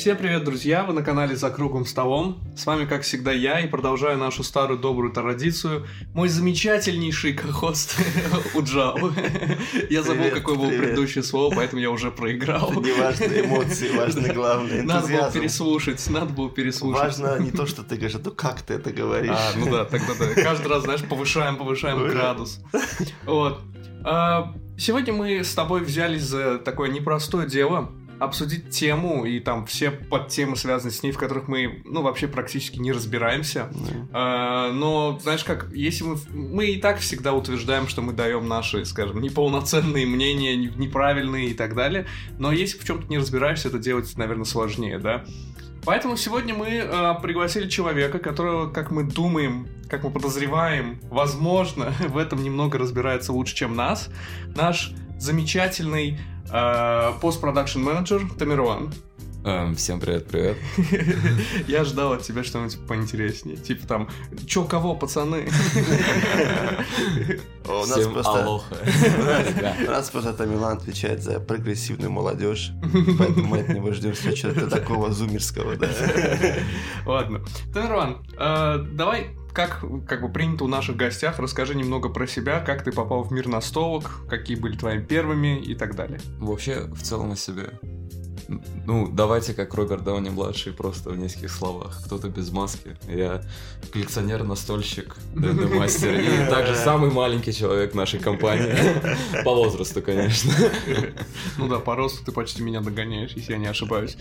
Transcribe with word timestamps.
Всем 0.00 0.16
привет, 0.16 0.44
друзья! 0.44 0.84
Вы 0.84 0.94
на 0.94 1.02
канале 1.02 1.36
«За 1.36 1.50
круглым 1.50 1.84
столом». 1.84 2.40
С 2.56 2.64
вами, 2.64 2.86
как 2.86 3.02
всегда, 3.02 3.32
я 3.32 3.60
и 3.60 3.66
продолжаю 3.68 4.16
нашу 4.16 4.42
старую 4.42 4.78
добрую 4.78 5.12
традицию. 5.12 5.86
Мой 6.14 6.30
замечательнейший 6.30 7.34
кохост 7.34 8.00
Уджал. 8.54 8.98
Я 9.90 10.02
забыл, 10.02 10.30
какое 10.30 10.56
было 10.56 10.68
предыдущее 10.68 11.22
слово, 11.22 11.54
поэтому 11.54 11.82
я 11.82 11.90
уже 11.90 12.10
проиграл. 12.10 12.72
Не 12.80 12.92
важны 12.92 13.40
эмоции, 13.44 13.94
важны 13.94 14.32
главное 14.32 14.82
Надо 14.82 15.06
было 15.06 15.30
переслушать, 15.30 16.08
надо 16.08 16.32
было 16.32 16.48
переслушать. 16.48 17.02
Важно 17.02 17.38
не 17.38 17.50
то, 17.50 17.66
что 17.66 17.82
ты 17.82 17.96
говоришь, 17.96 18.16
а 18.16 18.20
то, 18.20 18.30
как 18.30 18.62
ты 18.62 18.72
это 18.72 18.92
говоришь. 18.92 19.36
А, 19.36 19.52
ну 19.58 19.70
да, 19.70 19.84
тогда 19.84 20.14
да. 20.18 20.42
Каждый 20.42 20.68
раз, 20.68 20.84
знаешь, 20.84 21.02
повышаем, 21.02 21.56
повышаем 21.58 22.08
градус. 22.08 22.58
Вот. 23.26 23.60
А, 24.02 24.54
Сегодня 24.80 25.12
мы 25.12 25.44
с 25.44 25.52
тобой 25.52 25.82
взялись 25.82 26.22
за 26.22 26.58
такое 26.58 26.88
непростое 26.88 27.46
дело 27.46 27.92
обсудить 28.20 28.70
тему 28.70 29.24
и 29.24 29.40
там 29.40 29.66
все 29.66 29.90
подтемы, 29.90 30.54
связанные 30.56 30.92
с 30.92 31.02
ней, 31.02 31.10
в 31.10 31.18
которых 31.18 31.48
мы, 31.48 31.82
ну, 31.84 32.02
вообще 32.02 32.28
практически 32.28 32.78
не 32.78 32.92
разбираемся. 32.92 33.70
А, 34.12 34.70
но, 34.72 35.18
знаешь 35.22 35.42
как, 35.42 35.72
если 35.72 36.04
мы... 36.04 36.16
Мы 36.30 36.66
и 36.66 36.80
так 36.80 36.98
всегда 36.98 37.32
утверждаем, 37.32 37.88
что 37.88 38.02
мы 38.02 38.12
даем 38.12 38.46
наши, 38.46 38.84
скажем, 38.84 39.20
неполноценные 39.20 40.06
мнения, 40.06 40.54
не- 40.54 40.72
неправильные 40.76 41.48
и 41.48 41.54
так 41.54 41.74
далее. 41.74 42.06
Но 42.38 42.52
если 42.52 42.78
в 42.78 42.84
чем-то 42.84 43.08
не 43.08 43.18
разбираешься, 43.18 43.68
это 43.68 43.78
делать, 43.78 44.14
наверное, 44.16 44.44
сложнее, 44.44 44.98
да? 44.98 45.24
Поэтому 45.84 46.16
сегодня 46.16 46.54
мы 46.54 46.80
а, 46.80 47.14
пригласили 47.14 47.68
человека, 47.68 48.18
которого, 48.18 48.70
как 48.70 48.90
мы 48.90 49.04
думаем, 49.04 49.66
как 49.88 50.04
мы 50.04 50.10
подозреваем, 50.10 51.00
возможно, 51.04 51.94
в 52.08 52.18
этом 52.18 52.42
немного 52.42 52.78
разбирается 52.78 53.32
лучше, 53.32 53.54
чем 53.54 53.74
нас. 53.74 54.10
Наш 54.54 54.92
замечательный 55.18 56.18
постпродакшн 57.20 57.80
менеджер 57.80 58.22
Тамерлан. 58.38 58.92
Эм, 59.42 59.74
всем 59.74 60.00
привет-привет. 60.00 60.58
Я 61.66 61.84
ждал 61.84 62.12
от 62.12 62.22
тебя 62.22 62.44
что-нибудь 62.44 62.78
поинтереснее. 62.86 63.56
Типа 63.56 63.86
там, 63.86 64.10
чё, 64.46 64.64
кого, 64.64 64.94
пацаны? 64.94 65.48
У 67.66 67.86
нас 67.86 68.06
просто... 68.06 68.60
У 69.86 69.90
нас 69.90 70.10
просто 70.10 70.34
Тамилан 70.34 70.76
отвечает 70.76 71.22
за 71.22 71.40
прогрессивную 71.40 72.10
молодежь, 72.10 72.72
поэтому 73.18 73.46
мы 73.46 73.60
от 73.60 73.68
него 73.70 73.92
ждем 73.92 74.12
чего-то 74.14 74.68
такого 74.68 75.10
зумерского, 75.10 75.76
да. 75.76 75.88
Ладно. 77.06 77.40
Тамерлан, 77.72 78.18
э, 78.38 78.84
давай, 78.92 79.28
как, 79.52 79.84
как 80.06 80.22
бы 80.22 80.28
принято 80.28 80.64
у 80.64 80.68
наших 80.68 80.96
гостях, 80.96 81.38
расскажи 81.38 81.74
немного 81.74 82.08
про 82.08 82.26
себя, 82.26 82.60
как 82.60 82.84
ты 82.84 82.92
попал 82.92 83.22
в 83.22 83.32
мир 83.32 83.48
настолок, 83.48 84.20
какие 84.28 84.56
были 84.56 84.76
твоими 84.76 85.02
первыми 85.02 85.60
и 85.60 85.74
так 85.74 85.94
далее. 85.94 86.20
Вообще, 86.38 86.84
в 86.84 87.02
целом 87.02 87.32
о 87.32 87.36
себе. 87.36 87.70
Ну, 88.84 89.08
давайте 89.08 89.54
как 89.54 89.74
Роберт 89.74 90.02
Дауни-младший, 90.02 90.72
просто 90.72 91.10
в 91.10 91.18
нескольких 91.18 91.52
словах. 91.52 92.02
Кто-то 92.04 92.28
без 92.28 92.50
маски. 92.50 92.96
Я 93.08 93.42
коллекционер, 93.92 94.42
настольщик, 94.42 95.16
ДНД-мастер. 95.34 96.18
И 96.18 96.50
также 96.50 96.74
самый 96.74 97.10
маленький 97.10 97.52
человек 97.52 97.94
нашей 97.94 98.18
компании. 98.18 98.74
По 99.44 99.54
возрасту, 99.54 100.02
конечно. 100.02 100.52
Ну 101.58 101.68
да, 101.68 101.78
по 101.78 101.94
росту 101.94 102.24
ты 102.24 102.32
почти 102.32 102.62
меня 102.62 102.80
догоняешь, 102.80 103.32
если 103.32 103.52
я 103.52 103.58
не 103.58 103.66
ошибаюсь. 103.68 104.16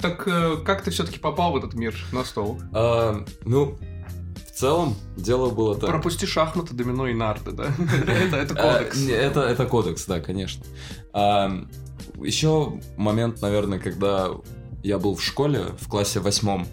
Так 0.00 0.26
э, 0.26 0.56
как 0.64 0.82
ты 0.82 0.90
все-таки 0.90 1.18
попал 1.18 1.52
в 1.52 1.56
этот 1.56 1.74
мир 1.74 1.94
настолок? 2.12 2.62
А, 2.72 3.24
Ну, 3.44 3.78
целом, 4.56 4.94
дело 5.16 5.50
было 5.50 5.74
так. 5.76 5.90
Пропусти 5.90 6.26
шахматы, 6.26 6.74
домино 6.74 7.06
и 7.08 7.14
нарды, 7.14 7.52
да? 7.52 7.66
Это 8.06 8.54
А, 8.58 8.78
кодекс. 8.78 9.08
это, 9.08 9.66
кодекс, 9.66 10.06
да, 10.06 10.20
конечно. 10.20 10.64
еще 12.22 12.80
момент, 12.96 13.42
наверное, 13.42 13.78
когда 13.78 14.30
я 14.82 14.98
был 14.98 15.14
в 15.16 15.22
школе, 15.22 15.74
в 15.78 15.88
классе 15.88 16.20
восьмом, 16.20 16.66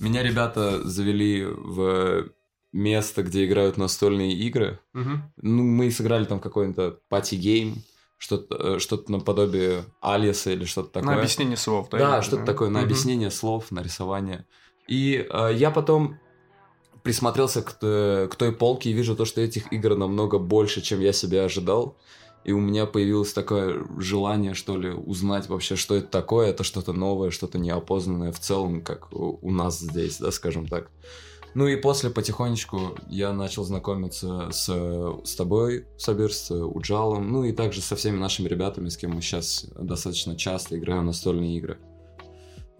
меня 0.00 0.22
ребята 0.22 0.82
завели 0.86 1.44
в 1.44 2.30
место, 2.72 3.22
где 3.22 3.46
играют 3.46 3.76
настольные 3.76 4.32
игры. 4.32 4.78
Ну, 4.92 5.22
мы 5.36 5.90
сыграли 5.90 6.24
там 6.24 6.40
какой-то 6.40 6.98
party 7.08 7.45
game, 7.45 7.82
что-то, 8.16 8.74
э, 8.74 8.78
что-то 8.78 9.10
наподобие 9.10 9.84
Alias 10.02 10.42
а 10.42 10.50
или 10.50 10.66
что-то 10.66 10.90
такое. 10.90 11.14
На 11.14 11.18
объяснение 11.20 11.56
слов, 11.56 11.88
да? 11.90 11.98
Да, 11.98 12.22
что-то 12.22 12.44
такое, 12.44 12.68
на 12.68 12.82
объяснение 12.82 13.30
слов, 13.30 13.70
на 13.70 13.80
рисование. 13.80 14.44
И 14.86 15.26
э, 15.28 15.50
я 15.54 15.70
потом 15.70 16.18
присмотрелся 17.02 17.62
к, 17.62 17.72
т- 17.72 18.28
к 18.30 18.36
той 18.36 18.52
полке 18.52 18.90
и 18.90 18.92
вижу 18.92 19.16
то, 19.16 19.24
что 19.24 19.40
этих 19.40 19.72
игр 19.72 19.96
намного 19.96 20.38
больше, 20.38 20.80
чем 20.80 21.00
я 21.00 21.12
себе 21.12 21.42
ожидал. 21.42 21.96
И 22.42 22.52
у 22.52 22.58
меня 22.58 22.86
появилось 22.86 23.32
такое 23.32 23.84
желание, 23.98 24.54
что 24.54 24.76
ли, 24.76 24.90
узнать 24.90 25.48
вообще, 25.48 25.76
что 25.76 25.94
это 25.94 26.06
такое. 26.06 26.48
Это 26.48 26.64
что-то 26.64 26.92
новое, 26.92 27.30
что-то 27.30 27.58
неопознанное 27.58 28.32
в 28.32 28.40
целом, 28.40 28.80
как 28.80 29.12
у 29.12 29.50
нас 29.50 29.78
здесь, 29.78 30.18
да, 30.18 30.30
скажем 30.30 30.66
так. 30.66 30.90
Ну 31.54 31.66
и 31.66 31.76
после 31.76 32.10
потихонечку 32.10 32.96
я 33.08 33.32
начал 33.32 33.64
знакомиться 33.64 34.48
с, 34.52 34.66
с 35.24 35.34
тобой, 35.34 35.86
Сабир, 35.98 36.32
с 36.32 36.54
Уджалом, 36.54 37.30
ну 37.30 37.44
и 37.44 37.52
также 37.52 37.80
со 37.80 37.96
всеми 37.96 38.18
нашими 38.18 38.48
ребятами, 38.48 38.88
с 38.88 38.96
кем 38.96 39.12
мы 39.12 39.20
сейчас 39.20 39.66
достаточно 39.76 40.36
часто 40.36 40.78
играем 40.78 41.06
настольные 41.06 41.56
игры. 41.56 41.78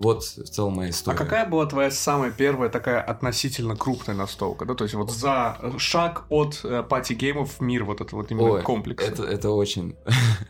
Вот 0.00 0.22
в 0.24 0.48
целом 0.48 0.74
моя 0.74 0.88
А 0.88 0.90
история. 0.90 1.16
какая 1.18 1.46
была 1.46 1.66
твоя 1.66 1.90
самая 1.90 2.30
первая 2.30 2.70
такая 2.70 3.02
относительно 3.02 3.76
крупная 3.76 4.16
настолка, 4.16 4.64
да? 4.64 4.74
То 4.74 4.84
есть 4.84 4.94
вот 4.94 5.10
за 5.10 5.58
шаг 5.78 6.24
от 6.30 6.60
э, 6.64 6.82
party 6.82 7.17
game 7.17 7.44
ов 7.44 7.58
в 7.58 7.60
мир 7.60 7.84
вот 7.84 8.00
этого 8.00 8.22
вот 8.22 8.30
именно 8.30 8.50
Ой, 8.50 8.62
комплекса. 8.62 9.06
Это, 9.06 9.24
это 9.24 9.50
очень... 9.50 9.96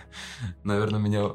Наверное, 0.65 1.01
меня 1.01 1.33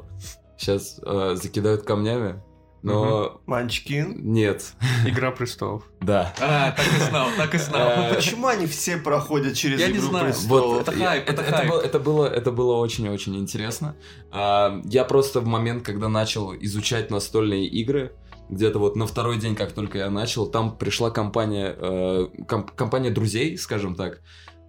сейчас 0.56 0.96
закидают 1.38 1.82
камнями, 1.82 2.42
но 2.82 3.40
Манчкин. 3.46 4.32
нет. 4.32 4.72
Игра 5.06 5.30
престолов. 5.32 5.82
Да. 6.00 6.32
А, 6.40 6.70
так 6.72 6.86
и 6.86 7.00
знал, 7.08 7.28
так 7.36 7.54
и 7.54 7.58
знал. 7.58 7.88
Э, 7.88 8.14
Почему 8.14 8.46
они 8.46 8.66
все 8.66 8.96
проходят 8.96 9.54
через 9.54 9.80
Я 9.80 9.88
не 9.88 9.98
Игру 9.98 10.08
знаю. 10.08 10.26
престолов? 10.26 10.82
это 10.82 10.92
я- 10.92 11.06
хайп, 11.08 11.28
это 11.28 11.42
это, 11.42 11.52
хайп. 11.56 11.68
было, 11.70 11.80
это 11.80 11.98
было, 12.00 12.26
это 12.26 12.52
было 12.52 12.76
очень-очень 12.76 13.36
интересно. 13.36 13.96
А, 14.30 14.80
я 14.84 15.04
просто 15.04 15.40
в 15.40 15.46
момент, 15.46 15.82
когда 15.84 16.08
начал 16.08 16.54
изучать 16.54 17.10
настольные 17.10 17.66
игры, 17.66 18.12
где-то 18.48 18.78
вот 18.78 18.94
на 18.94 19.06
второй 19.06 19.38
день, 19.38 19.56
как 19.56 19.72
только 19.72 19.98
я 19.98 20.10
начал, 20.10 20.46
там 20.46 20.76
пришла 20.76 21.10
компания, 21.10 21.74
э, 21.76 22.28
комп- 22.46 22.70
компания 22.76 23.10
друзей, 23.10 23.58
скажем 23.58 23.96
так. 23.96 24.20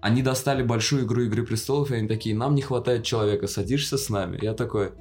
Они 0.02 0.22
достали 0.22 0.64
большую 0.64 1.06
игру 1.06 1.22
Игры 1.24 1.44
престолов, 1.46 1.92
и 1.92 1.96
они 1.96 2.08
такие, 2.08 2.36
нам 2.36 2.56
не 2.56 2.62
хватает 2.62 3.04
человека, 3.04 3.48
садишься 3.48 3.98
с 3.98 4.10
нами. 4.10 4.40
Я 4.42 4.54
такой, 4.54 4.92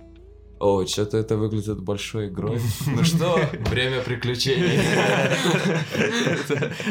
о, 0.59 0.87
что-то 0.87 1.19
это 1.19 1.37
выглядит 1.37 1.81
большой 1.81 2.29
игрой. 2.29 2.61
Ну 2.87 3.05
что, 3.05 3.39
время 3.71 4.01
приключений. 4.03 4.81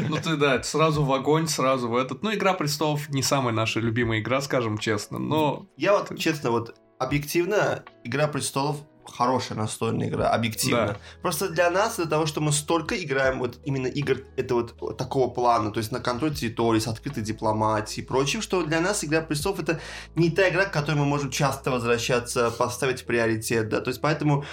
Ну 0.09 0.17
ты 0.17 0.35
да, 0.37 0.61
сразу 0.63 1.03
в 1.03 1.11
огонь, 1.11 1.47
сразу 1.47 1.89
в 1.89 1.95
этот. 1.95 2.23
Ну, 2.23 2.33
Игра 2.33 2.53
престолов 2.53 3.09
не 3.09 3.23
самая 3.23 3.53
наша 3.53 3.79
любимая 3.79 4.19
игра, 4.19 4.41
скажем 4.41 4.77
честно, 4.77 5.19
но 5.19 5.65
Я 5.77 5.97
вот, 5.97 6.17
честно, 6.17 6.51
вот 6.51 6.75
объективно, 6.99 7.83
Игра 8.03 8.27
престолов 8.27 8.77
хорошая 9.07 9.57
настольная 9.57 10.09
игра, 10.09 10.29
объективно. 10.29 10.87
Да. 10.87 10.97
Просто 11.21 11.49
для 11.49 11.69
нас, 11.69 11.97
для 11.97 12.05
того, 12.05 12.25
что 12.25 12.41
мы 12.41 12.51
столько 12.51 12.95
играем 13.01 13.39
вот 13.39 13.59
именно 13.65 13.87
игр 13.87 14.19
это 14.35 14.55
вот, 14.55 14.97
такого 14.97 15.29
плана, 15.29 15.71
то 15.71 15.79
есть 15.79 15.91
на 15.91 15.99
контроль 15.99 16.33
территории, 16.33 16.79
с 16.79 16.87
открытой 16.87 17.23
дипломатией 17.23 18.03
и 18.03 18.07
прочим, 18.07 18.41
что 18.41 18.63
для 18.63 18.81
нас 18.81 19.03
Игра 19.03 19.21
престолов 19.21 19.59
это 19.59 19.79
не 20.15 20.29
та 20.29 20.49
игра, 20.49 20.65
к 20.65 20.71
которой 20.71 20.95
мы 20.95 21.05
можем 21.05 21.29
часто 21.31 21.71
возвращаться, 21.71 22.51
поставить 22.51 23.01
в 23.01 23.05
приоритет, 23.05 23.69
да, 23.69 23.81
то 23.81 23.89
есть 23.89 24.01
поэтому 24.01 24.45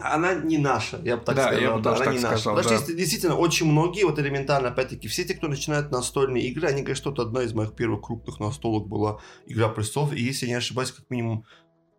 она 0.00 0.34
не 0.34 0.58
наша, 0.58 1.00
я 1.02 1.16
бы 1.16 1.24
так 1.24 1.34
Да, 1.34 1.46
сказал. 1.46 1.60
я 1.60 1.74
бы 1.74 1.82
да, 1.82 1.90
она 1.90 1.98
так 1.98 2.14
не 2.14 2.20
наша. 2.20 2.36
сказал, 2.38 2.56
Потому 2.56 2.78
да. 2.78 2.84
что 2.84 2.94
действительно 2.94 3.34
очень 3.34 3.66
многие, 3.66 4.04
вот 4.04 4.18
элементарно, 4.20 4.68
опять-таки, 4.68 5.08
все 5.08 5.24
те, 5.24 5.34
кто 5.34 5.48
начинают 5.48 5.90
настольные 5.90 6.44
игры, 6.44 6.68
они 6.68 6.82
говорят, 6.82 6.98
что 6.98 7.10
это 7.10 7.22
одна 7.22 7.42
из 7.42 7.52
моих 7.52 7.74
первых 7.74 8.02
крупных 8.02 8.38
настолок 8.38 8.86
была 8.86 9.18
Игра 9.46 9.68
престолов, 9.68 10.12
и 10.12 10.20
если 10.22 10.46
я 10.46 10.52
не 10.52 10.58
ошибаюсь, 10.58 10.92
как 10.92 11.10
минимум 11.10 11.44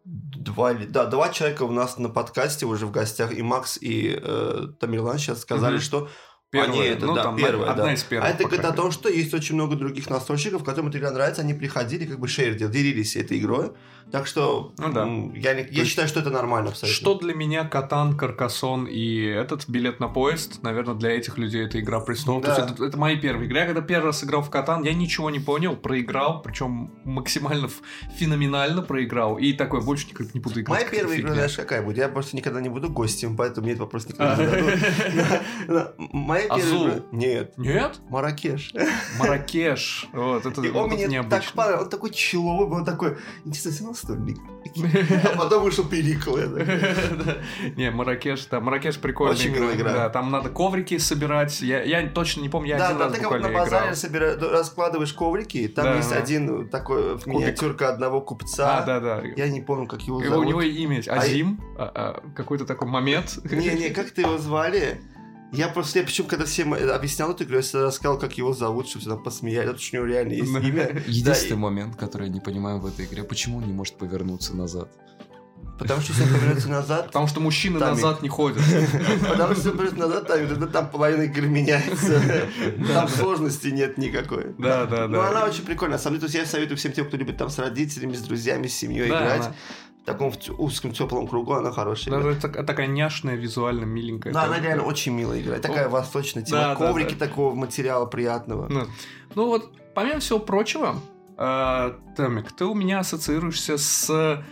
два 0.09 0.71
или 0.71 0.85
да 0.85 1.05
два 1.05 1.29
человека 1.29 1.63
у 1.63 1.71
нас 1.71 1.97
на 1.97 2.09
подкасте 2.09 2.65
уже 2.65 2.85
в 2.87 2.91
гостях 2.91 3.31
и 3.31 3.41
Макс 3.41 3.77
и 3.79 4.19
э, 4.19 4.67
Тамерлан 4.79 5.19
сейчас 5.19 5.41
сказали, 5.41 5.75
Мгм. 5.75 5.81
что 5.83 6.09
первая, 6.49 6.71
они 6.71 6.81
это 6.81 7.05
ну, 7.05 7.15
да 7.15 7.23
там 7.23 7.37
первая, 7.37 7.71
одна 7.71 7.85
да. 7.85 7.93
из 7.93 8.03
первых. 8.03 8.27
а 8.27 8.31
это 8.33 8.45
говорит 8.45 8.65
о 8.65 8.73
том, 8.73 8.91
что 8.91 9.09
есть 9.09 9.33
очень 9.33 9.55
много 9.55 9.75
других 9.75 10.09
настольщиков, 10.09 10.63
которым 10.63 10.89
эта 10.89 10.97
игра 10.97 11.11
нравится, 11.11 11.41
они 11.41 11.53
приходили, 11.53 12.05
как 12.05 12.19
бы 12.19 12.27
шейр 12.27 12.55
делали, 12.55 12.73
делились 12.73 13.15
этой 13.15 13.37
игрой. 13.37 13.71
Так 14.11 14.25
что 14.27 14.73
Ну 14.77 14.91
да. 14.91 15.05
я, 15.39 15.51
я 15.53 15.59
есть 15.65 15.89
считаю, 15.91 16.07
что 16.07 16.19
это 16.19 16.29
нормально 16.31 16.69
абсолютно. 16.69 16.95
Что 16.95 17.13
для 17.19 17.33
меня 17.35 17.63
Катан, 17.63 18.17
Каркасон 18.17 18.85
и 18.85 19.23
этот 19.23 19.69
билет 19.69 19.99
на 19.99 20.07
поезд, 20.07 20.63
наверное, 20.63 20.95
для 20.95 21.11
этих 21.11 21.37
людей 21.37 21.65
это 21.65 21.79
Игра 21.79 21.99
престолов. 21.99 22.43
Да. 22.43 22.55
То 22.55 22.61
есть 22.61 22.73
это, 22.73 22.85
это 22.85 22.97
мои 22.97 23.17
первые 23.17 23.45
игры. 23.47 23.59
Я 23.59 23.65
когда 23.65 23.81
первый 23.81 24.07
раз 24.07 24.23
играл 24.23 24.41
в 24.41 24.49
Катан, 24.49 24.83
я 24.83 24.93
ничего 24.93 25.29
не 25.29 25.39
понял, 25.39 25.75
проиграл, 25.75 26.41
причем 26.41 26.91
максимально 27.05 27.69
феноменально 28.17 28.81
проиграл. 28.81 29.37
И 29.37 29.53
такой, 29.53 29.81
больше 29.81 30.07
никак 30.07 30.33
не 30.33 30.39
буду 30.39 30.61
играть. 30.61 30.79
Моя 30.79 30.89
первая 30.89 31.19
игра, 31.19 31.33
знаешь, 31.33 31.55
какая 31.55 31.81
будет? 31.83 31.97
Я 31.97 32.09
просто 32.09 32.35
никогда 32.35 32.61
не 32.61 32.69
буду 32.69 32.89
гостем, 32.89 33.35
поэтому 33.37 33.65
мне 33.65 33.73
этот 33.73 33.81
вопрос 33.81 34.07
никогда 34.07 34.35
не 34.35 34.45
зададут. 34.45 34.79
Да, 35.67 35.73
да. 35.73 35.93
Моя 35.97 36.47
первая 36.47 36.97
игра- 36.97 37.03
Нет. 37.11 37.57
Нет? 37.57 37.99
Маракеш. 38.09 38.73
Маракеш. 39.19 40.07
Вот, 40.13 40.45
это, 40.45 40.61
вот 40.61 40.75
он 40.75 40.89
мне 40.89 41.03
так 41.03 41.11
необычно. 41.11 41.51
понравился. 41.55 41.83
Он 41.83 41.89
такой 41.89 42.09
человый, 42.11 42.67
был, 42.69 42.77
он 42.77 42.85
такой, 42.85 43.17
интересно, 43.45 43.93
ты 44.07 44.13
настольник? 44.13 44.37
А 45.33 45.37
потом 45.37 45.63
вышел 45.63 45.83
Перикл. 45.85 46.37
я 46.37 46.47
такой, 46.47 46.65
Да. 47.25 47.37
Не, 47.75 47.91
Маракеш, 47.91 48.45
да, 48.47 48.59
Маракеш 48.59 48.97
прикольная 48.99 49.35
Очень 49.35 49.55
игра. 49.55 49.93
Да, 49.93 50.09
там 50.09 50.31
надо 50.31 50.49
коврики 50.49 50.97
собирать. 50.97 51.61
Я, 51.61 52.07
точно 52.09 52.41
не 52.41 52.49
помню, 52.49 52.69
я 52.69 52.77
Да, 52.77 52.85
один 52.87 52.97
там 52.97 53.07
раз 53.07 53.15
ты 53.15 53.21
как 53.21 53.31
вот 53.31 53.37
буквально 53.41 53.57
на 53.57 53.63
базаре 53.63 53.83
играл. 53.85 53.95
собира- 53.95 54.51
раскладываешь 54.51 55.13
коврики, 55.13 55.67
там 55.67 55.85
Да, 55.85 55.95
есть 55.95 56.09
да. 56.11 56.17
один 56.17 56.67
такой 56.69 57.17
в 57.17 57.25
миниатюрка 57.27 57.89
одного 57.89 58.21
купца. 58.21 58.79
А, 58.79 58.85
да, 58.85 58.99
да. 58.99 59.21
Я 59.35 59.47
не 59.49 59.61
помню, 59.61 59.87
как 59.87 60.01
его 60.01 60.21
Его- 60.21 60.29
зовут. 60.31 60.45
у 60.45 60.49
него 60.49 60.61
имя 60.61 60.97
есть. 60.97 61.07
А 61.07 61.15
Азим, 61.15 61.59
а, 61.77 61.91
а, 62.23 62.29
какой-то 62.35 62.65
такой 62.65 62.87
момент. 62.87 63.39
Не-не, 63.49 63.89
как 63.89 64.11
ты 64.11 64.21
его 64.21 64.37
звали? 64.37 65.01
Я 65.51 65.67
просто, 65.69 65.99
я 65.99 66.05
причем, 66.05 66.25
когда 66.25 66.45
всем 66.45 66.73
э, 66.73 66.89
объяснял 66.91 67.31
эту 67.31 67.43
игру, 67.43 67.55
я 67.57 67.61
всегда 67.61 67.85
рассказал, 67.85 68.19
как 68.19 68.37
его 68.37 68.53
зовут, 68.53 68.87
чтобы 68.87 69.01
все 69.01 69.09
там 69.11 69.23
посмеяли, 69.23 69.65
потому 69.67 69.79
что 69.81 69.97
у 69.97 69.99
него 70.01 70.05
реально 70.13 70.33
есть 70.33 70.49
имя. 70.51 71.03
Единственный 71.07 71.49
Да, 71.49 71.55
и- 71.55 71.57
момент, 71.57 71.95
который 71.95 72.27
я 72.27 72.33
не 72.33 72.39
понимаю 72.39 72.79
в 72.79 72.85
этой 72.85 73.05
игре, 73.05 73.23
почему 73.23 73.57
он 73.57 73.65
не 73.65 73.73
может 73.73 73.97
повернуться 73.97 74.55
назад? 74.55 74.89
Потому 75.77 76.01
что 76.01 76.11
если 76.11 76.23
он 76.25 76.29
повернется 76.39 76.69
назад, 76.69 77.05
Потому 77.07 77.27
что 77.27 77.39
мужчины 77.39 77.79
Там 77.79 77.91
назад 77.95 78.21
не 78.21 78.27
ходят. 78.29 78.61
потому 79.29 79.53
что 79.55 79.55
если 79.55 79.69
он 79.69 79.77
повернется 79.77 80.07
назад, 80.07 80.27
там, 80.27 80.47
тогда 80.47 80.67
там 80.67 80.89
половина 80.89 81.21
игры 81.23 81.47
меняется. 81.47 82.21
Там 82.93 83.07
сложности 83.07 83.67
нет 83.67 83.97
никакой. 83.97 84.53
Да, 84.57 84.85
да, 84.85 85.07
Ну, 85.07 85.19
она 85.21 85.41
да. 85.41 85.45
очень 85.47 85.63
прикольная. 85.63 85.97
На 85.97 86.03
самом 86.03 86.17
деле, 86.19 86.27
то 86.29 86.37
есть 86.37 86.47
я 86.47 86.51
советую 86.51 86.77
всем 86.77 86.91
тем, 86.91 87.07
кто 87.07 87.15
любит 87.17 87.37
там 87.37 87.49
с 87.49 87.57
родителями, 87.59 88.13
с 88.13 88.21
друзьями, 88.21 88.67
с 88.67 88.73
семьей 88.75 89.09
Да, 89.09 89.23
играть. 89.37 89.49
Таком 90.13 90.33
узком 90.57 90.91
теплом 90.91 91.27
кругу 91.27 91.53
она 91.53 91.71
хорошая. 91.71 92.13
да, 92.15 92.21
игра. 92.21 92.31
это 92.31 92.49
так- 92.49 92.65
такая 92.65 92.87
няшная, 92.87 93.35
визуально 93.35 93.85
миленькая. 93.85 94.33
Да, 94.33 94.43
она 94.43 94.59
реально 94.59 94.83
очень 94.83 95.13
милая 95.13 95.41
игра. 95.41 95.59
Такая 95.59 95.89
восточная 95.89 96.43
тема. 96.43 96.61
Да, 96.61 96.75
да, 96.75 96.75
Коврики 96.75 97.15
да. 97.15 97.27
такого 97.27 97.53
материала 97.55 98.05
приятного. 98.05 98.67
Ну, 98.69 98.87
ну 99.35 99.47
вот, 99.47 99.71
помимо 99.93 100.19
всего 100.19 100.39
прочего, 100.39 100.95
э, 101.37 101.91
Томик, 102.15 102.51
ты 102.51 102.65
у 102.65 102.73
меня 102.73 102.99
ассоциируешься 102.99 103.77
с 103.77 104.09
э, 104.09 104.43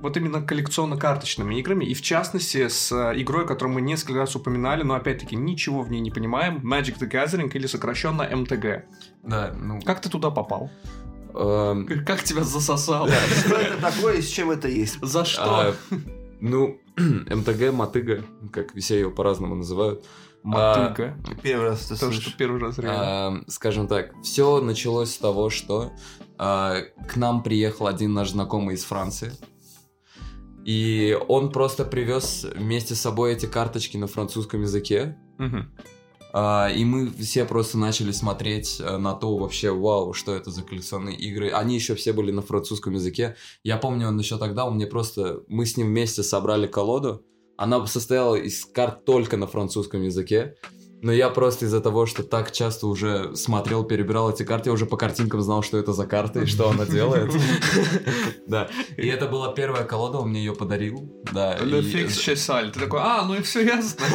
вот 0.00 0.16
именно 0.16 0.40
коллекционно-карточными 0.40 1.58
играми, 1.58 1.84
и 1.84 1.94
в 1.94 2.02
частности 2.02 2.68
с 2.68 2.92
э, 2.92 3.20
игрой, 3.20 3.46
которую 3.46 3.74
мы 3.74 3.80
несколько 3.80 4.18
раз 4.18 4.36
упоминали, 4.36 4.82
но 4.82 4.94
опять-таки 4.94 5.36
ничего 5.36 5.82
в 5.82 5.90
ней 5.90 6.00
не 6.00 6.10
понимаем, 6.10 6.58
Magic 6.58 6.98
the 6.98 7.10
Gathering 7.10 7.50
или 7.52 7.66
сокращенно 7.66 8.24
МТГ. 8.24 8.84
Да, 9.22 9.52
ну... 9.54 9.80
Как 9.82 10.00
ты 10.00 10.08
туда 10.08 10.30
попал? 10.30 10.70
Эм, 11.34 12.04
Как 12.04 12.22
тебя 12.24 12.42
засосало? 12.44 13.08
Что 13.08 13.54
это 13.56 13.80
такое 13.80 14.16
и 14.16 14.22
с 14.22 14.28
чем 14.28 14.50
это 14.50 14.68
есть? 14.68 14.98
За 15.02 15.24
что? 15.24 15.42
а, 15.42 15.74
ну, 16.40 16.78
МТГ, 16.96 17.72
мотыга, 17.72 18.24
как 18.52 18.74
все 18.74 18.96
ее 18.96 19.10
по-разному 19.10 19.54
называют. 19.54 20.04
Мотыга. 20.42 21.16
Первый 21.42 21.70
раз 21.70 21.80
ты 21.86 21.94
То, 21.94 22.06
слышишь. 22.06 22.22
что 22.22 22.36
первый 22.36 22.60
раз 22.60 22.78
реально. 22.78 23.02
А, 23.02 23.44
скажем 23.48 23.88
так, 23.88 24.12
все 24.22 24.60
началось 24.60 25.12
с 25.12 25.18
того, 25.18 25.50
что 25.50 25.92
а, 26.38 26.82
к 27.08 27.16
нам 27.16 27.42
приехал 27.42 27.86
один 27.86 28.14
наш 28.14 28.30
знакомый 28.30 28.76
из 28.76 28.84
Франции. 28.84 29.32
И 30.64 31.18
он 31.28 31.50
просто 31.50 31.84
привез 31.84 32.46
вместе 32.54 32.94
с 32.94 33.00
собой 33.00 33.32
эти 33.32 33.46
карточки 33.46 33.96
на 33.96 34.06
французском 34.06 34.62
языке. 34.62 35.16
Мгм. 35.38 35.70
А, 36.32 36.68
и 36.68 36.84
мы 36.84 37.10
все 37.10 37.44
просто 37.44 37.78
начали 37.78 38.12
смотреть 38.12 38.80
э, 38.80 38.98
на 38.98 39.14
то 39.14 39.36
вообще, 39.36 39.70
вау, 39.70 40.12
что 40.12 40.34
это 40.34 40.50
за 40.50 40.62
коллекционные 40.62 41.16
игры. 41.16 41.50
Они 41.50 41.74
еще 41.74 41.94
все 41.94 42.12
были 42.12 42.30
на 42.30 42.42
французском 42.42 42.94
языке. 42.94 43.36
Я 43.62 43.78
помню, 43.78 44.08
он 44.08 44.18
еще 44.18 44.38
тогда, 44.38 44.66
он 44.66 44.74
мне 44.74 44.86
просто... 44.86 45.42
Мы 45.48 45.64
с 45.64 45.76
ним 45.76 45.88
вместе 45.88 46.22
собрали 46.22 46.66
колоду. 46.66 47.24
Она 47.56 47.84
состояла 47.86 48.36
из 48.36 48.64
карт 48.64 49.04
только 49.04 49.36
на 49.36 49.46
французском 49.46 50.02
языке. 50.02 50.56
Но 51.00 51.12
я 51.12 51.28
просто 51.30 51.66
из-за 51.66 51.80
того, 51.80 52.06
что 52.06 52.24
так 52.24 52.50
часто 52.50 52.88
уже 52.88 53.36
смотрел, 53.36 53.84
перебирал 53.84 54.30
эти 54.30 54.42
карты, 54.42 54.70
я 54.70 54.72
уже 54.72 54.84
по 54.86 54.96
картинкам 54.96 55.40
знал, 55.42 55.62
что 55.62 55.78
это 55.78 55.92
за 55.92 56.06
карта 56.06 56.40
и 56.40 56.46
что 56.46 56.70
она 56.70 56.86
делает. 56.86 57.32
Да. 58.46 58.68
И 58.96 59.06
это 59.06 59.26
была 59.26 59.52
первая 59.52 59.84
колода, 59.84 60.18
он 60.18 60.30
мне 60.30 60.40
ее 60.40 60.54
подарил. 60.54 61.12
Да. 61.32 61.58
Fix 61.58 62.08
Chessal. 62.08 62.70
Ты 62.70 62.80
такой, 62.80 63.00
а, 63.02 63.24
ну 63.26 63.34
и 63.34 63.42
все 63.42 63.62
ясно. 63.64 64.06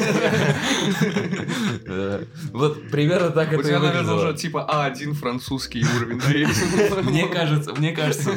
Вот 2.52 2.90
примерно 2.90 3.30
так 3.30 3.52
У 3.52 3.56
это 3.56 3.62
и 3.62 3.66
тебя, 3.66 3.80
наверное, 3.80 4.16
уже 4.16 4.34
типа 4.34 4.68
А1 4.72 5.14
французский 5.14 5.86
уровень. 5.86 6.20
Мне 7.04 7.28
кажется, 7.28 7.74
мне 7.74 7.92
кажется, 7.92 8.32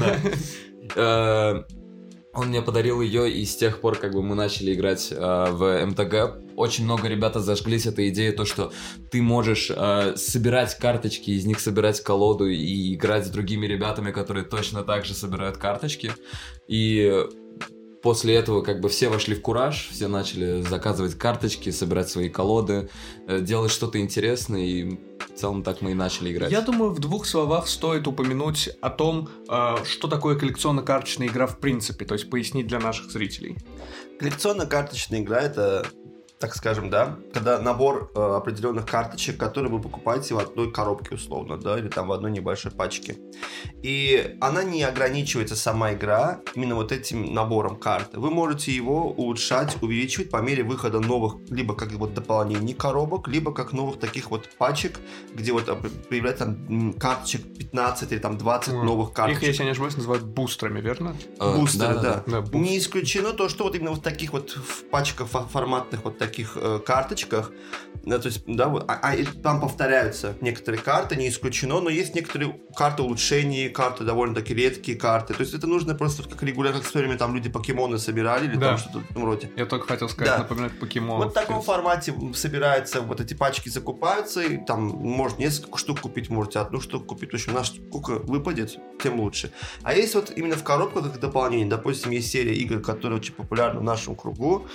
да. 0.95 1.65
Он 2.37 2.49
мне 2.49 2.61
подарил 2.61 3.01
ее, 3.01 3.31
и 3.31 3.45
с 3.47 3.57
тех 3.57 3.81
пор, 3.81 3.97
как 3.97 4.13
бы 4.13 4.23
мы 4.23 4.35
начали 4.35 4.75
играть 4.75 5.11
э, 5.11 5.17
в 5.17 5.87
МТГ, 5.87 6.57
очень 6.57 6.85
много 6.85 7.09
ребята 7.09 7.41
зажглись 7.41 7.87
этой 7.87 8.11
идеей, 8.11 8.33
то, 8.33 8.45
что 8.45 8.73
ты 9.11 9.23
можешь 9.23 9.71
э, 9.75 10.17
собирать 10.17 10.77
карточки, 10.77 11.31
из 11.31 11.47
них 11.47 11.61
собирать 11.61 12.03
колоду 12.03 12.47
и 12.47 12.95
играть 12.95 13.27
с 13.27 13.31
другими 13.31 13.67
ребятами, 13.67 14.13
которые 14.13 14.45
точно 14.45 14.83
так 14.83 15.07
же 15.07 15.15
собирают 15.15 15.57
карточки. 15.57 16.13
И 16.69 17.25
после 18.03 18.35
этого 18.35 18.63
как 18.63 18.81
бы 18.81 18.89
все 18.89 19.09
вошли 19.09 19.35
в 19.35 19.43
кураж, 19.43 19.89
все 19.93 20.09
начали 20.09 20.63
заказывать 20.63 21.15
карточки, 21.15 21.71
собирать 21.71 22.09
свои 22.09 22.29
колоды, 22.29 22.89
э, 23.27 23.41
делать 23.41 23.71
что-то 23.71 24.01
интересное, 24.01 24.61
и 24.61 24.85
в 24.85 25.39
целом 25.39 25.63
так 25.63 25.83
мы 25.83 25.93
и 25.93 25.95
начали 25.95 26.33
играть. 26.33 26.53
Я 26.53 26.61
думаю, 26.61 26.93
в 26.93 26.99
двух 26.99 27.27
словах 27.27 27.69
стоит 27.69 28.07
упомянуть 28.07 28.71
о 28.81 28.91
том, 28.91 29.29
э, 29.49 29.77
что 29.85 30.09
такое 30.09 30.39
коллекционно-карточная 30.39 31.29
игра 31.29 31.47
в 31.47 31.59
принципе, 31.59 32.05
то 32.05 32.15
есть 32.15 32.31
пояснить 32.31 32.67
для 32.67 32.79
наших 32.79 33.11
зрителей. 33.11 33.57
Коллекционно-карточная 34.19 35.21
игра 35.21 35.41
это, 35.41 35.87
так 36.39 36.55
скажем, 36.55 36.91
да, 36.91 37.17
когда 37.33 37.59
набор 37.59 38.11
э, 38.15 38.21
определенных 38.21 38.85
карточек, 38.85 39.39
которые 39.39 39.73
вы 39.73 39.81
покупаете 39.81 40.35
в 40.35 40.39
одной 40.39 40.71
коробке 40.71 41.15
условно, 41.15 41.57
да, 41.57 41.79
или 41.79 41.89
там 41.89 42.09
в 42.09 42.13
одной 42.13 42.31
небольшой 42.31 42.73
пачке. 42.73 43.17
И 43.83 44.37
она 44.41 44.63
не 44.63 44.83
ограничивается 44.83 45.57
сама 45.57 45.95
игра 45.95 46.41
именно 46.55 46.75
вот 46.75 46.93
этим 46.93 47.33
набором 47.33 47.77
карт. 47.77 48.11
Вы 48.15 48.31
можете 48.31 48.71
его 48.71 49.11
улучшать, 49.13 49.77
увеличивать 49.83 50.31
по 50.31 50.39
мере 50.39 50.63
выхода 50.63 51.01
новых, 51.01 51.37
либо 51.51 51.75
как 51.75 51.91
вот 51.93 52.13
дополнений 52.13 52.75
коробок, 52.75 53.29
либо 53.29 53.55
как 53.55 53.73
новых 53.73 53.99
таких 53.99 54.31
вот 54.31 54.47
пачек, 54.59 54.99
где 55.35 55.53
вот 55.53 55.69
э, 55.69 55.75
появляется 56.11 56.45
там 56.45 56.93
карточек 56.95 57.57
15 57.59 58.13
или 58.13 58.19
там 58.19 58.37
20 58.37 58.75
М. 58.75 58.85
новых 58.85 59.09
Их, 59.09 59.15
карточек. 59.15 59.43
если 59.43 59.61
я 59.61 59.65
не 59.65 59.71
ошибаюсь, 59.71 59.97
называют 59.97 60.25
бустерами, 60.25 60.83
верно? 60.83 61.17
Бустеры, 61.41 61.95
да. 61.95 62.23
Да, 62.27 62.41
бустер. 62.43 62.61
Не 62.61 62.77
исключено 62.77 63.33
то, 63.33 63.49
что 63.49 63.65
вот 63.65 63.75
именно 63.75 63.93
вот 63.93 64.03
таких 64.03 64.33
вот 64.35 64.51
в 64.51 64.85
пачках 64.91 65.29
фо- 65.29 65.49
форматных 65.49 66.05
вот 66.05 66.19
таких 66.19 66.26
э, 66.57 66.81
карточках, 66.85 67.53
да, 68.05 68.19
то 68.21 68.29
есть, 68.29 68.45
да, 68.47 68.69
вот, 68.69 68.85
а, 68.89 69.01
а 69.03 69.17
там 69.43 69.61
повторяются 69.61 70.37
некоторые 70.41 70.81
карты, 70.81 71.17
не 71.17 71.29
исключено, 71.29 71.81
но 71.81 71.91
есть 71.91 72.15
некоторые 72.15 72.61
карты 72.77 73.03
улучшений, 73.03 73.69
карты 73.69 74.05
довольно-таки 74.05 74.55
редкие 74.55 74.97
карты. 74.97 75.35
То 75.35 75.41
есть 75.41 75.55
это 75.55 75.67
нужно 75.67 75.97
просто 75.97 76.23
как 76.23 76.41
регулярно, 76.45 76.83
в 76.83 76.87
свое 76.87 77.07
время 77.07 77.19
там 77.19 77.35
люди 77.35 77.49
покемоны 77.49 77.99
собирали 77.99 78.47
или 78.47 78.57
Да. 78.57 78.69
там 78.69 78.79
что-то 78.79 78.99
в 79.01 79.11
этом 79.11 79.25
роде. 79.25 79.51
Я 79.57 79.67
только 79.67 79.89
хотел 79.89 80.09
сказать, 80.09 80.35
Да. 80.35 80.39
напоминать 80.39 80.79
покемонов. 80.79 81.25
Вот 81.25 81.31
в 81.33 81.35
таком 81.35 81.63
формате 81.63 82.15
собирается, 82.35 83.01
вот 83.01 83.21
эти 83.21 83.35
пачки 83.35 83.69
закупаются, 83.69 84.41
и 84.41 84.65
там 84.65 84.85
может 84.85 85.39
несколько 85.41 85.77
штук 85.77 86.01
купить, 86.03 86.31
можете 86.31 86.61
одну 86.61 86.81
штуку 86.81 87.07
купить. 87.07 87.33
В 87.33 87.35
общем, 87.35 87.55
на 87.55 87.65
сколько 87.65 88.21
выпадет, 88.21 88.79
тем 89.03 89.19
лучше. 89.19 89.51
А 89.83 89.95
есть 89.95 90.15
вот 90.15 90.31
именно 90.37 90.55
в 90.55 90.63
коробках 90.63 91.11
как 91.11 91.19
дополнение. 91.21 91.67
Допустим, 91.67 92.13
есть 92.13 92.31
серия 92.31 92.55
игр, 92.55 92.81
которые 92.81 93.19
очень 93.19 93.35
популярны 93.35 93.81
в 93.81 93.85
нашем 93.85 94.15
кругу. 94.15 94.67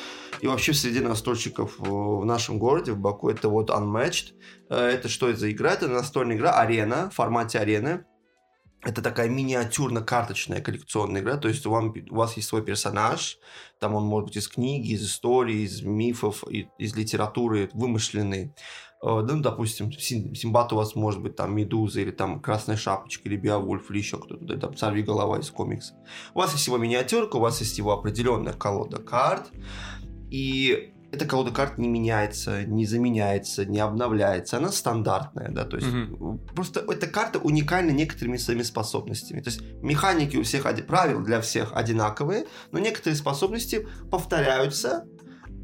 И 0.41 0.47
вообще 0.47 0.73
среди 0.73 0.99
настольщиков 0.99 1.40
э, 1.47 1.63
в 1.79 2.25
нашем 2.25 2.59
городе, 2.59 2.91
в 2.93 2.99
Баку, 2.99 3.29
это 3.29 3.49
вот 3.49 3.69
Unmatched. 3.69 4.33
Э, 4.69 4.75
Это 4.75 5.09
что 5.09 5.29
это 5.29 5.39
за 5.39 5.51
игра? 5.51 5.73
Это 5.73 5.87
настольная 5.87 6.35
игра, 6.37 6.51
арена, 6.53 7.09
в 7.09 7.15
формате 7.15 7.59
арены. 7.59 8.05
Это 8.83 9.03
такая 9.03 9.29
миниатюрно-карточная 9.29 10.59
коллекционная 10.61 11.21
игра, 11.21 11.37
то 11.37 11.47
есть 11.47 11.65
вам, 11.67 11.93
у 12.09 12.15
вас 12.15 12.35
есть 12.37 12.47
свой 12.47 12.63
персонаж, 12.63 13.37
там 13.79 13.93
он 13.93 14.05
может 14.05 14.29
быть 14.29 14.37
из 14.37 14.47
книги, 14.47 14.93
из 14.93 15.05
истории, 15.05 15.61
из 15.65 15.83
мифов, 15.83 16.43
из 16.49 16.95
литературы 16.95 17.69
вымышленный. 17.73 18.55
Э, 19.03 19.21
Ну, 19.21 19.39
допустим, 19.41 19.91
Сим- 19.91 20.33
Симбат 20.33 20.73
у 20.73 20.77
вас 20.77 20.95
может 20.95 21.21
быть 21.21 21.35
там 21.35 21.55
Медуза, 21.55 22.01
или 22.01 22.09
там 22.11 22.39
Красная 22.39 22.75
Шапочка, 22.75 23.29
или 23.29 23.35
Беовульф, 23.35 23.91
или 23.91 23.99
еще 23.99 24.17
кто-то, 24.17 24.57
там 24.57 24.75
Сорви 24.75 25.03
голова 25.03 25.37
из 25.37 25.51
комикса. 25.51 25.93
У 26.33 26.39
вас 26.39 26.53
есть 26.53 26.65
его 26.65 26.77
миниатюрка, 26.77 27.35
у 27.35 27.39
вас 27.39 27.61
есть 27.61 27.77
его 27.77 27.91
определенная 27.91 28.53
колода 28.53 28.97
карт, 28.97 29.51
и 30.31 30.91
эта 31.11 31.25
колода 31.25 31.51
карт 31.51 31.77
не 31.77 31.87
меняется, 31.89 32.63
не 32.63 32.85
заменяется, 32.85 33.65
не 33.65 33.79
обновляется. 33.79 34.57
Она 34.57 34.71
стандартная, 34.71 35.49
да, 35.49 35.65
то 35.65 35.77
есть 35.77 35.87
Мгм. 35.87 36.39
просто 36.55 36.85
эта 36.87 37.07
карта 37.07 37.39
уникальна 37.39 37.91
некоторыми 37.91 38.37
своими 38.37 38.63
способностями. 38.63 39.41
То 39.41 39.49
есть 39.49 39.61
механики 39.81 40.37
у 40.37 40.43
всех, 40.43 40.65
правил 40.87 41.21
для 41.21 41.41
всех 41.41 41.73
одинаковые, 41.73 42.45
но 42.71 42.79
некоторые 42.79 43.17
способности 43.17 43.87
повторяются, 44.09 45.05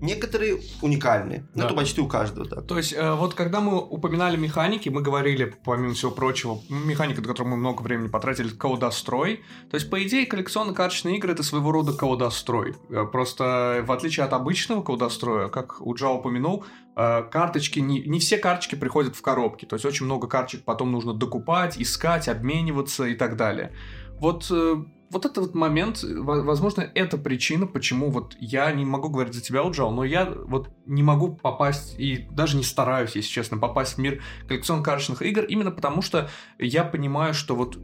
Некоторые 0.02 0.60
уникальные. 0.82 1.48
Ну, 1.54 1.62
Да. 1.62 1.66
это 1.66 1.74
почти 1.76 2.02
у 2.02 2.08
каждого 2.08 2.48
так. 2.48 2.68
То 2.68 2.78
есть, 2.78 2.94
э, 2.94 3.14
вот 3.16 3.34
когда 3.34 3.62
мы 3.62 3.80
упоминали 3.80 4.38
механики, 4.38 4.90
мы 4.90 5.02
говорили, 5.02 5.56
помимо 5.66 5.94
всего 5.94 6.12
прочего, 6.12 6.60
механика, 6.70 7.22
на 7.22 7.28
которую 7.28 7.52
мы 7.52 7.58
много 7.58 7.82
времени 7.82 8.08
потратили, 8.08 8.48
это 8.50 8.58
колодострой. 8.58 9.42
То 9.70 9.76
есть, 9.76 9.90
по 9.90 10.02
идее, 10.04 10.26
коллекционно-карточные 10.26 11.18
игры 11.18 11.34
это 11.34 11.44
своего 11.44 11.72
рода 11.72 11.94
колодострой. 11.94 12.76
Э, 12.90 13.06
Просто 13.12 13.84
в 13.86 13.92
отличие 13.92 14.26
от 14.26 14.34
обычного 14.34 14.82
колодостроя, 14.84 15.48
как 15.50 15.82
у 15.82 15.96
Джа 15.96 16.10
упомянул, 16.10 16.66
э, 16.96 17.24
карточки, 17.24 17.80
не, 17.80 18.02
не 18.02 18.20
все 18.20 18.38
карточки 18.38 18.76
приходят 18.76 19.16
в 19.16 19.22
коробки. 19.22 19.66
То 19.66 19.76
есть, 19.76 19.86
очень 19.86 20.06
много 20.06 20.28
карточек 20.28 20.64
потом 20.64 20.92
нужно 20.92 21.14
докупать, 21.14 21.80
искать, 21.82 22.28
обмениваться 22.28 23.06
и 23.06 23.16
так 23.16 23.36
далее. 23.36 23.74
Вот 24.20 24.48
э, 24.52 24.76
вот 25.10 25.26
этот 25.26 25.38
вот 25.38 25.56
момент, 25.56 26.04
во- 26.04 26.44
возможно, 26.44 26.82
это 26.94 27.18
причина, 27.18 27.66
почему 27.66 28.10
вот 28.10 28.36
я 28.40 28.72
не 28.72 28.86
могу 28.86 29.10
говорить 29.10 29.34
за 29.34 29.42
тебя, 29.42 29.64
Уджал, 29.64 29.92
но 29.92 30.04
я 30.04 30.26
вот 30.26 30.70
не 30.86 31.04
могу 31.04 31.36
попасть 31.36 31.96
и 31.98 32.28
даже 32.32 32.58
не 32.58 32.64
стараюсь, 32.64 33.16
если 33.16 33.30
честно, 33.30 33.58
попасть 33.58 33.94
в 33.94 33.98
мир 34.00 34.22
коллекционно-карточных 34.48 35.22
игр, 35.22 35.44
именно 35.44 35.72
потому 35.72 36.02
что 36.02 36.30
я 36.60 36.84
понимаю, 36.84 37.34
что 37.34 37.56
вот 37.56 37.78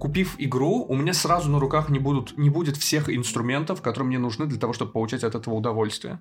купив 0.00 0.34
игру, 0.38 0.84
у 0.88 0.96
меня 0.96 1.12
сразу 1.14 1.50
на 1.50 1.60
руках 1.60 1.88
не, 1.88 1.98
будут, 1.98 2.36
не 2.36 2.50
будет 2.50 2.76
всех 2.76 3.14
инструментов, 3.14 3.82
которые 3.82 4.08
мне 4.08 4.18
нужны 4.18 4.46
для 4.46 4.58
того, 4.58 4.72
чтобы 4.72 4.92
получать 4.92 5.24
от 5.24 5.34
этого 5.34 5.54
удовольствие. 5.54 6.20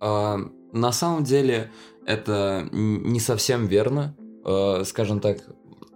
А, 0.00 0.38
на 0.72 0.92
самом 0.92 1.24
деле 1.24 1.70
это 2.06 2.68
не 2.72 3.20
совсем 3.20 3.66
верно. 3.66 4.16
Э, 4.42 4.84
скажем 4.84 5.20
так, 5.20 5.38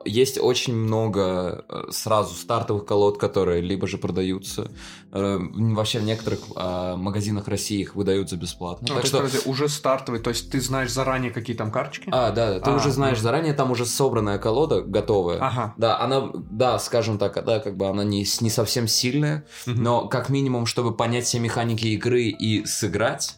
есть 0.04 0.38
очень 0.38 0.74
много 0.74 1.64
э, 1.68 1.82
сразу 1.90 2.34
стартовых 2.34 2.84
колод, 2.86 3.18
которые 3.18 3.60
либо 3.60 3.86
же 3.86 3.98
продаются. 3.98 4.70
э, 5.12 5.38
вообще 5.40 5.98
в 5.98 6.04
некоторых 6.04 6.40
а, 6.56 6.96
магазинах 6.96 7.48
России 7.48 7.80
их 7.80 7.94
выдают 7.94 8.30
за 8.30 8.36
бесплатно. 8.36 8.86
Ну, 8.88 8.94
так 8.94 9.02
то 9.02 9.08
что... 9.08 9.22
есть, 9.22 9.46
уже 9.46 9.68
стартовый, 9.68 10.20
то 10.20 10.30
есть 10.30 10.50
ты 10.50 10.60
знаешь 10.60 10.90
заранее, 10.92 11.30
какие 11.30 11.56
там 11.56 11.70
карточки? 11.70 12.08
А, 12.12 12.30
да, 12.32 12.54
да, 12.54 12.60
ты 12.60 12.70
А, 12.70 12.76
уже 12.76 12.90
знаешь 12.90 13.18
ну. 13.18 13.22
заранее, 13.24 13.54
там 13.54 13.70
уже 13.70 13.86
собранная 13.86 14.38
колода 14.38 14.82
готовая. 14.82 15.38
Ага. 15.40 15.74
Да, 15.76 16.00
она, 16.00 16.30
да, 16.34 16.78
скажем 16.78 17.18
так, 17.18 17.44
да, 17.44 17.60
как 17.60 17.76
бы 17.76 17.86
она 17.86 18.04
не, 18.04 18.26
не 18.40 18.50
совсем 18.50 18.88
сильная, 18.88 19.44
Мгм. 19.66 19.82
но 19.82 20.08
как 20.08 20.28
минимум, 20.28 20.66
чтобы 20.66 20.94
понять 20.96 21.24
все 21.24 21.38
механики 21.38 21.86
игры 21.86 22.24
и 22.24 22.64
сыграть, 22.66 23.36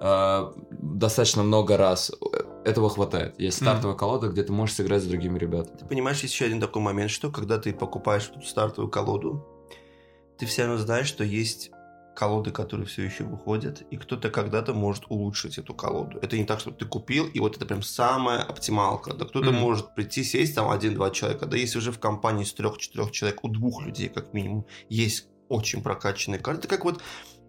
э, 0.00 0.50
достаточно 0.70 1.42
много 1.42 1.76
раз 1.76 2.10
э, 2.10 2.42
этого 2.64 2.90
хватает. 2.90 3.38
Есть 3.38 3.58
стартовая 3.58 3.96
колода, 3.96 4.28
где 4.28 4.42
ты 4.42 4.52
можешь 4.52 4.76
сыграть 4.76 5.02
с 5.02 5.06
другими 5.06 5.38
ребятами. 5.38 5.76
Ты 5.78 5.84
понимаешь, 5.86 6.20
есть 6.20 6.34
еще 6.34 6.44
один 6.46 6.60
такой 6.60 6.82
момент, 6.82 7.10
что 7.10 7.30
когда 7.30 7.58
ты 7.58 7.72
покупаешь 7.72 8.30
эту 8.30 8.42
стартовую 8.42 8.90
колоду, 8.90 9.46
ты 10.38 10.46
все 10.46 10.62
равно 10.62 10.78
знаешь, 10.78 11.06
что 11.06 11.24
есть 11.24 11.70
колоды, 12.16 12.50
которые 12.50 12.86
все 12.86 13.02
еще 13.02 13.24
выходят, 13.24 13.82
и 13.90 13.96
кто-то 13.96 14.30
когда-то 14.30 14.74
может 14.74 15.04
улучшить 15.08 15.56
эту 15.58 15.72
колоду. 15.74 16.18
Это 16.20 16.36
не 16.36 16.44
так, 16.44 16.60
что 16.60 16.70
ты 16.70 16.84
купил, 16.84 17.26
и 17.26 17.40
вот 17.40 17.56
это 17.56 17.64
прям 17.64 17.82
самая 17.82 18.42
оптималка. 18.42 19.14
Да 19.14 19.24
кто-то 19.24 19.50
Мгм. 19.52 19.60
может 19.60 19.94
прийти, 19.94 20.22
сесть 20.22 20.54
там 20.54 20.70
один-два 20.70 21.10
человека. 21.10 21.46
Да 21.46 21.56
если 21.56 21.78
уже 21.78 21.92
в 21.92 21.98
компании 21.98 22.44
из 22.44 22.52
трех-четырех 22.52 23.10
человек, 23.12 23.42
у 23.44 23.48
двух 23.48 23.82
людей 23.86 24.08
как 24.08 24.34
минимум, 24.34 24.66
есть 24.90 25.28
очень 25.48 25.82
прокачанные 25.82 26.40
карты. 26.40 26.68
Как 26.68 26.84
вот 26.84 27.00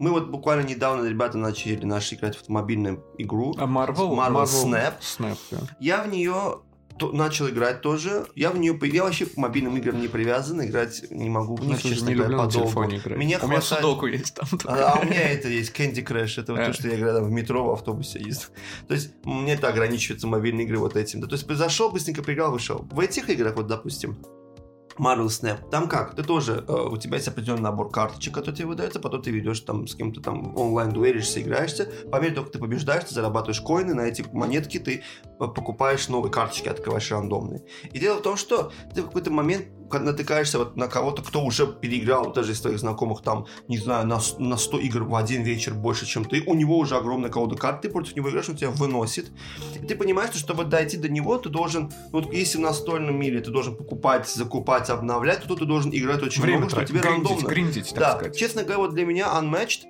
мы 0.02 0.10
вот 0.10 0.30
буквально 0.30 0.68
недавно, 0.68 1.08
ребята, 1.08 1.38
начали 1.38 1.76
наши 1.86 2.16
играть 2.16 2.36
в 2.36 2.50
мобильную 2.50 3.06
игру. 3.20 3.54
А 3.60 3.66
Marvel? 3.66 4.10
Marvel 4.16 4.44
Snap. 4.46 4.94
Snap, 5.00 5.38
да. 5.52 5.60
Я 5.80 6.02
в 6.02 6.10
нее 6.10 6.62
то- 6.98 7.12
начал 7.12 7.48
играть 7.50 7.82
тоже. 7.82 8.26
Я 8.34 8.50
в 8.50 8.58
нее... 8.58 8.78
Я 8.82 9.04
вообще 9.04 9.28
к 9.28 9.38
мобильным 9.38 9.78
играм 9.78 10.02
не 10.02 10.08
привязан, 10.08 10.66
играть 10.66 11.06
не 11.12 11.30
могу 11.30 11.56
в 11.56 11.62
Я 11.62 11.68
них, 11.68 11.84
честно 11.84 12.10
не 12.10 12.16
говоря, 12.16 12.32
люблю 12.32 12.38
на 12.38 12.50
подолгу. 12.50 13.16
Меня 13.16 13.40
У 13.44 13.48
меня 13.48 13.62
судоку 13.62 14.08
есть 14.08 14.34
там. 14.34 14.48
А, 14.66 14.94
а 14.94 15.00
у 15.00 15.06
меня 15.06 15.30
это 15.30 15.50
есть 15.50 15.72
Candy 15.80 16.04
Crush, 16.04 16.42
это 16.42 16.54
вот 16.54 16.62
Э. 16.62 16.66
то, 16.66 16.74
что 16.74 16.88
я 16.88 16.96
играю 16.96 17.18
там 17.18 17.26
в 17.26 17.32
метро, 17.32 17.64
в 17.64 17.72
автобусе 17.72 18.20
езжу. 18.20 18.48
То 18.88 18.96
есть 18.96 19.12
мне 19.24 19.54
это 19.54 19.68
ограничивается 19.68 20.26
мобильные 20.28 20.66
игры 20.66 20.80
вот 20.80 20.96
этим. 20.96 21.22
Да, 21.22 21.28
то 21.28 21.36
есть 21.36 21.48
зашел, 21.48 21.92
быстренько 21.92 22.24
поиграл, 22.24 22.52
вышел. 22.52 22.88
В 22.92 23.00
этих 23.00 23.30
играх, 23.30 23.56
вот 23.56 23.68
допустим, 23.68 24.18
Marvel 25.02 25.28
Snap, 25.28 25.68
там 25.72 25.90
как? 25.90 26.16
Ты 26.16 26.24
тоже, 26.24 26.64
э, 26.68 26.74
у 26.74 26.96
тебя 26.96 27.16
есть 27.16 27.28
определенный 27.28 27.64
набор 27.64 27.90
карточек, 27.90 28.36
который 28.36 28.56
тебе 28.56 28.68
выдается, 28.68 29.00
потом 29.00 29.24
ты 29.24 29.32
ведешь 29.32 29.62
там 29.62 29.88
с 29.88 29.96
кем-то 29.96 30.22
там 30.22 30.56
онлайн 30.56 30.92
дуэлишься, 30.92 31.42
играешься. 31.42 31.90
По 32.12 32.18
мере 32.22 32.36
того, 32.36 32.46
как 32.46 32.54
ты 32.54 32.60
побеждаешь, 32.60 33.06
ты 33.06 33.16
зарабатываешь 33.16 33.62
коины, 33.62 33.96
на 33.96 34.02
эти 34.02 34.24
монетки 34.32 34.78
ты 34.78 35.02
э, 35.24 35.38
покупаешь 35.40 36.08
новые 36.08 36.32
карточки, 36.32 36.70
открываешь 36.70 37.10
рандомные. 37.10 37.66
И 37.92 38.00
дело 38.00 38.20
в 38.20 38.22
том, 38.22 38.38
что 38.38 38.72
ты 38.94 39.02
в 39.02 39.08
какой-то 39.08 39.32
момент 39.32 39.66
натыкаешься 40.00 40.58
вот 40.60 40.76
на 40.78 40.88
кого-то, 40.88 41.22
кто 41.22 41.44
уже 41.44 41.68
переиграл, 41.68 42.32
даже 42.34 42.54
из 42.54 42.62
твоих 42.62 42.80
знакомых, 42.80 43.22
там, 43.22 43.46
не 43.68 43.78
знаю, 43.78 44.08
на, 44.08 44.20
на 44.40 44.58
100 44.58 44.80
игр 44.80 45.04
в 45.04 45.16
один 45.16 45.44
вечер 45.44 45.74
больше, 45.74 46.06
чем 46.06 46.26
ты, 46.26 46.42
у 46.46 46.54
него 46.54 46.78
уже 46.78 46.96
огромная 46.96 47.30
колода 47.30 47.56
карт, 47.56 47.82
ты 47.82 47.90
против 47.90 48.16
него 48.16 48.30
играешь, 48.30 48.50
он 48.50 48.56
тебя 48.56 48.70
выносит. 48.72 49.32
И 49.82 49.86
ты 49.86 49.96
понимаешь, 49.96 50.30
что 50.32 50.40
чтобы 50.40 50.64
дойти 50.64 50.98
до 50.98 51.10
него, 51.10 51.38
ты 51.38 51.50
должен, 51.50 51.92
ну, 52.12 52.22
вот 52.22 52.34
если 52.34 52.58
в 52.58 52.62
настольном 52.62 53.20
мире 53.20 53.42
ты 53.42 53.52
должен 53.52 53.76
покупать, 53.76 54.28
закупать, 54.28 54.90
обновлять, 54.90 55.42
то 55.42 55.48
тут 55.48 55.60
ты 55.60 55.66
должен 55.66 55.92
играть 55.94 56.22
очень 56.24 56.42
Время 56.42 56.60
много, 56.60 56.70
что 56.70 56.78
тратить, 56.78 56.94
тебе 56.96 57.02
гриндить, 57.02 57.30
рандомно. 57.30 57.48
гриндить, 57.54 57.90
так 57.90 58.00
Да, 58.00 58.12
сказать. 58.18 58.38
честно 58.38 58.64
говоря, 58.64 58.78
вот 58.80 58.94
для 58.94 59.06
меня 59.06 59.28
Unmatched 59.40 59.82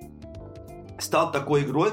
стал 0.98 1.32
такой 1.32 1.62
игрой, 1.62 1.92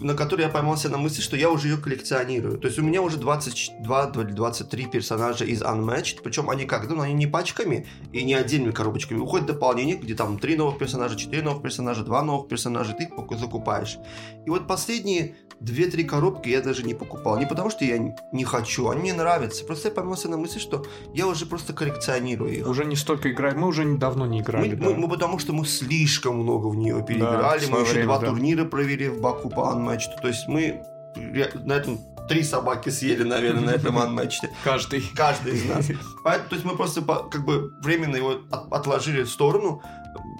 на 0.00 0.14
которой 0.14 0.42
я 0.42 0.48
поймался 0.48 0.88
на 0.88 0.98
мысли, 0.98 1.22
что 1.22 1.36
я 1.36 1.50
уже 1.50 1.68
ее 1.68 1.78
коллекционирую. 1.78 2.58
То 2.58 2.68
есть 2.68 2.78
у 2.78 2.82
меня 2.82 3.02
уже 3.02 3.16
22 3.16 4.12
или 4.16 4.32
23 4.32 4.86
персонажа 4.86 5.44
из 5.44 5.62
Unmatched, 5.62 6.20
причем 6.22 6.50
они 6.50 6.66
как, 6.66 6.88
ну, 6.88 7.00
они 7.00 7.14
не 7.14 7.26
пачками 7.26 7.86
и 8.12 8.24
не 8.24 8.34
отдельными 8.34 8.72
коробочками. 8.72 9.18
Выходит 9.18 9.46
дополнение, 9.46 9.96
где 9.96 10.14
там 10.14 10.38
3 10.38 10.56
новых 10.56 10.78
персонажа, 10.78 11.16
4 11.16 11.42
новых 11.42 11.62
персонажа, 11.62 12.04
2 12.04 12.22
новых 12.22 12.48
персонажа, 12.48 12.92
ты 12.92 13.04
их 13.04 13.38
закупаешь. 13.38 13.98
И 14.44 14.50
вот 14.50 14.66
последние 14.66 15.36
2-3 15.60 16.04
коробки 16.04 16.48
я 16.48 16.60
даже 16.60 16.82
не 16.84 16.94
покупал. 16.94 17.38
Не 17.38 17.46
потому, 17.46 17.70
что 17.70 17.84
я 17.84 17.98
не 18.32 18.44
хочу, 18.44 18.88
они 18.90 19.00
мне 19.00 19.12
нравятся. 19.14 19.64
Просто 19.64 19.88
я 19.88 19.94
поймался 19.94 20.28
на 20.28 20.36
мысли, 20.36 20.58
что 20.60 20.86
я 21.14 21.26
уже 21.26 21.46
просто 21.46 21.72
коллекционирую 21.72 22.52
их. 22.58 22.66
Уже 22.68 22.84
не 22.84 22.96
столько 22.96 23.30
играем, 23.30 23.58
мы 23.60 23.68
уже 23.68 23.84
давно 23.96 24.26
не 24.26 24.40
играли. 24.40 24.70
Мы, 24.70 24.76
да. 24.76 24.84
мы- 24.86 24.96
мы 24.96 25.08
потому 25.08 25.38
что 25.38 25.52
мы 25.52 25.66
слишком 25.66 26.36
много 26.38 26.68
в 26.68 26.76
нее 26.76 27.04
переиграли. 27.06 27.60
в 27.64 27.70
мы 27.70 27.80
еще 27.80 27.90
время, 27.92 28.06
два 28.06 28.18
да. 28.18 28.26
турнира 28.28 28.64
провели 28.64 29.08
в 29.08 29.20
Баку 29.20 29.50
по 29.50 29.70
анматчу. 29.70 30.10
То 30.22 30.28
есть 30.28 30.46
мы 30.48 30.82
на 31.16 31.72
этом 31.72 31.98
три 32.28 32.42
собаки 32.42 32.90
съели, 32.90 33.22
наверное, 33.24 33.64
на 33.64 33.70
этом 33.70 33.98
анматче. 34.04 34.50
Каждый. 34.62 35.02
Каждый 35.16 35.54
из 35.54 35.64
нас. 35.64 35.86
Поэтому, 36.24 36.48
то 36.50 36.54
есть 36.56 36.64
мы 36.66 36.76
просто 36.76 37.00
как 37.02 37.44
бы 37.44 37.72
временно 37.82 38.16
его 38.16 38.34
от- 38.50 38.72
отложили 38.72 39.22
в 39.22 39.30
сторону, 39.30 39.82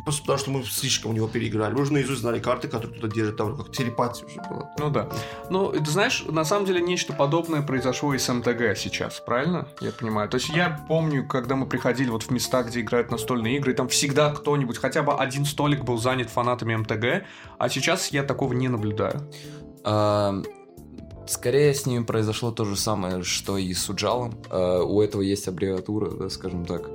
просто 0.09 0.23
потому 0.23 0.38
что 0.38 0.50
мы 0.50 0.65
слишком 0.65 1.11
в 1.11 1.15
него 1.15 1.29
переиграли. 1.29 1.75
Мы 1.75 1.83
уже 1.83 1.93
наизусть 1.93 2.23
знали 2.23 2.38
карты, 2.38 2.67
которые 2.69 2.97
кто-то 2.99 3.15
держит, 3.15 3.37
там 3.37 3.55
как 3.55 3.71
телепатия 3.73 4.25
уже 4.27 4.41
была. 4.49 4.71
Ну 4.79 4.88
да. 4.88 5.07
Ну, 5.50 5.71
ты 5.71 5.91
знаешь, 5.91 6.25
на 6.27 6.45
самом 6.45 6.65
деле 6.65 6.81
нечто 6.81 7.12
подобное 7.12 7.61
произошло 7.61 8.15
и 8.15 8.19
с 8.19 8.33
МТГ 8.33 8.75
сейчас, 8.75 9.21
правильно? 9.21 9.69
Я 9.83 9.93
понимаю. 9.93 10.31
То 10.31 10.37
есть 10.37 10.49
я 10.49 10.83
помню, 10.88 11.29
когда 11.29 11.57
мы 11.57 11.67
приходили 11.67 12.09
вот 12.09 12.23
в 12.23 12.31
места, 12.31 12.62
где 12.62 12.81
играют 12.81 13.11
настольные 13.11 13.59
игры, 13.59 13.73
и 13.73 13.75
там 13.75 13.88
всегда 13.88 14.31
кто-нибудь, 14.31 14.79
хотя 14.79 15.03
бы 15.03 15.12
один 15.12 15.45
столик 15.45 15.85
был 15.85 15.99
занят 15.99 16.31
фанатами 16.31 16.75
МТГ, 16.75 17.27
а 17.59 17.69
сейчас 17.69 18.09
я 18.09 18.23
такого 18.23 18.55
не 18.55 18.69
наблюдаю. 18.69 19.31
А, 19.85 20.43
Скорее 21.29 21.75
с 21.75 21.85
ними 21.85 22.05
произошло 22.05 22.50
то 22.53 22.65
же 22.65 22.75
самое, 22.75 23.23
что 23.23 23.59
и 23.59 23.75
с 23.75 23.87
Уджалом. 23.91 24.33
А, 24.49 24.83
У 24.83 25.03
этого 25.03 25.21
есть 25.21 25.47
аббревиатура, 25.47 26.11
да, 26.11 26.31
скажем 26.31 26.65
так. 26.65 26.88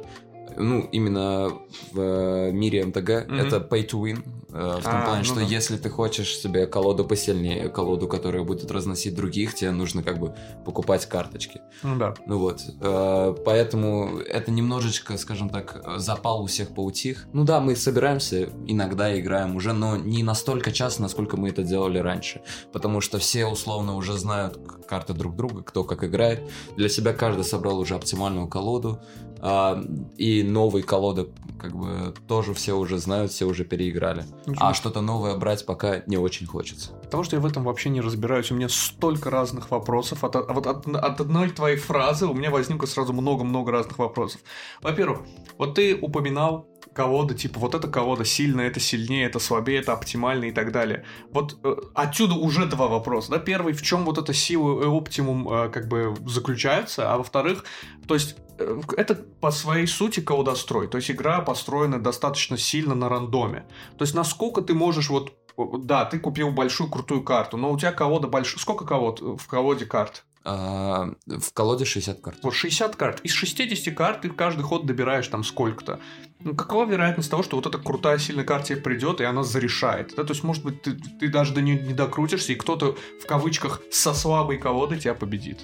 Ну, 0.57 0.88
именно 0.91 1.51
в 1.91 2.00
э, 2.00 2.51
мире 2.51 2.86
МТГ 2.86 3.27
Мгм. 3.27 3.39
это 3.39 3.57
pay 3.57 3.88
to 3.88 4.01
win. 4.01 4.24
Э, 4.53 4.77
В 4.79 4.83
том 4.83 4.93
А, 4.95 5.05
плане, 5.05 5.19
ну 5.19 5.24
что 5.25 5.36
да. 5.36 5.41
если 5.41 5.77
ты 5.77 5.89
хочешь 5.89 6.38
себе 6.38 6.65
колоду 6.67 7.03
посильнее, 7.05 7.69
колоду, 7.69 8.07
которая 8.07 8.43
будет 8.43 8.72
разносить 8.72 9.15
других, 9.15 9.55
тебе 9.55 9.72
нужно 9.72 10.03
как 10.03 10.19
бы 10.19 10.36
покупать 10.65 11.05
карточки. 11.07 11.62
Ну 11.83 11.98
да. 11.98 12.13
Ну 12.25 12.39
вот, 12.39 12.62
э, 12.81 13.36
поэтому 13.45 14.19
это 14.19 14.51
немножечко, 14.51 15.17
скажем 15.17 15.50
так, 15.50 15.83
запал 15.98 16.43
у 16.43 16.45
всех 16.45 16.74
поутих. 16.74 17.27
Ну 17.33 17.43
да, 17.43 17.60
мы 17.60 17.75
собираемся, 17.75 18.50
иногда 18.67 19.19
играем 19.19 19.55
уже, 19.55 19.74
но 19.74 19.98
не 19.98 20.24
настолько 20.24 20.72
часто, 20.72 21.01
насколько 21.01 21.36
мы 21.38 21.50
это 21.50 21.63
делали 21.63 21.98
раньше. 21.98 22.41
Потому 22.72 23.01
что 23.01 23.17
все 23.19 23.45
условно 23.48 23.95
уже 23.95 24.13
знают 24.17 24.57
карты 24.88 25.13
друг 25.13 25.36
друга, 25.36 25.63
кто 25.63 25.83
как 25.83 26.03
играет. 26.03 26.41
Для 26.77 26.89
себя 26.89 27.13
каждый 27.13 27.43
собрал 27.43 27.79
уже 27.79 27.95
оптимальную 27.95 28.48
колоду. 28.48 29.00
а, 29.45 29.83
и 30.17 30.41
новые 30.43 30.83
колоды, 30.83 31.27
как 31.60 31.75
бы, 31.75 32.13
тоже 32.29 32.53
все 32.53 32.77
уже 32.77 32.98
знают, 32.98 33.31
все 33.31 33.45
уже 33.45 33.65
переиграли. 33.65 34.24
А 34.57 34.73
что-то 34.73 35.01
новое 35.01 35.38
брать 35.38 35.65
пока 35.65 36.03
не 36.05 36.17
очень 36.17 36.45
хочется. 36.45 36.91
Потому 37.03 37.23
что 37.23 37.35
я 37.35 37.41
в 37.41 37.45
этом 37.45 37.63
вообще 37.63 37.89
не 37.89 38.01
разбираюсь. 38.01 38.51
У 38.51 38.55
меня 38.55 38.69
столько 38.69 39.29
разных 39.29 39.71
вопросов. 39.71 40.23
От, 40.23 40.35
а 40.35 40.41
вот 40.41 40.67
от, 40.67 40.88
от 40.88 41.21
одной 41.21 41.50
твоей 41.50 41.77
фразы 41.77 42.27
у 42.27 42.33
меня 42.33 42.51
возникло 42.51 42.85
сразу 42.85 43.13
много-много 43.13 43.71
разных 43.71 43.97
вопросов. 44.00 44.41
Во-первых, 44.81 45.21
вот 45.57 45.75
ты 45.75 45.95
упоминал 45.95 46.67
колоды, 46.93 47.35
типа 47.35 47.59
вот 47.59 47.75
эта 47.75 47.88
колода 47.88 48.23
сильная, 48.23 48.67
это 48.67 48.79
сильнее, 48.79 49.25
это 49.25 49.39
слабее, 49.39 49.79
это 49.79 49.93
оптимально 49.93 50.45
и 50.45 50.51
так 50.51 50.71
далее. 50.71 51.05
Вот 51.31 51.57
э, 51.63 51.75
отсюда 51.95 52.35
уже 52.35 52.65
два 52.65 52.88
вопроса. 52.88 53.31
Да? 53.31 53.39
Первый, 53.39 53.73
в 53.73 53.81
чем 53.81 54.05
вот 54.05 54.17
эта 54.17 54.33
сила 54.33 54.83
и 54.83 54.85
оптимум 54.85 55.51
э, 55.51 55.69
как 55.69 55.88
бы 55.88 56.15
заключается, 56.25 57.12
а 57.12 57.17
во-вторых, 57.17 57.65
то 58.07 58.13
есть 58.13 58.35
это 58.57 59.15
по 59.15 59.51
своей 59.51 59.88
сути 59.88 60.19
колодострой. 60.19 60.88
То 60.88 60.98
есть 60.98 61.12
игра 61.12 61.41
построена 61.41 62.00
достаточно 62.00 62.57
сильно 62.57 62.95
на 62.95 63.10
рандоме. 63.10 63.65
То 63.98 64.03
есть 64.03 64.13
насколько 64.13 64.62
ты 64.62 64.74
можешь 64.74 65.10
вот 65.10 65.33
да, 65.57 66.05
ты 66.05 66.19
купил 66.19 66.51
большую 66.51 66.89
крутую 66.89 67.24
карту, 67.24 67.57
но 67.57 67.72
у 67.72 67.77
тебя 67.77 67.91
колода 67.91 68.27
большая. 68.27 68.60
Сколько 68.60 68.86
колод 68.86 69.22
в 69.22 69.45
колоде 69.48 69.86
карт? 69.86 70.25
А, 70.45 71.10
в 71.25 71.53
колоде 71.53 71.86
60 71.86 72.19
карт. 72.22 72.38
Вот 72.43 72.53
60 72.53 72.95
карт. 72.95 73.22
Из 73.22 73.31
60 73.31 73.95
карт 73.95 74.22
ты 74.22 74.29
каждый 74.29 74.63
ход 74.63 74.86
добираешь 74.86 75.27
там 75.27 75.43
сколько-то. 75.43 76.00
Ну, 76.41 76.53
какова 76.53 76.86
вероятность 76.86 77.31
того, 77.31 77.43
что 77.43 77.55
вот 77.55 77.65
эта 77.65 77.77
крутая, 77.77 78.17
сильная 78.17 78.43
карта 78.43 78.69
тебе 78.69 78.81
придет, 78.81 79.22
и 79.22 79.24
она 79.24 79.43
зарешает? 79.43 80.13
Да? 80.17 80.24
То 80.24 80.33
есть, 80.33 80.43
может 80.43 80.63
быть, 80.63 80.81
ты, 80.81 80.93
ты 80.93 81.29
даже 81.29 81.53
до 81.53 81.62
нее 81.62 81.79
не 81.79 81.93
докрутишься, 81.93 82.51
и 82.51 82.55
кто-то 82.55 82.98
в 83.22 83.25
кавычках 83.25 83.81
со 83.91 84.13
слабой 84.13 84.57
колодой 84.57 85.00
тебя 85.00 85.13
победит. 85.13 85.62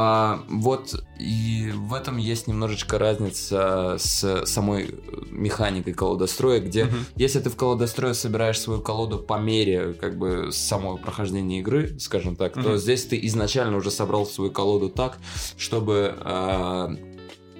А, 0.00 0.44
вот 0.48 0.94
и 1.18 1.72
в 1.74 1.92
этом 1.92 2.18
есть 2.18 2.46
немножечко 2.46 2.98
разница 3.00 3.96
с 3.98 4.44
самой 4.46 4.94
механикой 5.32 5.92
колодостроя, 5.92 6.60
где 6.60 6.84
Мгм. 6.84 6.98
если 7.16 7.40
ты 7.40 7.50
в 7.50 7.56
колодострое 7.56 8.12
собираешь 8.14 8.60
свою 8.60 8.80
колоду 8.80 9.18
по 9.18 9.40
мере 9.40 9.94
как 9.94 10.16
бы 10.16 10.50
самого 10.52 10.98
прохождения 10.98 11.58
игры, 11.58 11.98
скажем 11.98 12.36
так, 12.36 12.52
то 12.52 12.60
Мгм. 12.60 12.78
здесь 12.78 13.06
ты 13.06 13.18
изначально 13.26 13.76
уже 13.76 13.90
собрал 13.90 14.24
свою 14.24 14.52
колоду 14.52 14.88
так, 14.88 15.18
чтобы 15.56 16.14
а, 16.20 16.94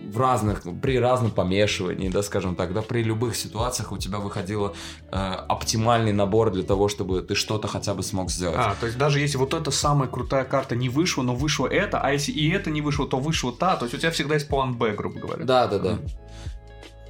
в 0.08 0.18
разных, 0.18 0.62
при 0.80 0.98
разном 0.98 1.30
помешивании, 1.30 2.08
да, 2.08 2.22
скажем 2.22 2.56
так, 2.56 2.72
да, 2.72 2.82
при 2.82 3.02
любых 3.02 3.36
ситуациях 3.36 3.92
у 3.92 3.98
тебя 3.98 4.18
выходило 4.18 4.74
э, 5.10 5.16
оптимальный 5.48 6.12
набор 6.12 6.50
для 6.50 6.62
того, 6.62 6.88
чтобы 6.88 7.22
ты 7.22 7.34
что-то 7.34 7.68
хотя 7.68 7.94
бы 7.94 8.02
смог 8.02 8.30
сделать. 8.30 8.58
А, 8.58 8.74
то 8.80 8.86
есть 8.86 8.98
даже 8.98 9.20
если 9.20 9.38
вот 9.38 9.54
эта 9.54 9.70
самая 9.70 10.08
крутая 10.08 10.44
карта 10.44 10.76
не 10.76 10.88
вышла, 10.88 11.22
но 11.22 11.34
вышло 11.34 11.66
это, 11.66 12.00
а 12.00 12.12
если 12.12 12.32
и 12.32 12.50
это 12.50 12.70
не 12.70 12.80
вышло, 12.80 13.06
то 13.06 13.18
вышло 13.18 13.52
та, 13.52 13.76
то 13.76 13.84
есть 13.84 13.94
у 13.94 13.98
тебя 13.98 14.10
всегда 14.10 14.34
есть 14.34 14.48
план 14.48 14.74
Б, 14.74 14.92
грубо 14.92 15.20
говоря. 15.20 15.44
Да, 15.44 15.66
да, 15.66 15.78
да. 15.78 15.98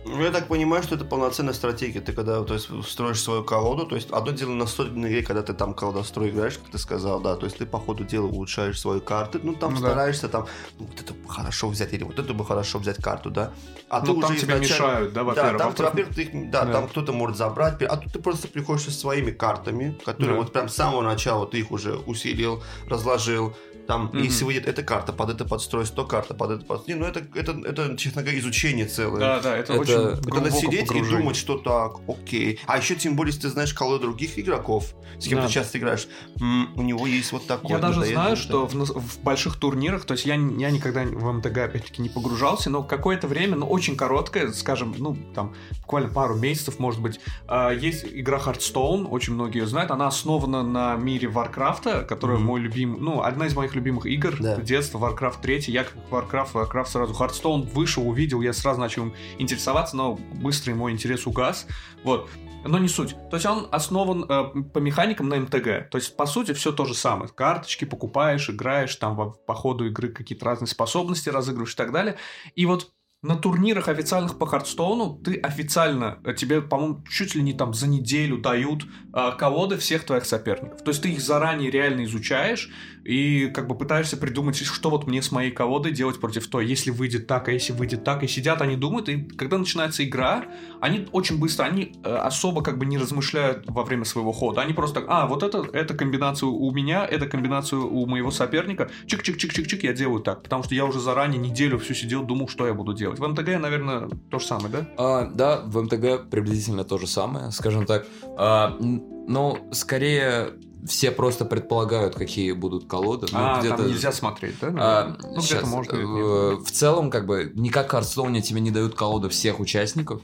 Ну, 0.08 0.22
я 0.22 0.30
так 0.30 0.48
понимаю, 0.48 0.82
что 0.82 0.94
это 0.94 1.04
полноценная 1.04 1.52
стратегия. 1.54 2.00
Ты 2.00 2.12
когда 2.12 2.42
то 2.42 2.54
есть, 2.54 2.68
строишь 2.88 3.20
свою 3.20 3.44
колоду, 3.44 3.86
то 3.86 3.94
есть 3.94 4.10
одно 4.10 4.32
дело 4.32 4.50
на 4.50 4.56
настольной 4.60 5.08
игре, 5.10 5.22
когда 5.22 5.42
ты 5.42 5.52
там 5.52 5.74
колодострой 5.74 6.30
играешь, 6.30 6.58
как 6.58 6.70
ты 6.70 6.78
сказал, 6.78 7.20
да, 7.20 7.36
то 7.36 7.44
есть 7.46 7.58
ты 7.58 7.66
по 7.66 7.78
ходу 7.78 8.04
дела 8.04 8.26
улучшаешь 8.26 8.80
свои 8.80 9.00
карты, 9.00 9.38
ну 9.42 9.54
там 9.54 9.74
Ну 9.74 9.80
да. 9.80 9.86
стараешься 9.88 10.28
там 10.28 10.46
ну, 10.78 10.86
вот 10.86 11.00
это 11.00 11.12
бы 11.14 11.28
хорошо 11.28 11.68
взять 11.68 11.92
или 11.92 12.04
вот 12.04 12.18
это 12.18 12.32
бы 12.32 12.44
хорошо 12.44 12.78
взять 12.78 12.96
карту, 13.02 13.30
да. 13.30 13.52
А 13.88 14.00
Ну, 14.04 14.20
там 14.20 14.34
тебе 14.36 14.58
мешают, 14.58 15.12
да, 15.12 15.20
Да, 15.20 15.24
во-первых. 15.24 15.58
там, 15.58 15.66
Во-вторых, 15.68 15.92
во-первых, 15.92 16.14
ты 16.16 16.22
их- 16.22 16.50
да, 16.50 16.64
Да. 16.64 16.72
там 16.72 16.88
кто-то 16.88 17.12
может 17.12 17.36
забрать, 17.36 17.82
а 17.82 17.96
тут 17.96 18.12
ты 18.12 18.18
просто 18.18 18.48
приходишь 18.48 18.84
со 18.84 18.90
своими 18.90 19.30
картами, 19.30 19.98
которые 20.04 20.32
Да. 20.34 20.40
вот 20.42 20.52
прям 20.52 20.68
с 20.68 20.74
самого 20.74 21.02
начала 21.02 21.46
ты 21.46 21.58
их 21.58 21.70
уже 21.70 21.96
усилил, 21.96 22.62
разложил. 22.86 23.54
Там, 23.86 24.08
Мгм. 24.12 24.18
если 24.20 24.44
выйдет 24.44 24.68
эта 24.68 24.82
карта, 24.82 25.14
под 25.14 25.30
это 25.30 25.46
подстроить, 25.46 25.90
то 25.94 26.04
карта, 26.04 26.34
под 26.34 26.50
это 26.50 26.64
подстроить. 26.66 27.00
Ну 27.00 27.06
это, 27.06 27.20
это, 27.34 27.52
это, 27.64 27.96
честно 27.96 28.20
говоря, 28.20 28.38
изучение 28.38 28.84
целое. 28.86 29.18
Да, 29.18 29.40
да, 29.40 29.56
это, 29.56 29.72
Это- 29.72 29.80
очень 29.80 29.94
это 29.98 30.34
надо 30.34 30.50
сидеть 30.50 30.82
и 30.82 30.86
погружение. 30.86 31.18
думать, 31.20 31.36
что 31.36 31.58
так, 31.58 31.92
окей. 32.06 32.60
А 32.66 32.78
еще 32.78 32.94
тем 32.94 33.16
более, 33.16 33.30
если 33.32 33.42
ты 33.42 33.48
знаешь 33.50 33.72
колоду 33.74 34.02
других 34.02 34.38
игроков, 34.38 34.94
с 35.18 35.24
кем 35.26 35.38
Да. 35.40 35.46
ты 35.46 35.52
часто 35.52 35.78
играешь, 35.78 36.08
у 36.40 36.82
него 36.82 37.06
есть 37.06 37.32
вот 37.32 37.46
такое. 37.46 37.72
Я 37.72 37.78
даже 37.78 38.04
знаю, 38.04 38.36
что 38.36 38.66
в, 38.66 38.74
в 38.74 39.22
больших 39.22 39.56
турнирах, 39.56 40.04
то 40.04 40.12
есть 40.12 40.24
я, 40.26 40.34
я 40.34 40.70
никогда 40.70 41.02
в 41.04 41.32
МТГ 41.32 41.58
опять-таки 41.58 42.02
не 42.02 42.08
погружался, 42.08 42.70
но 42.70 42.82
какое-то 42.82 43.26
время, 43.28 43.56
ну 43.56 43.66
очень 43.66 43.96
короткое, 43.96 44.52
скажем, 44.52 44.94
ну 44.98 45.16
там 45.34 45.54
буквально 45.82 46.08
пару 46.08 46.34
месяцев, 46.36 46.78
может 46.78 47.00
быть, 47.00 47.20
а, 47.46 47.70
есть 47.70 48.04
игра 48.10 48.38
Hearthstone, 48.38 49.06
очень 49.08 49.34
многие 49.34 49.58
ее 49.60 49.66
знают, 49.66 49.90
она 49.90 50.06
основана 50.06 50.62
на 50.62 50.96
мире 50.96 51.28
Warcraft 51.28 51.88
а, 51.88 52.02
которая 52.04 52.38
Мгм. 52.38 52.46
мой 52.46 52.60
любимый, 52.60 53.00
ну 53.00 53.22
одна 53.22 53.46
из 53.46 53.54
моих 53.54 53.74
любимых 53.74 54.06
игр 54.06 54.36
Да. 54.38 54.56
детства, 54.56 54.98
Warcraft 54.98 55.40
3, 55.42 55.64
я 55.68 55.84
как 55.84 55.94
Warcraft, 56.10 56.52
Warcraft 56.52 56.86
сразу, 56.88 57.14
Hearthstone 57.14 57.72
вышел, 57.72 58.08
увидел, 58.08 58.40
я 58.40 58.52
сразу 58.52 58.80
начал 58.80 59.02
им 59.04 59.14
интересоваться, 59.38 59.87
но 59.92 60.14
быстро 60.14 60.74
мой 60.74 60.92
интерес 60.92 61.26
угас, 61.26 61.66
вот. 62.04 62.28
Но 62.64 62.78
не 62.78 62.88
суть. 62.88 63.14
То 63.30 63.36
есть 63.36 63.46
он 63.46 63.68
основан 63.70 64.24
э, 64.28 64.62
по 64.74 64.78
механикам 64.78 65.28
на 65.28 65.36
МТГ. 65.36 65.90
То 65.90 65.94
есть, 65.94 66.16
по 66.16 66.26
сути, 66.26 66.52
все 66.52 66.72
то 66.72 66.84
же 66.84 66.94
самое. 66.94 67.30
Карточки 67.30 67.84
покупаешь, 67.84 68.50
играешь, 68.50 68.96
там 68.96 69.14
во- 69.14 69.30
по 69.30 69.54
ходу 69.54 69.86
игры 69.86 70.08
какие-то 70.08 70.44
разные 70.44 70.68
способности 70.68 71.28
разыгрываешь 71.28 71.74
и 71.74 71.76
так 71.76 71.92
далее. 71.92 72.16
И 72.56 72.66
вот 72.66 72.90
на 73.22 73.34
турнирах 73.34 73.88
официальных 73.88 74.38
по 74.38 74.46
Хардстоуну 74.46 75.18
ты 75.18 75.36
официально, 75.40 76.20
э, 76.24 76.34
тебе, 76.34 76.60
по-моему, 76.60 77.04
чуть 77.08 77.34
ли 77.34 77.42
не 77.42 77.52
там 77.52 77.74
за 77.74 77.88
неделю 77.88 78.38
дают 78.38 78.84
э, 79.12 79.32
колоды 79.36 79.76
всех 79.76 80.04
твоих 80.04 80.24
соперников. 80.24 80.82
То 80.82 80.90
есть 80.90 81.02
ты 81.02 81.10
их 81.10 81.20
заранее 81.20 81.70
реально 81.70 82.04
изучаешь 82.04 82.70
и 83.08 83.48
как 83.48 83.66
бы 83.66 83.74
пытаешься 83.74 84.18
придумать, 84.18 84.56
что 84.56 84.90
вот 84.90 85.06
мне 85.06 85.22
с 85.22 85.32
моей 85.32 85.50
колодой 85.50 85.92
делать 85.92 86.20
против 86.20 86.46
той, 86.46 86.66
если 86.66 86.90
выйдет 86.90 87.26
так, 87.26 87.48
а 87.48 87.52
если 87.52 87.72
выйдет 87.72 88.04
так, 88.04 88.22
и 88.22 88.28
сидят, 88.28 88.60
они 88.60 88.76
думают, 88.76 89.08
и 89.08 89.22
когда 89.22 89.56
начинается 89.56 90.04
игра, 90.04 90.44
они 90.82 91.08
очень 91.12 91.38
быстро, 91.40 91.64
они 91.64 91.94
э, 92.04 92.14
особо 92.14 92.62
как 92.62 92.76
бы 92.76 92.84
не 92.84 92.98
размышляют 92.98 93.64
во 93.66 93.82
время 93.82 94.04
своего 94.04 94.32
хода, 94.32 94.60
они 94.60 94.74
просто 94.74 95.02
а, 95.08 95.26
вот 95.26 95.42
это, 95.42 95.64
это 95.72 95.94
комбинацию 95.94 96.52
у 96.52 96.70
меня, 96.70 97.06
это 97.06 97.26
комбинацию 97.26 97.90
у 97.90 98.04
моего 98.04 98.30
соперника, 98.30 98.90
чик-чик-чик-чик-чик, 99.06 99.80
я 99.84 99.94
делаю 99.94 100.20
так, 100.20 100.42
потому 100.42 100.62
что 100.64 100.74
я 100.74 100.84
уже 100.84 101.00
заранее 101.00 101.40
неделю 101.40 101.78
всю 101.78 101.94
сидел, 101.94 102.24
думал, 102.24 102.46
что 102.48 102.66
я 102.66 102.74
буду 102.74 102.92
делать. 102.92 103.18
В 103.18 103.26
МТГ, 103.26 103.58
наверное, 103.58 104.10
то 104.30 104.38
же 104.38 104.44
самое, 104.44 104.68
да? 104.68 104.88
А, 104.98 105.30
да, 105.34 105.62
в 105.64 105.80
МТГ 105.82 106.28
приблизительно 106.28 106.84
то 106.84 106.98
же 106.98 107.06
самое, 107.06 107.52
скажем 107.52 107.86
так. 107.86 108.06
А, 108.36 108.76
н- 108.78 109.02
но 109.26 109.58
скорее 109.72 110.52
все 110.88 111.10
просто 111.10 111.44
предполагают, 111.44 112.14
какие 112.14 112.52
будут 112.52 112.88
колоды. 112.88 113.26
Ну, 113.30 113.38
а, 113.38 113.60
где-то- 113.60 113.76
там 113.76 113.86
нельзя 113.88 114.10
смотреть, 114.12 114.56
да? 114.60 114.74
А, 114.78 115.16
ну, 115.22 115.28
где-то 115.38 115.42
щас, 115.42 115.68
можно. 115.68 115.92
э, 115.92 116.56
где-то 116.56 116.64
в 116.64 116.70
целом, 116.70 117.10
как 117.10 117.26
бы, 117.26 117.52
не 117.54 117.70
как 117.70 117.88
в 117.88 118.40
тебе 118.40 118.60
не 118.60 118.70
дают 118.70 118.94
колоды 118.94 119.28
всех 119.28 119.60
участников, 119.60 120.22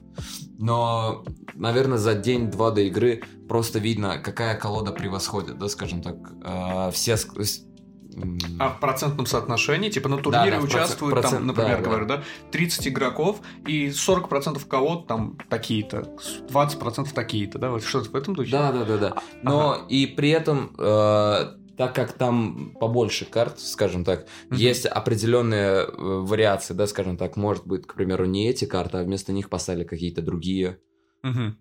но, 0.59 1.25
наверное, 1.55 1.99
за 1.99 2.15
день-два 2.15 2.71
до 2.71 2.81
игры 2.83 3.23
просто 3.49 3.79
видно, 3.79 4.19
какая 4.19 4.57
колода 4.57 4.93
превосходит, 4.93 5.59
да, 5.59 5.69
скажем 5.69 6.03
так. 6.03 6.17
А, 6.43 6.91
все... 6.91 7.17
А 8.59 8.69
в 8.71 8.81
процентном 8.81 9.27
соотношении, 9.27 9.91
типа 9.91 10.09
на 10.09 10.19
турнире 10.19 10.51
да, 10.53 10.57
процент- 10.59 10.65
участвуют, 10.65 11.15
процент- 11.15 11.39
там, 11.39 11.47
например, 11.47 11.77
да, 11.79 11.83
да. 11.83 11.89
говорю, 11.91 12.07
да, 12.07 12.23
30 12.53 12.89
игроков, 12.89 13.41
и 13.67 13.89
40% 13.91 14.67
колод 14.67 15.07
там 15.07 15.39
такие-то, 15.49 16.05
20% 16.49 17.13
такие-то, 17.13 17.59
да, 17.59 17.71
вот 17.71 17.83
что-то 17.83 18.11
в 18.11 18.15
этом 18.17 18.35
духе? 18.35 18.51
Да, 18.51 18.73
да, 18.73 18.85
да, 18.85 18.99
да. 18.99 19.15
Но 19.43 19.87
и 19.89 20.07
при 20.07 20.31
этом, 20.31 20.75
э, 20.79 21.45
так 21.77 21.95
как 21.95 22.13
там 22.13 22.75
побольше 22.79 23.25
карт, 23.25 23.59
скажем 23.59 24.05
так, 24.05 24.27
Мгм. 24.51 24.59
есть 24.59 24.87
определенные 24.87 25.85
э, 25.85 25.87
вариации, 25.99 26.75
да, 26.75 26.87
скажем 26.87 27.17
так, 27.17 27.37
может 27.37 27.67
быть, 27.67 27.87
к 27.87 27.95
примеру, 27.95 28.25
не 28.27 28.49
эти 28.49 28.65
карты, 28.65 28.99
а 28.99 29.03
вместо 29.03 29.33
них 29.33 29.49
поставили 29.51 29.85
какие-то 29.85 30.23
другие. 30.23 30.79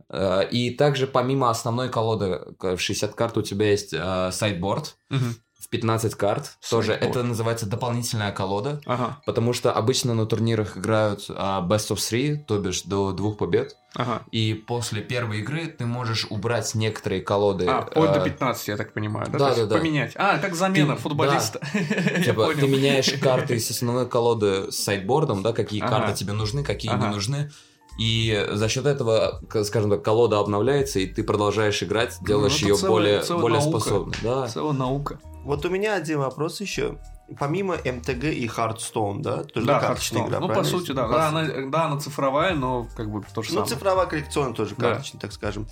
Э, 0.09 0.41
И 0.51 0.71
также 0.71 1.07
помимо 1.07 1.49
основной 1.49 1.87
колоды 1.89 2.41
в 2.59 2.77
60 2.77 3.15
карт 3.15 3.37
у 3.37 3.41
тебя 3.41 3.71
есть 3.71 3.93
э, 3.93 4.29
sideboard 4.31 4.97
Мгм. 5.09 5.35
В 5.73 5.75
15 5.75 6.15
карт. 6.15 6.51
Тоже 6.69 6.87
Sideboard. 6.89 7.15
это 7.15 7.23
называется 7.23 7.65
дополнительная 7.65 8.31
колода, 8.31 8.79
Ага, 8.85 9.17
потому 9.25 9.53
что 9.53 9.71
обычно 9.71 10.13
на 10.13 10.25
турнирах 10.25 10.77
играют 10.77 11.25
а, 11.29 11.61
best 11.67 11.89
of 11.91 11.97
three, 11.97 12.35
то 12.37 12.59
бишь 12.59 12.83
до 12.83 13.11
двух 13.11 13.37
побед. 13.37 13.75
ага. 13.95 14.21
И 14.31 14.53
после 14.53 15.01
первой 15.01 15.39
игры 15.39 15.65
ты 15.67 15.85
можешь 15.85 16.27
убрать 16.29 16.75
некоторые 16.75 17.21
колоды. 17.21 17.65
А, 17.67 17.81
вплоть 17.81 18.11
э, 18.11 18.13
до 18.13 18.19
15, 18.21 18.67
я 18.67 18.77
так 18.77 18.93
понимаю, 18.93 19.27
да? 19.31 19.39
да, 19.39 19.55
да, 19.55 19.65
да. 19.65 19.77
Поменять. 19.77 20.11
А, 20.15 20.37
как 20.37 20.53
замена 20.55 20.95
Ты- 20.95 21.01
футболиста. 21.01 21.59
Я 21.73 22.23
Типа, 22.23 22.53
ты 22.53 22.67
меняешь 22.67 23.11
карты 23.21 23.55
из 23.55 23.69
основной 23.71 24.07
колоды 24.07 24.71
с 24.71 24.75
сайдбордом, 24.77 25.41
да, 25.43 25.53
какие 25.53 25.81
Ага. 25.81 25.97
карты 25.99 26.13
тебе 26.19 26.33
нужны, 26.33 26.63
какие 26.63 26.91
Ага. 26.91 27.07
не 27.07 27.13
нужны. 27.13 27.51
И 27.99 28.47
за 28.51 28.69
счет 28.69 28.87
этого, 28.87 29.39
скажем 29.65 29.91
так, 29.91 30.03
колода 30.03 30.39
обновляется, 30.39 30.97
и 30.99 31.05
ты 31.05 31.23
продолжаешь 31.23 31.83
играть, 31.83 32.17
делаешь 32.25 32.55
это 32.57 32.65
ее 32.69 32.75
целая- 32.75 32.91
более, 32.91 33.21
целая 33.21 33.41
более 33.41 33.59
наука. 33.59 33.79
способной. 33.79 34.17
Да. 34.23 34.47
Целая 34.47 34.73
наука. 34.73 35.19
Вот 35.43 35.65
у 35.65 35.69
меня 35.69 35.95
один 35.95 36.19
вопрос 36.19 36.61
еще. 36.61 36.97
Помимо 37.39 37.75
МТГ 37.75 38.23
и 38.25 38.47
Hearthstone, 38.47 39.21
да? 39.21 39.43
Тоже 39.43 39.65
Да, 39.65 39.79
карточная 39.79 40.21
Hearthstone. 40.23 40.27
игра, 40.29 40.39
Ну, 40.39 40.49
по 40.49 40.63
сути, 40.63 40.91
да. 40.91 41.07
Да, 41.07 41.29
она, 41.29 41.43
да, 41.69 41.85
она 41.85 41.99
цифровая, 41.99 42.53
но 42.53 42.87
как 42.95 43.09
бы 43.11 43.23
то 43.33 43.41
же 43.41 43.49
Ну, 43.49 43.55
самое. 43.55 43.69
цифровая 43.69 44.05
коллекционная 44.07 44.53
тоже 44.53 44.75
Да. 44.77 44.89
карточная, 44.89 45.21
так 45.21 45.31
скажем. 45.31 45.67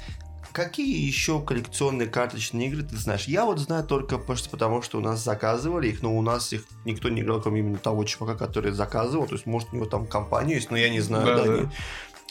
Какие 0.54 1.06
еще 1.06 1.42
коллекционные 1.42 2.10
карточные 2.10 2.68
игры 2.68 2.84
ты 2.84 2.98
знаешь? 2.98 3.26
Я 3.26 3.46
вот 3.46 3.60
знаю 3.60 3.86
только 3.86 4.18
просто 4.18 4.50
потому, 4.50 4.82
что 4.82 4.98
у 4.98 5.02
нас 5.02 5.24
заказывали 5.24 5.88
их, 5.88 6.02
но 6.02 6.18
у 6.18 6.22
нас 6.22 6.52
их 6.52 6.64
никто 6.84 7.08
не 7.10 7.22
играл, 7.22 7.42
кроме 7.42 7.60
именно 7.62 7.78
того 7.78 8.04
чувака, 8.04 8.36
который 8.36 8.72
заказывал. 8.74 9.28
То 9.28 9.36
есть, 9.36 9.46
может, 9.46 9.70
у 9.72 9.76
него 9.78 9.86
там 9.86 10.06
компания 10.08 10.56
есть, 10.56 10.70
но 10.72 10.78
я 10.78 10.90
не 10.90 11.00
знаю. 11.00 11.26
Да, 11.26 11.44
да, 11.44 11.58
да. 11.64 11.72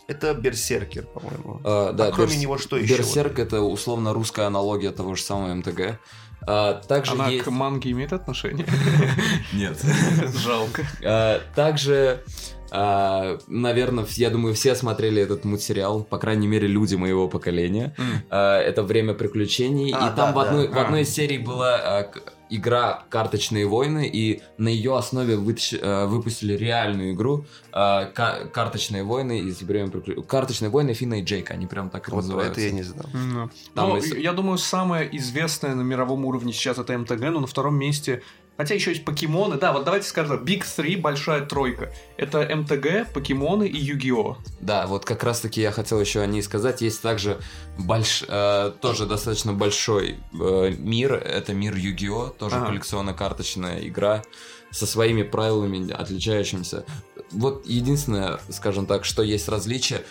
Это 0.07 0.35
Берсеркер, 0.35 1.05
по-моему. 1.07 1.61
А, 1.64 1.92
да, 1.92 2.09
а 2.09 2.12
кроме 2.12 2.33
Берс- 2.35 2.38
него 2.40 2.59
что 2.59 2.76
еще? 2.76 2.96
Берсерк 2.96 3.38
это 3.38 3.61
условно 3.62 4.12
русская 4.12 4.46
аналогия 4.46 4.90
того 4.90 5.14
же 5.14 5.22
самого 5.22 5.55
МТГ. 5.55 5.98
А, 6.46 6.74
также 6.74 7.12
Она 7.12 7.29
есть... 7.29 7.44
к 7.44 7.50
манге 7.50 7.90
имеет 7.90 8.12
отношение? 8.12 8.66
Нет. 9.53 9.79
Жалко. 10.35 10.87
А, 11.05 11.40
Также, 11.55 12.22
наверное, 12.70 14.07
я 14.11 14.31
думаю, 14.31 14.55
все 14.55 14.74
смотрели 14.74 15.20
этот 15.22 15.44
мультсериал, 15.44 16.03
по 16.03 16.18
крайней 16.18 16.46
мере, 16.46 16.66
люди 16.66 16.94
моего 16.94 17.29
поколения. 17.29 17.94
М. 17.98 18.22
А, 18.31 18.61
Это 18.61 18.83
время 18.83 19.14
приключений. 19.14 19.92
А, 19.92 20.12
и 20.12 20.16
там 20.16 20.16
да, 20.16 20.33
в, 20.33 20.38
одной, 20.38 20.68
да. 20.68 20.74
в 20.74 20.79
одной 20.79 21.03
из 21.03 21.11
серий 21.11 21.38
была 21.38 21.76
а, 21.76 22.11
игра 22.50 23.04
«Карточные 23.08 23.66
войны», 23.66 24.08
и 24.12 24.42
на 24.58 24.68
ее 24.68 24.96
основе 24.96 25.36
вытащ- 25.36 25.78
э, 25.80 26.06
выпустили 26.06 26.54
реальную 26.56 27.12
игру 27.14 27.44
э, 27.72 28.06
ка- 28.06 28.48
«Карточные 28.52 29.04
войны» 29.04 29.38
из 29.40 29.62
время 29.62 29.90
«Карточные 30.26 30.68
войны» 30.70 30.92
Фина 30.94 31.20
и 31.20 31.22
Джейка, 31.22 31.54
они 31.54 31.66
прям 31.66 31.90
так 31.90 32.08
и 32.08 32.10
Вот 32.10 32.18
называются. 32.22 32.60
это 32.60 32.68
я 32.68 32.72
не 32.72 32.82
знал. 32.82 33.06
Ну, 33.14 33.50
Там 33.74 33.88
ну, 33.90 33.96
если- 33.96 34.20
я 34.20 34.32
думаю, 34.32 34.58
самое 34.58 35.08
известное 35.16 35.74
на 35.74 35.82
мировом 35.82 36.24
уровне 36.24 36.52
сейчас 36.52 36.78
это 36.78 36.96
МТГ, 36.98 37.20
но 37.30 37.40
на 37.40 37.46
втором 37.46 37.76
месте... 37.76 38.22
Хотя 38.61 38.75
еще 38.75 38.90
есть 38.90 39.07
покемоны. 39.07 39.57
Да, 39.57 39.73
вот 39.73 39.85
давайте 39.85 40.07
скажем, 40.07 40.44
Big 40.44 40.64
3, 40.77 40.96
большая 40.96 41.46
тройка. 41.46 41.94
Это 42.18 42.40
МТГ, 42.55 43.11
покемоны 43.14 43.66
и 43.66 43.79
Yu-Gi-Oh! 43.79 44.37
Да, 44.61 44.87
вот 44.87 45.07
как 45.07 45.25
раз-таки 45.25 45.62
я 45.62 45.73
хотел 45.73 45.99
еще 45.99 46.20
о 46.20 46.27
ней 46.27 46.42
сказать. 46.42 46.83
Есть 46.83 47.01
также 47.01 47.40
больш... 47.79 48.23
э, 48.29 48.73
тоже 48.83 49.07
достаточно 49.07 49.55
большой 49.55 50.18
э, 50.38 50.75
мир. 50.77 51.14
Это 51.14 51.55
мир 51.55 51.75
Yu-Gi-Oh! 51.75 52.37
Тоже 52.37 52.57
Ага. 52.57 52.66
коллекционно-карточная 52.66 53.81
игра 53.88 54.25
со 54.70 54.85
своими 54.87 55.23
правилами 55.23 55.90
отличающимися. 55.90 56.85
Вот 57.31 57.64
единственное, 57.64 58.40
скажем 58.51 58.85
так, 58.85 59.07
что 59.07 59.23
есть 59.23 59.49
различие. 59.49 60.03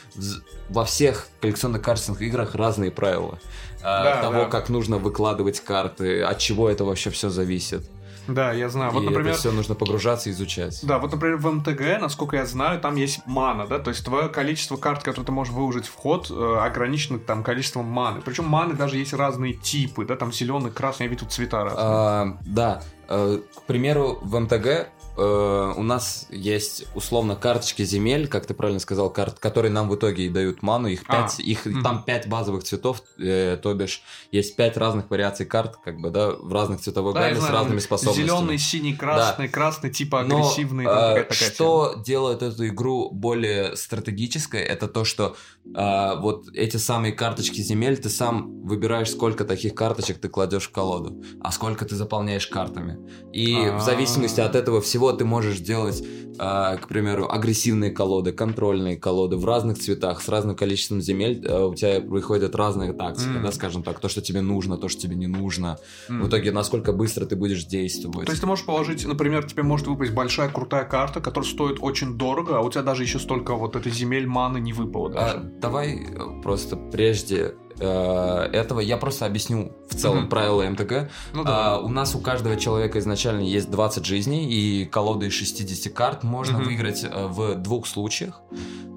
Во 0.70 0.86
всех 0.86 1.28
коллекционно-карточных 1.42 2.20
играх 2.24 2.56
разные 2.56 2.90
правила. 2.90 3.38
Э, 3.82 3.84
Да, 3.84 4.22
того, 4.24 4.34
да. 4.40 4.46
как 4.46 4.70
нужно 4.70 4.98
выкладывать 4.98 5.60
карты, 5.60 6.24
от 6.24 6.40
чего 6.40 6.68
это 6.68 6.84
вообще 6.84 7.12
все 7.12 7.30
зависит. 7.30 7.88
Да, 8.28 8.54
я 8.54 8.70
знаю. 8.70 8.92
Вот, 8.92 9.04
и 9.04 9.06
например, 9.06 9.32
это 9.32 9.40
все 9.40 9.52
нужно 9.52 9.76
погружаться 9.76 10.30
и 10.30 10.32
изучать. 10.32 10.80
Да, 10.84 11.00
вот, 11.00 11.12
например, 11.12 11.38
в 11.38 11.52
МТГ, 11.52 12.02
насколько 12.02 12.38
я 12.38 12.46
знаю, 12.46 12.80
там 12.80 12.96
есть 12.96 13.22
мана, 13.26 13.68
да, 13.68 13.80
то 13.80 13.90
есть 13.90 14.04
твое 14.04 14.30
количество 14.30 14.78
карт, 14.78 15.04
которые 15.04 15.26
ты 15.26 15.32
можешь 15.32 15.54
выложить 15.54 15.88
в 15.88 15.96
ход, 15.96 16.30
э, 16.30 16.58
ограничено 16.60 17.20
там 17.20 17.44
количеством 17.44 17.86
маны. 17.86 18.22
Причем 18.22 18.46
маны 18.46 18.74
даже 18.74 18.98
есть 18.98 19.14
разные 19.14 19.54
типы, 19.54 20.06
да, 20.06 20.16
там 20.16 20.32
зеленый, 20.32 20.72
красный, 20.72 21.06
я 21.06 21.10
видел 21.10 21.28
цвета 21.28 21.64
разные. 21.64 21.86
А, 21.86 22.38
да, 22.46 22.82
Э, 23.10 23.40
к 23.56 23.64
примеру, 23.64 24.20
в 24.22 24.40
МТГ 24.40 24.90
э, 25.20 25.74
у 25.76 25.84
нас 25.84 26.28
есть 26.30 26.86
условно 26.96 27.36
карточки 27.36 27.84
земель, 27.84 28.28
как 28.28 28.46
ты 28.46 28.54
правильно 28.54 28.80
сказал, 28.80 29.10
карт, 29.10 29.40
которые 29.40 29.72
нам 29.72 29.90
в 29.90 29.96
итоге 29.96 30.26
и 30.26 30.30
дают 30.30 30.62
ману. 30.62 30.88
Их 30.88 31.04
А, 31.08 31.24
пять, 31.24 31.40
их 31.40 31.66
мгм. 31.66 31.84
там 31.84 32.04
пять 32.04 32.28
базовых 32.28 32.64
цветов, 32.64 33.04
э, 33.18 33.58
то 33.62 33.74
бишь 33.74 34.02
есть 34.32 34.56
пять 34.56 34.78
разных 34.78 35.10
вариаций 35.10 35.46
карт, 35.46 35.78
как 35.84 36.00
бы 36.00 36.10
да, 36.10 36.32
в 36.32 36.54
разных 36.54 36.82
цветовой 36.82 37.14
Да, 37.14 37.22
гамме 37.22 37.42
с 37.42 37.50
разными 37.50 37.80
способностями. 37.80 38.26
Зеленый, 38.26 38.58
синий, 38.58 38.96
красный, 38.96 39.50
красный, 39.50 39.92
типа 39.92 40.24
Но, 40.24 40.38
агрессивный, 40.38 40.86
там 40.86 40.94
э, 40.94 41.00
какая-то 41.00 41.34
такая 41.34 41.52
что 41.52 41.96
делает 42.06 42.42
эту 42.42 42.68
игру 42.68 43.10
более 43.12 43.76
стратегической, 43.76 44.62
это 44.62 44.88
то, 44.88 45.04
что 45.04 45.36
э, 45.66 46.20
вот 46.20 46.48
эти 46.54 46.78
самые 46.78 47.14
карточки 47.14 47.62
земель, 47.62 47.98
ты 47.98 48.10
сам 48.10 48.62
выбираешь, 48.62 49.12
сколько 49.12 49.46
таких 49.46 49.76
карточек 49.76 50.20
ты 50.20 50.30
кладешь 50.30 50.68
в 50.68 50.72
колоду, 50.72 51.22
а 51.42 51.52
сколько 51.52 51.86
ты 51.86 51.96
заполняешь 51.96 52.48
картами. 52.48 52.98
И 53.34 53.56
А-а-а. 53.56 53.78
в 53.78 53.82
зависимости 53.82 54.40
от 54.40 54.56
этого 54.56 54.82
всего 54.82 55.09
ты 55.14 55.26
можешь 55.26 55.60
делать, 55.60 56.02
э, 56.02 56.78
к 56.78 56.88
примеру, 56.88 57.30
агрессивные 57.30 57.92
колоды, 57.92 58.32
контрольные 58.32 58.98
колоды 58.98 59.36
в 59.38 59.46
разных 59.46 59.78
цветах, 59.80 60.22
с 60.22 60.30
разным 60.30 60.56
количеством 60.56 61.02
земель, 61.02 61.46
э, 61.46 61.64
у 61.66 61.76
тебя 61.76 62.02
приходят 62.02 62.56
разные 62.56 62.94
тактики, 62.94 63.36
М. 63.36 63.44
да, 63.44 63.52
скажем 63.52 63.84
так, 63.84 64.00
то, 64.00 64.08
что 64.10 64.22
тебе 64.22 64.42
нужно, 64.42 64.78
то, 64.78 64.88
что 64.88 65.02
тебе 65.02 65.16
не 65.16 65.28
нужно. 65.28 65.78
М. 66.10 66.22
В 66.24 66.28
итоге, 66.28 66.52
насколько 66.52 66.94
быстро 66.94 67.26
ты 67.26 67.36
будешь 67.36 67.66
действовать. 67.66 68.26
То 68.26 68.32
есть 68.32 68.42
ты 68.42 68.48
можешь 68.48 68.66
положить, 68.66 69.06
например, 69.06 69.44
тебе 69.46 69.64
может 69.64 69.88
выпасть 69.88 70.14
большая 70.14 70.50
крутая 70.50 70.86
карта, 70.86 71.20
которая 71.22 71.50
стоит 71.50 71.78
очень 71.82 72.18
дорого, 72.18 72.58
а 72.58 72.62
у 72.62 72.70
тебя 72.70 72.84
даже 72.84 73.04
еще 73.04 73.20
столько 73.20 73.56
вот 73.56 73.76
этой 73.76 73.92
земель 73.92 74.28
маны 74.28 74.60
не 74.60 74.74
выпало 74.74 75.10
А, 75.10 75.34
даже. 75.34 75.40
давай 75.60 75.96
э, 76.04 76.42
просто 76.42 76.76
прежде 76.78 77.56
этого 77.86 78.80
я 78.80 78.98
просто 78.98 79.26
объясню 79.26 79.72
в 79.90 79.96
целом 79.96 80.20
Мгм. 80.22 80.30
правила 80.30 80.64
МТГ. 80.64 81.10
Ну 81.34 81.42
А, 81.46 81.46
да. 81.46 81.80
у 81.80 81.90
нас 81.90 82.16
у 82.16 82.20
каждого 82.20 82.56
человека 82.58 83.00
изначально 83.00 83.42
есть 83.42 83.70
20 83.72 84.06
жизней, 84.06 84.50
и 84.50 84.86
колода 84.86 85.26
из 85.26 85.34
60 85.34 85.90
карт 85.94 86.24
можно 86.24 86.58
Мгм. 86.58 86.66
выиграть 86.66 87.04
э, 87.04 87.28
в 87.28 87.56
двух 87.56 87.88
случаях. 87.88 88.42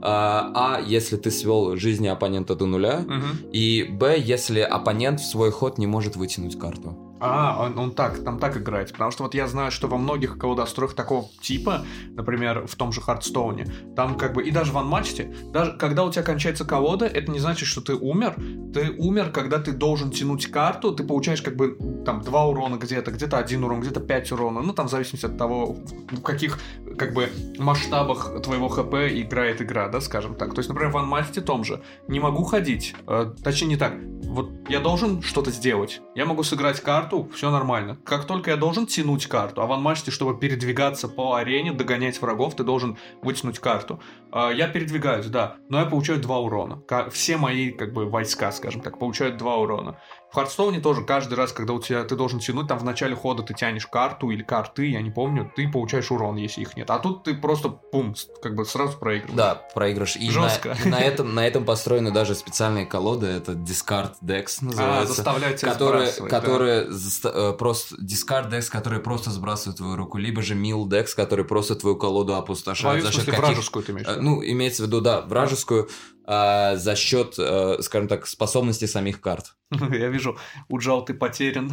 А, 0.02 0.50
а 0.54 0.80
если 0.80 1.16
ты 1.16 1.30
свел 1.30 1.76
жизни 1.76 2.08
оппонента 2.08 2.54
до 2.56 2.66
нуля, 2.66 3.04
Мгм. 3.06 3.38
и 3.52 3.84
Б, 3.84 4.18
если 4.18 4.60
оппонент 4.60 5.20
в 5.20 5.24
свой 5.26 5.50
ход 5.52 5.78
не 5.78 5.86
может 5.86 6.16
вытянуть 6.16 6.58
карту. 6.58 6.96
А, 7.24 7.56
он, 7.60 7.78
он 7.78 7.92
так, 7.92 8.24
там 8.24 8.40
так 8.40 8.56
играется. 8.56 8.92
Потому 8.92 9.12
что 9.12 9.22
вот 9.22 9.34
я 9.34 9.46
знаю, 9.46 9.70
что 9.70 9.86
во 9.86 9.96
многих 9.96 10.38
колодостроях 10.38 10.94
такого 10.94 11.28
типа, 11.40 11.84
например, 12.10 12.66
в 12.66 12.74
том 12.74 12.92
же 12.92 13.00
Хардстоуне, 13.00 13.66
там 13.94 14.16
как 14.16 14.32
бы, 14.32 14.42
и 14.42 14.50
даже 14.50 14.72
в 14.72 14.78
анматчте, 14.78 15.32
даже 15.52 15.72
когда 15.78 16.04
у 16.04 16.10
тебя 16.10 16.24
кончается 16.24 16.64
колода, 16.64 17.06
это 17.06 17.30
не 17.30 17.38
значит, 17.38 17.68
что 17.68 17.80
ты 17.80 17.94
умер. 17.94 18.34
Ты 18.74 18.90
умер, 18.98 19.30
когда 19.30 19.60
ты 19.60 19.70
должен 19.70 20.10
тянуть 20.10 20.50
карту, 20.50 20.92
ты 20.92 21.04
получаешь 21.04 21.42
как 21.42 21.54
бы 21.54 21.76
там 22.04 22.22
два 22.22 22.46
урона 22.46 22.76
где-то, 22.76 23.12
где-то 23.12 23.38
один 23.38 23.62
урон, 23.62 23.80
где-то 23.80 24.00
пять 24.00 24.32
урона. 24.32 24.60
Ну, 24.60 24.72
там 24.72 24.88
в 24.88 24.90
зависимости 24.90 25.26
от 25.26 25.38
того, 25.38 25.76
в 26.10 26.22
каких 26.22 26.58
как 26.98 27.14
бы 27.14 27.28
масштабах 27.58 28.42
твоего 28.42 28.68
ХП 28.68 28.94
играет 29.10 29.62
игра, 29.62 29.88
да, 29.88 30.00
скажем 30.00 30.34
так. 30.34 30.54
То 30.54 30.58
есть, 30.58 30.68
например, 30.68 30.92
в 30.92 30.96
анматчте 30.96 31.40
том 31.40 31.62
же. 31.62 31.82
Не 32.08 32.20
могу 32.20 32.42
ходить. 32.44 32.94
Э, 33.06 33.32
точнее, 33.42 33.68
не 33.68 33.76
так. 33.76 33.94
Вот 34.24 34.50
я 34.68 34.80
должен 34.80 35.22
что-то 35.22 35.50
сделать. 35.50 36.00
Я 36.14 36.24
могу 36.24 36.42
сыграть 36.42 36.80
карту, 36.80 37.11
все 37.34 37.50
нормально. 37.50 37.98
Как 38.04 38.26
только 38.26 38.50
я 38.50 38.56
должен 38.56 38.86
тянуть 38.86 39.26
карту, 39.26 39.62
а 39.62 39.66
в 39.66 39.72
анматчте, 39.72 40.10
чтобы 40.10 40.38
передвигаться 40.38 41.08
по 41.08 41.34
арене, 41.34 41.72
догонять 41.72 42.20
врагов, 42.20 42.56
ты 42.56 42.64
должен 42.64 42.96
вытянуть 43.22 43.58
карту. 43.58 44.00
А, 44.30 44.50
Я 44.50 44.68
передвигаюсь, 44.68 45.26
да, 45.26 45.56
но 45.68 45.78
я 45.78 45.86
получаю 45.86 46.20
два 46.20 46.38
урона. 46.38 46.82
Все 47.10 47.36
мои, 47.36 47.70
как 47.70 47.92
бы, 47.92 48.08
войска, 48.08 48.50
скажем 48.52 48.80
так, 48.80 48.98
получают 48.98 49.36
два 49.36 49.56
урона. 49.56 49.98
В 50.32 50.34
Хардстоуне 50.34 50.80
тоже 50.80 51.02
каждый 51.02 51.34
раз, 51.34 51.52
когда 51.52 51.74
у 51.74 51.78
тебя 51.78 52.02
ты 52.04 52.16
должен 52.16 52.38
тянуть, 52.40 52.66
там 52.66 52.78
в 52.78 52.84
начале 52.84 53.14
хода 53.14 53.42
ты 53.42 53.52
тянешь 53.52 53.86
карту 53.86 54.30
или 54.30 54.42
карты, 54.42 54.86
я 54.88 55.02
не 55.02 55.10
помню, 55.10 55.52
ты 55.54 55.68
получаешь 55.68 56.10
урон, 56.10 56.36
если 56.36 56.62
их 56.62 56.74
нет. 56.74 56.88
А 56.90 56.98
тут 56.98 57.24
ты 57.24 57.34
просто, 57.34 57.68
пум, 57.68 58.14
как 58.42 58.54
бы 58.54 58.64
сразу 58.64 58.96
проигрываешь. 58.96 59.36
Да, 59.36 59.56
проигрыш. 59.74 60.16
И 60.16 60.26
на, 60.28 60.32
Жестко. 60.32 60.74
и 60.82 60.88
на 60.88 61.00
этом, 61.00 61.34
на 61.34 61.46
этом 61.46 61.66
построены 61.66 62.10
даже 62.12 62.34
специальные 62.34 62.86
колоды, 62.86 63.26
это 63.26 63.52
Discard 63.52 64.14
Dex 64.24 64.46
А, 64.62 64.64
называется. 64.64 65.12
заставляют 65.14 65.56
тебя 65.58 65.72
которые, 65.72 66.06
сбрасывать, 66.06 66.30
да. 66.30 66.40
которые 66.40 66.88
заста- 66.88 67.50
э, 67.50 67.52
просто 67.52 67.96
discard 67.96 68.50
decks, 68.50 68.70
которые 68.70 69.00
просто 69.00 69.30
сбрасывают 69.30 69.76
твою 69.76 69.96
руку, 69.96 70.16
либо 70.16 70.40
же 70.40 70.54
mill 70.54 70.84
decks, 70.84 71.14
которые 71.14 71.44
просто 71.44 71.74
твою 71.74 71.96
колоду 71.96 72.34
опустошают 72.36 73.00
Твою, 73.02 73.12
за 73.12 73.12
счет 73.12 73.26
каких- 73.26 73.38
вражескую 73.38 73.82
ты 73.84 73.92
имеешь? 73.92 74.08
Э? 74.08 74.16
Ну, 74.18 74.42
имеется 74.42 74.84
в 74.84 74.86
виду, 74.86 75.02
да, 75.02 75.20
вражескую 75.20 75.90
а, 76.24 76.76
за 76.76 76.94
счет, 76.94 77.34
э, 77.38 77.78
скажем 77.80 78.08
так, 78.08 78.26
способностей 78.26 78.86
самих 78.86 79.20
карт. 79.20 79.56
Я 79.70 80.08
вижу, 80.08 80.38
Уджал, 80.68 81.04
ты 81.04 81.14
потерян. 81.14 81.72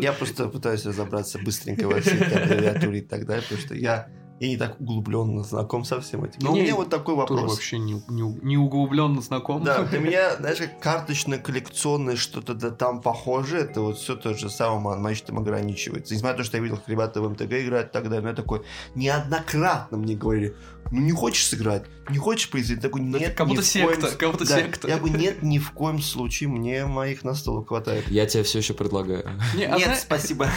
Я 0.00 0.12
просто 0.12 0.48
пытаюсь 0.48 0.84
разобраться 0.86 1.38
быстренько 1.38 1.88
во 1.88 2.00
всей 2.00 2.18
этой 2.18 2.42
аббревиатуре 2.42 2.98
и 2.98 3.02
так 3.02 3.26
далее, 3.26 3.42
потому 3.42 3.60
что 3.60 3.74
я, 3.74 4.08
я 4.38 4.48
не 4.48 4.56
так 4.56 4.80
углубленно 4.80 5.42
знаком 5.42 5.84
со 5.84 6.00
всем 6.00 6.24
этим. 6.24 6.38
Но 6.42 6.52
у 6.52 6.54
Не, 6.54 6.62
меня 6.62 6.74
вот 6.76 6.90
такой 6.90 7.16
Тоже 7.16 7.32
вопрос. 7.34 7.54
вообще 7.54 7.78
не, 7.78 7.94
не, 8.08 8.22
не 8.42 8.56
углубленно 8.56 9.20
знаком. 9.20 9.64
Да, 9.64 9.82
для 9.90 9.98
меня, 9.98 10.36
знаешь, 10.36 10.58
как 10.58 10.80
карточное, 10.80 11.38
коллекционное, 11.38 12.16
что-то 12.16 12.54
да 12.54 12.70
там 12.70 13.00
похоже, 13.00 13.58
это 13.58 13.80
вот 13.80 13.98
все 13.98 14.14
то 14.14 14.34
же 14.34 14.50
самое 14.50 14.98
матчем 14.98 15.38
ограничивается. 15.38 16.14
Несмотря 16.14 16.36
на 16.36 16.38
то, 16.38 16.44
что 16.44 16.56
я 16.58 16.62
видел, 16.62 16.76
как 16.76 16.88
ребята 16.88 17.20
в 17.20 17.28
МТГ 17.30 17.52
играют 17.52 17.88
и 17.88 17.92
так 17.92 18.04
далее, 18.04 18.20
но 18.22 18.28
я 18.28 18.34
такой, 18.34 18.62
неоднократно 18.94 19.96
мне 19.96 20.14
говорили, 20.14 20.54
ну 20.90 21.00
не 21.00 21.12
хочешь 21.12 21.46
сыграть, 21.46 21.84
не 22.10 22.18
хочешь 22.18 22.50
произвести, 22.50 22.80
такой, 22.80 23.00
Это 23.08 23.18
нет, 23.18 23.34
как 23.34 23.46
ни 23.48 23.56
будто 23.56 23.62
коем 23.72 23.90
секта, 23.92 24.06
с- 24.08 24.16
как 24.16 24.30
будто 24.32 24.48
Да, 24.48 24.56
секта. 24.58 24.88
Я 24.88 24.98
бы, 24.98 25.10
нет, 25.10 25.42
ни 25.42 25.58
в 25.58 25.70
коем 25.72 26.00
случае, 26.00 26.48
мне 26.48 26.86
моих 26.86 27.24
на 27.24 27.34
стол 27.34 27.64
хватает. 27.64 28.06
Я 28.08 28.26
тебе 28.26 28.42
все 28.42 28.58
еще 28.58 28.74
предлагаю. 28.74 29.28
Не, 29.56 29.64
а 29.64 29.76
нет, 29.76 29.86
зна- 29.86 29.96
спасибо. 29.96 30.48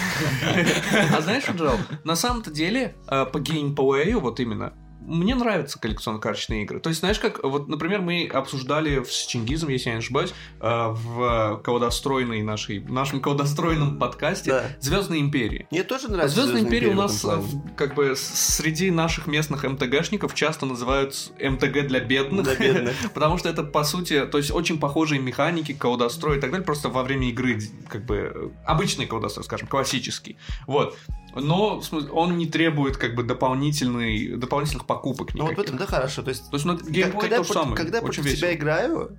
А 1.18 1.22
знаешь, 1.22 1.48
Уджал, 1.50 1.78
на 2.04 2.16
самом-то 2.16 2.52
деле, 2.52 2.96
э, 3.08 3.26
по 3.26 3.40
геймплею, 3.40 4.20
вот 4.20 4.40
именно, 4.40 4.74
мне 5.08 5.36
нравятся 5.36 5.80
коллекционно-карточные 5.80 6.64
игры. 6.64 6.80
То 6.82 6.90
есть, 6.90 7.00
знаешь, 7.00 7.18
как, 7.18 7.42
вот, 7.44 7.70
например, 7.70 8.02
мы 8.02 8.28
обсуждали 8.28 9.04
с 9.04 9.26
Чингизом, 9.26 9.70
если 9.70 9.90
я 9.90 9.96
не 9.96 10.00
ошибаюсь, 10.00 10.34
э, 10.60 10.88
в 10.90 11.62
колодостроенной 11.64 12.44
нашей, 12.44 12.80
нашем 12.80 13.22
колодостроенном 13.22 13.98
подкасте 14.00 14.52
Да. 14.52 14.64
Звездные 14.82 15.22
империи. 15.22 15.68
Мне 15.72 15.84
тоже 15.84 16.10
нравится 16.10 16.36
Звездная 16.36 16.62
империя 16.62 16.90
у 16.90 16.92
в 16.92 16.94
этом 16.94 17.04
нас 17.04 17.26
э, 17.26 17.42
как 17.78 17.96
бы 17.96 18.16
среди 18.18 18.92
наших 18.92 19.28
местных 19.28 19.64
МТГшников 19.64 20.36
часто 20.36 20.66
называют 20.66 21.32
МТГ 21.40 21.88
для 21.88 22.02
бедных. 22.02 22.44
Для 22.44 22.56
бедных. 22.56 22.96
Потому 23.14 23.38
что 23.38 23.48
это, 23.48 23.64
по 23.64 23.86
сути, 23.86 24.26
то 24.26 24.38
есть 24.38 24.52
очень 24.52 24.78
похожие 24.78 25.22
механики, 25.22 25.74
колдострой 25.74 26.38
и 26.38 26.42
так 26.42 26.52
далее, 26.52 26.66
просто 26.66 26.90
во 26.90 27.04
время 27.04 27.30
игры, 27.30 27.60
как 27.88 28.06
бы, 28.06 28.32
э, 28.36 28.50
обычный 28.66 29.06
колдострой, 29.06 29.46
скажем, 29.46 29.70
классический. 29.70 30.38
Вот. 30.66 30.98
Но 31.42 31.82
он 32.12 32.38
не 32.38 32.46
требует, 32.46 32.98
как 32.98 33.16
бы, 33.16 33.24
дополнительный, 33.24 34.36
дополнительных 34.38 34.86
покупок 34.86 35.34
Ну 35.34 35.46
вот 35.46 35.56
в 35.56 35.60
этом, 35.60 35.78
да, 35.78 35.86
хорошо. 35.86 36.22
То 36.24 36.30
есть, 36.30 36.50
То 36.50 36.56
есть, 36.56 36.66
ну, 36.66 36.76
геймплей 36.78 37.22
когда, 37.22 37.38
то 37.38 37.44
же 37.44 37.54
самое. 37.54 37.76
когда 37.76 38.00
очень 38.00 38.06
против 38.06 38.26
весело. 38.26 38.38
тебя 38.40 38.54
играю, 38.56 39.18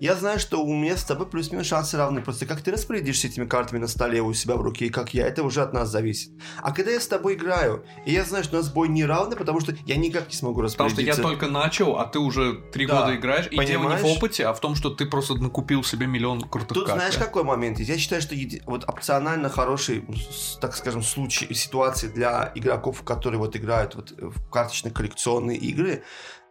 я 0.00 0.14
знаю, 0.16 0.38
что 0.40 0.62
у 0.64 0.74
меня 0.74 0.96
с 0.96 1.04
тобой 1.04 1.26
плюс-минус 1.26 1.66
шансы 1.66 1.96
равны. 1.96 2.20
Просто 2.20 2.46
как 2.46 2.60
ты 2.60 2.70
распорядишься 2.72 3.28
этими 3.28 3.44
картами 3.46 3.78
на 3.78 3.86
столе 3.86 4.20
у 4.22 4.32
себя 4.34 4.56
в 4.56 4.60
руке, 4.62 4.86
и 4.86 4.88
как 4.90 5.14
я, 5.14 5.26
это 5.26 5.42
уже 5.44 5.62
от 5.62 5.72
нас 5.72 5.88
зависит. 5.88 6.32
А 6.62 6.72
когда 6.72 6.90
я 6.90 7.00
с 7.00 7.06
тобой 7.06 7.34
играю, 7.34 7.84
и 8.04 8.12
я 8.12 8.24
знаю, 8.24 8.44
что 8.44 8.56
у 8.56 8.60
нас 8.60 8.68
бой 8.70 8.88
не 8.88 9.04
равный, 9.04 9.36
потому 9.36 9.60
что 9.60 9.74
я 9.86 9.96
никак 9.96 10.28
не 10.28 10.34
смогу 10.34 10.60
Потому 10.62 10.68
что 10.68 10.84
распорядиться. 10.84 11.22
я 11.22 11.28
только 11.28 11.46
начал, 11.48 11.96
а 11.98 12.06
ты 12.06 12.18
уже 12.18 12.54
три 12.72 12.86
Да, 12.86 13.00
года 13.02 13.16
играешь. 13.16 13.46
И 13.46 13.56
дело 13.56 13.60
не 13.66 13.76
в 13.76 13.82
понимаешь? 13.82 14.16
опыте, 14.18 14.46
а 14.46 14.52
в 14.52 14.60
том, 14.60 14.74
что 14.74 14.90
ты 14.90 15.06
просто 15.06 15.34
накупил 15.34 15.84
себе 15.84 16.06
миллион 16.06 16.40
крутых 16.42 16.74
Тут 16.74 16.86
карт. 16.86 16.98
знаешь, 16.98 17.16
какой 17.16 17.44
момент 17.44 17.78
есть? 17.78 17.88
Я 17.90 17.96
считаю, 17.98 18.20
что 18.20 18.34
вот 18.66 18.84
опционально 18.88 19.48
хороший, 19.48 20.04
с- 20.30 20.58
так 20.60 20.74
скажем, 20.76 21.02
случай, 21.02 21.52
ситуации 21.54 22.08
для 22.08 22.50
игроков, 22.54 23.02
которые 23.04 23.38
вот 23.38 23.56
играют 23.56 23.94
вот 23.94 24.10
в 24.18 24.50
карточные 24.50 24.92
коллекционные 24.92 25.56
игры, 25.58 26.02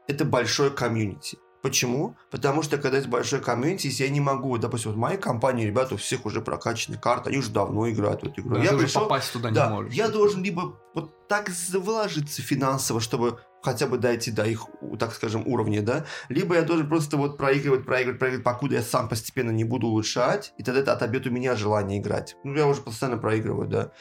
это 0.07 0.25
большой 0.25 0.71
комьюнити. 0.71 1.37
Почему? 1.63 2.17
Потому 2.29 2.61
что 2.61 2.77
когда 2.77 2.97
есть 2.97 3.09
большой 3.09 3.39
комьюнити, 3.39 3.87
если 3.87 4.03
я 4.03 4.09
не 4.09 4.19
могу, 4.19 4.57
допустим, 4.57 4.91
вот 4.91 4.97
в 4.97 4.99
моей 4.99 5.17
компании 5.17 5.65
ребята 5.65 5.95
у 5.95 5.97
всех 5.97 6.25
уже 6.25 6.41
прокачаны 6.41 6.97
карты, 6.97 7.29
они 7.29 7.39
уже 7.39 7.51
давно 7.51 7.89
играют 7.89 8.21
в 8.21 8.25
эту 8.25 8.41
игру. 8.41 8.55
Да, 8.55 8.61
я 8.61 8.69
ты 8.71 8.75
уже 8.75 8.85
пришел, 8.85 9.03
попасть 9.03 9.31
туда 9.31 9.49
да, 9.49 9.67
не 9.67 9.73
можешь. 9.73 9.93
я 9.93 10.09
должен 10.09 10.43
либо 10.43 10.77
вот 10.93 11.25
так 11.29 11.49
вложиться 11.73 12.41
финансово, 12.41 12.99
чтобы 12.99 13.39
хотя 13.61 13.87
бы 13.87 13.97
дойти 13.97 14.29
до 14.29 14.43
их, 14.45 14.65
так 14.99 15.13
скажем, 15.13 15.47
уровня, 15.47 15.81
да, 15.81 16.05
либо 16.27 16.55
я 16.55 16.63
должен 16.63 16.89
просто 16.89 17.15
вот 17.15 17.37
проигрывать, 17.37 17.85
проигрывать, 17.85 18.19
проигрывать, 18.19 18.43
покуда 18.43 18.75
я 18.75 18.81
сам 18.81 19.07
постепенно 19.07 19.51
не 19.51 19.63
буду 19.63 19.87
улучшать, 19.87 20.53
и 20.57 20.63
тогда 20.63 20.81
это 20.81 20.91
отобьет 20.91 21.25
у 21.27 21.29
меня 21.29 21.55
желание 21.55 21.99
играть. 21.99 22.35
Ну, 22.43 22.55
я 22.55 22.67
уже 22.67 22.81
постоянно 22.81 23.17
проигрываю, 23.17 23.69
да. 23.69 23.91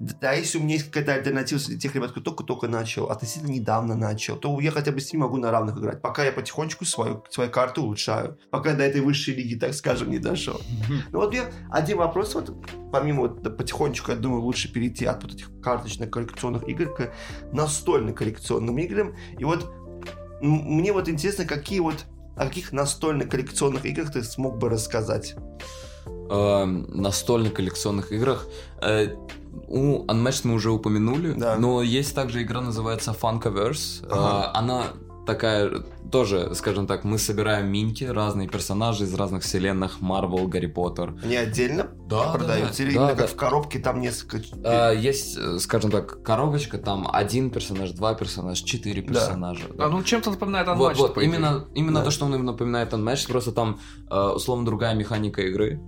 Да, 0.00 0.32
если 0.32 0.58
у 0.58 0.62
меня 0.62 0.74
есть 0.74 0.86
какая-то 0.86 1.14
альтернатива 1.14 1.58
среди 1.58 1.80
тех 1.80 1.94
ребят, 1.94 2.12
кто 2.12 2.20
только-только 2.20 2.68
начал, 2.68 3.10
относительно 3.10 3.50
недавно 3.50 3.96
начал, 3.96 4.36
то 4.36 4.60
я 4.60 4.70
хотя 4.70 4.92
бы 4.92 5.00
с 5.00 5.12
ним 5.12 5.22
могу 5.22 5.38
на 5.38 5.50
равных 5.50 5.76
играть, 5.76 6.00
пока 6.00 6.24
я 6.24 6.30
потихонечку 6.30 6.84
свою, 6.84 7.24
свои 7.30 7.48
карты 7.48 7.80
улучшаю, 7.80 8.38
пока 8.50 8.70
я 8.70 8.76
до 8.76 8.84
этой 8.84 9.00
высшей 9.00 9.34
лиги, 9.34 9.56
так 9.56 9.74
скажем, 9.74 10.10
не 10.10 10.18
дошел. 10.18 10.60
Ну 11.10 11.18
вот 11.18 11.34
я 11.34 11.50
один 11.70 11.98
вопрос, 11.98 12.34
вот 12.34 12.52
помимо 12.92 13.22
вот 13.22 13.56
потихонечку, 13.56 14.12
я 14.12 14.16
думаю, 14.16 14.42
лучше 14.42 14.72
перейти 14.72 15.04
от 15.04 15.22
вот 15.24 15.34
этих 15.34 15.50
карточных 15.60 16.10
коллекционных 16.10 16.68
игр 16.68 16.94
к 16.94 17.12
настольным 17.52 18.14
коллекционным 18.14 18.78
играм. 18.78 19.16
И 19.36 19.44
вот 19.44 19.72
мне 20.40 20.92
вот 20.92 21.08
интересно, 21.08 21.44
какие 21.44 21.80
вот 21.80 22.04
о 22.36 22.46
каких 22.46 22.70
настольных 22.70 23.28
коллекционных 23.28 23.84
играх 23.84 24.12
ты 24.12 24.22
смог 24.22 24.58
бы 24.58 24.68
рассказать? 24.68 25.34
э, 26.30 26.64
настольных 26.64 27.54
коллекционных 27.54 28.12
играх. 28.12 28.46
Э, 28.80 29.08
у 29.68 30.04
Unmatched 30.06 30.40
мы 30.44 30.54
уже 30.54 30.70
упомянули, 30.70 31.32
Да. 31.32 31.56
но 31.56 31.82
есть 31.82 32.14
также 32.14 32.42
игра, 32.42 32.60
называется 32.60 33.14
Funkaverse. 33.20 34.06
Ага. 34.10 34.52
Э, 34.54 34.58
она 34.58 34.84
такая, 35.26 35.82
тоже, 36.10 36.54
скажем 36.54 36.86
так, 36.86 37.04
мы 37.04 37.18
собираем 37.18 37.70
минки, 37.70 38.02
разные 38.04 38.48
персонажи 38.48 39.04
из 39.04 39.12
разных 39.14 39.42
вселенных, 39.42 39.98
Marvel, 40.00 40.46
Гарри 40.48 40.68
Поттер. 40.68 41.14
Они 41.22 41.36
отдельно 41.36 41.88
Да, 42.08 42.32
продаются? 42.32 42.82
Или 42.82 42.94
да, 42.94 42.96
именно 42.96 43.14
да. 43.14 43.22
как 43.22 43.30
в 43.32 43.36
коробке 43.36 43.78
там 43.78 44.00
несколько... 44.00 44.46
Э, 44.64 44.96
есть, 44.96 45.36
э, 45.36 45.58
скажем 45.58 45.90
так, 45.90 46.22
коробочка, 46.22 46.78
там 46.78 47.06
один 47.12 47.50
персонаж, 47.50 47.90
два 47.90 48.14
персонажа, 48.14 48.64
четыре 48.64 49.02
Да. 49.02 49.08
персонажа. 49.08 49.64
да. 49.76 49.84
А, 49.84 49.88
ну 49.90 50.02
чем-то 50.02 50.30
напоминает 50.30 50.66
Вот, 50.68 50.92
Unmatched, 50.94 50.96
вот, 50.98 51.12
идее. 51.18 51.24
именно, 51.26 51.64
именно 51.74 51.98
Да. 52.00 52.04
то, 52.06 52.10
что 52.10 52.24
он 52.24 52.42
напоминает 52.46 52.94
Unmatched, 52.94 53.28
просто 53.28 53.52
там 53.52 53.78
условно 54.08 54.64
другая 54.64 54.94
механика 54.94 55.42
игры. 55.42 55.78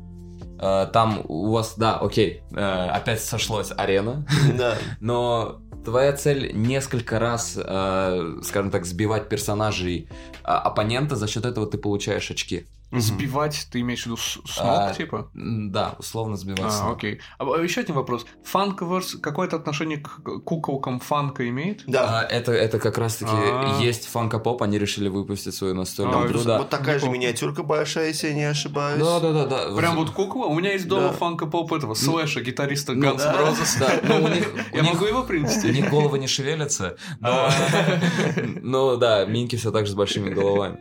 Э, 0.60 0.86
там 0.92 1.22
у 1.26 1.50
вас, 1.50 1.74
да, 1.76 1.96
окей, 1.96 2.42
э, 2.54 2.88
опять 2.90 3.22
сошлось 3.22 3.72
арена, 3.76 4.26
Да. 4.56 4.76
но 5.00 5.60
твоя 5.84 6.12
цель 6.12 6.52
несколько 6.54 7.18
раз, 7.18 7.56
э, 7.56 8.38
скажем 8.42 8.70
так, 8.70 8.84
сбивать 8.84 9.28
персонажей 9.28 10.08
э, 10.10 10.36
оппонента, 10.44 11.16
за 11.16 11.26
счет 11.28 11.46
этого 11.46 11.66
ты 11.66 11.78
получаешь 11.78 12.30
очки. 12.30 12.66
Сбивать, 12.92 13.68
ты 13.70 13.80
имеешь 13.80 14.02
в 14.02 14.06
виду 14.06 14.16
с, 14.16 14.38
с 14.44 14.56
ног, 14.58 14.66
А, 14.66 14.92
типа? 14.94 15.30
Да, 15.34 15.94
условно 15.98 16.36
сбивать. 16.36 16.72
с 16.72 16.80
А, 16.80 16.84
ног. 16.88 16.96
окей. 16.96 17.20
А, 17.38 17.44
еще 17.62 17.82
один 17.82 17.94
вопрос. 17.94 18.26
Фанковерс 18.44 19.16
какое-то 19.22 19.56
отношение 19.56 19.98
к 19.98 20.08
куколкам 20.44 20.98
фанка 21.00 21.48
имеет? 21.48 21.84
Да. 21.86 22.20
А, 22.20 22.22
это, 22.24 22.52
это 22.52 22.78
как 22.80 22.98
раз-таки 22.98 23.30
А. 23.32 23.78
есть 23.80 24.06
фанка-поп, 24.08 24.62
они 24.62 24.78
решили 24.78 25.08
выпустить 25.08 25.54
свою 25.54 25.74
настольную 25.74 26.24
А, 26.24 26.26
игру, 26.26 26.40
да. 26.42 26.58
Вот 26.58 26.68
такая 26.68 26.98
же 26.98 27.06
Неплохо. 27.06 27.18
миниатюрка 27.18 27.62
большая, 27.62 28.08
если 28.08 28.28
я 28.28 28.34
не 28.34 28.44
ошибаюсь. 28.44 29.00
Да, 29.00 29.20
да, 29.20 29.32
да, 29.32 29.46
да. 29.46 29.76
Прям 29.76 29.96
вот 29.96 30.10
кукла? 30.10 30.46
У 30.46 30.54
меня 30.58 30.72
есть 30.72 30.88
дома 30.88 31.08
Да. 31.08 31.12
фанка 31.12 31.46
поп 31.46 31.72
этого, 31.72 31.94
Слэша, 31.94 32.40
гитариста 32.40 32.94
Ну, 32.94 33.06
Guns 33.06 33.18
да. 33.18 33.32
N' 33.34 33.38
Roses. 33.40 33.78
Да, 33.78 34.00
но 34.02 34.24
у 34.24 34.28
них, 34.28 34.48
у 34.72 34.76
Я 34.76 34.82
них- 34.82 34.92
могу 34.94 35.04
его 35.06 35.20
У 35.20 35.24
принести? 35.24 35.68
них 35.70 35.90
головы 35.90 36.18
не 36.18 36.26
шевелятся, 36.26 36.96
но, 37.20 37.28
А. 37.46 37.50
но 38.62 38.96
да, 38.96 39.24
минки 39.26 39.56
все 39.56 39.70
так 39.70 39.86
же 39.86 39.92
с 39.92 39.94
большими 39.94 40.30
головами. 40.30 40.78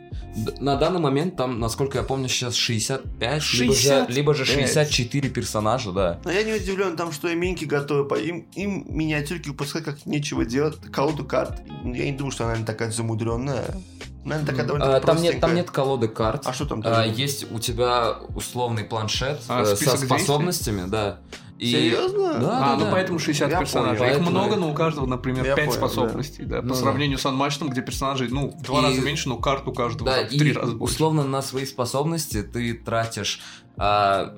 На 0.60 0.76
данный 0.76 1.00
момент 1.00 1.36
там, 1.36 1.58
насколько 1.60 1.99
я 2.00 2.06
помню, 2.06 2.28
сейчас 2.28 2.54
65, 2.54 3.52
либо 3.54 3.72
же, 3.74 3.80
65? 3.80 4.10
либо 4.10 4.34
же 4.34 4.44
64 4.44 5.28
персонажа, 5.30 5.92
да. 5.92 6.20
Но 6.24 6.30
я 6.30 6.42
не 6.42 6.52
удивлен 6.54 6.96
там, 6.96 7.12
что 7.12 7.28
и 7.28 7.34
минки 7.34 7.64
готовы. 7.64 8.04
по- 8.06 8.14
Им, 8.14 8.46
им 8.54 8.84
миниатюрки 8.88 9.48
выпускать 9.48 9.84
как 9.84 10.04
нечего 10.06 10.44
делать. 10.44 10.78
Колоду 10.92 11.24
карт. 11.24 11.60
Я 11.84 12.04
не 12.04 12.12
думаю, 12.12 12.32
что 12.32 12.46
она 12.46 12.64
такая 12.64 12.90
замудренная. 12.90 13.64
Наверное, 14.24 14.46
такая 14.46 14.66
довольно 14.66 14.96
А, 14.96 15.00
там, 15.00 15.22
нет, 15.22 15.40
там 15.40 15.54
нет 15.54 15.70
колоды 15.70 16.08
карт. 16.08 16.42
А 16.46 16.52
что 16.52 16.66
там? 16.66 16.82
А, 16.84 17.06
есть 17.06 17.50
у 17.50 17.58
тебя 17.58 18.16
условный 18.34 18.84
планшет 18.84 19.40
А, 19.48 19.62
э, 19.62 19.64
со 19.64 19.76
список 19.76 20.00
действий? 20.00 20.18
способностями, 20.18 20.88
да. 20.90 21.20
И- 21.60 21.72
Серьезно? 21.72 22.38
Да, 22.40 22.72
А, 22.72 22.76
ну 22.76 22.86
да. 22.86 22.90
поэтому 22.92 23.18
60 23.18 23.50
Я 23.50 23.58
персонажей. 23.58 23.98
понял. 23.98 24.10
Их 24.12 24.18
Поэтому- 24.18 24.30
много, 24.30 24.56
но 24.56 24.70
у 24.70 24.74
каждого, 24.74 25.06
например, 25.06 25.44
Я 25.44 25.54
5 25.54 25.66
понял, 25.66 25.80
да. 25.80 25.88
способностей, 25.88 26.44
да. 26.44 26.62
По 26.62 26.68
Ну, 26.68 26.74
сравнению 26.74 27.18
с 27.18 27.26
Unmatched, 27.26 27.68
где 27.68 27.82
персонажей, 27.82 28.28
ну, 28.30 28.48
в 28.50 28.62
два 28.62 28.80
И- 28.80 28.82
раза 28.84 29.00
меньше, 29.02 29.28
но 29.28 29.36
карт 29.36 29.68
у 29.68 29.72
каждого 29.72 30.10
Да, 30.10 30.16
там 30.20 30.26
в 30.26 30.30
три 30.30 30.52
раза 30.52 30.72
больше. 30.74 30.94
условно 30.94 31.24
на 31.24 31.42
свои 31.42 31.66
способности 31.66 32.42
ты 32.42 32.72
тратишь, 32.74 33.40
а, 33.76 34.34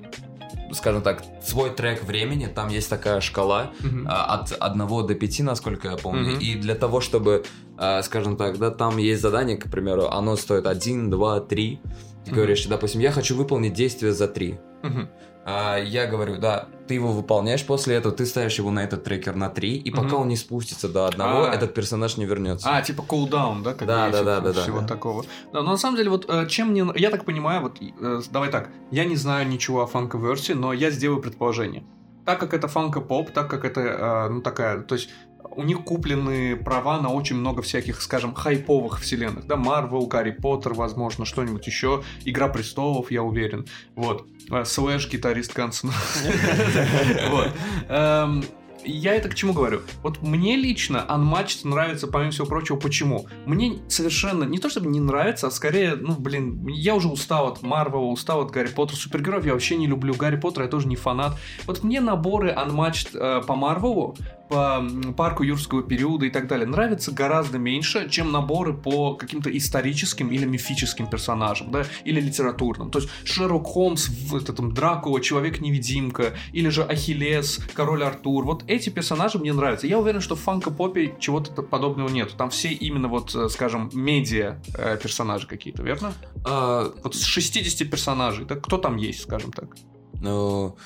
скажем 0.73 1.01
так, 1.01 1.23
свой 1.45 1.69
трек 1.69 2.03
времени, 2.03 2.47
там 2.47 2.67
есть 2.69 2.89
такая 2.89 3.21
шкала, 3.21 3.71
а, 4.05 4.25
от 4.35 4.51
1 4.59 5.03
до 5.07 5.15
5, 5.15 5.43
насколько 5.43 5.87
я 5.89 5.95
помню. 5.97 6.31
Мгм. 6.31 6.39
И 6.39 6.55
для 6.55 6.75
того, 6.75 6.99
чтобы, 6.99 7.45
а, 7.77 8.01
скажем 8.03 8.35
так, 8.37 8.57
да, 8.57 8.69
там 8.71 8.97
есть 8.97 9.21
задание, 9.21 9.55
к 9.57 9.69
примеру, 9.71 10.07
оно 10.09 10.35
стоит 10.35 10.65
1, 10.67 11.09
2, 11.09 11.39
3. 11.39 11.79
Ты 12.25 12.31
Мгм. 12.31 12.35
говоришь, 12.37 12.65
допустим, 12.65 13.01
я 13.01 13.11
хочу 13.11 13.35
выполнить 13.35 13.73
действие 13.73 14.13
за 14.13 14.27
3. 14.27 14.59
Мгм. 14.83 15.09
я 15.45 16.07
говорю, 16.07 16.37
да, 16.37 16.67
ты 16.87 16.93
его 16.93 17.11
выполняешь, 17.11 17.65
после 17.65 17.95
этого 17.95 18.15
ты 18.15 18.25
ставишь 18.25 18.57
его 18.59 18.71
на 18.71 18.81
этот 18.83 19.03
трекер 19.03 19.35
на 19.35 19.49
3, 19.49 19.75
и 19.75 19.91
пока 19.91 20.07
Мгм. 20.07 20.15
он 20.21 20.27
не 20.29 20.37
спустится 20.37 20.87
до 20.87 21.05
одного, 21.05 21.43
А. 21.43 21.53
этот 21.53 21.73
персонаж 21.73 22.15
не 22.17 22.25
вернется. 22.25 22.69
А, 22.71 22.81
типа 22.81 23.03
кулдаун, 23.03 23.61
да? 23.61 23.73
Как 23.73 23.85
Да, 23.87 24.05
бы 24.07 24.11
да, 24.13 24.23
да, 24.23 24.39
да, 24.39 24.53
да. 24.53 24.61
Всего 24.61 24.79
Да. 24.79 24.87
такого. 24.87 25.23
Да, 25.51 25.61
но 25.61 25.71
на 25.71 25.77
самом 25.77 25.97
деле, 25.97 26.09
вот 26.09 26.25
э, 26.29 26.47
чем 26.47 26.69
мне... 26.69 26.85
Я 26.95 27.09
так 27.09 27.25
понимаю, 27.25 27.61
вот, 27.61 27.77
э, 27.81 28.21
давай 28.31 28.51
так, 28.51 28.69
я 28.91 29.03
не 29.03 29.17
знаю 29.17 29.45
ничего 29.47 29.81
о 29.81 29.85
фанковерсе, 29.87 30.55
но 30.55 30.71
я 30.71 30.91
сделаю 30.91 31.21
предположение. 31.21 31.83
Так 32.25 32.39
как 32.39 32.53
это 32.53 32.69
фанка-поп, 32.69 33.31
так 33.31 33.49
как 33.49 33.65
это, 33.65 33.81
э, 33.81 34.29
ну, 34.29 34.41
такая, 34.41 34.81
то 34.81 34.95
есть 34.95 35.09
у 35.55 35.63
них 35.63 35.83
куплены 35.83 36.55
права 36.55 36.99
на 36.99 37.11
очень 37.11 37.35
много 37.37 37.61
всяких, 37.61 38.01
скажем, 38.01 38.33
хайповых 38.33 38.99
вселенных, 39.01 39.45
да, 39.47 39.55
Марвел, 39.55 40.05
Гарри 40.07 40.31
Поттер, 40.31 40.73
возможно, 40.73 41.25
что-нибудь 41.25 41.65
еще, 41.67 42.03
Игра 42.25 42.47
престолов, 42.47 43.11
я 43.11 43.23
уверен, 43.23 43.65
вот, 43.95 44.27
Э, 44.49 44.65
слэш, 44.65 45.09
гитарист 45.09 45.53
Гансен. 45.53 45.91
Вот. 47.29 47.51
Эм, 47.89 48.43
Я 48.85 49.15
это 49.15 49.29
к 49.29 49.35
чему 49.35 49.53
говорю? 49.53 49.81
Вот 50.01 50.21
мне 50.21 50.57
лично 50.57 51.05
Unmatched 51.07 51.65
нравится, 51.65 52.07
помимо 52.07 52.31
всего 52.31 52.45
прочего, 52.47 52.75
почему? 52.75 53.27
Мне 53.45 53.79
совершенно, 53.87 54.43
не 54.43 54.59
то 54.59 54.69
чтобы 54.69 54.87
не 54.87 54.99
нравится, 54.99 55.47
а 55.47 55.51
скорее, 55.51 55.95
ну, 55.95 56.15
блин, 56.17 56.67
я 56.67 56.93
уже 56.93 57.07
устал 57.07 57.47
от 57.47 57.61
Марвела, 57.61 58.03
устал 58.03 58.41
от 58.41 58.51
Гарри 58.51 58.67
Поттера, 58.67 58.97
супергероев 58.97 59.45
я 59.45 59.53
вообще 59.53 59.77
не 59.77 59.87
люблю, 59.87 60.13
Гарри 60.13 60.35
Поттера 60.35 60.65
я 60.65 60.69
тоже 60.69 60.87
не 60.87 60.97
фанат. 60.97 61.37
Вот 61.65 61.83
мне 61.83 62.01
наборы 62.01 62.51
Unmatched 62.51 63.17
э, 63.17 63.41
по 63.47 63.55
Марвелу, 63.55 64.17
по 64.53 64.85
парку 65.17 65.41
юрского 65.41 65.81
периода 65.81 66.27
и 66.27 66.29
так 66.29 66.47
далее 66.47 66.67
нравятся 66.67 67.11
гораздо 67.11 67.57
меньше, 67.57 68.07
чем 68.09 68.31
наборы 68.31 68.75
по 68.75 69.15
каким-то 69.15 69.55
историческим 69.55 70.29
или 70.29 70.45
мифическим 70.45 71.07
персонажам, 71.07 71.71
да, 71.71 71.85
или 72.05 72.21
литературным. 72.21 72.91
То 72.91 72.99
есть 72.99 73.09
Шерлок 73.23 73.65
Холмс, 73.65 74.09
в 74.09 74.35
этом 74.35 74.71
Дракула, 74.73 75.21
Человек-невидимка, 75.21 76.33
или 76.51 76.69
же 76.69 76.83
Ахиллес, 76.83 77.61
Король 77.73 78.03
Артур. 78.03 78.45
Вот 78.45 78.63
эти 78.67 78.89
персонажи 78.89 79.39
мне 79.39 79.53
нравятся. 79.53 79.87
Я 79.87 79.97
уверен, 79.97 80.21
что 80.21 80.35
в 80.35 80.41
фанко-попе 80.41 81.15
чего-то 81.19 81.63
подобного 81.63 82.09
нет. 82.09 82.35
Там 82.37 82.51
все 82.51 82.69
именно 82.69 83.07
вот, 83.07 83.33
э, 83.33 83.49
скажем, 83.49 83.89
медиа 83.93 84.61
э, 84.77 84.99
персонажи 85.01 85.47
какие-то, 85.47 85.81
верно? 85.81 86.13
А, 86.45 86.91
Вот 87.03 87.15
с 87.15 87.23
60 87.23 87.89
персонажей, 87.89 88.45
так 88.45 88.63
кто 88.63 88.77
там 88.77 88.97
есть, 88.97 89.21
скажем 89.21 89.51
так? 89.51 89.75
Ну, 90.21 90.77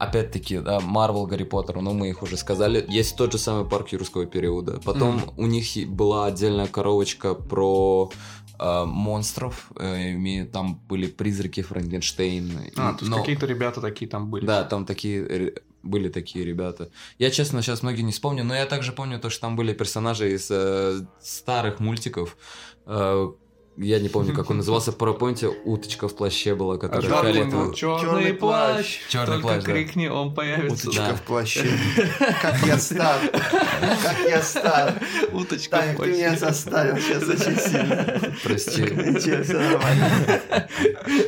опять-таки, 0.00 0.58
да, 0.60 0.80
Марвел, 0.80 1.26
Гарри 1.26 1.44
Поттер, 1.44 1.80
ну, 1.80 1.92
мы 1.92 2.08
их 2.08 2.22
уже 2.22 2.36
сказали. 2.36 2.84
Есть 2.88 3.16
тот 3.16 3.32
же 3.32 3.38
самый 3.38 3.68
парк 3.68 3.92
юрского 3.92 4.26
периода. 4.26 4.80
Потом 4.84 5.16
Мгм. 5.16 5.30
у 5.36 5.46
них 5.46 5.88
была 5.88 6.26
отдельная 6.26 6.66
коробочка 6.66 7.34
про 7.34 8.10
э, 8.62 8.84
монстров. 8.84 9.70
Э, 9.80 10.44
там 10.52 10.80
были 10.88 11.06
призраки 11.06 11.62
Франкенштейн. 11.62 12.50
А, 12.76 12.92
то 12.92 12.98
есть 13.00 13.10
Но- 13.10 13.18
какие-то 13.20 13.46
ребята 13.46 13.80
такие 13.80 14.06
там 14.10 14.30
были. 14.30 14.44
Да, 14.46 14.64
там 14.64 14.84
такие 14.84 15.54
были 15.82 16.08
такие 16.10 16.44
ребята. 16.44 16.90
Я, 17.18 17.30
честно, 17.30 17.62
сейчас 17.62 17.82
многие 17.82 18.02
не 18.02 18.12
вспомню, 18.12 18.44
но 18.44 18.54
я 18.54 18.66
также 18.66 18.92
помню 18.92 19.18
то, 19.18 19.30
что 19.30 19.40
там 19.42 19.56
были 19.56 19.72
персонажи 19.72 20.34
из 20.34 20.50
э, 20.50 21.00
старых 21.22 21.80
мультиков. 21.80 22.36
Э, 22.86 23.32
я 23.76 23.98
не 23.98 24.08
помню, 24.08 24.34
как 24.34 24.50
он 24.50 24.56
назывался, 24.58 24.92
в 24.92 24.96
PowerPoint 24.96 25.46
уточка 25.64 26.08
в 26.08 26.14
плаще 26.16 26.54
была, 26.54 26.76
которая 26.76 27.10
А 27.12 27.22
фиолетовая. 27.22 27.72
Черный 27.74 28.34
плащ. 28.34 29.00
Только 29.10 29.38
плащ, 29.40 29.64
да. 29.64 29.72
крикни, 29.72 30.08
он 30.08 30.34
появится. 30.34 30.88
Уточка 30.88 31.06
Да. 31.10 31.14
в 31.16 31.22
плаще. 31.22 31.66
Как 32.42 32.62
я 32.66 32.78
стар. 32.78 33.18
Как 33.30 34.28
я 34.28 34.42
стар. 34.42 34.94
Уточка 35.32 35.78
Таня, 35.78 35.94
в 35.96 36.02
ты 36.02 36.08
меня 36.10 36.28
плаще. 36.28 36.40
заставил 36.40 36.96
сейчас 36.98 37.22
очень 37.28 37.56
сильно. 37.58 38.20
Прости. 38.42 38.82
Ничего, 38.82 39.42
все 39.44 39.58
нормально. 39.58 40.10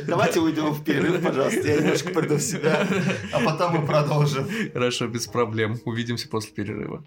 Давайте 0.07 0.39
уйдем 0.39 0.71
в 0.71 0.83
перерыв, 0.83 1.21
пожалуйста. 1.23 1.67
Я 1.67 1.77
немножко 1.77 2.09
приду 2.09 2.35
в 2.35 2.41
себя, 2.41 2.87
а 3.31 3.39
потом 3.39 3.79
мы 3.79 3.85
продолжим. 3.87 4.47
Хорошо, 4.73 5.07
без 5.07 5.27
проблем. 5.27 5.79
Увидимся 5.85 6.27
после 6.29 6.51
перерыва. 6.51 7.03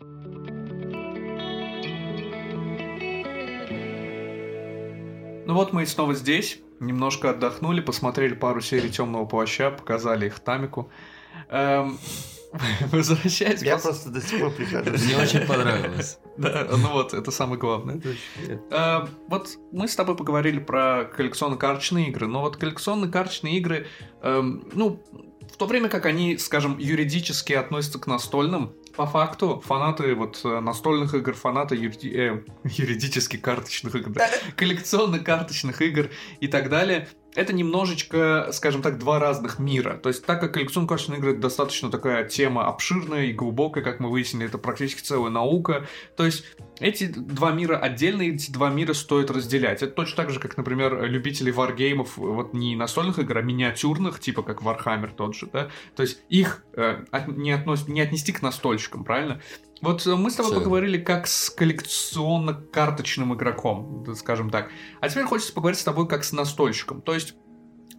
Ну 5.46 5.54
вот 5.54 5.72
мы 5.72 5.84
и 5.84 5.86
снова 5.86 6.14
здесь. 6.14 6.58
Немножко 6.80 7.30
отдохнули, 7.30 7.80
посмотрели 7.80 8.34
пару 8.34 8.60
серий 8.60 8.90
Темного 8.90 9.26
плаща, 9.26 9.70
показали 9.70 10.26
их 10.26 10.40
Тамику. 10.40 10.90
Эм, 11.48 11.98
Возвращаясь 12.92 13.62
Я 13.62 13.78
просто 13.78 14.10
до 14.10 14.20
сих 14.20 14.40
пор 14.40 14.50
прихожу. 14.50 14.90
Мне 14.90 15.16
очень 15.16 15.46
понравилось. 15.46 16.18
Да, 16.36 16.66
ну 16.70 16.92
вот, 16.92 17.14
это 17.14 17.30
самое 17.30 17.58
главное. 17.58 17.98
А, 18.70 19.08
вот 19.28 19.56
мы 19.72 19.88
с 19.88 19.96
тобой 19.96 20.16
поговорили 20.16 20.58
про 20.58 21.04
коллекционно-карточные 21.04 22.08
игры, 22.08 22.26
но 22.26 22.42
вот 22.42 22.58
коллекционно-карточные 22.58 23.56
игры, 23.56 23.86
эм, 24.20 24.68
ну, 24.74 25.02
в 25.50 25.56
то 25.56 25.64
время 25.64 25.88
как 25.88 26.04
они, 26.04 26.36
скажем, 26.36 26.76
юридически 26.76 27.54
относятся 27.54 27.98
к 27.98 28.06
настольным, 28.06 28.74
по 28.96 29.06
факту 29.06 29.62
фанаты 29.64 30.14
вот 30.14 30.40
э, 30.44 30.60
настольных 30.60 31.14
игр, 31.14 31.34
фанаты 31.34 31.76
юриди- 31.76 32.14
э, 32.14 32.42
юридически 32.64 33.36
карточных 33.36 33.94
игр, 33.94 34.10
да, 34.10 34.28
коллекционно-карточных 34.56 35.82
игр 35.82 36.10
и 36.40 36.48
так 36.48 36.68
далее, 36.68 37.08
это 37.36 37.52
немножечко, 37.52 38.48
скажем 38.52 38.82
так, 38.82 38.98
два 38.98 39.18
разных 39.18 39.58
мира. 39.58 40.00
То 40.02 40.08
есть, 40.08 40.24
так 40.24 40.40
как 40.40 40.54
коллекционно-карточные 40.54 41.18
игры 41.18 41.36
достаточно 41.36 41.90
такая 41.90 42.24
тема 42.24 42.66
обширная 42.66 43.26
и 43.26 43.32
глубокая, 43.32 43.84
как 43.84 44.00
мы 44.00 44.10
выяснили, 44.10 44.46
это 44.46 44.58
практически 44.58 45.02
целая 45.02 45.30
наука. 45.30 45.86
То 46.16 46.24
есть, 46.24 46.44
эти 46.80 47.06
два 47.06 47.52
мира 47.52 47.76
отдельно, 47.76 48.22
эти 48.22 48.50
два 48.50 48.70
мира 48.70 48.94
стоит 48.94 49.30
разделять. 49.30 49.82
Это 49.82 49.92
точно 49.92 50.16
так 50.16 50.30
же, 50.30 50.40
как, 50.40 50.56
например, 50.56 51.04
любители 51.04 51.50
варгеймов, 51.50 52.16
вот 52.16 52.54
не 52.54 52.74
настольных 52.74 53.18
игр, 53.18 53.38
а 53.38 53.42
миниатюрных, 53.42 54.18
типа 54.18 54.42
как 54.42 54.62
Warhammer 54.62 55.14
тот 55.14 55.34
же, 55.34 55.46
да? 55.52 55.68
То 55.94 56.02
есть, 56.02 56.20
их 56.28 56.64
э, 56.72 57.04
от- 57.10 57.28
не, 57.28 57.52
относ- 57.52 57.90
не 57.90 58.00
отнести 58.00 58.32
к 58.32 58.42
настольщикам, 58.42 59.04
правильно? 59.04 59.40
Вот 59.82 60.06
э, 60.06 60.14
мы 60.16 60.30
с 60.30 60.34
тобой 60.34 60.50
Абсолютно. 60.50 60.60
поговорили 60.60 60.98
как 60.98 61.26
с 61.26 61.50
коллекционно-карточным 61.50 63.34
игроком, 63.34 64.06
скажем 64.16 64.50
так. 64.50 64.70
А 65.00 65.08
теперь 65.08 65.24
хочется 65.24 65.52
поговорить 65.52 65.78
с 65.78 65.84
тобой 65.84 66.08
как 66.08 66.24
с 66.24 66.32
настольщиком. 66.32 67.02
То 67.02 67.14
есть, 67.14 67.34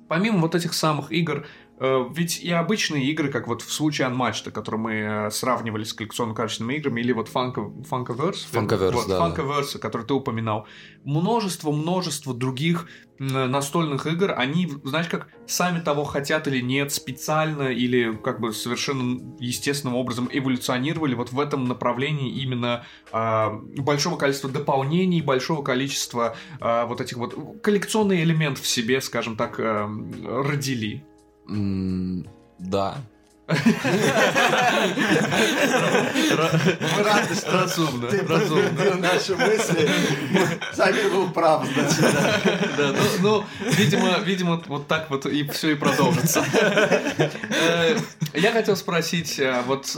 помимо 0.08 0.40
вот 0.40 0.56
этих 0.56 0.74
самых 0.74 1.12
игр, 1.12 1.46
ведь 1.80 2.40
и 2.40 2.52
обычные 2.52 3.06
игры, 3.12 3.30
как 3.30 3.48
вот 3.48 3.62
в 3.62 3.72
случае 3.72 4.08
Unmatched, 4.08 4.50
который 4.52 4.80
мы 4.80 4.94
э, 4.94 5.30
сравнивали 5.30 5.84
с 5.84 5.94
коллекционно-карточными 5.94 6.74
играми, 6.74 7.02
или 7.02 7.12
вот 7.12 7.30
Funko- 7.30 7.86
Funkoverse, 7.88 8.48
Funkoverse, 8.52 8.92
вот, 8.92 9.08
да, 9.08 9.20
да. 9.20 9.36
Funkoverse, 9.36 9.78
который 9.78 10.06
ты 10.08 10.14
упоминал, 10.16 10.68
множество-множество 11.04 12.34
других 12.34 12.88
м, 13.20 13.52
настольных 13.52 14.08
игр, 14.08 14.34
они, 14.36 14.72
знаешь, 14.84 15.08
как 15.08 15.28
сами 15.46 15.80
того 15.80 16.04
хотят 16.04 16.48
или 16.48 16.62
нет, 16.62 16.92
специально 16.92 17.70
или 17.70 18.16
как 18.16 18.40
бы 18.40 18.54
совершенно 18.54 19.20
естественным 19.40 19.96
образом 19.96 20.30
эволюционировали 20.32 21.14
вот 21.14 21.32
в 21.32 21.40
этом 21.40 21.66
направлении 21.66 22.42
именно 22.42 22.86
а, 23.12 23.52
большого 23.78 24.18
количества 24.18 24.50
дополнений, 24.50 25.22
большого 25.22 25.64
количества 25.64 26.36
а, 26.60 26.86
вот 26.86 27.02
этих 27.02 27.18
вот 27.18 27.62
коллекционный 27.62 28.24
элемент 28.24 28.58
в 28.58 28.68
себе, 28.68 29.00
скажем 29.02 29.36
так, 29.36 29.60
а, 29.60 29.88
родили. 30.44 31.06
Да. 31.48 32.98
Мы 33.50 33.56
рады, 37.04 37.36
что 37.36 37.52
Разумно, 37.52 38.08
ты 38.08 38.22
разумно. 38.28 38.64
подтвердил 38.70 38.98
наши 39.00 39.36
мысли. 39.36 39.90
Самир 40.74 41.10
был 41.12 41.30
прав, 41.32 41.66
значит. 41.66 42.02
да. 42.02 42.42
Да, 42.78 42.94
ну, 42.94 43.04
ну, 43.22 43.44
видимо, 43.78 44.18
видимо, 44.20 44.62
вот 44.68 44.88
так 44.88 45.10
вот 45.10 45.26
и 45.26 45.48
все 45.50 45.72
и 45.72 45.76
продолжится. 45.76 46.44
Э, 47.50 47.98
Я 48.34 48.52
хотел 48.52 48.76
спросить, 48.76 49.40
э, 49.40 49.62
вот 49.66 49.96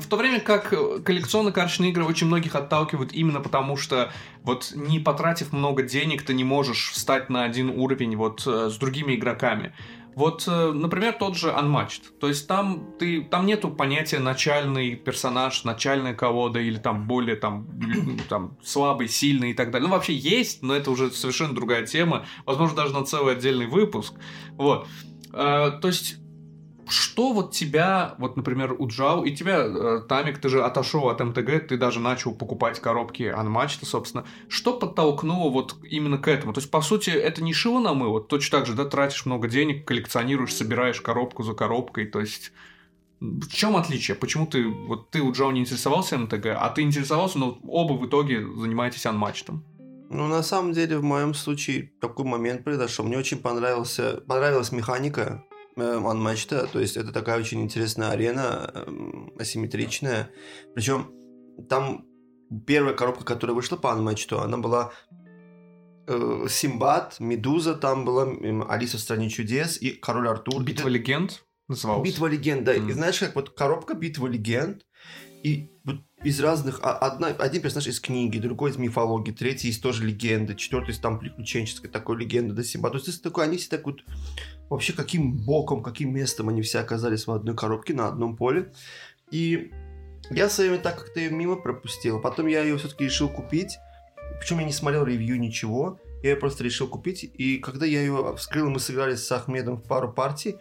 в 0.00 0.06
то 0.06 0.16
время 0.16 0.38
как 0.40 0.70
коллекционно-карточные 1.04 1.90
игры 1.90 2.04
очень 2.04 2.28
многих 2.28 2.54
отталкивают 2.54 3.12
именно 3.12 3.40
потому, 3.40 3.76
что 3.76 4.12
вот 4.44 4.72
не 4.74 5.00
потратив 5.00 5.52
много 5.52 5.82
денег, 5.82 6.22
ты 6.22 6.32
не 6.32 6.44
можешь 6.44 6.92
встать 6.92 7.28
на 7.28 7.42
один 7.44 7.70
уровень 7.70 8.16
вот 8.16 8.44
э, 8.46 8.70
с 8.70 8.76
другими 8.76 9.16
игроками. 9.16 9.72
Вот, 10.14 10.44
э, 10.46 10.72
например, 10.72 11.12
тот 11.14 11.36
же 11.36 11.48
Unmatched. 11.50 12.18
То 12.20 12.28
есть 12.28 12.46
там 12.48 12.94
ты 12.98 13.22
там 13.22 13.46
нету 13.46 13.70
понятия 13.70 14.18
начальный 14.18 14.96
персонаж, 14.96 15.64
начальная 15.64 16.14
колода 16.14 16.60
или 16.60 16.78
там 16.78 17.06
более 17.06 17.36
там, 17.36 17.68
там 18.28 18.56
слабый, 18.62 19.08
сильный 19.08 19.50
и 19.50 19.54
так 19.54 19.70
далее. 19.70 19.88
Ну, 19.88 19.94
вообще 19.94 20.14
есть, 20.14 20.62
но 20.62 20.74
это 20.74 20.90
уже 20.90 21.10
совершенно 21.10 21.54
другая 21.54 21.86
тема. 21.86 22.26
Возможно, 22.46 22.76
даже 22.76 22.94
на 22.94 23.04
целый 23.04 23.34
отдельный 23.34 23.66
выпуск. 23.66 24.14
Вот. 24.56 24.86
Э, 25.32 25.72
то 25.80 25.88
есть 25.88 26.16
что 26.88 27.32
вот 27.32 27.52
тебя, 27.52 28.14
вот, 28.18 28.36
например, 28.36 28.74
у 28.78 28.88
Джау, 28.88 29.24
и 29.24 29.34
тебя, 29.34 29.64
э, 29.64 30.00
Тамик, 30.08 30.38
ты 30.38 30.48
же 30.48 30.62
отошел 30.62 31.08
от 31.08 31.20
МТГ, 31.20 31.68
ты 31.68 31.76
даже 31.76 32.00
начал 32.00 32.34
покупать 32.34 32.80
коробки 32.80 33.22
Unmatched, 33.22 33.84
собственно. 33.84 34.24
Что 34.48 34.78
подтолкнуло 34.78 35.50
вот 35.50 35.76
именно 35.82 36.18
к 36.18 36.28
этому? 36.28 36.52
То 36.52 36.60
есть, 36.60 36.70
по 36.70 36.80
сути, 36.80 37.10
это 37.10 37.42
не 37.42 37.52
шило 37.52 37.80
на 37.80 37.94
мыло? 37.94 38.20
Точно 38.20 38.58
так 38.58 38.66
же, 38.66 38.74
да, 38.74 38.84
тратишь 38.84 39.26
много 39.26 39.48
денег, 39.48 39.86
коллекционируешь, 39.86 40.54
собираешь 40.54 41.00
коробку 41.00 41.42
за 41.42 41.54
коробкой, 41.54 42.06
то 42.06 42.20
есть... 42.20 42.52
В 43.20 43.48
чем 43.48 43.76
отличие? 43.76 44.14
Почему 44.14 44.46
ты, 44.46 44.68
вот 44.68 45.10
ты 45.10 45.20
у 45.22 45.32
Джоу 45.32 45.50
не 45.50 45.62
интересовался 45.62 46.16
МТГ, 46.16 46.46
а 46.56 46.70
ты 46.70 46.82
интересовался, 46.82 47.38
но 47.40 47.58
оба 47.66 47.94
в 47.94 48.06
итоге 48.06 48.46
занимаетесь 48.46 49.06
анматчем? 49.06 49.64
Ну, 50.08 50.28
на 50.28 50.42
самом 50.44 50.72
деле, 50.72 50.98
в 50.98 51.02
моем 51.02 51.34
случае 51.34 51.90
такой 52.00 52.24
момент 52.24 52.62
произошел. 52.62 53.04
Мне 53.04 53.18
очень 53.18 53.38
понравился, 53.38 54.22
понравилась 54.26 54.70
механика 54.70 55.44
э, 55.80 56.00
Unmatched, 56.00 56.68
то 56.72 56.80
есть 56.80 56.96
это 56.96 57.12
такая 57.12 57.38
очень 57.38 57.62
интересная 57.62 58.10
арена, 58.10 58.70
эм, 58.74 59.32
асимметричная. 59.38 60.30
Причем 60.74 61.12
там 61.68 62.06
первая 62.66 62.94
коробка, 62.94 63.24
которая 63.24 63.54
вышла 63.54 63.76
по 63.76 63.88
Unmatched, 63.88 64.36
она 64.36 64.58
была 64.58 64.92
э, 66.06 66.46
Симбад, 66.48 67.20
Медуза, 67.20 67.74
там 67.74 68.04
была 68.04 68.26
Алиса 68.68 68.96
в 68.96 69.00
стране 69.00 69.28
чудес 69.28 69.80
и 69.80 69.90
Король 69.90 70.28
Артур. 70.28 70.62
Битва 70.62 70.88
легенд 70.88 71.44
называлась? 71.68 72.08
Битва 72.08 72.26
легенд, 72.26 72.64
да. 72.64 72.74
Мгм. 72.74 72.88
И 72.88 72.92
знаешь, 72.92 73.18
как 73.18 73.34
вот 73.34 73.50
коробка 73.50 73.94
битва 73.94 74.26
легенд, 74.26 74.84
и 75.42 75.70
вот 75.84 75.96
из 76.24 76.40
разных... 76.40 76.80
а- 76.82 76.96
Одна, 76.98 77.28
один 77.28 77.62
персонаж 77.62 77.86
из 77.86 78.00
книги, 78.00 78.38
другой 78.38 78.70
из 78.70 78.76
мифологии, 78.76 79.32
третий 79.32 79.68
из 79.68 79.78
тоже 79.78 80.04
легенды, 80.04 80.54
четвертый 80.54 80.90
из 80.90 80.98
там 80.98 81.18
приключенческой 81.18 81.90
такой 81.90 82.16
легенды 82.16 82.54
до 82.54 82.64
Симба. 82.64 82.90
То 82.90 82.96
есть 82.96 83.08
это 83.08 83.22
такой, 83.22 83.44
они 83.44 83.56
все 83.56 83.68
так 83.68 83.86
вот... 83.86 84.00
Вообще, 84.68 84.92
каким 84.92 85.32
боком, 85.32 85.82
каким 85.82 86.12
местом 86.12 86.50
они 86.50 86.60
все 86.60 86.80
оказались 86.80 87.26
в 87.26 87.32
одной 87.32 87.56
коробке 87.56 87.94
на 87.94 88.06
одном 88.06 88.36
поле. 88.36 88.70
И 89.30 89.72
я 90.30 90.48
время 90.48 90.78
так 90.78 90.98
как-то 90.98 91.20
ее 91.20 91.30
мимо 91.30 91.56
пропустил. 91.56 92.20
Потом 92.20 92.48
я 92.48 92.62
ее 92.62 92.76
все-таки 92.76 93.04
решил 93.04 93.30
купить. 93.30 93.78
Причем 94.38 94.58
я 94.58 94.66
не 94.66 94.72
смотрел 94.72 95.04
ревью, 95.04 95.40
ничего. 95.40 95.98
Я 96.22 96.30
ее 96.30 96.36
просто 96.36 96.64
решил 96.64 96.86
купить. 96.88 97.24
И 97.24 97.58
когда 97.58 97.86
я 97.86 98.00
ее 98.00 98.34
вскрыл, 98.36 98.68
мы 98.68 98.78
сыграли 98.78 99.14
с 99.14 99.32
Ахмедом 99.32 99.76
в 99.76 99.84
пару 99.84 100.12
партий. 100.12 100.56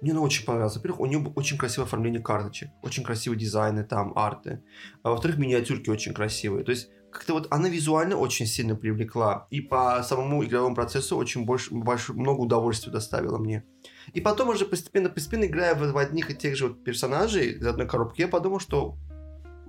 Мне 0.00 0.12
она 0.12 0.20
очень 0.20 0.44
понравилась. 0.44 0.76
Во-первых, 0.76 1.00
у 1.00 1.06
нее 1.06 1.32
очень 1.34 1.58
красивое 1.58 1.86
оформление 1.86 2.22
карточек, 2.22 2.70
очень 2.82 3.04
красивые 3.04 3.38
дизайны 3.38 3.84
там, 3.84 4.16
арты. 4.16 4.62
А 5.02 5.10
во-вторых, 5.10 5.38
миниатюрки 5.38 5.90
очень 5.90 6.14
красивые. 6.14 6.64
То 6.64 6.70
есть, 6.70 6.88
как-то 7.10 7.34
вот 7.34 7.48
она 7.50 7.68
визуально 7.68 8.16
очень 8.16 8.46
сильно 8.46 8.76
привлекла. 8.76 9.46
И 9.50 9.60
по 9.60 10.02
самому 10.02 10.44
игровому 10.44 10.74
процессу 10.74 11.16
очень 11.16 11.44
больше, 11.44 11.74
больше 11.74 12.12
много 12.14 12.40
удовольствия 12.40 12.92
доставила 12.92 13.38
мне. 13.38 13.64
И 14.12 14.20
потом 14.20 14.48
уже 14.48 14.64
постепенно, 14.64 15.10
постепенно 15.10 15.44
играя 15.44 15.74
в, 15.74 15.92
в 15.92 15.98
одних 15.98 16.30
и 16.30 16.34
тех 16.34 16.56
же 16.56 16.68
вот 16.68 16.84
персонажей 16.84 17.52
из 17.52 17.66
одной 17.66 17.86
коробки, 17.86 18.20
я 18.20 18.28
подумал, 18.28 18.60
что 18.60 18.96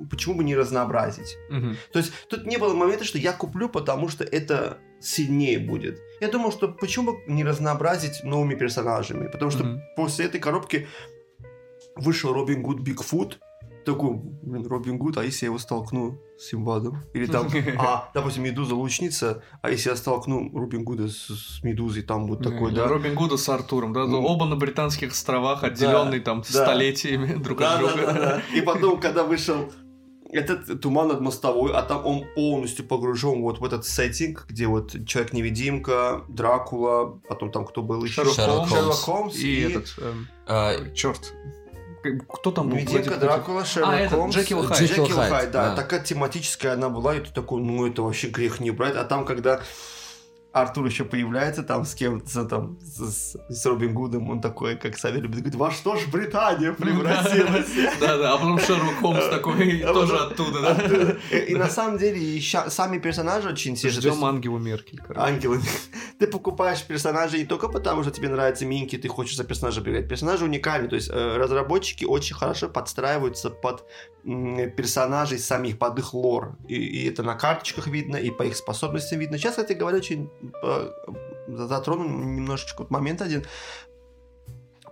почему 0.09 0.35
бы 0.35 0.43
не 0.43 0.55
разнообразить. 0.55 1.37
Мгм. 1.49 1.75
То 1.91 1.99
есть 1.99 2.11
тут 2.29 2.45
не 2.45 2.57
было 2.57 2.73
момента, 2.73 3.03
что 3.03 3.17
я 3.17 3.33
куплю, 3.33 3.69
потому 3.69 4.07
что 4.07 4.23
это 4.23 4.79
сильнее 5.01 5.59
будет. 5.59 5.99
Я 6.21 6.29
думал, 6.29 6.51
что 6.51 6.67
почему 6.67 7.13
бы 7.13 7.19
не 7.27 7.43
разнообразить 7.43 8.23
новыми 8.23 8.55
персонажами, 8.55 9.27
потому 9.27 9.51
что 9.51 9.63
Мгм. 9.63 9.81
после 9.95 10.25
этой 10.25 10.39
коробки 10.39 10.87
вышел 11.95 12.33
Робин 12.33 12.61
Гуд 12.61 12.79
Бигфут, 12.79 13.39
такой, 13.85 14.11
блин, 14.13 14.67
Робин 14.67 14.99
Гуд, 14.99 15.17
а 15.17 15.23
если 15.23 15.45
я 15.45 15.49
его 15.49 15.57
столкну 15.57 16.19
с 16.37 16.49
Симбадом? 16.49 17.03
Или 17.15 17.25
там, 17.25 17.47
а, 17.79 18.11
допустим, 18.13 18.43
Медуза 18.43 18.75
лучница, 18.75 19.41
а 19.63 19.71
если 19.71 19.89
я 19.89 19.95
столкну 19.95 20.51
Робин 20.55 20.83
Гуда 20.83 21.07
с, 21.07 21.29
с 21.29 21.63
Медузой, 21.63 22.03
там 22.03 22.27
вот 22.27 22.43
такой, 22.43 22.71
да? 22.73 22.87
Робин 22.87 23.15
Гуда 23.15 23.37
с 23.37 23.49
Артуром, 23.49 23.91
да? 23.93 24.05
Ну. 24.05 24.23
Оба 24.23 24.45
на 24.45 24.55
британских 24.55 25.11
островах, 25.13 25.63
отделенные 25.63 26.21
там 26.21 26.41
да. 26.41 26.63
столетиями 26.63 27.33
друг 27.43 27.57
Да, 27.57 27.73
от 27.75 27.81
да, 27.81 27.87
друга. 27.87 28.05
да, 28.05 28.19
да. 28.19 28.41
И 28.55 28.61
потом, 28.61 28.99
когда 28.99 29.23
вышел 29.23 29.71
этот 30.31 30.81
туман 30.81 31.09
над 31.09 31.21
мостовой, 31.21 31.73
а 31.73 31.81
там 31.81 32.05
он 32.05 32.25
полностью 32.35 32.85
погружен 32.85 33.41
вот 33.41 33.59
в 33.59 33.65
этот 33.65 33.85
сеттинг, 33.85 34.45
где 34.47 34.65
вот 34.67 34.91
Человек-невидимка, 35.05 36.23
Дракула, 36.29 37.19
потом 37.27 37.51
там 37.51 37.65
кто 37.65 37.81
был 37.81 38.03
еще? 38.03 38.23
Шерлок 38.23 38.35
Шерлок 38.35 38.57
Холмс. 38.67 38.71
Шерлок 38.73 38.95
Холмс 38.95 39.35
И, 39.35 39.59
и, 39.59 39.69
этот... 39.69 39.93
эм, 39.97 40.27
А, 40.47 40.73
черт. 40.93 41.33
Кто 42.29 42.51
там 42.51 42.69
был? 42.69 42.77
Владимир 42.77 43.17
Дракула, 43.17 43.65
Шерлок 43.65 43.93
А, 43.93 43.99
этот, 43.99 44.17
Холмс. 44.17 44.35
Джекил 44.35 44.63
Хайд. 44.63 44.81
Джекил 44.81 45.07
Хайд, 45.17 45.51
да. 45.51 45.69
да. 45.69 45.75
Такая 45.75 46.01
тематическая 46.03 46.73
она 46.73 46.89
была, 46.89 47.15
и 47.15 47.19
ты 47.19 47.32
такой, 47.32 47.61
ну 47.61 47.86
это 47.86 48.01
вообще 48.01 48.29
грех 48.29 48.59
не 48.59 48.71
брать. 48.71 48.95
А 48.95 49.03
там, 49.03 49.25
когда 49.25 49.61
Артур 50.54 50.86
еще 50.86 51.06
появляется 51.06 51.64
там 51.64 51.86
с 51.86 51.95
кем-то, 51.95 52.43
там, 52.45 52.78
с, 52.82 53.38
с 53.49 53.66
Робин 53.66 53.93
Гудом, 53.93 54.30
он 54.30 54.41
такой, 54.41 54.76
как 54.76 54.97
Савелий 54.97 55.22
любит, 55.22 55.39
говорит, 55.39 55.56
во 55.56 55.72
что 55.72 55.95
ж 55.95 56.08
Британия 56.08 56.74
превратилась? 56.74 57.70
Да-да, 58.02 58.34
а 58.34 58.38
потом 58.38 58.60
Шерлок 58.60 58.95
Холмс 59.02 59.30
такой 59.30 59.82
А 59.82 59.93
тоже 59.93 60.18
оттуда, 60.18 60.62
да? 60.62 61.38
И 61.38 61.56
на 61.56 61.70
самом 61.70 61.97
деле 61.97 62.41
сами 62.41 62.97
персонажи 62.97 63.47
очень 63.47 63.76
те 63.76 63.89
же. 63.89 64.02
Ждем 64.02 64.26
Ангелу 64.26 64.58
Меркель. 64.58 65.02
Ангелы. 65.16 65.62
Ты 66.20 66.28
покупаешь 66.28 66.84
персонажей 66.84 67.39
не 67.39 67.45
только 67.45 67.70
потому, 67.70 68.04
что 68.04 68.12
тебе 68.12 68.28
нравятся 68.30 68.66
минки, 68.66 68.97
ты 68.97 69.08
хочешь 69.08 69.38
за 69.38 69.43
персонажа 69.43 69.82
поиграть. 69.82 70.08
Персонажи 70.08 70.45
уникальны, 70.45 70.88
то 70.88 70.95
есть 70.95 71.10
э, 71.10 71.38
разработчики 71.38 72.06
очень 72.06 72.36
хорошо 72.36 72.70
подстраиваются 72.70 73.49
под 73.49 73.86
персонажей 74.24 75.39
самих, 75.39 75.80
под 75.80 75.97
их 75.97 76.14
лор. 76.14 76.58
И, 76.68 77.08
это 77.08 77.24
на 77.24 77.36
карточках 77.36 77.88
видно, 77.88 78.18
и 78.18 78.30
по 78.30 78.43
их 78.43 78.56
способностям 78.56 79.20
видно. 79.20 79.38
Сейчас, 79.38 79.52
кстати 79.52 79.74
говоря, 79.74 79.97
очень 79.97 80.30
затрону 81.47 82.07
немножечко 82.07 82.81
вот 82.83 82.91
момент 82.91 83.21
один. 83.21 83.45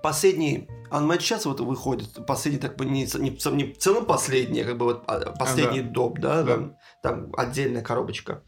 Последний 0.01 0.69
Unmatch 0.91 1.19
сейчас 1.19 1.45
вот 1.45 1.59
выходит, 1.59 2.25
последний, 2.25 2.59
так 2.59 2.77
бы, 2.77 2.85
не, 2.85 3.03
не, 3.03 3.55
не 3.55 3.73
в 3.73 3.77
целом 3.77 4.05
последний, 4.05 4.61
а 4.61 4.65
как 4.65 4.77
бы 4.77 4.85
вот 4.85 5.03
а, 5.07 5.31
последний 5.31 5.81
доп, 5.81 6.19
да, 6.19 6.41
Да. 6.41 6.53
Там, 6.55 6.75
там 7.03 7.33
отдельная 7.37 7.81
коробочка. 7.81 8.41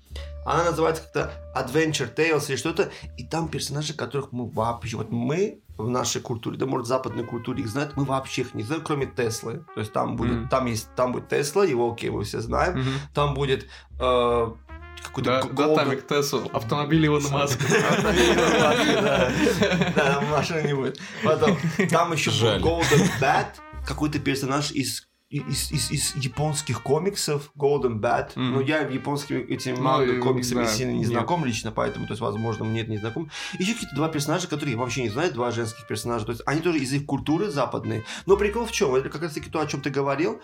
Она 0.45 0.63
называется 0.63 1.03
как-то 1.03 1.31
Adventure 1.55 2.13
Tales 2.15 2.45
или 2.47 2.55
что-то, 2.55 2.89
и 3.17 3.25
там 3.27 3.47
персонажи, 3.49 3.93
которых 3.93 4.31
мы 4.31 4.49
вообще, 4.49 4.97
вот 4.97 5.11
мы 5.11 5.61
в 5.77 5.89
нашей 5.89 6.21
культуре, 6.21 6.57
да, 6.57 6.65
может, 6.65 6.85
в 6.85 6.89
западной 6.89 7.25
культуре 7.25 7.63
их 7.63 7.67
знают, 7.69 7.97
мы 7.97 8.05
вообще 8.05 8.41
их 8.41 8.53
не 8.53 8.63
знаем, 8.63 8.81
кроме 8.83 9.05
Теслы. 9.05 9.65
То 9.75 9.81
есть 9.81 9.91
там 9.93 10.15
будет, 10.15 10.37
Мгм. 10.37 10.49
там 10.49 10.65
есть, 10.67 10.87
там 10.95 11.11
будет 11.11 11.27
Тесла, 11.27 11.65
его, 11.65 11.91
окей, 11.91 12.09
мы 12.09 12.23
все 12.23 12.39
знаем, 12.39 12.79
Мгм. 12.79 12.89
там 13.13 13.33
будет 13.33 13.67
э, 13.99 14.51
какой-то 15.03 15.29
Да, 15.29 15.41
г- 15.41 15.53
да, 15.53 15.63
Golden- 15.63 15.75
Тамик 15.75 16.07
Тесла, 16.07 16.43
автомобиль 16.53 17.05
Илона 17.05 17.29
Маска. 17.29 17.63
Да, 17.69 19.31
Да, 19.95 20.21
машины 20.29 20.67
не 20.67 20.73
будет. 20.75 20.99
Потом, 21.23 21.57
там 21.89 22.13
еще 22.13 22.31
Жаль. 22.31 22.61
был 22.61 22.79
Golden 22.81 23.09
Bat, 23.19 23.45
какой-то 23.85 24.19
персонаж 24.19 24.71
из 24.71 25.07
из, 25.29 25.71
из, 25.71 25.91
из 25.91 26.15
японских 26.17 26.81
комиксов 26.83 27.51
Golden 27.57 28.01
Bat. 28.01 28.31
Мгм. 28.35 28.51
Ну, 28.51 28.59
я 28.59 28.79
японскими 28.81 29.39
этими 29.39 29.75
Ну, 29.77 29.81
манго 29.81 30.19
комиксами 30.19 30.65
да, 30.65 30.67
сильно 30.69 30.91
не 30.91 30.99
нет. 30.99 31.07
знаком 31.07 31.45
лично, 31.45 31.71
поэтому, 31.71 32.05
то 32.05 32.11
есть, 32.11 32.19
возможно, 32.21 32.65
мне 32.65 32.81
это 32.81 32.91
не 32.91 32.97
знаком. 32.97 33.31
Еще 33.57 33.71
какие-то 33.75 33.95
два 33.95 34.09
персонажа, 34.09 34.49
которые 34.49 34.73
я 34.73 34.77
вообще 34.77 35.03
не 35.03 35.09
знаю, 35.09 35.31
два 35.33 35.51
женских 35.51 35.87
персонажа. 35.87 36.25
То 36.25 36.31
есть, 36.33 36.41
они 36.45 36.59
тоже 36.59 36.79
из 36.79 36.91
их 36.91 37.05
культуры 37.05 37.49
западной. 37.49 38.03
Но 38.25 38.35
прикол 38.35 38.65
в 38.65 38.73
чем? 38.73 38.93
Это 38.93 39.07
как 39.09 39.21
раз 39.21 39.31
таки 39.31 39.49
то, 39.49 39.61
о 39.61 39.67
чем 39.67 39.79
ты 39.81 39.89
говорил. 39.89 40.41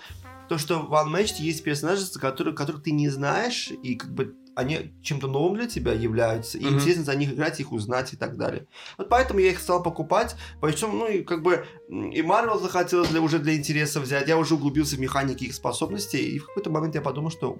То, 0.47 0.57
что 0.57 0.79
в 0.79 0.93
One 0.93 1.11
Match 1.13 1.33
есть 1.39 1.65
персонажи, 1.65 2.05
которые, 2.17 2.55
которых 2.55 2.81
ты 2.81 2.91
не 2.91 3.09
знаешь, 3.09 3.69
и 3.83 3.95
как 3.95 4.13
бы 4.13 4.35
они 4.57 4.93
чем-то 5.03 5.27
новым 5.27 5.55
для 5.55 5.67
тебя 5.67 5.93
являются, 5.93 6.57
и 6.57 6.65
Мгм. 6.65 6.75
интересно 6.75 7.03
за 7.03 7.15
них 7.15 7.31
играть, 7.33 7.59
их 7.59 7.71
узнать 7.71 8.13
и 8.13 8.17
так 8.17 8.37
далее. 8.37 8.67
Вот 8.97 9.07
поэтому 9.07 9.39
я 9.39 9.51
их 9.51 9.59
стал 9.59 9.83
покупать, 9.83 10.35
причем, 10.61 10.97
ну, 10.97 11.07
и 11.07 11.23
как 11.23 11.43
бы 11.43 11.63
и 11.89 12.21
Марвел 12.23 12.59
захотелось 12.59 13.09
для, 13.09 13.21
уже 13.21 13.37
для 13.39 13.55
интереса 13.55 13.99
взять, 14.01 14.27
я 14.27 14.37
уже 14.37 14.55
углубился 14.55 14.95
в 14.95 14.99
механики 14.99 15.43
их 15.45 15.53
способностей, 15.53 16.35
и 16.35 16.39
в 16.39 16.47
какой-то 16.47 16.71
момент 16.71 16.95
я 16.95 17.01
подумал, 17.01 17.29
что 17.29 17.57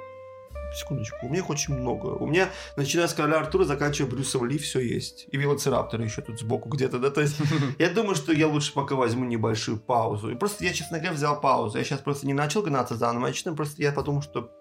секундочку, 0.75 1.25
у 1.25 1.29
меня 1.29 1.39
их 1.39 1.49
очень 1.49 1.73
много. 1.75 2.07
У 2.07 2.25
меня, 2.25 2.49
начиная 2.75 3.07
с 3.07 3.13
Короля 3.13 3.37
Артура, 3.37 3.63
заканчивая 3.63 4.09
Брюсом 4.11 4.45
Ли, 4.45 4.57
все 4.57 4.79
есть. 4.79 5.27
И 5.31 5.37
Велоцирапторы 5.37 6.03
еще 6.03 6.21
тут 6.21 6.39
сбоку 6.39 6.67
где-то, 6.69 6.99
да, 6.99 7.09
то 7.09 7.21
есть 7.21 7.37
я 7.79 7.89
думаю, 7.89 8.15
что 8.15 8.33
я 8.33 8.47
лучше 8.47 8.73
пока 8.73 8.95
возьму 8.95 9.23
небольшую 9.25 9.79
паузу. 9.79 10.29
И 10.29 10.35
просто 10.35 10.65
я, 10.65 10.73
честно 10.73 10.97
говоря, 10.97 11.13
взял 11.13 11.39
паузу. 11.39 11.77
Я 11.77 11.83
сейчас 11.83 12.01
просто 12.01 12.27
не 12.27 12.33
начал 12.33 12.61
гнаться 12.63 12.95
за 12.95 13.09
аномачным, 13.09 13.55
просто 13.55 13.81
я 13.81 13.91
подумал, 13.93 14.21
что, 14.21 14.51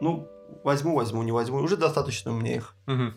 ну, 0.00 0.28
возьму, 0.64 0.94
возьму, 0.96 1.22
не 1.22 1.32
возьму. 1.32 1.58
Уже 1.58 1.76
достаточно 1.76 2.32
мне 2.32 2.56
их. 2.56 2.74
Мгм. 2.86 3.14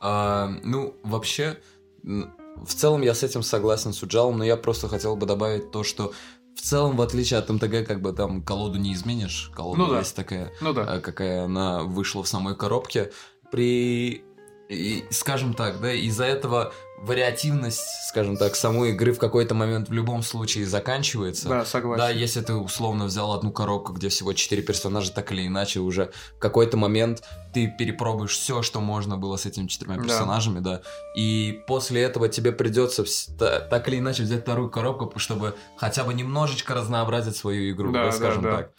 А, 0.00 0.48
ну, 0.64 0.96
вообще, 1.04 1.58
в 2.02 2.74
целом 2.74 3.02
я 3.02 3.14
с 3.14 3.22
этим 3.22 3.42
согласен 3.42 3.92
с 3.92 4.02
Уджалом, 4.02 4.38
но 4.38 4.44
я 4.44 4.56
просто 4.56 4.88
хотел 4.88 5.16
бы 5.16 5.26
добавить 5.26 5.70
то, 5.70 5.84
что 5.84 6.12
в 6.56 6.60
целом, 6.60 6.96
в 6.96 7.02
отличие 7.02 7.38
от 7.38 7.48
МТГ, 7.48 7.86
как 7.86 8.02
бы 8.02 8.12
там 8.12 8.42
колоду 8.42 8.78
не 8.78 8.92
изменишь, 8.92 9.50
колода 9.54 9.78
Ну 9.82 9.90
да. 9.90 9.98
есть 10.00 10.14
такая, 10.16 10.52
Ну 10.60 10.72
да. 10.72 10.84
а, 10.94 11.00
какая 11.00 11.44
она 11.44 11.82
вышла 11.82 12.22
в 12.22 12.28
самой 12.28 12.56
коробке. 12.56 13.12
При, 13.50 14.24
и, 14.68 15.04
скажем 15.10 15.54
так, 15.54 15.80
да, 15.80 15.92
из-за 15.92 16.24
этого 16.24 16.72
вариативность, 17.02 17.84
скажем 18.08 18.36
так, 18.36 18.54
самой 18.54 18.90
игры 18.90 19.12
в 19.12 19.18
какой-то 19.18 19.54
момент 19.54 19.88
в 19.88 19.92
любом 19.92 20.22
случае 20.22 20.66
заканчивается. 20.66 21.48
Да, 21.48 21.58
Да, 21.60 21.64
согласен. 21.64 22.16
если 22.16 22.40
ты 22.40 22.54
условно 22.54 23.06
взял 23.06 23.32
одну 23.32 23.50
коробку, 23.52 23.92
где 23.92 24.08
всего 24.08 24.32
четыре 24.32 24.62
персонажа, 24.62 25.12
так 25.12 25.32
или 25.32 25.46
иначе, 25.46 25.80
уже 25.80 26.12
в 26.36 26.38
какой-то 26.38 26.76
момент 26.76 27.22
ты 27.52 27.66
перепробуешь 27.76 28.36
все, 28.38 28.62
что 28.62 28.80
можно 28.80 29.16
было 29.18 29.36
с 29.36 29.46
этими 29.46 29.66
четырьмя 29.66 29.96
Да. 29.96 30.02
персонажами, 30.04 30.60
да. 30.60 30.82
И 31.16 31.60
после 31.66 32.02
этого 32.02 32.28
тебе 32.28 32.52
придется 32.52 33.04
так 33.38 33.88
или 33.88 33.98
иначе 33.98 34.22
взять 34.22 34.42
вторую 34.42 34.70
коробку, 34.70 35.18
чтобы 35.18 35.54
хотя 35.76 36.04
бы 36.04 36.14
немножечко 36.14 36.74
разнообразить 36.74 37.36
свою 37.36 37.72
игру, 37.72 37.92
Да, 37.92 38.04
да, 38.04 38.06
да, 38.06 38.12
скажем 38.12 38.42
да. 38.42 38.56
так. 38.58 38.72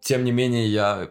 Тем 0.00 0.24
не 0.24 0.32
менее, 0.32 0.66
я 0.68 1.10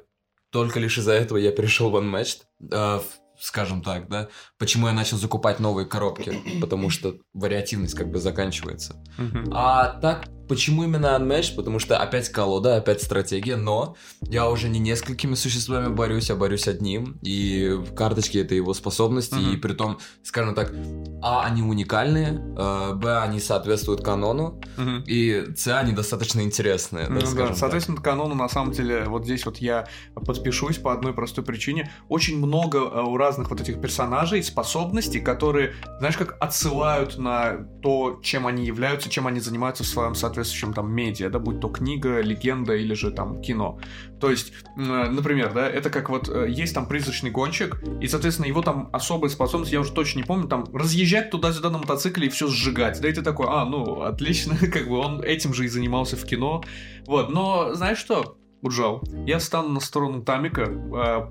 только 0.50 0.80
лишь 0.80 0.98
из-за 0.98 1.14
этого 1.14 1.38
я 1.38 1.52
перешел 1.52 1.90
в 1.90 1.96
Unmatched, 1.96 2.42
в- 2.60 3.04
скажем 3.44 3.82
так, 3.82 4.08
да. 4.08 4.30
Почему 4.58 4.88
я 4.88 4.94
начал 4.94 5.18
закупать 5.18 5.60
новые 5.60 5.86
коробки? 5.86 6.42
Потому 6.62 6.90
что 6.90 7.18
вариативность 7.34 7.94
как 7.94 8.10
бы 8.10 8.20
заканчивается. 8.20 9.04
А 9.52 10.00
так, 10.00 10.28
почему 10.48 10.84
именно 10.84 11.08
Unmatched? 11.18 11.56
Потому 11.56 11.80
что 11.80 11.98
опять 11.98 12.30
колода, 12.30 12.76
опять 12.78 13.02
стратегия, 13.02 13.56
но 13.56 13.96
я 14.22 14.50
уже 14.50 14.70
не 14.70 14.80
несколькими 14.80 15.36
существами 15.36 15.94
борюсь, 15.94 16.30
а 16.30 16.36
борюсь 16.36 16.68
одним. 16.68 17.18
И 17.22 17.80
карточки 17.96 18.38
это 18.38 18.56
его 18.56 18.74
способности, 18.74 19.36
Мгм. 19.36 19.54
и 19.54 19.58
при 19.58 19.74
том, 19.74 20.00
скажем 20.24 20.56
так, 20.56 20.74
а, 21.22 21.44
они 21.46 21.62
уникальные, 21.62 22.42
э, 22.58 22.94
б, 22.94 23.18
они 23.20 23.40
соответствуют 23.40 24.04
канону, 24.04 24.60
Мгм. 24.78 25.04
и 25.08 25.54
с, 25.56 25.68
они 25.68 25.94
достаточно 25.94 26.42
интересные, 26.42 27.06
да, 27.08 27.14
Ну 27.14 27.20
да, 27.22 27.26
скажем 27.28 27.48
так. 27.50 27.58
соответственно, 27.58 28.02
канону 28.02 28.36
на 28.36 28.50
самом 28.50 28.72
деле 28.74 29.06
вот 29.06 29.24
здесь 29.26 29.46
вот 29.46 29.58
я 29.58 29.88
подпишусь 30.26 30.78
по 30.78 30.92
одной 30.94 31.14
простой 31.14 31.44
причине. 31.44 31.92
Очень 32.10 32.38
много 32.38 32.80
э, 32.80 33.02
у 33.02 33.18
разных 33.18 33.50
вот 33.50 33.62
этих 33.62 33.80
персонажей 33.82 34.44
способностей, 34.44 35.20
которые, 35.20 35.74
знаешь, 36.00 36.18
как 36.18 36.38
отсылают 36.40 37.18
на 37.18 37.66
то, 37.82 38.20
чем 38.24 38.48
они 38.48 38.66
являются, 38.66 39.10
чем 39.10 39.28
они 39.28 39.40
занимаются 39.40 39.84
в 39.84 39.88
своем 39.88 40.16
соответствующем 40.34 40.74
там 40.74 40.92
медиа, 40.92 41.30
да, 41.30 41.40
будь 41.40 41.60
то 41.60 41.70
книга, 41.70 42.22
легенда 42.22 42.76
или 42.76 42.94
же 42.94 43.12
там 43.12 43.42
кино. 43.42 43.80
То 44.20 44.30
есть, 44.30 44.54
м, 44.78 45.16
например, 45.16 45.54
да, 45.54 45.68
это 45.68 45.90
как 45.90 46.10
вот 46.10 46.30
э, 46.30 46.50
есть 46.50 46.74
там 46.74 46.88
призрачный 46.88 47.32
гонщик, 47.32 47.82
и, 48.02 48.08
соответственно, 48.08 48.48
его 48.48 48.62
там 48.62 48.90
особая 48.94 49.30
способность, 49.30 49.72
я 49.72 49.80
уже 49.80 49.92
точно 49.92 50.20
не 50.20 50.24
помню, 50.24 50.48
там 50.48 50.66
разъезжать 50.74 51.30
туда-сюда 51.30 51.70
на 51.70 51.78
мотоцикле 51.78 52.28
и 52.28 52.30
все 52.30 52.48
сжигать. 52.48 53.00
Да 53.02 53.08
и 53.08 53.14
ты 53.14 53.22
такой, 53.22 53.48
а, 53.50 53.66
ну, 53.66 54.02
отлично, 54.02 54.58
как 54.72 54.88
бы 54.88 54.98
он 54.98 55.22
этим 55.22 55.54
же 55.54 55.66
и 55.66 55.68
занимался 55.68 56.18
в 56.18 56.26
кино. 56.26 56.64
Вот, 57.06 57.30
но 57.30 57.74
знаешь 57.74 57.98
что? 57.98 58.38
Уджал, 58.62 59.04
я 59.26 59.42
стану 59.42 59.68
на 59.70 59.82
сторону 59.82 60.24
Тамика 60.24 60.62
э, 60.62 60.70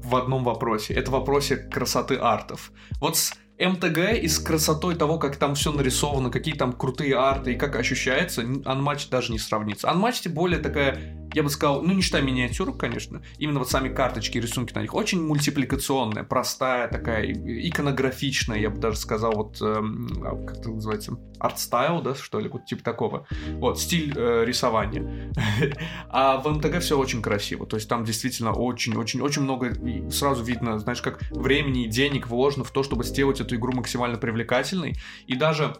в 0.02 0.16
одном 0.16 0.44
вопросе. 0.44 0.92
Это 0.92 1.10
вопросе 1.10 1.56
красоты 1.56 2.16
артов. 2.16 2.72
Вот 3.00 3.16
с 3.16 3.32
МТГ 3.58 4.22
и 4.22 4.28
с 4.28 4.38
красотой 4.38 4.94
того, 4.94 5.18
как 5.18 5.36
там 5.36 5.54
все 5.54 5.72
нарисовано, 5.72 6.30
какие 6.30 6.54
там 6.54 6.72
крутые 6.72 7.16
арты 7.16 7.52
и 7.52 7.56
как 7.56 7.76
ощущается, 7.76 8.42
анматч 8.64 9.08
даже 9.08 9.32
не 9.32 9.38
сравнится. 9.38 9.92
Тем 10.22 10.32
более 10.32 10.58
такая, 10.58 11.21
я 11.34 11.42
бы 11.42 11.50
сказал, 11.50 11.82
ну 11.82 11.92
не 11.92 12.02
считая 12.02 12.22
миниатюрок, 12.22 12.78
конечно, 12.78 13.22
именно 13.38 13.58
вот 13.58 13.70
сами 13.70 13.88
карточки 13.88 14.38
рисунки 14.38 14.72
на 14.74 14.80
них, 14.80 14.94
очень 14.94 15.22
мультипликационная, 15.24 16.24
простая 16.24 16.88
такая, 16.88 17.30
иконографичная, 17.32 18.58
я 18.58 18.70
бы 18.70 18.78
даже 18.78 18.98
сказал, 18.98 19.32
вот, 19.32 19.60
эм, 19.60 20.08
а, 20.24 20.46
как 20.46 20.58
это 20.58 20.70
называется, 20.70 21.16
art 21.38 21.60
style, 21.60 22.02
да, 22.02 22.14
что 22.14 22.38
ли, 22.38 22.48
вот 22.48 22.66
типа 22.66 22.84
такого. 22.84 23.26
Вот, 23.54 23.80
стиль 23.80 24.12
э, 24.16 24.44
рисования. 24.44 25.32
А 26.08 26.36
в 26.38 26.48
МТГ 26.48 26.80
все 26.80 26.98
очень 26.98 27.22
красиво. 27.22 27.66
То 27.66 27.76
есть 27.76 27.88
там 27.88 28.04
действительно 28.04 28.52
очень-очень-очень 28.52 29.42
много 29.42 29.72
сразу 30.10 30.44
видно, 30.44 30.78
знаешь, 30.78 31.02
как 31.02 31.22
времени 31.30 31.84
и 31.84 31.88
денег 31.88 32.28
вложено 32.28 32.64
в 32.64 32.70
то, 32.70 32.82
чтобы 32.82 33.04
сделать 33.04 33.40
эту 33.40 33.56
игру 33.56 33.72
максимально 33.72 34.18
привлекательной. 34.18 34.94
И 35.26 35.34
даже 35.34 35.76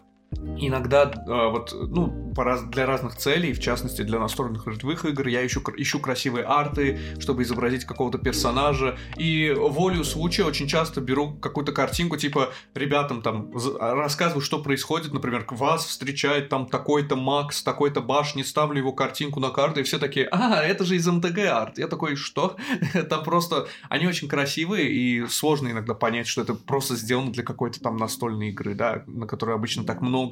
иногда 0.57 1.11
э, 1.11 1.49
вот, 1.49 1.73
ну, 1.73 2.33
для 2.71 2.85
разных 2.85 3.15
целей, 3.15 3.53
в 3.53 3.59
частности 3.59 4.01
для 4.01 4.19
настольных 4.19 4.65
ролевых 4.65 5.05
игр, 5.05 5.27
я 5.27 5.45
ищу, 5.45 5.61
ищу 5.77 5.99
красивые 5.99 6.45
арты, 6.45 6.99
чтобы 7.19 7.43
изобразить 7.43 7.85
какого-то 7.85 8.17
персонажа, 8.17 8.97
и 9.17 9.53
волю 9.55 10.03
случая 10.03 10.45
очень 10.45 10.67
часто 10.67 11.01
беру 11.01 11.33
какую-то 11.33 11.71
картинку, 11.71 12.17
типа, 12.17 12.49
ребятам 12.73 13.21
там 13.21 13.51
рассказываю, 13.79 14.41
что 14.41 14.59
происходит, 14.59 15.13
например, 15.13 15.45
вас 15.51 15.85
встречает 15.85 16.49
там 16.49 16.67
такой-то 16.67 17.15
маг 17.15 17.53
с 17.53 17.63
такой-то 17.63 18.01
башни, 18.01 18.43
ставлю 18.43 18.79
его 18.79 18.93
картинку 18.93 19.39
на 19.39 19.49
карту, 19.49 19.81
и 19.81 19.83
все 19.83 19.99
такие, 19.99 20.27
а, 20.31 20.61
это 20.63 20.83
же 20.85 20.95
из 20.95 21.07
МТГ 21.07 21.37
арт. 21.39 21.77
Я 21.77 21.87
такой, 21.87 22.15
что? 22.15 22.57
там 23.09 23.23
просто, 23.23 23.67
они 23.89 24.07
очень 24.07 24.27
красивые, 24.27 24.91
и 24.91 25.27
сложно 25.27 25.69
иногда 25.69 25.93
понять, 25.93 26.27
что 26.27 26.41
это 26.41 26.53
просто 26.53 26.95
сделано 26.95 27.31
для 27.31 27.43
какой-то 27.43 27.79
там 27.79 27.97
настольной 27.97 28.49
игры, 28.49 28.73
да, 28.73 29.03
на 29.07 29.27
которой 29.27 29.55
обычно 29.55 29.83
так 29.83 30.01
много 30.01 30.22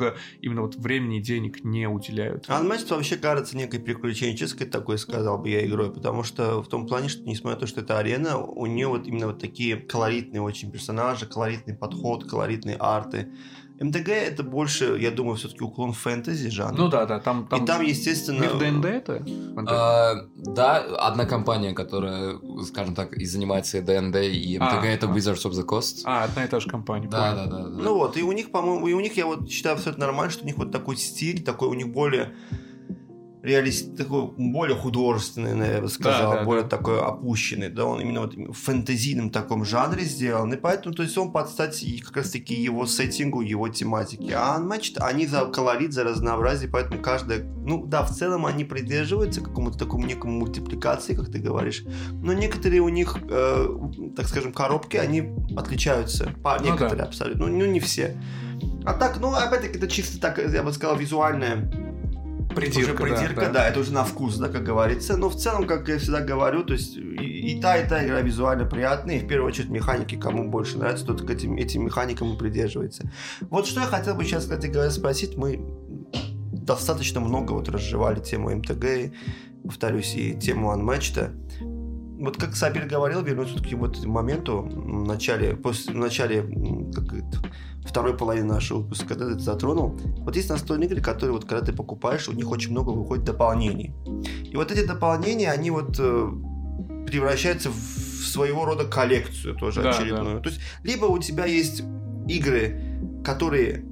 именно 0.42 0.62
вот 0.62 0.76
времени 0.76 1.18
и 1.18 1.22
денег 1.22 1.64
не 1.64 1.88
уделяют. 1.88 2.48
Unmatched 2.48 2.90
вообще 2.90 3.18
кажется 3.18 3.58
некой 3.58 3.80
приключенческой 3.80 4.68
такой, 4.68 4.98
сказал 4.98 5.38
бы 5.38 5.50
я, 5.50 5.66
игрой, 5.66 5.92
потому 5.92 6.24
что 6.24 6.62
в 6.62 6.68
том 6.68 6.88
плане, 6.88 7.10
что 7.10 7.24
несмотря 7.24 7.56
на 7.56 7.60
то, 7.62 7.68
что 7.68 7.82
это 7.82 7.98
арена, 7.98 8.38
у 8.38 8.66
нее 8.66 8.88
вот 8.88 9.08
именно 9.08 9.28
вот 9.28 9.40
такие 9.40 9.78
колоритные 9.78 10.42
очень 10.42 10.72
персонажи, 10.72 11.26
колоритный 11.26 11.74
подход, 11.74 12.30
колоритные 12.30 12.78
арты. 12.78 13.32
МТГ 13.82 14.10
это 14.10 14.44
больше, 14.44 14.98
я 15.00 15.10
думаю, 15.12 15.36
все-таки 15.36 15.64
уклон 15.64 15.94
фэнтези 15.94 16.50
жанра. 16.50 16.76
Ну 16.78 16.88
да, 16.88 17.06
да, 17.06 17.20
там, 17.20 17.48
там... 17.48 17.64
И 17.64 17.66
там, 17.66 17.82
естественно... 17.82 18.40
Мир 18.40 18.58
ДНД 18.58 18.86
это? 18.86 19.26
А, 19.68 20.28
да, 20.36 20.78
одна 21.00 21.26
компания, 21.26 21.74
которая, 21.74 22.38
скажем 22.64 22.94
так, 22.94 23.14
и 23.14 23.26
занимается 23.26 23.80
и 23.80 23.82
ДНД, 23.82 24.18
и 24.18 24.60
МТГ, 24.60 24.84
а, 24.84 24.86
это 24.86 25.08
а. 25.08 25.16
Wizards 25.16 25.46
of 25.46 25.52
the 25.52 25.66
Coast. 25.66 26.02
А, 26.06 26.26
одна 26.26 26.46
и 26.46 26.48
та 26.48 26.60
же 26.60 26.70
компания. 26.70 27.08
Да, 27.08 27.34
да, 27.34 27.46
да, 27.48 27.58
да. 27.64 27.70
Ну 27.70 27.96
вот, 27.96 28.18
и 28.18 28.24
у 28.24 28.32
них, 28.32 28.52
по-моему, 28.52 28.88
и 28.88 28.94
у 28.94 29.00
них, 29.00 29.18
я 29.18 29.26
вот 29.26 29.50
считаю, 29.50 29.78
все 29.78 29.90
это 29.90 30.00
нормально, 30.00 30.32
что 30.32 30.44
у 30.44 30.46
них 30.46 30.58
вот 30.58 30.72
такой 30.72 30.96
стиль, 30.98 31.44
такой 31.44 31.68
у 31.68 31.74
них 31.74 31.92
более 31.92 32.36
реалист, 33.44 33.98
такой 33.98 34.28
более 34.38 34.78
художественный, 34.78 35.56
наверное, 35.56 35.90
сказал, 35.90 36.32
да, 36.32 36.40
да, 36.40 36.46
более 36.46 36.64
да. 36.64 36.70
такой 36.70 37.00
опущенный, 37.00 37.70
да, 37.70 37.86
он 37.86 38.02
именно 38.02 38.22
вот 38.22 38.36
в 38.36 38.54
фэнтезийном 38.54 39.32
таком 39.32 39.66
жанре 39.66 40.04
сделан, 40.04 40.54
и 40.54 40.58
поэтому, 40.58 40.94
то 40.94 41.04
есть 41.04 41.18
он 41.18 41.32
под 41.32 41.50
стать 41.50 41.84
как 42.04 42.18
раз 42.18 42.32
таки 42.32 42.54
его 42.54 42.86
сеттингу, 42.86 43.42
его 43.42 43.68
тематике. 43.70 44.34
А 44.36 44.60
Unmatched, 44.60 44.98
они 45.00 45.26
за 45.26 45.46
колорит, 45.46 45.94
за 45.94 46.04
разнообразие, 46.04 46.70
поэтому 46.70 47.02
каждая, 47.02 47.44
ну 47.44 47.86
да, 47.86 48.04
в 48.04 48.12
целом 48.12 48.46
они 48.46 48.64
придерживаются 48.64 49.42
какому-то 49.42 49.78
такому 49.78 50.06
некому 50.06 50.40
мультипликации, 50.40 51.16
как 51.16 51.32
ты 51.32 51.40
говоришь, 51.40 51.84
но 52.12 52.34
некоторые 52.34 52.82
у 52.82 52.90
них, 52.90 53.18
э, 53.30 53.68
так 54.16 54.28
скажем, 54.28 54.54
коробки, 54.54 54.98
они 54.98 55.32
отличаются, 55.56 56.32
по 56.44 56.58
ну, 56.60 56.66
некоторые 56.66 56.98
да. 56.98 57.04
абсолютно, 57.06 57.48
ну, 57.48 57.58
ну 57.58 57.66
не 57.66 57.80
все. 57.80 58.16
А 58.86 58.94
так, 58.94 59.20
ну, 59.20 59.34
опять-таки, 59.34 59.78
это 59.78 59.88
чисто 59.88 60.20
так, 60.20 60.38
я 60.38 60.62
бы 60.62 60.72
сказал, 60.74 60.96
визуальное 60.96 61.91
Придирка, 62.54 63.04
уже 63.04 63.14
придирка, 63.16 63.42
да, 63.42 63.48
да. 63.48 63.54
да, 63.54 63.70
это 63.70 63.80
уже 63.80 63.94
на 63.94 64.04
вкус, 64.04 64.38
да, 64.38 64.50
как 64.50 64.64
говорится. 64.64 65.18
Но 65.18 65.30
в 65.30 65.36
целом, 65.36 65.68
как 65.68 65.88
я 65.88 65.98
всегда 65.98 66.22
говорю, 66.22 66.64
то 66.64 66.74
есть 66.74 66.98
и, 66.98 67.54
и 67.54 67.62
та, 67.62 67.78
и 67.78 67.88
та 67.88 68.06
игра 68.06 68.22
визуально 68.22 68.66
приятная, 68.66 69.18
и 69.18 69.20
в 69.20 69.28
первую 69.28 69.48
очередь 69.48 69.70
механики, 69.70 70.16
кому 70.16 70.50
больше 70.50 70.78
нравится, 70.78 71.06
тот 71.06 71.22
к 71.22 71.30
этим, 71.30 71.58
этим 71.58 71.86
механикам 71.86 72.34
и 72.34 72.38
придерживается. 72.38 73.12
Вот 73.50 73.68
что 73.68 73.82
я 73.82 73.88
хотел 73.88 74.16
бы 74.16 74.24
сейчас, 74.24 74.44
кстати 74.44 74.68
говоря, 74.68 74.92
спросить, 74.92 75.38
мы 75.38 75.60
достаточно 76.52 77.20
много 77.20 77.54
вот 77.54 77.70
разжевали 77.70 78.20
тему 78.20 78.56
МТГ, 78.56 79.14
повторюсь, 79.64 80.16
и 80.16 80.34
тему 80.34 80.72
Unmatched. 80.74 81.32
Вот 82.22 82.38
как 82.38 82.56
Сабир 82.56 82.86
говорил, 82.86 83.24
вернусь 83.24 83.52
к 83.52 83.74
вот 83.74 84.06
моменту 84.06 84.62
в 84.62 85.08
начале, 85.08 85.56
после, 85.56 85.94
в 85.94 85.98
начале 85.98 86.44
как 86.94 87.14
это, 87.14 87.44
второй 87.84 88.16
половины 88.16 88.46
нашего 88.46 88.80
выпуска, 88.80 89.08
когда 89.08 89.26
ты 89.26 89.32
это 89.32 89.42
затронул. 89.42 90.00
Вот 90.20 90.36
есть 90.36 90.50
настольные 90.50 90.88
игры, 90.88 91.02
которые 91.02 91.34
вот 91.34 91.46
когда 91.46 91.66
ты 91.66 91.74
покупаешь, 91.74 92.30
у 92.30 92.34
них 92.34 92.50
очень 92.52 92.72
много 92.72 92.92
выходит 92.92 93.26
дополнений. 93.26 93.92
И 94.44 94.56
вот 94.56 94.72
эти 94.72 94.86
дополнения, 94.86 95.52
они 95.52 95.72
вот 95.72 95.96
э, 96.00 96.32
превращаются 97.08 97.72
в 97.72 97.76
своего 97.76 98.66
рода 98.66 98.86
коллекцию 98.86 99.56
тоже 99.56 99.82
да, 99.82 99.90
очередную. 99.90 100.38
Да. 100.38 100.42
То 100.44 100.50
есть 100.50 100.62
либо 100.84 101.06
у 101.06 101.18
тебя 101.18 101.46
есть 101.46 101.82
игры, 102.28 102.80
которые 103.26 103.84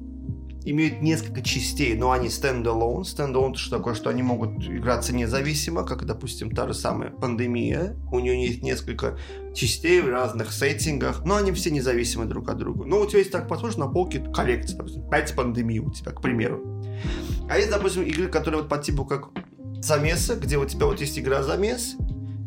имеют 0.63 1.01
несколько 1.01 1.41
частей, 1.41 1.95
но 1.95 2.11
они 2.11 2.29
standalone. 2.29 3.05
Standalone 3.05 3.51
это 3.51 3.59
что 3.59 3.77
такое, 3.77 3.93
что 3.93 4.09
они 4.09 4.23
могут 4.23 4.63
играться 4.63 5.13
независимо, 5.13 5.83
как, 5.83 6.05
допустим, 6.05 6.51
та 6.51 6.67
же 6.67 6.73
самая 6.73 7.11
пандемия. 7.11 7.95
У 8.11 8.19
нее 8.19 8.45
есть 8.45 8.63
несколько 8.63 9.17
частей 9.53 10.01
в 10.01 10.09
разных 10.09 10.51
сеттингах, 10.51 11.25
но 11.25 11.35
они 11.35 11.51
все 11.51 11.71
независимы 11.71 12.25
друг 12.25 12.49
от 12.49 12.57
друга. 12.57 12.85
Но 12.85 12.99
у 12.99 13.05
тебя 13.05 13.19
есть 13.19 13.31
так 13.31 13.47
посмотришь 13.47 13.77
на 13.77 13.87
полке 13.87 14.19
коллекция, 14.33 14.77
допустим, 14.77 15.09
5 15.09 15.35
пандемий 15.35 15.79
у 15.79 15.91
тебя, 15.91 16.11
к 16.11 16.21
примеру. 16.21 16.81
А 17.49 17.57
есть, 17.57 17.69
допустим, 17.69 18.03
игры, 18.03 18.27
которые 18.27 18.61
вот 18.61 18.69
по 18.69 18.77
типу 18.77 19.05
как 19.05 19.29
замеса, 19.81 20.35
где 20.35 20.57
у 20.57 20.65
тебя 20.65 20.85
вот 20.85 20.99
есть 20.99 21.17
игра 21.17 21.41
замес, 21.41 21.95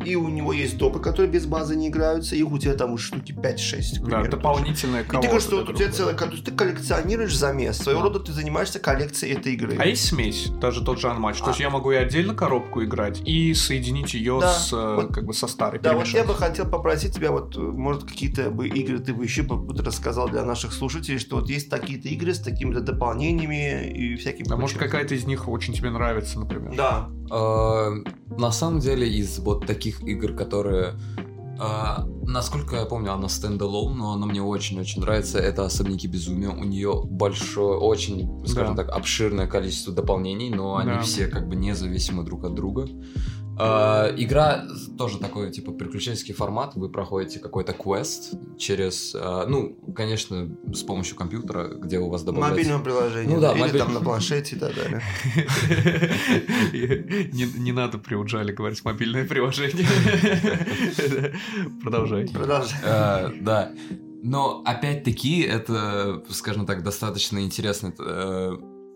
и 0.05 0.17
у 0.17 0.29
него 0.29 0.53
есть 0.53 0.79
допы, 0.79 1.01
которые 1.01 1.31
без 1.31 1.47
базы 1.47 1.77
не 1.77 1.89
играются, 1.89 2.37
их 2.37 2.51
у 2.51 2.59
тебя 2.59 2.75
там 2.75 2.93
уже 2.93 3.07
штуки 3.07 3.33
5-6. 3.33 4.09
Да, 4.09 4.23
дополнительная 4.25 5.05
колода. 5.05 5.19
И 5.19 5.23
ты 5.23 5.29
говоришь, 5.29 5.47
что 5.47 5.57
вот 5.57 5.69
у 5.71 5.73
тебя 5.73 5.91
целая 5.91 6.15
колода, 6.15 6.43
ты 6.43 6.51
коллекционируешь 6.51 7.37
замес, 7.37 7.79
своего 7.79 8.03
да. 8.03 8.09
рода 8.09 8.21
ты 8.21 8.33
занимаешься 8.33 8.79
коллекцией 8.79 9.35
этой 9.35 9.55
игры. 9.55 9.77
А 9.79 9.87
есть 9.87 10.07
смесь, 10.07 10.49
даже 10.61 10.85
тот 10.85 11.01
же 11.01 11.09
Unmatch, 11.09 11.39
а. 11.41 11.45
то 11.45 11.51
есть 11.51 11.61
я 11.61 11.71
могу 11.71 11.93
и 11.93 11.97
отдельно 11.97 12.35
коробку 12.35 12.83
играть, 12.85 13.21
и 13.27 13.55
соединить 13.55 14.15
ее 14.15 14.39
да. 14.41 14.53
с, 14.53 14.73
э, 14.73 14.95
вот, 14.97 15.15
как 15.15 15.25
бы 15.25 15.35
со 15.35 15.47
старой. 15.47 15.81
Да, 15.81 15.95
вот 15.95 16.07
я 16.09 16.25
бы 16.25 16.35
хотел 16.35 16.67
попросить 16.67 17.15
тебя, 17.15 17.33
вот, 17.33 17.57
может, 17.57 18.05
какие-то 18.05 18.51
бы 18.51 18.69
игры 18.69 18.99
ты 18.99 19.15
бы 19.15 19.25
еще 19.25 19.47
рассказал 19.79 20.29
для 20.29 20.45
наших 20.45 20.73
слушателей, 20.73 21.19
что 21.19 21.37
вот 21.37 21.49
есть 21.49 21.71
такие-то 21.71 22.09
игры 22.09 22.35
с 22.35 22.41
такими-то 22.41 22.81
дополнениями 22.81 23.91
и 23.91 24.17
всякими... 24.17 24.51
А 24.53 24.57
может, 24.57 24.79
какая-то 24.79 25.15
из 25.15 25.27
них 25.27 25.49
очень 25.49 25.75
тебе 25.75 25.91
нравится, 25.91 26.39
например? 26.39 26.75
Да. 26.77 27.09
А, 27.31 27.91
на 28.37 28.51
самом 28.53 28.81
деле, 28.81 29.09
из 29.09 29.39
вот 29.39 29.67
таких 29.67 29.92
игр, 30.01 30.35
которые 30.35 30.95
Uh, 31.59 32.09
насколько 32.27 32.77
я 32.77 32.87
помню, 32.87 33.13
она 33.13 33.29
стендалон, 33.29 33.97
но 33.97 34.13
она 34.15 34.27
мне 34.27 34.43
очень-очень 34.43 35.03
нравится. 35.03 35.39
Это 35.39 35.65
особники 35.65 36.09
безумия. 36.09 36.49
У 36.49 36.65
нее 36.65 37.03
большое, 37.05 37.79
очень, 37.79 38.45
скажем 38.47 38.75
да. 38.75 38.83
так, 38.83 38.97
обширное 38.97 39.47
количество 39.47 39.93
дополнений, 39.93 40.51
но 40.51 40.77
они 40.77 40.93
да. 40.93 41.03
все 41.03 41.29
как 41.29 41.49
бы 41.49 41.55
независимы 41.55 42.25
друг 42.25 42.45
от 42.45 42.55
друга. 42.55 42.89
Uh, 43.63 44.15
игра 44.17 44.67
тоже 44.99 45.19
такой, 45.19 45.51
типа, 45.53 45.73
приключенческий 45.73 46.35
формат. 46.35 46.75
Вы 46.75 46.89
проходите 46.89 47.39
какой-то 47.39 47.73
квест 47.73 48.35
через, 48.59 49.15
uh, 49.15 49.47
ну, 49.47 49.77
конечно, 49.95 50.49
с 50.73 50.83
помощью 50.83 51.17
компьютера, 51.17 51.69
где 51.69 51.99
у 51.99 52.09
вас 52.09 52.23
добавляется... 52.23 52.57
Мобильное 52.57 52.85
приложение. 52.85 53.35
Ну 53.37 53.41
да, 53.41 53.53
Или 53.53 53.61
мобиль... 53.61 53.79
там 53.79 53.95
на 53.95 54.01
планшете 54.01 54.57
и 54.57 54.59
так 54.59 54.75
далее. 54.75 55.01
Не 57.63 57.73
надо 57.73 57.99
при 57.99 58.15
Уджале 58.17 58.53
говорить 58.53 58.85
мобильное 58.85 59.27
приложение. 59.27 59.87
Продолжай. 61.83 62.27
Продолжай. 62.29 62.81
Uh, 62.83 63.43
да. 63.43 63.73
Но 64.25 64.63
опять-таки 64.65 65.41
это, 65.41 66.23
скажем 66.31 66.65
так, 66.67 66.83
достаточно 66.83 67.41
интересный 67.41 67.91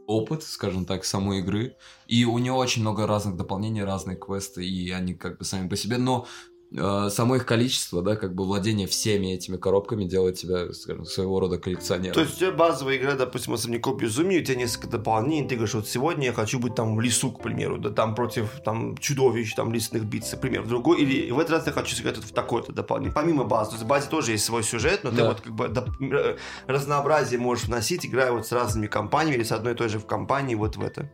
опыт, 0.07 0.43
скажем 0.43 0.87
так, 0.87 1.05
самой 1.05 1.41
игры. 1.41 1.77
И 2.07 2.25
у 2.25 2.39
нее 2.39 2.53
очень 2.53 2.83
много 2.83 3.07
разных 3.07 3.37
дополнений, 3.37 3.85
разные 3.85 4.17
квесты, 4.17 4.67
и 4.67 4.91
они 4.91 5.15
как 5.15 5.39
бы 5.39 5.45
сами 5.45 5.69
по 5.69 5.77
себе. 5.77 5.99
Но 5.99 6.27
само 6.77 7.37
их 7.37 7.47
количество, 7.47 8.03
да, 8.03 8.17
как 8.17 8.35
бы 8.35 8.45
владение 8.45 8.87
всеми 8.87 9.29
этими 9.29 9.57
коробками 9.57 10.05
делает 10.05 10.37
тебя, 10.37 10.73
скажем, 10.73 11.05
своего 11.05 11.41
рода 11.41 11.59
коллекционером. 11.59 12.15
То 12.15 12.21
есть 12.21 12.37
у 12.37 12.39
тебя 12.39 12.53
базовая 12.53 12.97
игра, 12.97 13.15
допустим, 13.15 13.55
особняков 13.55 13.99
безумия, 13.99 14.41
у 14.41 14.45
тебя 14.45 14.57
несколько 14.57 14.89
дополнений, 14.89 15.49
ты 15.49 15.55
говоришь, 15.55 15.75
вот 15.75 15.89
сегодня 15.89 16.27
я 16.27 16.33
хочу 16.33 16.59
быть 16.59 16.75
там 16.75 16.97
в 16.97 17.01
лесу, 17.01 17.33
к 17.33 17.43
примеру, 17.43 17.79
да, 17.79 17.91
там 17.91 18.15
против 18.15 18.61
там 18.65 18.97
чудовищ, 18.99 19.55
там 19.55 19.73
лесных 19.73 20.05
битв, 20.05 20.31
к 20.37 20.41
примеру, 20.41 20.67
другой, 20.67 21.01
или 21.01 21.31
в 21.31 21.39
этот 21.39 21.53
раз 21.53 21.67
я 21.67 21.73
хочу 21.73 21.95
сыграть 21.97 22.19
в 22.19 22.33
такое-то 22.33 22.73
дополнение, 22.73 23.15
помимо 23.15 23.45
базы, 23.45 23.71
то 23.71 23.75
есть 23.77 23.85
в 23.85 23.89
базе 23.89 24.09
тоже 24.09 24.33
есть 24.33 24.45
свой 24.45 24.63
сюжет, 24.63 25.01
но 25.05 25.11
да. 25.11 25.17
ты 25.17 25.25
вот 25.29 25.41
как 25.41 25.53
бы 25.55 25.69
доп... 25.69 25.89
Разнообразие 26.67 27.41
можешь 27.41 27.65
вносить, 27.65 28.05
играя 28.05 28.33
вот 28.33 28.47
с 28.47 28.53
разными 28.53 28.87
компаниями 28.87 29.37
или 29.37 29.45
с 29.45 29.53
одной 29.53 29.73
и 29.73 29.77
той 29.77 29.89
же 29.89 29.99
в 29.99 30.07
компании 30.07 30.55
вот 30.55 30.77
в 30.77 30.83
это. 30.83 31.11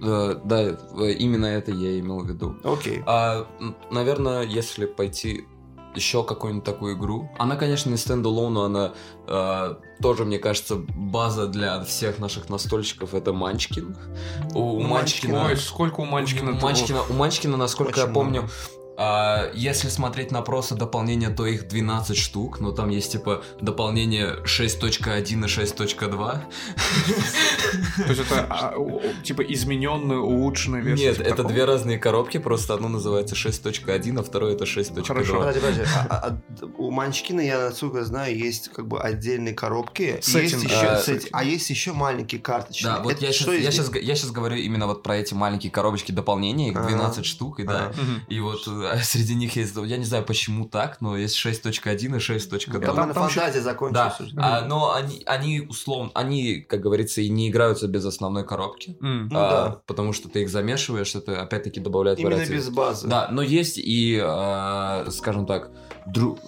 Uh, 0.00 0.40
да, 0.44 0.70
именно 1.12 1.46
это 1.46 1.70
я 1.70 1.98
имел 1.98 2.20
в 2.20 2.28
виду. 2.28 2.56
Окей. 2.64 2.98
Okay. 2.98 3.04
А, 3.06 3.46
наверное, 3.90 4.42
если 4.42 4.86
пойти 4.86 5.46
еще 5.94 6.24
какую-нибудь 6.24 6.64
такую 6.64 6.96
игру. 6.96 7.30
Она, 7.38 7.56
конечно, 7.56 7.90
не 7.90 7.96
стендалон, 7.96 8.54
но 8.54 8.64
она 8.64 8.92
э, 9.26 9.74
тоже, 10.02 10.24
мне 10.24 10.38
кажется, 10.38 10.76
база 10.76 11.46
для 11.46 11.82
всех 11.84 12.18
наших 12.18 12.48
настольщиков. 12.48 13.14
Это 13.14 13.32
Манчкин. 13.32 13.96
У, 14.54 14.60
у 14.60 14.80
Манчкина... 14.80 15.46
Ой, 15.46 15.56
сколько 15.56 16.00
у 16.00 16.04
Манчкина? 16.04 16.52
У 16.52 16.54
Манчкина, 16.54 17.02
у 17.08 17.12
Манчкина 17.12 17.56
насколько 17.56 17.90
Очень 17.90 18.08
я 18.08 18.12
помню, 18.12 18.48
А, 18.96 19.50
если 19.54 19.88
смотреть 19.88 20.30
на 20.30 20.42
просто 20.42 20.76
дополнение, 20.76 21.30
то 21.30 21.46
их 21.46 21.66
12 21.66 22.16
штук, 22.16 22.60
но 22.60 22.70
там 22.70 22.90
есть 22.90 23.12
типа 23.12 23.42
дополнение 23.60 24.36
6.1 24.44 25.22
и 25.22 25.34
6.2. 25.34 26.40
То 27.96 28.08
есть 28.08 28.20
это 28.20 28.46
а, 28.48 28.74
типа 29.24 29.42
измененная, 29.42 30.18
улучшенная 30.18 30.80
версия. 30.80 31.06
Нет, 31.08 31.16
типа 31.16 31.28
это 31.28 31.44
две 31.44 31.64
разные 31.64 31.98
коробки, 31.98 32.38
просто 32.38 32.74
одно 32.74 32.88
называется 32.88 33.34
6.1, 33.34 34.20
а 34.20 34.22
второе 34.22 34.54
это 34.54 34.64
6.2. 34.64 35.04
Хорошо. 35.04 35.38
Подожди, 35.38 35.60
подожди. 35.60 35.82
А- 36.08 36.16
а- 36.28 36.40
у 36.78 36.90
Манчкина, 36.90 37.40
я 37.40 37.58
насколько 37.70 38.04
знаю, 38.04 38.36
есть 38.36 38.68
как 38.68 38.86
бы 38.86 39.00
отдельные 39.00 39.54
коробки. 39.54 40.20
А, 41.32 41.44
есть 41.44 41.70
еще 41.70 41.92
маленькие 41.92 42.40
карточные. 42.40 42.94
Да, 42.94 43.02
вот 43.02 43.20
я 43.20 43.32
сейчас, 43.32 44.30
говорю 44.30 44.56
именно 44.56 44.86
вот 44.86 45.02
про 45.02 45.16
эти 45.16 45.34
маленькие 45.34 45.72
коробочки 45.72 46.12
дополнения, 46.12 46.70
их 46.70 46.76
Ага. 46.76 46.88
12 46.88 47.26
штук, 47.26 47.60
и 47.60 47.64
да. 47.64 47.92
И 48.28 48.38
вот 48.40 48.66
э, 48.68 48.83
среди 49.02 49.34
них 49.34 49.56
есть, 49.56 49.74
я 49.76 49.96
не 49.96 50.04
знаю 50.04 50.24
почему 50.24 50.66
так, 50.68 51.00
но 51.00 51.16
есть 51.16 51.36
6.1 51.36 52.16
и 52.16 52.18
6.2. 52.18 52.80
Там, 52.80 52.94
там- 52.96 53.12
фантазия 53.14 53.58
Да, 53.58 53.60
закончилась 53.62 54.20
уже. 54.20 54.34
а, 54.38 54.62
но 54.66 54.92
они, 54.94 55.22
они 55.26 55.60
условно, 55.60 56.10
они, 56.14 56.60
как 56.60 56.80
говорится, 56.80 57.20
и 57.20 57.28
не 57.28 57.48
играются 57.48 57.88
без 57.88 58.04
основной 58.04 58.44
коробки. 58.46 58.96
Ну 59.00 59.28
А, 59.32 59.50
да. 59.50 59.80
Потому 59.86 60.12
что 60.12 60.28
ты 60.28 60.42
их 60.42 60.48
замешиваешь, 60.50 61.14
это 61.14 61.40
опять-таки 61.42 61.80
добавляет 61.80 62.18
Именно 62.18 62.36
вариации. 62.36 62.54
без 62.54 62.68
базы. 62.70 63.08
Да, 63.08 63.28
но 63.30 63.42
есть 63.42 63.78
и, 63.78 64.20
а, 64.22 65.06
скажем 65.10 65.46
так, 65.46 65.70
дру- 66.06 66.38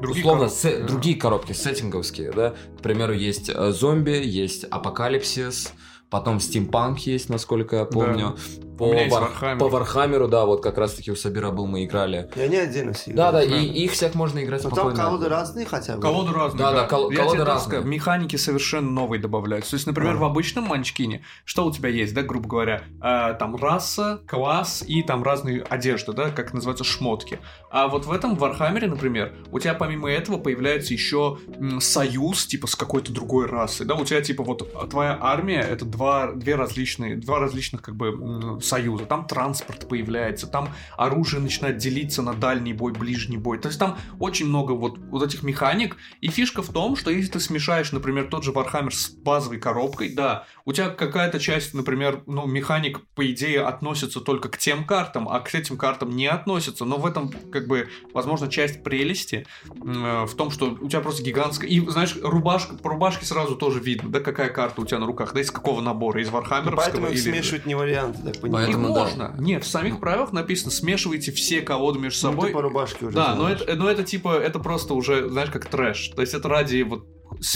Другие 0.00 0.24
условно, 0.24 0.46
коробки. 0.48 0.60
се- 0.60 0.82
другие 0.84 1.16
коробки, 1.16 1.52
сеттинговские, 1.52 2.32
да. 2.32 2.54
К 2.78 2.82
примеру, 2.82 3.12
есть 3.12 3.50
э, 3.54 3.70
зомби, 3.72 4.20
есть 4.24 4.64
апокалипсис, 4.64 5.72
потом 6.10 6.40
стимпанк 6.40 6.98
есть, 7.00 7.28
насколько 7.28 7.76
я 7.76 7.84
помню. 7.84 8.36
По, 8.82 8.86
У 8.86 8.92
меня 8.92 9.02
есть 9.04 9.14
Вар- 9.14 9.58
по 9.58 9.68
Warhammer 9.68 10.15
у, 10.15 10.26
да, 10.26 10.44
вот 10.44 10.60
как 10.60 10.76
раз-таки 10.76 11.12
у 11.12 11.14
Сабира 11.14 11.52
был, 11.52 11.68
мы 11.68 11.84
играли. 11.84 12.28
И 12.34 12.40
они 12.40 12.56
отдельно 12.56 12.92
все 12.94 13.12
Да, 13.12 13.30
да, 13.30 13.40
и, 13.40 13.64
их 13.64 13.92
всех 13.92 14.16
можно 14.16 14.42
играть 14.42 14.64
Но 14.64 14.70
там 14.70 14.76
спокойно. 14.78 14.98
колоды 15.04 15.28
разные 15.28 15.66
хотя 15.66 15.94
бы. 15.94 16.02
Колоды 16.02 16.32
разные. 16.32 16.58
Да, 16.58 16.72
да, 16.72 16.84
кол- 16.88 17.12
Я 17.12 17.18
колоды 17.18 17.44
разные. 17.44 17.78
скажу, 17.78 17.86
Механики 17.88 18.34
совершенно 18.34 18.90
новые 18.90 19.20
добавляются. 19.22 19.70
То 19.70 19.74
есть, 19.76 19.86
например, 19.86 20.14
А. 20.14 20.16
в 20.16 20.24
обычном 20.24 20.64
манчкине, 20.64 21.22
что 21.44 21.64
у 21.64 21.70
тебя 21.70 21.90
есть, 21.90 22.12
да, 22.12 22.22
грубо 22.22 22.48
говоря, 22.48 22.82
э, 23.00 23.34
там 23.38 23.54
раса, 23.54 24.20
класс 24.26 24.82
и 24.84 25.02
там 25.04 25.22
разные 25.22 25.62
одежды, 25.62 26.12
да, 26.12 26.30
как 26.30 26.52
называются 26.52 26.82
шмотки. 26.82 27.38
А 27.70 27.86
вот 27.86 28.06
в 28.06 28.10
этом 28.10 28.34
Warhammer 28.34 28.78
е, 28.78 28.88
например, 28.88 29.32
у 29.52 29.60
тебя 29.60 29.74
помимо 29.74 30.10
этого 30.10 30.38
появляется 30.38 30.92
еще 30.92 31.38
м, 31.56 31.80
союз, 31.80 32.46
типа, 32.46 32.66
с 32.66 32.74
какой-то 32.74 33.12
другой 33.12 33.46
расой, 33.46 33.86
да, 33.86 33.94
у 33.94 34.04
тебя, 34.04 34.20
типа, 34.22 34.42
вот 34.42 34.68
твоя 34.90 35.16
армия, 35.20 35.60
это 35.60 35.84
два, 35.84 36.32
две 36.32 36.56
различные, 36.56 37.16
два 37.16 37.38
различных, 37.38 37.82
как 37.82 37.94
бы, 37.94 38.08
м, 38.08 38.60
союза. 38.72 39.04
Там 39.04 39.26
транспорт 39.26 39.86
появляется, 39.88 40.46
там 40.46 40.70
оружие 40.96 41.42
начинает 41.42 41.76
делиться 41.76 42.22
на 42.22 42.32
дальний 42.32 42.72
бой, 42.72 42.92
ближний 42.92 43.36
бой. 43.36 43.58
То 43.58 43.68
есть 43.68 43.78
там 43.78 43.98
очень 44.18 44.46
много 44.46 44.72
вот, 44.72 44.98
вот 44.98 45.22
этих 45.22 45.42
механик. 45.42 45.96
И 46.22 46.28
фишка 46.28 46.62
в 46.62 46.72
том, 46.72 46.96
что 46.96 47.10
если 47.10 47.32
ты 47.32 47.40
смешаешь, 47.40 47.92
например, 47.92 48.28
тот 48.28 48.44
же 48.44 48.52
Warhammer 48.52 48.90
с 48.90 49.10
базовой 49.10 49.58
коробкой, 49.58 50.14
да, 50.14 50.44
у 50.64 50.72
тебя 50.72 50.88
какая-то 50.88 51.38
часть, 51.38 51.74
например, 51.74 52.22
ну, 52.26 52.46
механик, 52.46 53.00
по 53.14 53.30
идее, 53.30 53.62
относится 53.62 54.20
только 54.20 54.48
к 54.48 54.56
тем 54.56 54.86
картам, 54.86 55.28
а 55.28 55.40
к 55.40 55.54
этим 55.54 55.76
картам 55.76 56.16
не 56.16 56.26
относится. 56.26 56.84
Но 56.86 56.96
в 56.96 57.04
этом, 57.04 57.30
как 57.52 57.66
бы, 57.66 57.88
возможно, 58.14 58.48
часть 58.48 58.82
прелести 58.82 59.46
э, 59.66 60.24
в 60.24 60.34
том, 60.34 60.50
что 60.50 60.78
у 60.80 60.88
тебя 60.88 61.00
просто 61.00 61.22
гигантская... 61.22 61.68
И, 61.68 61.86
знаешь, 61.90 62.16
рубашка, 62.22 62.74
по 62.76 62.88
рубашке 62.90 63.26
сразу 63.26 63.56
тоже 63.56 63.80
видно, 63.80 64.10
да, 64.10 64.20
какая 64.20 64.48
карта 64.48 64.80
у 64.80 64.86
тебя 64.86 64.98
на 64.98 65.06
руках, 65.06 65.34
да, 65.34 65.40
из 65.40 65.50
какого 65.50 65.80
набора, 65.82 66.22
из 66.22 66.30
Warhammer 66.30 66.56
овского 66.56 66.76
Поэтому 66.76 67.06
их 67.08 67.14
или... 67.14 67.30
смешивать 67.30 67.66
не 67.66 67.74
вариант, 67.74 68.16
так 68.24 68.40
понимаю. 68.40 68.51
Их 68.60 68.64
Поэтому 68.66 68.94
да. 68.94 69.00
можно. 69.00 69.34
Нет, 69.38 69.64
в 69.64 69.68
самих 69.68 70.00
правилах 70.00 70.32
написано, 70.32 70.70
смешивайте 70.70 71.32
все 71.32 71.60
колоды 71.62 71.98
между 71.98 72.26
Ну, 72.26 72.32
ты 72.32 72.36
собой. 72.36 72.50
по 72.52 72.62
рубашке 72.62 73.06
уже 73.06 73.14
Да, 73.16 73.34
но 73.34 73.48
это, 73.48 73.74
но 73.74 73.90
это 73.90 74.02
типа, 74.04 74.38
это 74.38 74.58
просто 74.58 74.94
уже, 74.94 75.28
знаешь, 75.28 75.50
как 75.50 75.66
трэш. 75.66 76.08
То 76.14 76.20
есть 76.22 76.34
это 76.34 76.48
ради 76.48 76.82
вот 76.82 77.06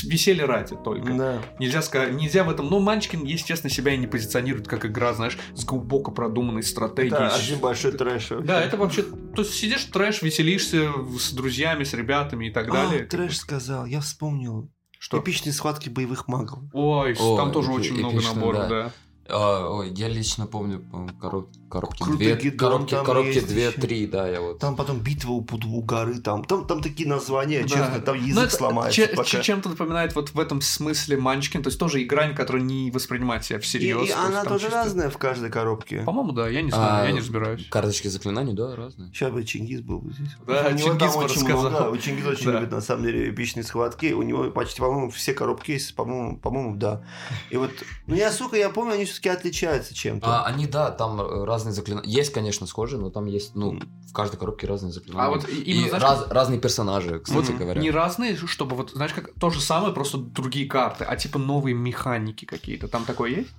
веселья 0.05 0.47
ради 0.47 0.74
только. 0.82 1.12
Да. 1.12 1.38
Нельзя 1.59 1.82
сказать, 1.82 2.12
нельзя 2.14 2.44
в 2.44 2.51
этом. 2.51 2.68
Ну, 2.70 2.80
Манчкин, 2.80 3.24
естественно, 3.24 3.70
себя 3.70 3.92
и 3.92 3.99
не 3.99 4.07
позиционирует 4.07 4.66
как 4.66 4.86
игра, 4.86 5.12
знаешь, 5.12 5.36
с 5.55 5.64
глубоко 5.64 6.11
продуманной 6.12 6.62
стратегией. 6.62 7.12
Это 7.12 7.28
С- 7.30 7.42
один 7.44 7.59
большой 7.59 7.92
трэш. 7.92 8.30
вообще. 8.30 8.47
Да, 8.47 8.62
это 8.62 8.76
вообще. 8.78 9.03
То 9.03 9.42
есть 9.42 9.55
сидишь 9.55 9.84
трэш, 9.84 10.22
веселишься 10.22 10.90
с 11.18 11.32
друзьями, 11.32 11.84
с 11.84 11.92
ребятами 11.92 12.47
и 12.49 12.51
так 12.51 12.72
далее. 12.72 13.03
А, 13.03 13.07
трэш 13.07 13.36
сказал, 13.38 13.84
я 13.86 14.01
вспомнил. 14.01 14.70
Что? 14.99 15.18
Эпичные 15.20 15.53
схватки 15.53 15.90
боевых 15.90 16.26
магов. 16.26 16.61
Ой, 16.72 17.14
О, 17.20 17.36
там 17.36 17.53
тоже 17.53 17.70
эпи- 17.70 17.74
очень 17.74 17.99
много 17.99 18.16
эпично, 18.16 18.34
наборов, 18.34 18.61
да. 18.61 18.68
да. 18.68 18.92
А, 19.28 19.68
ой, 19.70 19.92
я 19.94 20.08
лично 20.08 20.46
помню 20.46 20.80
по-моему, 20.80 21.18
короб- 21.20 21.50
коробки 21.68 22.02
Крутый 22.02 22.34
две, 22.34 22.36
гидон 22.36 22.86
коробки, 22.86 23.04
коробки 23.04 23.40
две, 23.40 23.66
еще. 23.68 23.80
три, 23.80 24.06
да, 24.06 24.28
я 24.28 24.40
вот. 24.40 24.58
Там 24.58 24.76
потом 24.76 25.00
битва 25.00 25.32
у, 25.32 25.42
под- 25.42 25.64
у 25.64 25.80
горы, 25.82 26.18
там, 26.20 26.44
там, 26.44 26.66
там 26.66 26.80
такие 26.82 27.08
названия, 27.08 27.62
Да. 27.62 27.68
честно, 27.68 28.00
там 28.00 28.16
Ну, 28.16 28.26
язык 28.26 28.44
это 28.46 28.56
сломается. 28.56 28.96
че- 28.96 29.08
пока. 29.08 29.40
Чем-то 29.42 29.68
напоминает 29.70 30.14
вот 30.14 30.30
в 30.30 30.38
этом 30.40 30.60
смысле 30.60 31.16
Манчкин, 31.16 31.62
то 31.62 31.68
есть 31.68 31.78
тоже 31.78 32.02
игра, 32.02 32.28
которая 32.32 32.62
не 32.62 32.90
воспринимает 32.90 33.44
себя 33.44 33.58
и, 33.58 33.62
всерьез. 33.62 33.96
и 33.96 33.98
то 33.98 34.02
есть 34.04 34.16
она 34.16 34.44
тоже 34.44 34.64
чисто- 34.66 34.76
разная 34.84 35.10
в 35.10 35.18
каждой 35.18 35.50
коробке. 35.50 36.02
По-моему, 36.02 36.32
да, 36.32 36.48
я 36.48 36.62
не 36.62 36.70
знаю, 36.70 37.04
А, 37.04 37.06
я 37.06 37.12
не 37.12 37.20
разбираюсь. 37.20 37.66
Карточки 37.68 38.08
заклинаний, 38.08 38.54
да, 38.54 38.74
разные. 38.76 39.10
Сейчас 39.12 39.32
бы 39.32 39.44
Чингис 39.44 39.80
был 39.80 39.98
бы 39.98 40.12
здесь. 40.12 40.30
Да, 40.46 40.66
у 40.68 40.74
него 40.74 40.88
Чингис 40.90 41.14
бы 41.14 41.24
очень 41.24 41.34
рассказал. 41.36 41.70
много. 41.70 41.88
У 41.90 41.96
Чингиса 41.98 42.28
очень 42.30 42.46
Да. 42.46 42.52
любит, 42.52 42.70
на 42.72 42.80
самом 42.80 43.04
деле, 43.04 43.30
эпичные 43.30 43.64
схватки. 43.64 44.12
У 44.12 44.22
него 44.22 44.44
почти, 44.50 44.80
по-моему, 44.80 45.10
все 45.10 45.34
коробки 45.34 45.72
есть, 45.72 45.94
по-моему, 45.94 46.38
по-моему, 46.38 46.76
да. 46.76 47.02
И 47.50 47.56
вот, 47.56 47.70
ну 48.06 48.14
я, 48.14 48.30
сука, 48.32 48.56
я 48.56 48.70
помню, 48.70 48.94
они 48.94 49.04
все-таки 49.04 49.28
отличаются 49.28 49.94
чем-то. 49.94 50.26
А, 50.26 50.44
они, 50.46 50.66
да, 50.66 50.90
там 50.90 51.20
разные 51.57 51.72
заклинания. 51.72 52.11
Есть, 52.20 52.32
конечно, 52.32 52.66
схожие, 52.66 53.00
но 53.00 53.11
там 53.11 53.26
есть, 53.26 53.54
ну, 53.54 53.80
в 54.09 54.12
каждой 54.12 54.36
коробке 54.36 54.66
разные 54.66 54.92
заклинания. 54.92 55.26
А 55.26 55.30
вот 55.30 55.48
и- 55.48 55.52
И 55.62 55.72
именно, 55.72 55.88
знаешь, 55.88 56.02
раз- 56.04 56.26
разные 56.30 56.61
персонажи, 56.61 57.18
кстати 57.20 57.50
Мгм. 57.50 57.59
говоря. 57.59 57.80
Не 57.80 57.90
разные, 57.90 58.36
чтобы 58.36 58.76
вот, 58.76 58.90
знаешь, 58.90 59.12
как 59.14 59.30
то 59.40 59.50
же 59.50 59.61
самое, 59.61 59.92
просто 59.94 60.18
другие 60.18 60.66
карты, 60.66 61.04
а 61.04 61.16
типа 61.16 61.38
новые 61.38 61.74
механики 61.74 62.44
какие-то. 62.44 62.88
Там 62.88 63.04
такое 63.04 63.30
есть? 63.30 63.50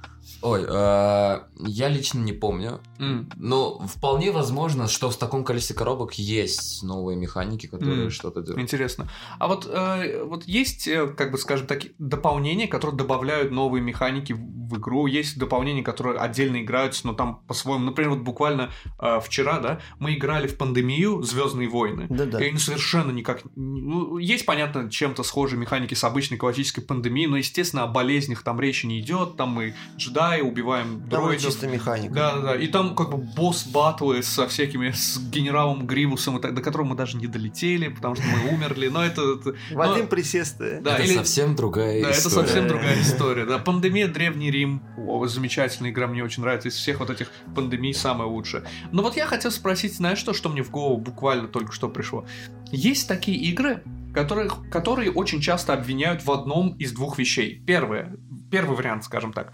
Ой, 0.41 0.62
э, 0.68 1.39
я 1.66 1.88
лично 1.89 2.20
не 2.20 2.34
помню. 2.34 2.80
М. 3.00 3.30
Но 3.38 3.80
вполне 3.88 4.32
возможно, 4.32 4.88
что 4.88 5.10
в 5.10 5.16
таком 5.18 5.43
количестве 5.45 5.76
коробок 5.76 6.14
есть 6.20 6.84
новые 6.84 7.18
механики, 7.18 7.66
которые 7.68 8.04
М. 8.06 8.12
что-то 8.12 8.41
делают. 8.41 8.62
Интересно. 8.62 9.08
А 9.39 9.48
вот, 9.48 9.66
э, 9.72 10.24
вот 10.24 10.43
есть, 10.43 10.88
э, 10.88 11.08
как 11.08 11.32
бы 11.32 11.38
скажем 11.38 11.66
так, 11.66 11.80
дополнения, 11.98 12.68
которые 12.68 12.98
добавляют 12.98 13.52
новые 13.52 13.82
механики 13.82 14.34
в 14.34 14.58
в 14.68 14.80
игру. 14.80 15.08
Есть 15.08 15.38
дополнения, 15.39 15.82
которые 15.82 16.20
отдельно 16.20 16.62
играются, 16.62 17.08
но 17.08 17.14
там 17.14 17.41
по-своему. 17.48 17.86
Например, 17.88 18.12
вот 18.12 18.20
буквально 18.20 18.70
э, 19.00 19.20
вчера, 19.24 19.60
да, 19.60 19.80
мы 20.00 20.14
играли 20.14 20.48
в 20.48 20.58
пандемию 20.58 21.22
Звездные 21.24 21.68
войны. 21.70 22.06
Да-да. 22.10 22.40
И 22.44 22.50
они 22.50 22.58
совершенно 22.60 23.12
никак... 23.12 23.42
ну, 23.56 24.18
есть, 24.18 24.46
понятно, 24.46 24.90
чем-то 24.90 25.24
схожие 25.24 25.60
механики 25.60 25.94
с 25.94 26.04
обычной 26.04 26.38
классической 26.38 26.82
пандемией, 26.82 27.28
но, 27.30 27.38
естественно, 27.38 27.84
о 27.84 27.88
болезнях 27.88 28.44
там 28.44 28.60
речи 28.60 28.86
не 28.86 29.00
идет. 29.00 29.36
Там 29.38 29.50
мы 29.50 29.74
джедаи, 29.98 30.42
убиваем 30.42 31.00
Там 31.10 31.10
дроидов. 31.24 31.46
чисто 31.46 31.68
механика. 31.68 32.14
Да, 32.14 32.36
да, 32.36 32.42
да. 32.42 32.56
И 32.56 32.68
там 32.68 32.96
как 32.96 33.10
бы 33.12 33.18
босс 33.18 33.66
батлы 33.68 34.24
со 34.24 34.48
всякими, 34.48 34.92
с 34.92 35.18
генералом 35.30 35.86
Гривусом, 35.88 36.38
и 36.38 36.42
так- 36.42 36.54
до 36.54 36.62
которого 36.62 36.88
мы 36.88 36.96
даже 36.96 37.18
не 37.18 37.28
долетели, 37.28 37.88
потому 37.88 38.16
что 38.16 38.24
мы 38.26 38.54
умерли. 38.54 38.88
Но 38.88 39.04
это... 39.06 39.22
это- 39.34 39.56
В 39.72 39.82
один 39.82 40.04
но- 40.04 40.08
присест. 40.10 40.60
э. 40.62 40.82
Да, 40.82 40.96
это 40.96 41.04
или- 41.04 41.14
совсем 41.16 41.56
другая 41.56 42.02
да, 42.02 42.10
это 42.10 42.18
история. 42.20 42.48
совсем 42.48 42.68
другая 42.68 43.02
история. 43.02 43.46
Да, 43.46 43.58
пандемия 43.60 44.08
Древний 44.08 44.52
Рим. 44.52 44.82
О, 44.98 45.26
замечательная 45.28 45.92
игра, 45.92 46.08
мне 46.08 46.24
очень 46.24 46.42
нравится. 46.44 46.70
Из 46.70 46.76
всех 46.76 47.00
вот 47.00 47.10
этих 47.10 47.32
пандемий 47.56 47.77
самая 47.94 48.28
лучшая. 48.28 48.64
Но 48.92 49.04
вот 49.04 49.16
я 49.16 49.26
хотел 49.26 49.52
спросить, 49.52 49.96
знаешь 49.96 50.18
что, 50.18 50.34
что 50.34 50.50
мне 50.50 50.64
в 50.64 50.72
голову 50.72 50.98
буквально 50.98 51.48
только 51.48 51.72
что 51.72 51.90
пришло? 51.90 52.26
Есть 52.72 53.08
такие 53.08 53.38
игры, 53.38 53.84
которых, 54.14 54.70
которые 54.70 55.12
очень 55.12 55.42
часто 55.42 55.74
обвиняют 55.74 56.26
в 56.26 56.32
одном 56.32 56.76
из 56.78 56.92
двух 56.92 57.18
вещей. 57.18 57.62
Первое, 57.66 58.18
первый 58.52 58.76
вариант, 58.76 59.04
скажем 59.04 59.34
так. 59.34 59.54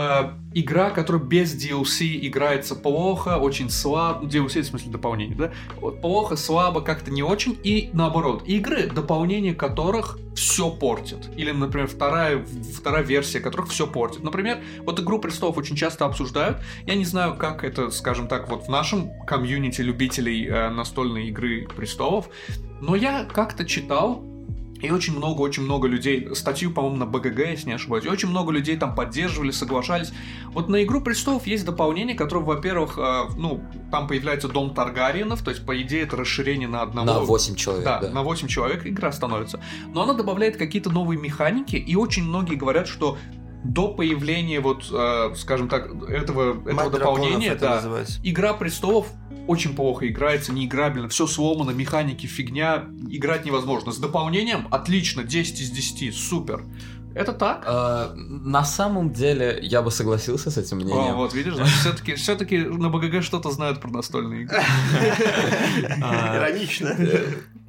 Э, 0.00 0.30
игра, 0.54 0.88
которая 0.90 1.22
без 1.22 1.54
DLC 1.54 2.26
играется 2.26 2.74
плохо, 2.74 3.36
очень 3.36 3.68
слабо. 3.68 4.26
DLC 4.26 4.62
в 4.62 4.66
смысле 4.66 4.92
дополнение, 4.92 5.36
да? 5.36 5.52
Вот 5.76 6.00
плохо, 6.00 6.36
слабо, 6.36 6.80
как-то 6.80 7.10
не 7.10 7.22
очень. 7.22 7.58
И 7.62 7.90
наоборот, 7.92 8.44
игры, 8.46 8.86
дополнение 8.86 9.54
которых 9.54 10.18
все 10.34 10.70
портит. 10.70 11.28
Или, 11.36 11.50
например, 11.50 11.86
вторая, 11.86 12.42
вторая 12.74 13.02
версия 13.02 13.40
которых 13.40 13.68
все 13.68 13.86
портит. 13.86 14.22
Например, 14.22 14.62
вот 14.86 14.98
игру 15.00 15.18
престолов 15.18 15.58
очень 15.58 15.76
часто 15.76 16.06
обсуждают. 16.06 16.58
Я 16.86 16.94
не 16.94 17.04
знаю, 17.04 17.36
как 17.36 17.62
это, 17.62 17.90
скажем 17.90 18.26
так, 18.26 18.48
вот 18.48 18.64
в 18.64 18.68
нашем 18.70 19.10
комьюнити 19.26 19.82
любителей 19.82 20.46
э, 20.46 20.70
настольной 20.70 21.28
игры 21.28 21.68
престолов. 21.76 22.30
Но 22.80 22.96
я 22.96 23.24
как-то 23.24 23.66
читал, 23.66 24.24
и 24.80 24.90
очень 24.90 25.16
много, 25.16 25.40
очень 25.40 25.62
много 25.62 25.88
людей, 25.88 26.34
статью, 26.34 26.70
по-моему, 26.70 26.96
на 26.96 27.06
БГГ, 27.06 27.38
если 27.50 27.68
не 27.68 27.74
ошибаюсь, 27.74 28.04
и 28.04 28.08
очень 28.08 28.28
много 28.28 28.52
людей 28.52 28.76
там 28.76 28.94
поддерживали, 28.94 29.50
соглашались. 29.50 30.12
Вот 30.52 30.68
на 30.68 30.82
«Игру 30.82 31.00
престолов» 31.00 31.46
есть 31.46 31.64
дополнение, 31.64 32.16
которое, 32.16 32.44
во-первых, 32.44 32.98
э, 32.98 33.24
ну, 33.36 33.62
там 33.90 34.08
появляется 34.08 34.48
дом 34.48 34.74
Таргариенов, 34.74 35.42
то 35.42 35.50
есть, 35.50 35.64
по 35.66 35.80
идее, 35.80 36.02
это 36.02 36.16
расширение 36.16 36.68
на 36.68 36.82
одного... 36.82 37.06
На 37.06 37.20
8 37.20 37.54
человек, 37.54 37.84
Да, 37.84 38.00
да. 38.00 38.10
на 38.10 38.22
8 38.22 38.48
человек 38.48 38.86
игра 38.86 39.12
становится. 39.12 39.60
Но 39.88 40.02
она 40.02 40.14
добавляет 40.14 40.56
какие-то 40.56 40.90
новые 40.90 41.20
механики, 41.20 41.76
и 41.76 41.96
очень 41.96 42.24
многие 42.24 42.56
говорят, 42.56 42.88
что 42.88 43.18
до 43.64 43.88
появления 43.88 44.60
вот, 44.60 44.86
э, 44.90 45.34
скажем 45.36 45.68
так, 45.68 45.86
этого, 46.08 46.08
этого 46.08 46.72
Мать 46.72 46.90
драконов 46.90 46.92
дополнения, 46.92 47.48
это 47.48 47.60
да, 47.60 47.74
называется. 47.76 48.20
Игра 48.22 48.54
престолов 48.54 49.08
очень 49.50 49.74
плохо 49.74 50.06
играется, 50.06 50.52
неиграбельно, 50.52 51.08
все 51.08 51.26
сломано, 51.26 51.72
механики, 51.72 52.26
фигня, 52.26 52.84
играть 53.10 53.44
невозможно. 53.44 53.90
С 53.90 53.98
дополнением 53.98 54.68
отлично, 54.70 55.24
10 55.24 55.60
из 55.60 55.70
10, 55.70 56.14
супер. 56.14 56.64
Это 57.16 57.32
так? 57.32 57.64
А, 57.66 58.12
на 58.14 58.64
самом 58.64 59.12
деле, 59.12 59.58
я 59.60 59.82
бы 59.82 59.90
согласился 59.90 60.52
с 60.52 60.56
этим 60.56 60.76
мнением. 60.76 61.14
О, 61.14 61.16
вот, 61.16 61.34
видишь, 61.34 61.54
значит, 61.54 61.74
все-таки 61.80 62.14
все 62.14 62.36
на 62.36 62.90
БГГ 62.90 63.24
что-то 63.24 63.50
знают 63.50 63.80
про 63.80 63.90
настольные 63.90 64.42
игры. 64.42 64.58
А, 66.00 66.36
Иронично. 66.36 66.96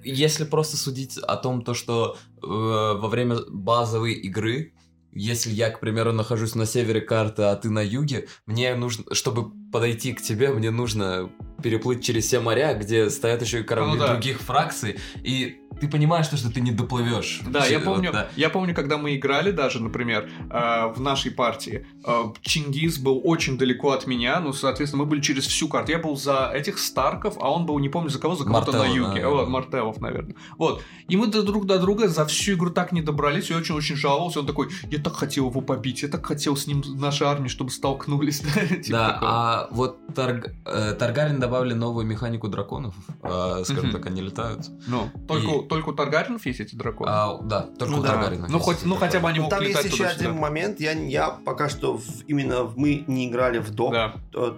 Если 0.03 0.43
просто 0.43 0.77
судить 0.77 1.17
о 1.17 1.35
том, 1.35 1.63
то, 1.63 1.73
что 1.73 2.15
э, 2.43 2.45
во 2.45 3.07
время 3.07 3.37
базовой 3.49 4.13
игры 4.13 4.73
если 5.13 5.51
я, 5.51 5.69
к 5.69 5.79
примеру, 5.79 6.13
нахожусь 6.13 6.55
на 6.55 6.65
севере 6.65 7.01
карты, 7.01 7.43
а 7.43 7.55
ты 7.55 7.69
на 7.69 7.81
юге, 7.81 8.27
мне 8.45 8.73
нужно, 8.75 9.13
чтобы 9.13 9.51
подойти 9.71 10.13
к 10.13 10.21
тебе, 10.21 10.51
мне 10.51 10.71
нужно 10.71 11.29
переплыть 11.61 12.03
через 12.03 12.25
все 12.25 12.39
моря, 12.39 12.73
где 12.73 13.09
стоят 13.09 13.41
еще 13.41 13.59
и 13.61 13.63
корабли 13.63 13.93
Ну 13.93 13.99
да. 13.99 14.13
других 14.13 14.39
фракций, 14.41 14.99
и 15.23 15.57
ты 15.79 15.87
понимаешь, 15.87 16.27
то, 16.27 16.37
что 16.37 16.51
ты 16.51 16.61
не 16.61 16.71
доплывешь. 16.71 17.41
Да, 17.47 17.65
я 17.65 17.79
Вот, 17.79 17.85
помню, 17.85 18.11
да. 18.11 18.27
я 18.35 18.49
помню, 18.49 18.75
когда 18.75 18.97
мы 18.97 19.15
играли 19.15 19.51
даже, 19.51 19.81
например, 19.81 20.29
э, 20.49 20.93
в 20.93 20.99
нашей 20.99 21.31
партии, 21.31 21.87
э, 22.05 22.23
Чингис 22.41 22.99
был 22.99 23.21
очень 23.23 23.57
далеко 23.57 23.91
от 23.91 24.05
меня, 24.05 24.39
ну, 24.41 24.53
соответственно, 24.53 25.03
мы 25.03 25.09
были 25.09 25.21
через 25.21 25.47
всю 25.47 25.67
карту. 25.67 25.91
Я 25.91 25.99
был 25.99 26.15
за 26.17 26.51
этих 26.53 26.77
Старков, 26.77 27.37
а 27.39 27.49
он 27.51 27.65
был, 27.65 27.79
не 27.79 27.89
помню, 27.89 28.09
за 28.09 28.19
кого, 28.19 28.35
за 28.35 28.43
кого-то 28.43 28.73
на 28.73 28.85
юге. 28.85 29.21
да. 29.21 29.29
Вот, 29.29 29.49
Мартеллов, 29.49 30.01
наверное. 30.01 30.35
Вот. 30.57 30.83
И 31.07 31.15
мы 31.17 31.27
друг 31.27 31.65
до 31.65 31.79
друга 31.79 32.07
за 32.09 32.25
всю 32.25 32.53
игру 32.53 32.69
так 32.69 32.91
не 32.91 33.01
добрались, 33.01 33.49
и 33.49 33.55
очень-очень 33.55 33.95
жаловался. 33.95 34.41
Он 34.41 34.45
такой, 34.45 34.69
я 34.91 34.99
так 34.99 35.15
хотел 35.15 35.49
его 35.49 35.61
побить, 35.61 36.03
я 36.03 36.09
так 36.09 36.25
хотел 36.25 36.55
с 36.55 36.67
ним, 36.67 36.83
нашей 36.99 37.27
армии, 37.27 37.47
чтобы 37.47 37.71
столкнулись. 37.71 38.41
да, 38.55 38.75
типа 38.75 39.19
а 39.21 39.67
вот 39.71 39.99
э, 40.17 40.95
Таргарин 40.99 41.39
добавили 41.51 41.73
новую 41.73 42.05
механику 42.05 42.47
драконов, 42.47 42.95
э, 43.23 43.63
скажем 43.65 43.91
так, 43.91 44.05
они 44.05 44.21
летают. 44.21 44.69
Ну, 44.87 45.09
только, 45.27 45.67
только 45.67 45.89
у 45.89 45.93
Таргаринов 45.93 46.45
есть 46.45 46.61
эти 46.61 46.75
драконы. 46.75 47.09
А, 47.11 47.37
да, 47.41 47.61
только 47.77 47.93
Ну 47.93 47.99
у 47.99 48.03
да. 48.03 48.31
Ну, 48.49 48.59
хоть- 48.59 48.85
ну, 48.85 48.95
хотя 48.95 49.19
бы 49.19 49.27
они 49.29 49.39
Ну, 49.39 49.43
могут 49.45 49.57
Там 49.57 49.67
есть 49.67 49.77
летать 49.83 49.91
еще 49.91 50.05
один 50.05 50.35
момент. 50.35 50.79
Я, 50.79 50.93
я 50.93 51.29
пока 51.29 51.67
что 51.69 51.97
в- 51.97 52.23
именно 52.27 52.71
мы 52.77 53.03
не 53.07 53.29
играли 53.29 53.59
в 53.59 53.71
доп. 53.71 53.91
Да. 53.91 54.15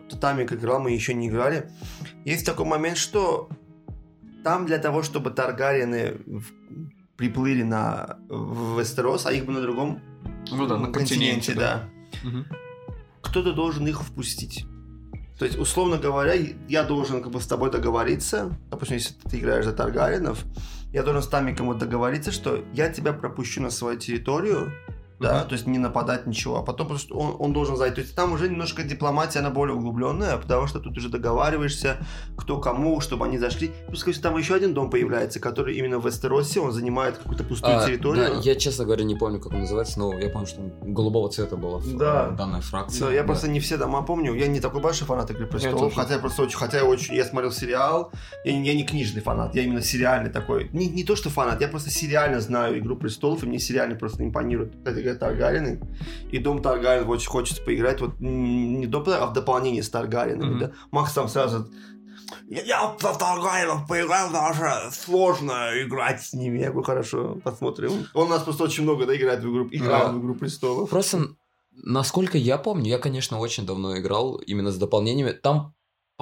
Татами 0.09 0.45
как 0.45 0.59
играл, 0.59 0.79
мы 0.79 0.91
еще 0.91 1.13
не 1.13 1.29
играли. 1.29 1.69
Есть 2.25 2.45
такой 2.45 2.65
момент, 2.65 2.97
что 2.97 3.49
там 4.43 4.65
для 4.65 4.77
того, 4.77 5.01
чтобы 5.03 5.31
Таргариены 5.31 6.21
в- 6.27 6.51
приплыли 7.17 7.63
на 7.63 8.17
в 8.29 8.79
Вестерос, 8.79 9.25
а 9.25 9.31
их 9.31 9.45
бы 9.45 9.51
на 9.53 9.61
другом 9.61 9.99
Ну 10.51 10.67
да, 10.67 10.77
на 10.77 10.91
континенте, 10.91 11.53
да. 11.53 11.89
Мгм. 12.23 12.45
кто-то 13.21 13.53
должен 13.53 13.87
их 13.87 14.01
впустить. 14.03 14.65
То 15.43 15.47
есть, 15.47 15.59
условно 15.59 15.97
говоря, 15.97 16.35
я 16.69 16.83
должен 16.83 17.21
как 17.21 17.33
бы 17.33 17.41
с 17.41 17.45
тобой 17.45 17.69
договориться, 17.69 18.57
допустим, 18.71 18.95
если 18.95 19.13
ты 19.29 19.39
играешь 19.39 19.65
за 19.65 19.73
Таргаринов, 19.73 20.45
я 20.93 21.03
должен 21.03 21.21
с 21.21 21.29
нами 21.29 21.53
кому-то 21.53 21.81
договориться, 21.81 22.31
что 22.31 22.63
я 22.73 22.87
тебя 22.87 23.11
пропущу 23.11 23.61
на 23.61 23.69
свою 23.69 23.99
территорию, 23.99 24.71
да, 25.23 25.39
Мгм. 25.39 25.47
то 25.49 25.53
есть 25.53 25.67
не 25.67 25.79
нападать 25.79 26.27
ничего, 26.27 26.57
а 26.59 26.61
потом 26.63 26.87
просто 26.87 27.13
он, 27.15 27.35
он 27.39 27.53
должен 27.53 27.75
зайти. 27.77 27.95
То 27.95 28.01
есть 28.01 28.15
там 28.15 28.33
уже 28.33 28.47
немножко 28.49 28.83
дипломатия, 28.83 29.39
она 29.39 29.49
более 29.49 29.75
углубленная, 29.75 30.37
потому 30.37 30.67
что 30.67 30.79
тут 30.79 30.97
уже 30.97 31.09
договариваешься, 31.09 31.97
кто 32.37 32.59
кому, 32.59 32.99
чтобы 33.01 33.25
они 33.25 33.37
зашли. 33.37 33.71
Кстати, 33.91 34.19
там 34.19 34.37
еще 34.37 34.55
один 34.55 34.73
дом 34.73 34.89
появляется, 34.89 35.39
который 35.39 35.75
именно 35.77 35.99
в 35.99 36.05
Вестеросе, 36.05 36.59
он 36.59 36.71
занимает 36.71 37.17
какую-то 37.17 37.43
пустую 37.43 37.77
А, 37.77 37.85
территорию. 37.85 38.25
да, 38.35 38.39
я, 38.41 38.55
честно 38.55 38.85
говоря, 38.85 39.03
не 39.03 39.15
помню, 39.15 39.39
как 39.39 39.53
он 39.53 39.61
называется, 39.61 39.99
но 39.99 40.17
я 40.19 40.29
помню, 40.29 40.47
что 40.47 40.61
он 40.61 40.93
голубого 40.93 41.29
цвета 41.29 41.55
была 41.57 41.79
Да. 41.97 42.29
э, 42.31 42.35
данная 42.35 42.61
фракция. 42.61 43.07
Да, 43.07 43.13
я 43.13 43.21
Да. 43.21 43.27
просто 43.27 43.47
не 43.49 43.59
все 43.59 43.77
дома 43.77 44.01
помню. 44.03 44.33
Я 44.35 44.47
не 44.47 44.59
такой 44.59 44.81
большой 44.81 45.07
фанат 45.07 45.31
Игры 45.31 45.47
престолов, 45.47 45.93
хотя 45.95 46.15
я 46.15 46.19
просто 46.19 46.43
очень, 46.43 46.57
хотя 46.57 46.77
я 46.77 46.85
очень, 46.85 47.15
я 47.15 47.25
смотрел 47.25 47.51
сериал. 47.51 48.11
Я, 48.45 48.53
не- 48.53 48.65
я 48.67 48.73
не 48.75 48.83
книжный 48.83 49.21
фанат, 49.21 49.55
я 49.55 49.63
именно 49.63 49.81
сериальный 49.81 50.29
такой. 50.29 50.69
Не, 50.73 50.87
не 50.87 51.03
то 51.03 51.15
что 51.15 51.29
фанат, 51.29 51.61
я 51.61 51.67
просто 51.67 51.89
сериально 51.89 52.39
знаю 52.41 52.77
Игру 52.79 52.95
престолов, 52.95 53.43
и 53.43 53.47
мне 53.47 53.59
сериально 53.59 53.95
просто 53.95 54.23
импонирует. 54.23 54.75
Кстати 54.77 54.99
говоря, 55.15 55.35
Таргарины. 55.37 55.81
И 56.31 56.39
Дом 56.39 56.61
Таргарин 56.61 57.07
очень 57.07 57.29
хочется 57.29 57.61
поиграть. 57.63 58.01
Вот 58.01 58.19
не 58.19 58.87
доп, 58.87 59.07
а 59.09 59.27
в 59.27 59.33
дополнение 59.33 59.83
с 59.83 59.89
Таргаринами. 59.89 60.49
Мгм. 60.49 60.59
Да? 60.59 60.71
Макс 60.91 61.13
там 61.13 61.27
сразу 61.27 61.69
я, 62.47 62.61
я 62.63 62.87
в 62.87 62.97
Таргаринов 63.17 63.87
поиграл, 63.87 64.31
даже 64.31 64.91
сложно 64.91 65.69
играть 65.81 66.23
с 66.23 66.33
ними. 66.33 66.59
Я 66.59 66.69
говорю, 66.69 66.83
хорошо, 66.83 67.37
посмотрим. 67.43 68.07
Он 68.13 68.27
у 68.27 68.29
нас 68.29 68.43
просто 68.43 68.63
очень 68.63 68.83
много 68.83 69.05
да, 69.05 69.15
играет 69.15 69.43
в 69.43 69.49
игру, 69.49 69.67
играл 69.71 70.07
Да. 70.07 70.11
в 70.11 70.19
Игру 70.19 70.35
престолов. 70.35 70.89
Просто, 70.89 71.29
насколько 71.71 72.37
я 72.37 72.57
помню, 72.57 72.89
я, 72.89 72.99
конечно, 72.99 73.39
очень 73.39 73.65
давно 73.65 73.97
играл 73.97 74.35
именно 74.37 74.71
с 74.71 74.77
дополнениями. 74.77 75.31
Там, 75.31 75.73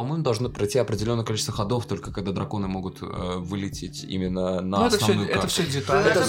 по-моему, 0.01 0.23
должно 0.23 0.49
пройти 0.49 0.79
определенное 0.79 1.23
количество 1.23 1.53
ходов, 1.53 1.85
только 1.85 2.11
когда 2.11 2.31
драконы 2.31 2.67
могут 2.67 3.01
э, 3.01 3.05
вылететь 3.37 4.03
именно 4.03 4.61
на 4.61 4.79
Ну, 4.79 4.85
это 4.87 4.97
все, 4.97 5.05
основную 5.05 5.27
это 5.29 5.33
карту. 5.39 5.47
все 5.49 5.63
Да, 5.63 5.69
детали. 5.71 6.09
Это 6.09 6.19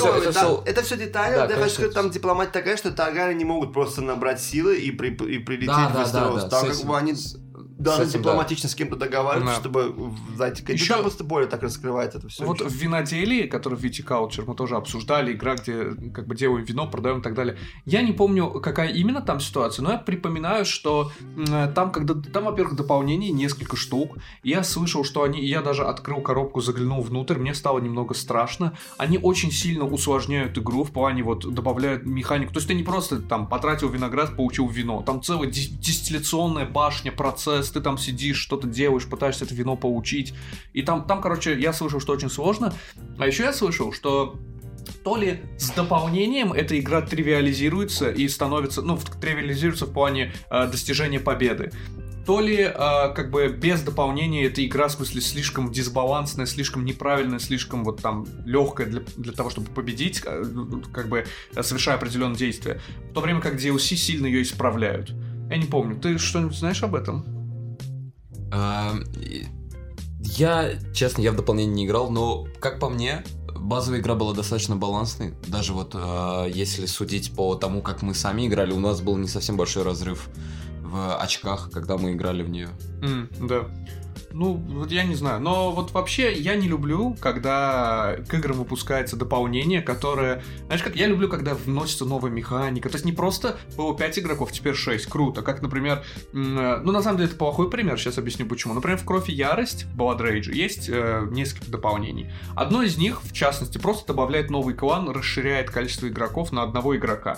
да, 0.75 0.83
все 0.83 0.97
детали. 0.97 1.35
Да, 1.35 1.45
я 1.47 1.57
хочу 1.57 1.75
сказать, 1.75 1.95
там 1.95 2.11
дипломатия 2.11 2.53
такая, 2.53 2.77
что 2.77 2.91
Таргари 2.93 3.35
не 3.35 3.45
могут 3.45 3.73
просто 3.73 4.03
набрать 4.03 4.41
силы 4.43 4.77
и, 4.77 4.91
при, 4.91 5.09
и 5.11 5.39
прилететь 5.39 5.69
Да, 5.69 5.89
в 5.89 5.93
да, 5.93 5.99
да, 5.99 6.03
Вестерос. 6.05 6.45
да, 6.45 6.61
как 6.61 6.85
бы 6.87 6.97
они 6.99 7.15
с- 7.15 7.37
должны 7.79 8.05
этим, 8.05 8.21
дипломатично 8.21 8.69
с 8.69 8.75
кем-то 8.75 8.97
договариваться, 8.97 9.55
Да. 9.55 9.61
чтобы 9.61 9.95
зайти. 10.37 10.63
Ещё- 10.63 10.73
Ещё... 10.73 10.95
Там 10.95 11.03
просто 11.03 11.25
более 11.25 11.49
так 11.49 11.63
раскрывает 11.63 12.15
это 12.15 12.29
все. 12.29 12.45
Вот 12.45 12.61
в 12.61 12.73
виноделии, 12.75 13.47
который 13.47 13.79
в 13.79 13.83
Viticulture 13.85 14.45
мы 14.47 14.55
тоже 14.55 14.77
обсуждали, 14.77 15.33
игра, 15.33 15.55
где 15.57 15.85
как 16.15 16.27
бы 16.27 16.35
делаем 16.35 16.65
вино, 16.65 16.87
продаем 16.89 17.21
и 17.21 17.23
так 17.23 17.35
далее. 17.35 17.57
Я 17.85 18.03
не 18.03 18.13
помню, 18.13 18.51
какая 18.61 18.89
именно 18.93 19.21
там 19.21 19.41
ситуация, 19.41 19.83
но 19.83 19.93
я 19.93 19.99
припоминаю, 19.99 20.65
что 20.65 21.11
там, 21.75 21.91
когда 21.93 22.15
там, 22.15 22.45
во-первых, 22.45 22.77
дополнений 22.77 23.31
несколько 23.31 23.77
штук. 23.77 24.17
Я 24.43 24.63
слышал, 24.65 25.05
что 25.05 25.23
они, 25.23 25.45
я 25.45 25.63
даже 25.63 25.85
открыл 25.85 26.21
коробку, 26.21 26.61
заглянул 26.61 27.03
внутрь, 27.03 27.39
мне 27.39 27.55
стало 27.55 27.79
немного 27.81 28.15
страшно. 28.15 28.73
Они 28.99 29.19
очень 29.19 29.51
сильно 29.51 29.85
усложняют 29.85 30.57
игру 30.59 30.85
в 30.85 30.91
плане 30.93 31.23
вот 31.23 31.53
добавляют 31.53 32.05
механику. 32.07 32.53
То 32.53 32.59
есть 32.59 32.69
ты 32.69 32.75
не 32.75 32.83
просто 32.83 33.21
там 33.21 33.47
потратил 33.49 33.89
виноград, 33.89 34.37
получил 34.37 34.69
вино. 34.69 35.03
Там 35.03 35.23
целая 35.23 35.49
ди- 35.51 35.69
дистилляционная 35.71 36.67
башня, 36.67 37.13
процесс, 37.13 37.62
ты 37.71 37.81
там 37.81 37.99
сидишь, 37.99 38.39
что-то 38.39 38.67
делаешь, 38.67 39.07
пытаешься 39.07 39.45
это 39.45 39.55
вино 39.55 39.77
получить. 39.77 40.35
И 40.73 40.83
там, 40.83 41.07
там, 41.07 41.21
короче, 41.21 41.59
я 41.59 41.73
слышал, 41.73 42.01
что 42.01 42.13
очень 42.13 42.31
сложно. 42.31 42.75
А 43.19 43.27
еще 43.27 43.45
я 43.45 43.53
слышал, 43.53 43.93
что 43.93 44.39
то 45.05 45.17
ли 45.17 45.41
с 45.59 45.71
дополнением 45.71 46.53
эта 46.53 46.79
игра 46.79 47.03
тривиализируется 47.03 48.11
и 48.11 48.29
становится, 48.29 48.83
ну, 48.83 48.99
тривиализируется 49.21 49.87
в 49.87 49.93
плане 49.93 50.33
э, 50.51 50.67
достижения 50.67 51.21
победы, 51.21 51.73
то 52.27 52.41
ли 52.41 52.59
э, 52.59 52.73
как 52.75 53.31
бы 53.31 53.49
без 53.49 53.83
дополнения 53.83 54.45
эта 54.45 54.65
игра, 54.65 54.89
в 54.89 54.93
смысле, 54.93 55.21
слишком 55.21 55.73
дисбалансная, 55.73 56.47
слишком 56.47 56.85
неправильная, 56.85 57.39
слишком 57.39 57.85
вот 57.85 58.01
там 58.01 58.27
легкая 58.45 58.87
для, 58.87 59.03
для 59.17 59.33
того, 59.33 59.51
чтобы 59.51 59.69
победить, 59.71 60.23
э, 60.25 60.45
как 60.93 61.09
бы 61.09 61.27
совершая 61.61 61.97
определенные 61.97 62.37
действия, 62.37 62.81
в 63.11 63.15
то 63.15 63.21
время 63.21 63.41
как 63.41 63.55
DLC 63.55 63.97
сильно 63.97 64.27
ее 64.27 64.43
исправляют. 64.43 65.13
Я 65.51 65.57
не 65.57 65.67
помню, 65.67 65.99
ты 66.01 66.19
что-нибудь 66.19 66.57
знаешь 66.57 66.83
об 66.83 66.95
этом? 66.95 67.27
Я, 70.25 70.71
честно, 70.95 71.21
я 71.23 71.33
в 71.33 71.37
дополнение 71.37 71.75
не 71.75 71.87
играл, 71.87 72.11
но, 72.11 72.47
как 72.61 72.79
по 72.79 72.89
мне, 72.89 73.25
базовая 73.57 74.01
игра 74.01 74.15
была 74.15 74.35
достаточно 74.35 74.77
балансной. 74.77 75.35
Даже 75.47 75.73
вот 75.73 75.93
а, 75.95 76.47
если 76.47 76.87
судить 76.87 77.35
по 77.35 77.55
тому, 77.55 77.83
как 77.83 78.03
мы 78.03 78.15
сами 78.15 78.47
играли, 78.47 78.73
у 78.73 78.81
нас 78.81 79.01
был 79.01 79.17
не 79.17 79.29
совсем 79.29 79.57
большой 79.57 79.83
разрыв 79.83 80.29
в 80.81 81.17
очках, 81.17 81.71
когда 81.73 81.97
мы 81.97 82.13
играли 82.13 82.43
в 82.43 82.51
нее. 82.51 82.69
Да. 83.41 83.69
Ну, 84.33 84.55
вот 84.55 84.91
я 84.91 85.05
не 85.05 85.15
знаю. 85.15 85.41
Но 85.41 85.71
вот 85.73 85.93
вообще 85.93 86.33
я 86.33 86.57
не 86.57 86.69
люблю, 86.69 87.17
когда 87.21 88.17
к 88.29 88.35
играм 88.35 88.57
выпускается 88.57 89.17
дополнение, 89.17 89.83
которое... 89.83 90.43
Знаешь, 90.67 90.83
как 90.83 90.97
я 90.97 91.07
люблю, 91.07 91.29
когда 91.29 91.55
вносится 91.55 92.05
новая 92.05 92.31
механика. 92.31 92.89
То 92.89 92.97
есть 92.97 93.05
не 93.05 93.13
просто 93.13 93.59
было 93.77 93.97
5 93.97 94.19
игроков, 94.21 94.53
теперь 94.53 94.75
6. 94.75 95.07
Круто. 95.07 95.43
Как, 95.43 95.63
например... 95.63 96.03
э, 96.33 96.81
Ну, 96.83 96.93
на 96.93 97.03
самом 97.03 97.19
деле, 97.19 97.29
это 97.29 97.39
плохой 97.39 97.71
пример. 97.71 97.99
Сейчас 97.99 98.19
объясню 98.19 98.47
почему. 98.47 98.75
Например, 98.75 98.99
в 98.99 99.05
Кровь 99.05 99.29
и 99.29 99.33
Ярость, 99.33 99.87
Blood 99.97 100.21
Rage, 100.21 100.53
есть 100.53 100.89
э, 100.89 101.27
несколько 101.31 101.71
дополнений. 101.71 102.31
Одно 102.55 102.83
из 102.83 102.97
них, 102.99 103.23
в 103.23 103.33
частности, 103.33 103.79
просто 103.79 104.09
добавляет 104.09 104.51
новый 104.51 104.75
клан, 104.75 105.09
расширяет 105.11 105.71
количество 105.71 106.09
игроков 106.09 106.53
на 106.53 106.63
одного 106.63 106.97
игрока. 106.97 107.37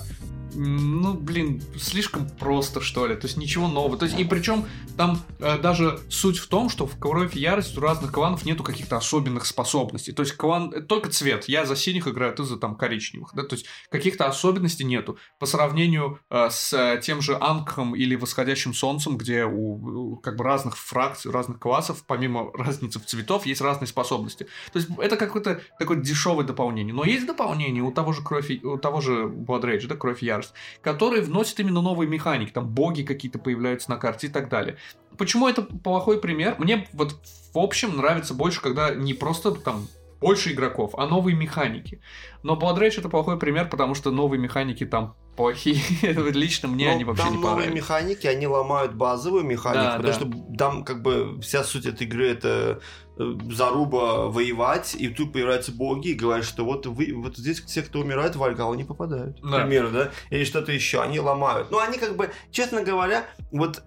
Ну, 0.55 1.15
блин, 1.15 1.63
слишком 1.77 2.29
просто, 2.29 2.81
что 2.81 3.07
ли. 3.07 3.17
То 3.17 3.27
есть 3.27 3.37
ничего 3.37 3.69
нового. 3.69 3.97
То 3.97 4.07
есть, 4.07 4.19
и 4.19 4.25
причем 4.25 4.67
там 4.97 5.21
э, 5.41 5.59
даже 5.59 6.01
суть 6.09 6.39
в 6.39 6.47
том, 6.47 6.69
что 6.69 6.87
в 6.87 6.99
Кровь 6.99 7.37
и 7.37 7.41
Ярость 7.41 7.77
у 7.77 7.81
разных 7.81 8.13
кланов 8.13 8.45
нету 8.45 8.63
каких-то 8.63 8.97
особенных 8.97 9.47
способностей. 9.47 10.13
То 10.13 10.23
есть 10.23 10.37
клан... 10.37 10.73
это 10.73 10.87
только 10.87 11.11
цвет. 11.11 11.49
Я 11.49 11.67
за 11.67 11.77
синих 11.77 12.07
играю, 12.07 12.35
ты 12.35 12.45
за 12.45 12.57
там 12.57 12.77
коричневых. 12.77 13.31
Да? 13.35 13.43
То 13.43 13.55
есть 13.55 13.67
каких-то 13.91 14.27
особенностей 14.27 14.85
нету. 14.85 15.19
По 15.39 15.47
сравнению 15.47 16.21
э, 16.31 16.49
с 16.51 16.73
э, 16.73 17.01
тем 17.03 17.21
же 17.21 17.37
Ангхом 17.41 17.97
или 17.97 18.15
Восходящим 18.15 18.75
Солнцем, 18.75 19.17
где 19.17 19.45
у, 19.45 20.17
как 20.17 20.37
бы 20.37 20.45
разных 20.45 20.77
фракций, 20.77 21.31
разных 21.31 21.59
классов, 21.59 22.05
помимо 22.07 22.51
разницы 22.55 23.01
в 23.01 23.07
цветов, 23.07 23.47
есть 23.47 23.61
разные 23.61 23.89
способности. 23.89 24.45
То 24.73 24.79
есть 24.79 24.89
это 24.99 25.17
какое-то 25.17 25.61
такое 25.79 25.97
дешевое 25.97 26.45
дополнение. 26.45 26.95
Но 26.95 27.05
есть 27.05 27.27
дополнение 27.27 27.83
у 27.83 27.91
того 27.91 28.13
же 28.13 28.23
Кровь, 28.23 28.51
у 28.63 28.79
того 28.79 29.01
же 29.01 29.25
Blood 29.25 29.63
Rage, 29.63 29.87
да, 29.87 29.97
Кровь 29.97 30.23
и 30.23 30.27
Ярость, 30.27 30.44
которые 30.83 31.23
вносят 31.23 31.61
именно 31.61 31.81
новые 31.81 32.09
механики. 32.09 32.51
Там 32.51 32.69
боги 32.69 33.03
какие-то 33.03 33.39
появляются 33.39 33.91
на 33.91 33.97
карте 33.97 34.27
и 34.27 34.31
так 34.31 34.49
далее. 34.49 34.77
почему 35.17 35.49
это 35.49 35.63
плохой 35.63 36.21
пример? 36.21 36.57
Мне 36.59 36.89
вот 36.93 37.17
в 37.53 37.59
общем 37.59 37.97
нравится 37.97 38.35
больше, 38.35 38.61
когда 38.61 38.95
не 38.95 39.15
просто 39.15 39.53
там 39.53 39.87
больше 40.21 40.53
игроков, 40.53 40.95
а 40.97 41.07
новые 41.07 41.37
механики. 41.37 42.01
Но 42.43 42.55
Blood 42.57 42.79
Rage 42.79 42.99
это 43.01 43.09
плохой 43.09 43.39
пример, 43.39 43.69
потому 43.69 43.95
что 43.95 44.11
новые 44.11 44.41
механики 44.41 44.85
там 44.87 45.17
плохие. 45.37 45.81
Лично 46.33 46.69
мне 46.69 46.87
Но 46.89 46.93
они 46.93 47.05
вообще 47.05 47.25
там 47.25 47.33
не 47.33 47.37
новые 47.39 47.51
понравились. 47.55 47.75
механики, 47.83 48.27
они 48.27 48.47
ломают 48.47 48.95
базовую 48.95 49.45
механику, 49.45 49.83
Да, 49.85 49.97
потому 49.97 50.07
да. 50.09 50.13
что 50.13 50.57
там 50.57 50.85
как 50.85 51.03
бы 51.03 51.41
вся 51.43 51.65
суть 51.65 51.87
этой 51.87 52.07
игры 52.07 52.29
это 52.29 52.81
э, 53.19 53.33
заруба 53.51 54.29
воевать, 54.29 54.95
и 54.95 55.09
тут 55.09 55.33
появляются 55.33 55.73
боги 55.73 56.09
и 56.09 56.15
говорят, 56.15 56.45
что 56.45 56.65
вот 56.65 56.87
вы, 56.87 57.13
вот 57.15 57.37
здесь 57.37 57.61
те, 57.63 57.83
кто 57.83 58.01
умирает, 58.01 58.37
в 58.37 58.39
Вальгалу 58.39 58.75
не 58.75 58.85
попадают, 58.85 59.41
к 59.41 59.45
Да. 59.51 59.61
примеру, 59.61 59.91
да, 59.91 60.11
или 60.31 60.45
что-то 60.45 60.71
еще, 60.73 61.03
они 61.03 61.19
ломают. 61.21 61.71
Ну, 61.71 61.79
они 61.81 61.99
как 61.99 62.17
бы, 62.17 62.31
честно 62.53 62.83
говоря, 62.85 63.25
вот 63.51 63.83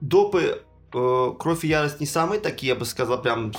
допы 0.00 0.62
Кровь 1.38 1.64
и 1.64 1.68
ярость 1.68 2.00
не 2.00 2.06
самые 2.06 2.40
такие, 2.40 2.68
я 2.70 2.74
бы 2.74 2.86
сказал, 2.86 3.20
прям 3.20 3.52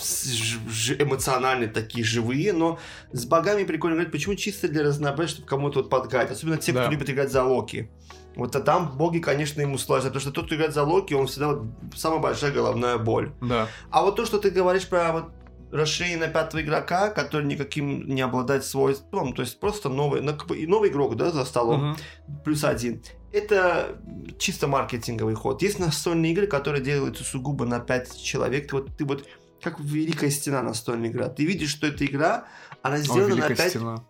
эмоциональные, 1.00 1.70
такие 1.70 2.04
живые, 2.04 2.54
но 2.54 2.80
с 3.12 3.26
богами 3.26 3.64
прикольно 3.64 3.96
играть. 3.96 4.12
Почему 4.12 4.36
чисто 4.36 4.68
для 4.68 4.84
разнообразия, 4.84 5.34
чтобы 5.36 5.48
кому-то 5.48 5.80
вот 5.80 5.90
подгадать. 5.90 6.32
Особенно 6.32 6.58
те, 6.58 6.72
Да. 6.72 6.82
кто 6.84 6.92
любит 6.92 7.10
играть 7.10 7.32
за 7.32 7.44
Локи. 7.44 7.90
Вот 8.36 8.56
а 8.56 8.60
там 8.62 8.98
боги, 8.98 9.20
конечно, 9.20 9.62
ему 9.62 9.78
сложно, 9.78 10.10
потому 10.10 10.22
что 10.22 10.32
тот, 10.32 10.46
кто 10.46 10.56
играет 10.56 10.74
за 10.74 10.84
Локи, 10.84 11.14
он 11.14 11.28
всегда 11.28 11.50
вот 11.54 11.66
самая 11.96 12.20
большая 12.20 12.52
головная 12.52 12.98
боль. 12.98 13.32
Да. 13.42 13.68
А 13.92 14.04
вот 14.04 14.16
то, 14.16 14.26
что 14.26 14.38
ты 14.40 14.50
говоришь 14.52 14.88
про 14.88 15.12
вот 15.12 15.26
расширение 15.72 16.18
на 16.20 16.28
пятого 16.28 16.62
игрока, 16.62 17.10
который 17.10 17.46
никаким 17.46 18.08
не 18.08 18.22
обладает 18.22 18.64
свойством, 18.64 19.34
то 19.34 19.42
есть 19.42 19.60
просто 19.60 19.90
новый, 19.90 20.22
ну, 20.22 20.34
новый 20.68 20.90
игрок, 20.90 21.16
да, 21.18 21.32
за 21.32 21.46
столом, 21.46 21.90
Мгм. 21.90 21.98
плюс 22.46 22.64
один. 22.64 23.02
Это 23.32 24.00
чисто 24.40 24.68
маркетинговый 24.68 25.36
ход. 25.36 25.62
Есть 25.62 25.80
настольные 25.80 26.32
игры, 26.32 26.48
которые 26.48 26.84
делаются 26.84 27.24
сугубо 27.24 27.66
на 27.66 27.80
5 27.80 28.22
человек. 28.22 28.70
Ты 28.70 28.76
вот, 28.76 28.98
ты 28.98 29.06
вот 29.06 29.28
как 29.62 29.80
Великая 29.80 30.30
Стена 30.30 30.62
настольная 30.62 31.10
игра. 31.10 31.30
Ты 31.30 31.46
видишь, 31.46 31.70
что 31.70 31.88
эта 31.88 32.06
игра, 32.06 32.46
она 32.82 32.98
сделана, 32.98 33.28
на 33.28 33.34
Великая 33.34 33.56
5, 33.56 33.70
стена. 33.70 34.04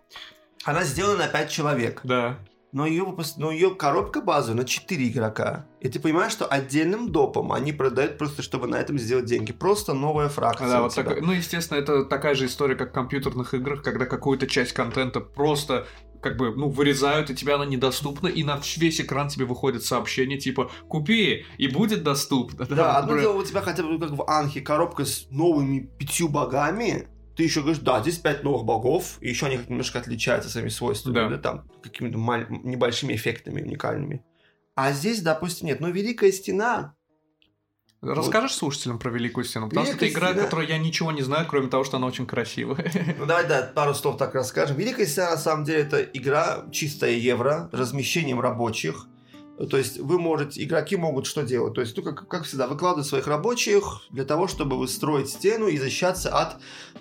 она 0.65 0.84
сделана 0.84 1.26
на 1.26 1.28
5 1.28 1.49
человек. 1.49 2.01
Да. 2.03 2.39
Но 2.74 2.86
ее, 2.86 3.15
но 3.38 3.51
ее 3.51 3.74
коробка 3.74 4.22
базовая 4.22 4.57
на 4.57 4.65
4 4.68 5.07
игрока. 5.07 5.65
И 5.80 5.88
ты 5.88 5.99
понимаешь, 5.99 6.34
что 6.34 6.45
отдельным 6.45 7.11
допом 7.11 7.53
они 7.53 7.72
продают 7.72 8.18
просто, 8.18 8.41
чтобы 8.41 8.68
на 8.68 8.76
этом 8.76 8.99
сделать 8.99 9.26
деньги. 9.26 9.53
Просто 9.53 9.93
новая 9.93 10.28
фракция. 10.28 10.68
Да, 10.68 10.82
вот 10.82 10.93
так, 10.93 11.22
ну, 11.22 11.32
естественно, 11.32 11.78
это 11.78 12.03
такая 12.03 12.36
же 12.36 12.45
история, 12.45 12.76
как 12.76 12.89
в 12.89 12.93
компьютерных 12.93 13.53
играх, 13.53 13.82
когда 13.84 14.05
какую-то 14.05 14.47
часть 14.47 14.74
контента 14.74 15.22
просто 15.22 15.88
как 16.22 16.38
бы, 16.38 16.55
ну, 16.55 16.70
вырезают, 16.70 17.30
и 17.30 17.36
тебе 17.36 17.53
она 17.55 17.65
недоступна, 17.65 18.28
и 18.28 18.43
на 18.43 18.61
весь 18.78 19.01
экран 19.01 19.30
тебе 19.30 19.45
выходит 19.45 19.84
сообщение, 19.84 20.38
типа, 20.39 20.72
купи, 20.88 21.45
и 21.57 21.68
будет 21.68 22.03
доступно. 22.03 22.65
Да, 22.65 22.97
одно 22.97 23.13
например. 23.13 23.22
дело, 23.32 23.41
у 23.41 23.43
тебя 23.43 23.61
хотя 23.61 23.84
бы 23.84 23.99
как 23.99 24.11
в 24.11 24.24
Анхе 24.30 24.61
коробка 24.61 25.05
с 25.05 25.28
новыми 25.30 25.89
пятью 25.97 26.28
богами, 26.30 27.07
ты 27.36 27.43
еще 27.43 27.61
говоришь, 27.61 27.82
да, 27.82 28.01
здесь 28.01 28.18
пять 28.18 28.43
новых 28.43 28.63
богов, 28.65 29.18
и 29.22 29.30
еще 29.30 29.45
они 29.45 29.59
немножко 29.68 29.99
отличаются 29.99 30.49
своими 30.49 30.70
свойствами, 30.70 31.13
Да. 31.13 31.30
да, 31.30 31.38
там, 31.38 31.70
какими-то 31.84 32.18
маль- 32.18 32.47
небольшими 32.49 33.13
эффектами 33.13 33.61
уникальными. 33.61 34.24
А 34.76 34.91
здесь, 34.91 35.22
допустим, 35.22 35.68
нет. 35.68 35.80
Но 35.80 35.89
Великая 35.89 36.32
Стена, 36.32 36.95
Расскажешь 38.02 38.54
слушателям 38.54 39.00
про 39.00 39.10
Великую 39.10 39.43
Стену? 39.43 39.70
Потому 39.70 39.88
что 39.88 39.95
это 39.95 40.06
Великая 40.06 40.20
игра, 40.20 40.32
Стена- 40.32 40.43
которой 40.45 40.68
я 40.68 40.78
ничего 40.78 41.12
не 41.12 41.24
знаю, 41.24 41.48
кроме 41.48 41.68
того, 41.68 41.84
что 41.84 41.98
она 41.98 42.08
очень 42.08 42.28
красивая. 42.28 42.91
ну 43.18 43.26
давай, 43.26 43.48
да, 43.48 43.72
пару 43.74 43.93
слов 43.95 44.18
так 44.18 44.36
расскажем. 44.36 44.78
Великая 44.78 45.08
Стена, 45.08 45.32
на 45.32 45.38
самом 45.38 45.64
деле, 45.64 45.82
это 45.82 46.02
игра 46.02 46.66
чистая 46.72 47.14
евро, 47.14 47.70
размещением 47.72 48.39
рабочих. 48.39 49.08
То 49.72 49.78
есть 49.78 50.00
вы 50.00 50.20
можете, 50.20 50.64
игроки 50.64 50.95
могут 50.95 51.26
что 51.26 51.41
делать? 51.41 51.74
То 51.74 51.82
есть, 51.82 51.98
ну, 51.98 52.04
как, 52.04 52.28
как 52.28 52.43
всегда, 52.43 52.68
выкладывать 52.68 53.08
своих 53.08 53.26
рабочих 53.26 54.02
для 54.12 54.24
того, 54.24 54.48
чтобы 54.48 54.78
выстроить 54.78 55.30
стену 55.30 55.66
и 55.66 55.80
защищаться 55.80 56.30
от 56.38 56.58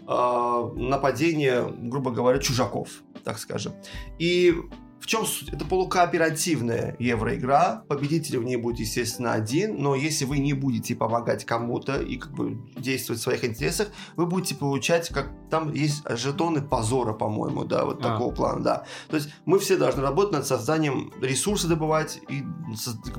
э, 0.08 0.80
нападения, 0.80 1.66
грубо 1.66 2.10
говоря, 2.10 2.38
чужаков, 2.38 2.88
так 3.24 3.38
скажем. 3.38 3.74
И 4.18 4.54
в 5.00 5.06
чем 5.06 5.24
суть? 5.26 5.50
Это 5.50 5.64
полукооперативная 5.64 6.96
евроигра. 6.98 7.84
Победитель 7.88 8.38
в 8.38 8.44
ней 8.44 8.56
будет, 8.56 8.80
естественно, 8.80 9.34
один, 9.34 9.80
но 9.80 9.94
если 9.94 10.24
вы 10.24 10.38
не 10.38 10.52
будете 10.52 10.96
помогать 10.96 11.44
кому-то 11.44 12.00
и 12.00 12.16
как 12.16 12.32
бы 12.32 12.58
действовать 12.76 13.20
в 13.20 13.24
своих 13.24 13.44
интересах, 13.44 13.88
вы 14.16 14.26
будете 14.26 14.54
получать, 14.54 15.08
как 15.10 15.30
там 15.50 15.72
есть 15.72 16.02
жетоны 16.08 16.62
позора, 16.62 17.12
по-моему, 17.12 17.64
да, 17.64 17.84
вот 17.84 18.00
А. 18.00 18.12
такого 18.12 18.34
плана, 18.34 18.62
да. 18.62 18.84
То 19.08 19.16
есть 19.16 19.28
мы 19.44 19.58
все 19.58 19.76
должны 19.76 20.02
работать 20.02 20.32
над 20.32 20.46
созданием 20.46 21.12
ресурсы 21.20 21.68
добывать 21.68 22.20
и 22.28 22.42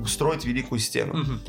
строить 0.06 0.44
великую 0.44 0.80
стену. 0.80 1.16
Мгм. 1.18 1.40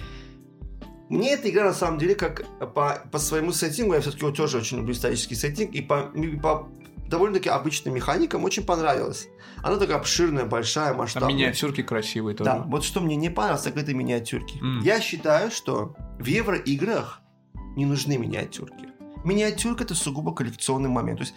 Мне 1.09 1.33
эта 1.33 1.49
игра, 1.49 1.65
на 1.65 1.73
самом 1.73 1.97
деле, 1.97 2.13
как 2.13 2.45
по, 2.73 3.01
по 3.11 3.17
своему 3.17 3.51
сеттингу, 3.51 3.95
я 3.95 3.99
все-таки 3.99 4.31
тоже 4.31 4.59
очень 4.59 4.77
люблю 4.77 4.93
исторический 4.93 5.33
сеттинг, 5.33 5.73
и 5.73 5.81
по, 5.81 6.11
и 6.13 6.37
по 6.37 6.69
довольно-таки 7.09 7.49
обычным 7.49 7.95
механикам 7.95 8.43
очень 8.43 8.63
понравилась. 8.63 9.27
Она 9.63 9.77
такая 9.77 9.97
обширная, 9.97 10.45
большая, 10.45 10.93
масштабная. 10.93 11.33
миниатюрки 11.33 11.81
красивые 11.83 12.35
тоже. 12.35 12.49
Да, 12.49 12.63
вот 12.67 12.83
что 12.83 13.01
мне 13.01 13.15
не 13.15 13.29
понравилось, 13.29 13.63
так 13.63 13.75
это 13.77 13.93
миниатюрки. 13.93 14.57
М. 14.59 14.81
Я 14.81 15.01
считаю, 15.01 15.51
что 15.51 15.95
в 16.19 16.25
евроиграх 16.25 17.21
не 17.75 17.85
нужны 17.85 18.17
миниатюрки. 18.17 18.85
Миниатюрка 19.25 19.83
это 19.83 19.95
сугубо 19.95 20.33
коллекционный 20.33 20.89
момент. 20.89 21.19
То 21.19 21.23
есть, 21.23 21.35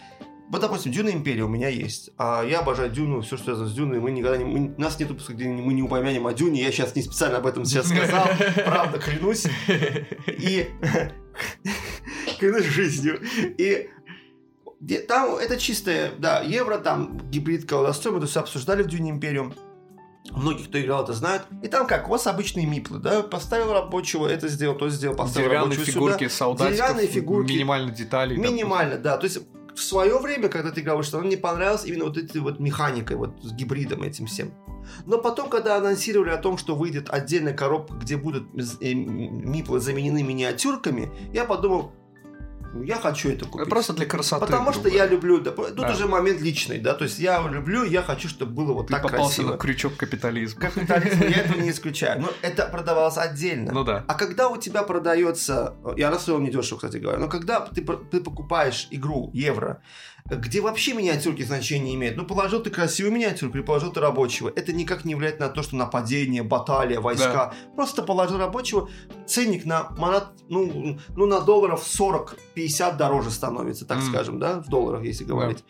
вот, 0.50 0.60
допустим, 0.60 0.92
Дюна 0.92 1.08
Империя 1.10 1.42
у 1.44 1.48
меня 1.48 1.68
есть. 1.68 2.10
А 2.18 2.44
я 2.44 2.60
обожаю 2.60 2.90
Дюну, 2.90 3.22
все, 3.22 3.36
что 3.36 3.46
связано 3.46 3.68
с 3.68 3.72
Дюной. 3.74 3.98
Мы 3.98 4.12
никогда 4.12 4.36
не... 4.36 4.44
мы- 4.44 4.74
нас 4.78 5.00
нет 5.00 5.08
выпуска, 5.08 5.32
где 5.32 5.48
мы 5.48 5.72
не 5.72 5.82
упомянем 5.82 6.26
о 6.26 6.32
Дюне. 6.34 6.62
Я 6.62 6.70
сейчас 6.70 6.94
не 6.94 7.02
специально 7.02 7.38
об 7.38 7.46
этом 7.46 7.64
сейчас 7.64 7.88
сказал. 7.88 8.26
Правда, 8.54 8.98
клянусь. 8.98 9.46
И 10.28 10.68
клянусь 12.38 12.66
жизнью. 12.66 13.20
И 13.58 13.88
там 15.08 15.36
это 15.36 15.58
чистое, 15.58 16.12
да, 16.18 16.40
евро, 16.40 16.78
там 16.78 17.18
гибрид 17.30 17.68
колдостроя, 17.68 18.14
мы 18.14 18.18
это 18.18 18.26
все 18.28 18.40
обсуждали 18.40 18.82
в 18.82 18.86
Дюне 18.88 19.10
Империум. 19.10 19.54
Многие, 20.30 20.64
кто 20.64 20.80
играл, 20.80 21.02
это 21.02 21.12
знают. 21.14 21.44
И 21.62 21.68
там 21.68 21.86
как, 21.86 22.08
у 22.08 22.12
вас 22.12 22.26
обычные 22.26 22.64
миплы, 22.66 22.98
да, 22.98 23.22
поставил 23.22 23.72
рабочего, 23.72 24.26
это 24.28 24.48
сделал, 24.48 24.76
то 24.76 24.88
сделал, 24.88 25.16
поставил 25.16 25.48
Деревянные 25.48 25.76
рабочего 25.76 25.92
фигурки, 25.92 26.24
сюда. 26.24 26.30
солдатиков, 26.30 26.76
Деревянные 26.76 27.06
фигурки. 27.08 27.52
минимально 27.52 27.90
деталей. 27.90 28.36
допустим. 28.36 28.56
Минимально, 28.56 28.98
да. 28.98 29.16
То 29.16 29.24
есть 29.24 29.40
в 29.74 29.80
свое 29.80 30.18
время, 30.18 30.48
когда 30.48 30.70
ты 30.70 30.80
играл, 30.80 31.02
что 31.02 31.18
она 31.18 31.26
мне 31.26 31.36
понравилась 31.36 31.84
именно 31.84 32.04
вот 32.04 32.16
этой 32.16 32.40
вот 32.40 32.60
механикой, 32.60 33.16
вот 33.16 33.34
с 33.42 33.52
гибридом 33.52 34.02
этим 34.02 34.26
всем. 34.26 34.52
Но 35.06 35.18
потом, 35.18 35.48
когда 35.48 35.76
анонсировали 35.76 36.30
о 36.30 36.36
том, 36.36 36.58
что 36.58 36.74
выйдет 36.76 37.08
отдельная 37.10 37.54
коробка, 37.54 37.94
где 37.94 38.16
будут 38.16 38.44
э, 38.80 38.94
миплы 38.94 39.80
заменены 39.80 40.22
миниатюрками, 40.22 41.10
я 41.32 41.44
подумал, 41.44 41.82
«Ну, 41.82 42.01
я 42.74 42.96
хочу 42.96 43.30
это 43.30 43.44
купить. 43.44 43.68
Просто 43.68 43.92
для 43.92 44.06
красоты. 44.06 44.46
Потому 44.46 44.72
что 44.72 44.88
я 44.88 45.06
люблю, 45.06 45.40
да, 45.40 45.50
тут 45.50 45.74
Да. 45.76 45.90
уже 45.92 46.06
момент 46.06 46.40
личный, 46.40 46.78
да, 46.78 46.94
то 46.94 47.04
есть 47.04 47.18
я 47.18 47.40
люблю, 47.48 47.84
я 47.84 48.02
хочу, 48.02 48.28
чтобы 48.28 48.52
было 48.52 48.72
вот 48.72 48.86
Ты 48.88 48.94
так 48.94 49.02
попался 49.02 49.36
красиво. 49.36 49.50
на 49.52 49.58
крючок 49.58 49.96
капитализма. 49.96 50.60
Капитализм, 50.60 51.20
я 51.22 51.42
этого 51.42 51.60
не 51.60 51.70
исключаю, 51.72 52.20
но 52.20 52.28
это 52.42 52.66
продавалось 52.66 53.16
отдельно. 53.18 53.72
Ну 53.72 53.84
да. 53.84 54.04
А 54.08 54.14
когда 54.14 54.48
у 54.48 54.56
тебя 54.56 54.82
продается, 54.82 55.74
я 55.96 56.10
расстроил 56.10 56.40
недешево, 56.40 56.78
кстати 56.78 56.96
говоря, 56.96 57.18
но 57.18 57.28
когда 57.28 57.60
ты, 57.60 57.82
ты 58.10 58.20
покупаешь 58.20 58.88
игру 58.90 59.30
евро, 59.34 59.82
где 60.30 60.60
вообще 60.60 60.94
миниатюрки 60.94 61.42
значения 61.42 61.94
имеют, 61.94 62.16
ну 62.16 62.24
положил 62.24 62.62
ты 62.62 62.70
красивую 62.70 63.12
миниатюрку 63.12 63.56
или 63.56 63.64
положил 63.64 63.92
ты 63.92 64.00
рабочего, 64.00 64.52
это 64.54 64.72
никак 64.72 65.04
не 65.04 65.14
влияет 65.14 65.40
на 65.40 65.48
то, 65.48 65.62
что 65.62 65.76
нападение, 65.76 66.42
баталия, 66.42 67.00
войска. 67.00 67.54
Просто 67.74 68.02
положил 68.02 68.38
рабочего, 68.38 68.88
ценник 69.26 69.64
на 69.64 69.90
монат, 69.98 70.32
ну, 70.48 70.98
ну 71.16 71.26
на 71.26 71.40
долларов 71.40 71.84
40-50 71.84 72.96
дороже 72.96 73.30
становится, 73.30 73.86
так 73.86 73.98
М. 73.98 74.04
скажем, 74.04 74.38
да, 74.38 74.60
в 74.60 74.68
долларах, 74.68 75.04
если 75.04 75.24
говорить. 75.24 75.64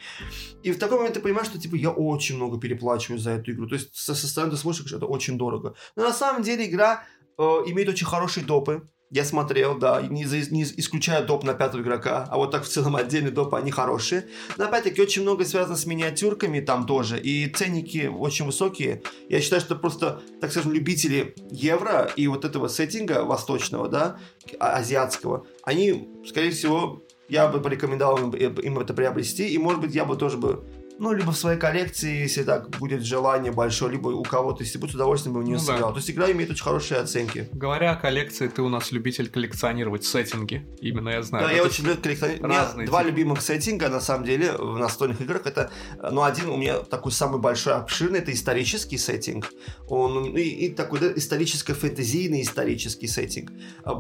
И 0.63 0.73
в 0.73 0.79
такой 0.79 0.99
момент 0.99 1.15
ты 1.15 1.21
понимаешь, 1.21 1.49
что 1.49 1.59
типа 1.59 1.75
я 1.75 1.91
очень 1.91 2.37
много 2.37 2.59
переплачиваю 2.59 3.19
за 3.19 3.31
эту 3.33 3.53
игру. 3.53 3.69
То 3.69 3.75
есть 3.75 3.95
со, 3.95 4.15
со 4.15 4.29
стороны 4.29 4.53
ты 4.53 4.59
что 4.59 4.97
это 4.97 5.07
очень 5.07 5.39
дорого. 5.39 5.75
Но 5.97 6.05
на 6.05 6.13
самом 6.13 6.43
деле 6.43 6.67
игра 6.67 7.05
э, 7.39 7.43
имеет 7.43 7.89
очень 7.89 8.07
хорошие 8.07 8.45
допы. 8.45 8.89
Я 9.13 9.27
смотрел, 9.27 9.77
да, 9.77 10.01
не, 10.01 10.25
не 10.25 10.63
исключая 10.63 11.23
доп 11.23 11.45
на 11.45 11.53
пятого 11.53 11.83
игрока, 11.83 12.27
а 12.31 12.39
вот 12.39 12.51
так 12.51 12.65
в 12.65 12.69
целом 12.69 12.97
отдельные 12.97 13.31
допы, 13.31 13.59
они 13.59 13.71
хорошие. 13.71 14.27
Но 14.57 14.65
опять-таки 14.65 15.03
очень 15.03 15.21
много 15.21 15.45
связано 15.45 15.77
с 15.77 15.85
миниатюрками 15.85 16.61
там 16.61 16.87
тоже, 16.87 17.21
и 17.21 17.47
ценники 17.47 18.07
очень 18.07 18.47
высокие. 18.47 19.03
Я 19.29 19.43
считаю, 19.43 19.61
что 19.61 19.77
просто, 19.77 20.23
так 20.41 20.51
скажем, 20.51 20.73
любители 20.73 21.35
евро 21.51 22.11
и 22.17 22.27
вот 22.27 22.47
этого 22.47 22.69
сеттинга 22.69 23.23
восточного, 23.25 23.87
да, 23.87 24.17
а- 24.59 24.77
азиатского, 24.77 25.47
они, 25.63 26.09
скорее 26.27 26.51
всего, 26.51 27.03
я 27.29 27.49
бы 27.49 27.61
порекомендовал 27.61 28.17
им, 28.17 28.31
им 28.31 28.79
это 28.79 28.95
приобрести, 28.95 29.47
и, 29.47 29.59
может 29.59 29.83
быть, 29.83 29.95
я 29.95 30.07
бы 30.07 30.17
тоже 30.17 30.39
бы 30.39 30.65
ну, 30.99 31.13
либо 31.13 31.33
в 31.33 31.37
своей 31.37 31.59
коллекции, 31.59 32.21
если 32.23 32.43
так 32.45 32.71
будет 32.79 33.03
желание 33.05 33.51
большое, 33.53 33.93
либо 33.93 34.09
у 34.09 34.23
кого-то, 34.23 34.63
если 34.63 34.79
будет 34.79 34.93
с 34.93 34.95
удовольствием, 34.95 35.35
бы 35.35 35.41
в 35.41 35.45
нее 35.45 35.57
Ну 35.59 35.67
да. 35.67 35.73
сыграл. 35.75 35.91
То 35.93 35.99
есть 35.99 36.11
игра 36.11 36.31
имеет 36.31 36.51
очень 36.51 36.63
хорошие 36.65 37.01
оценки. 37.01 37.49
Говоря 37.53 37.93
о 37.93 37.97
коллекции, 37.97 38.49
ты 38.49 38.63
у 38.63 38.69
нас 38.69 38.93
любитель 38.93 39.29
коллекционировать 39.29 40.05
сеттинги. 40.05 40.67
Именно 40.81 41.11
я 41.11 41.23
знаю. 41.23 41.45
Да, 41.47 41.51
Это 41.53 41.57
я 41.63 41.65
очень 41.67 41.85
люблю 41.85 42.01
коллекционировать. 42.03 42.87
Два 42.87 43.03
любимых 43.03 43.41
сеттинга, 43.43 43.89
на 43.89 44.01
самом 44.01 44.25
деле, 44.25 44.53
в 44.53 44.79
настольных 44.79 45.21
играх. 45.21 45.47
Это, 45.47 45.71
ну, 46.11 46.23
один 46.23 46.49
у 46.51 46.57
меня 46.57 46.79
такой 46.81 47.13
самый 47.13 47.41
большой, 47.41 47.75
обширный, 47.75 48.21
это 48.21 48.33
исторический 48.33 48.99
сеттинг. 48.99 49.51
Он, 49.89 50.37
и, 50.37 50.43
и 50.43 50.69
такой, 50.71 51.01
да, 51.01 51.13
историческо-фэнтезийный 51.13 52.43
исторический 52.43 53.07
сеттинг. 53.09 53.51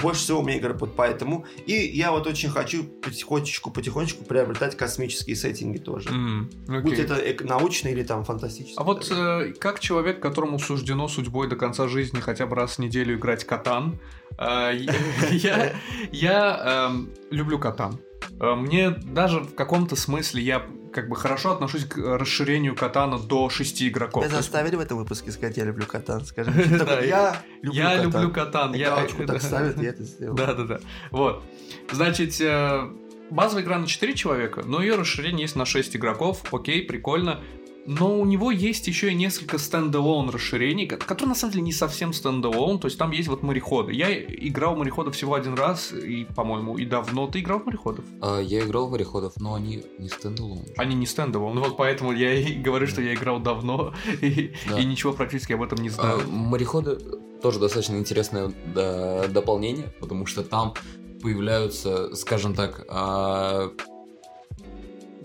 Больше 0.01 0.20
всего 0.22 0.40
у 0.40 0.43
меня 0.43 0.57
игр 0.59 0.72
вот 0.74 0.95
поэтому. 0.97 1.47
И 1.66 1.72
я 1.72 2.12
вот 2.12 2.26
очень 2.26 2.51
хочу 2.51 2.84
потихонечку-потихонечку 2.84 4.24
приобретать 4.24 4.76
космические 4.76 5.36
сеттинги 5.36 5.78
тоже. 5.78 6.09
М, 6.11 6.51
Будь 6.83 6.99
это 6.99 7.45
научный 7.45 7.93
или 7.93 8.03
там 8.03 8.24
фантастический. 8.24 8.76
А 8.78 8.85
вот 8.85 9.11
э, 9.11 9.53
как 9.59 9.80
человек, 9.80 10.20
которому 10.20 10.59
суждено 10.59 11.09
судьбой 11.09 11.49
до 11.49 11.57
конца 11.57 11.89
жизни 11.89 12.20
хотя 12.20 12.47
бы 12.47 12.57
раз 12.57 12.76
в 12.76 12.78
неделю 12.78 13.16
играть 13.16 13.45
катан, 13.45 13.99
э, 14.39 14.72
я, 15.30 15.72
я 16.11 16.89
эм, 16.91 17.11
люблю 17.30 17.59
катан. 17.59 17.99
Э, 18.41 18.55
Мне 18.55 18.91
даже 18.91 19.41
в 19.41 19.55
каком-то 19.55 19.97
смысле 19.97 20.43
я 20.43 20.66
как 20.93 21.09
бы 21.09 21.16
хорошо 21.16 21.53
отношусь 21.53 21.87
к 21.87 21.97
расширению 21.97 22.76
катана 22.76 23.18
до 23.18 23.49
шести 23.49 23.89
игроков. 23.89 24.24
Есть 24.24 24.37
заставили 24.37 24.76
в 24.76 24.80
этом 24.80 24.99
выпуске 24.99 25.33
сказать, 25.33 25.57
я 25.57 25.64
люблю 25.64 25.87
катан, 25.87 26.24
скажи. 26.24 26.51
Я 27.07 27.37
люблю 27.62 27.72
Я 27.72 27.91
катан. 27.97 28.03
люблю 28.05 28.30
катан. 28.30 28.74
Я 28.74 29.07
так 29.26 29.43
ставят, 29.43 29.83
я 29.83 29.89
это 29.91 30.05
сделал. 30.05 30.37
Да, 30.37 30.53
да, 30.53 30.64
да. 30.64 30.80
Вот. 31.11 31.43
Значит, 31.91 32.39
э, 32.41 32.91
базовая 33.33 33.64
игра 33.64 33.78
на 33.78 33.87
4 33.87 34.14
человека, 34.14 34.62
но 34.64 34.80
ее 34.83 34.95
расширение 34.95 35.43
есть 35.43 35.57
на 35.57 35.64
6 35.64 35.97
игроков. 35.97 36.43
Окей, 36.53 36.83
прикольно. 36.83 37.41
Но 37.85 38.16
у 38.20 38.24
него 38.24 38.53
есть 38.53 38.87
еще 38.87 39.11
и 39.11 39.14
несколько 39.14 39.59
standalone 39.59 40.30
расширений, 40.30 40.87
ко- 40.87 40.99
которые 40.99 41.30
на 41.30 41.35
самом 41.35 41.55
деле 41.55 41.64
не 41.64 41.72
совсем 41.72 42.12
standalone, 42.12 42.78
то 42.78 42.87
есть 42.87 42.97
там 42.97 43.11
есть 43.11 43.26
вот 43.28 43.43
мореходы. 43.43 43.93
Я 43.93 44.16
играл 44.22 44.76
в 44.76 44.78
мореходов 44.78 45.16
всего 45.16 45.35
один 45.35 45.55
раз, 45.55 45.93
и, 45.93 46.24
по-моему, 46.37 46.78
и 46.78 46.85
давно 46.85 47.26
ты 47.26 47.41
играл 47.41 47.59
в 47.59 47.66
мореходов. 47.66 48.05
А, 48.20 48.39
я 48.39 48.61
играл 48.61 48.87
в 48.87 48.93
мореходов, 48.93 49.33
но 49.41 49.55
они 49.55 49.83
не 49.99 50.09
standalone. 50.09 50.61
Они 50.76 50.95
не 50.95 51.07
стендалон, 51.07 51.59
вот 51.59 51.76
поэтому 51.76 52.12
я 52.12 52.33
и 52.35 52.55
говорю, 52.55 52.87
что 52.87 53.03
я 53.03 53.14
играл 53.14 53.41
давно, 53.41 53.93
и, 54.20 54.53
Да. 54.70 54.78
и 54.78 54.85
ничего 54.85 55.12
практически 55.12 55.53
об 55.55 55.62
этом 55.62 55.78
не 55.78 55.89
знаю. 55.89 56.20
А, 56.24 56.28
мореходы 56.28 56.97
тоже 57.43 57.59
достаточно 57.59 57.97
интересное 57.97 58.53
да, 58.76 59.26
дополнение, 59.26 59.93
потому 59.99 60.26
что 60.26 60.45
там 60.45 60.74
появляются, 61.23 62.14
скажем 62.16 62.55
так, 62.55 62.85
а, 62.89 63.70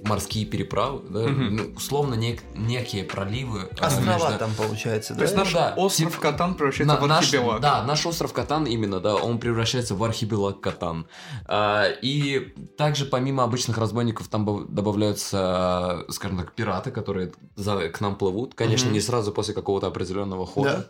морские 0.05 0.45
переправы, 0.45 1.01
да, 1.09 1.19
Мгм. 1.27 1.55
ну, 1.55 1.63
условно 1.75 2.13
нек- 2.13 2.39
некие 2.55 3.03
проливы. 3.03 3.67
а, 3.79 3.87
Острова 3.87 4.13
между- 4.29 4.37
там 4.39 4.51
получается, 4.55 5.15
То 5.15 5.23
есть 5.23 5.33
да? 5.33 5.39
наш 5.39 5.53
да, 5.53 5.73
остров 5.75 6.11
типа- 6.11 6.21
Катан 6.21 6.53
превращается 6.55 6.95
На- 6.95 7.01
в 7.01 7.07
наш, 7.07 7.25
архипелаг. 7.25 7.59
да, 7.61 7.83
наш 7.83 8.05
остров 8.05 8.31
Катан 8.31 8.65
именно, 8.65 8.99
да, 9.01 9.15
он 9.15 9.37
превращается 9.39 9.95
в 9.95 10.03
архипелаг 10.03 10.61
Катан. 10.61 11.07
А, 11.45 11.87
и 12.01 12.53
также 12.77 13.05
помимо 13.05 13.43
обычных 13.43 13.77
разбойников 13.79 14.27
там 14.29 14.45
добавляются, 14.73 16.05
скажем 16.09 16.37
так, 16.37 16.53
пираты, 16.53 16.91
которые 16.91 17.33
за- 17.55 17.89
к 17.89 17.99
нам 17.99 18.15
плывут. 18.15 18.53
Конечно, 18.53 18.85
Мгм. 18.85 18.93
не 18.93 19.01
сразу 19.01 19.31
после 19.33 19.53
какого-то 19.53 19.87
определенного 19.87 20.45
хода. 20.45 20.69
Э, 20.69 20.83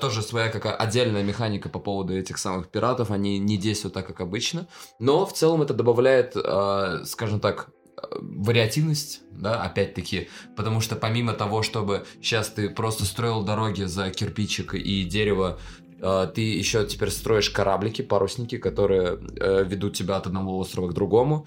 Тоже 0.00 0.22
своя 0.22 0.48
какая 0.48 0.74
отдельная 0.74 1.22
механика 1.22 1.68
по 1.68 1.78
поводу 1.78 2.16
этих 2.16 2.38
самых 2.38 2.70
пиратов, 2.70 3.10
они 3.10 3.38
не 3.38 3.58
действуют 3.58 3.92
так, 3.92 4.06
как 4.06 4.22
обычно. 4.22 4.66
Но 4.98 5.26
в 5.26 5.34
целом 5.34 5.60
это 5.60 5.74
добавляет, 5.74 6.34
э, 6.34 7.04
скажем 7.04 7.40
так, 7.40 7.68
э, 7.96 8.06
вариативность, 8.18 9.20
да, 9.32 9.62
опять-таки, 9.62 10.28
потому 10.56 10.80
что 10.80 10.96
помимо 10.96 11.34
того, 11.34 11.62
чтобы 11.62 12.06
сейчас 12.22 12.48
ты 12.48 12.70
просто 12.70 13.04
строил 13.04 13.42
дороги 13.42 13.82
за 13.82 14.08
кирпичик 14.08 14.72
и 14.72 15.04
дерево, 15.04 15.58
э, 16.00 16.32
ты 16.34 16.40
еще 16.40 16.86
теперь 16.86 17.10
строишь 17.10 17.50
кораблики, 17.50 18.00
парусники, 18.00 18.56
которые 18.56 19.18
э, 19.38 19.64
ведут 19.64 19.94
тебя 19.94 20.16
от 20.16 20.26
одного 20.26 20.56
острова 20.56 20.88
к 20.88 20.94
другому. 20.94 21.46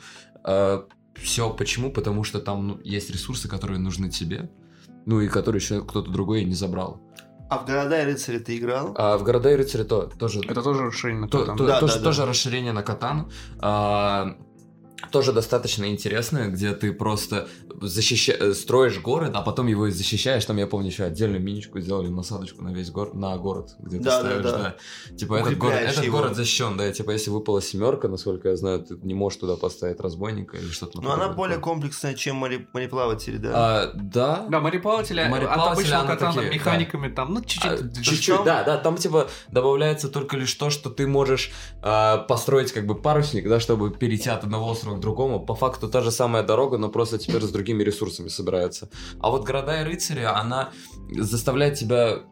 все 1.16 1.50
почему? 1.50 1.92
Потому 1.92 2.24
что 2.24 2.40
там 2.40 2.68
ну, 2.68 2.80
есть 2.84 3.10
ресурсы, 3.10 3.50
которые 3.50 3.80
нужны 3.80 4.10
тебе, 4.12 4.52
ну 5.08 5.20
и 5.20 5.28
которые 5.28 5.60
еще 5.60 5.82
кто-то 5.82 6.12
другой 6.12 6.46
не 6.46 6.54
забрал. 6.54 7.02
А 7.50 7.58
в 7.58 7.66
города 7.66 8.02
и 8.02 8.06
рыцари 8.06 8.38
ты 8.38 8.58
играл? 8.58 8.94
А 8.96 9.18
в 9.18 9.24
города 9.24 9.52
и 9.52 9.56
рыцари 9.56 9.84
то, 9.84 10.04
тоже, 10.20 10.40
Это 10.48 10.62
тоже 10.62 10.84
расширение 10.84 11.22
на 11.22 11.28
то- 11.28 11.40
Катан. 11.40 11.58
то- 11.58 11.66
Да, 11.66 11.80
тоже, 11.80 11.94
да, 11.94 12.00
да. 12.00 12.06
тоже 12.06 12.26
расширение 12.26 12.74
на 12.74 12.84
катан. 12.84 13.32
А, 13.60 14.36
тоже 15.12 15.32
достаточно 15.34 15.86
интересное, 15.86 16.48
где 16.50 16.74
ты 16.74 16.92
просто 16.94 17.48
защища... 17.82 18.54
строишь 18.54 19.00
город, 19.00 19.32
а 19.34 19.42
потом 19.42 19.68
его 19.68 19.88
и 19.88 19.92
защищаешь. 19.92 20.46
Там, 20.46 20.58
я 20.58 20.68
помню, 20.68 20.88
еще 20.88 21.04
отдельную 21.06 21.42
миничку 21.42 21.80
сделали, 21.80 22.08
насадочку 22.10 22.64
на 22.64 22.70
весь 22.74 22.92
город, 22.92 23.14
на 23.14 23.38
город, 23.38 23.76
где 23.80 23.98
ты 23.98 24.04
Да, 24.04 24.22
да, 24.22 24.30
ставишь, 24.30 24.44
да. 24.44 24.58
да. 25.10 25.16
Типа 25.16 25.36
этот 25.36 25.58
город, 25.58 25.80
этот 25.80 26.04
его. 26.04 26.18
город 26.18 26.36
защищен, 26.36 26.78
да, 26.78 26.92
типа 26.92 27.12
если 27.12 27.30
выпала 27.30 27.62
семерка, 27.62 28.08
насколько 28.08 28.50
я 28.50 28.56
знаю, 28.56 28.80
ты 28.84 28.96
не 29.02 29.14
можешь 29.14 29.40
туда 29.40 29.56
поставить 29.56 30.00
разбойника 30.00 30.58
или 30.58 30.70
что-то. 30.70 30.98
Но 30.98 31.04
Ну, 31.04 31.10
она 31.10 31.18
наподобие 31.28 31.38
более 31.38 31.60
комплексная, 31.60 32.14
чем 32.14 32.36
море- 32.38 32.68
мореплаватели, 32.74 33.38
да? 33.38 33.52
А, 33.54 33.92
да, 33.96 34.46
Да, 34.50 34.60
мореплаватели, 34.60 35.20
от 35.22 35.30
Мореплаватели, 35.32 35.72
обычного 35.74 36.02
она 36.04 36.12
катана 36.14 36.34
такие, 36.34 36.52
механиками 36.54 37.08
там, 37.10 37.34
ну, 37.34 37.42
чуть-чуть. 37.42 37.72
А, 37.72 38.02
Чуть-чуть, 38.04 38.44
да, 38.44 38.64
да, 38.64 38.78
там 38.78 38.98
типа 38.98 39.28
добавляется 39.50 40.10
только 40.10 40.38
лишь 40.38 40.54
то, 40.54 40.70
что 40.70 40.90
ты 40.90 41.08
можешь 41.08 41.52
а, 41.82 42.18
построить 42.18 42.72
как 42.72 42.86
бы 42.86 42.96
парусник, 42.96 43.48
да, 43.48 43.60
чтобы 43.60 43.92
перейти 43.92 44.30
от 44.30 44.44
одного 44.44 44.68
острова 44.70 44.89
к 44.96 45.00
другому. 45.00 45.46
По 45.46 45.56
факту 45.56 45.88
та 45.90 46.02
же 46.02 46.12
самая 46.12 46.44
дорога, 46.44 46.78
но 46.78 46.90
просто 46.90 47.18
теперь 47.18 47.42
с 47.42 47.52
другими 47.52 47.84
ресурсами 47.84 48.30
собирается. 48.30 48.90
А 49.20 49.30
вот 49.30 49.46
города 49.46 49.82
и 49.82 49.84
рыцари, 49.84 50.24
она 50.24 50.70
заставляет 51.12 51.76
тебя 51.76 52.24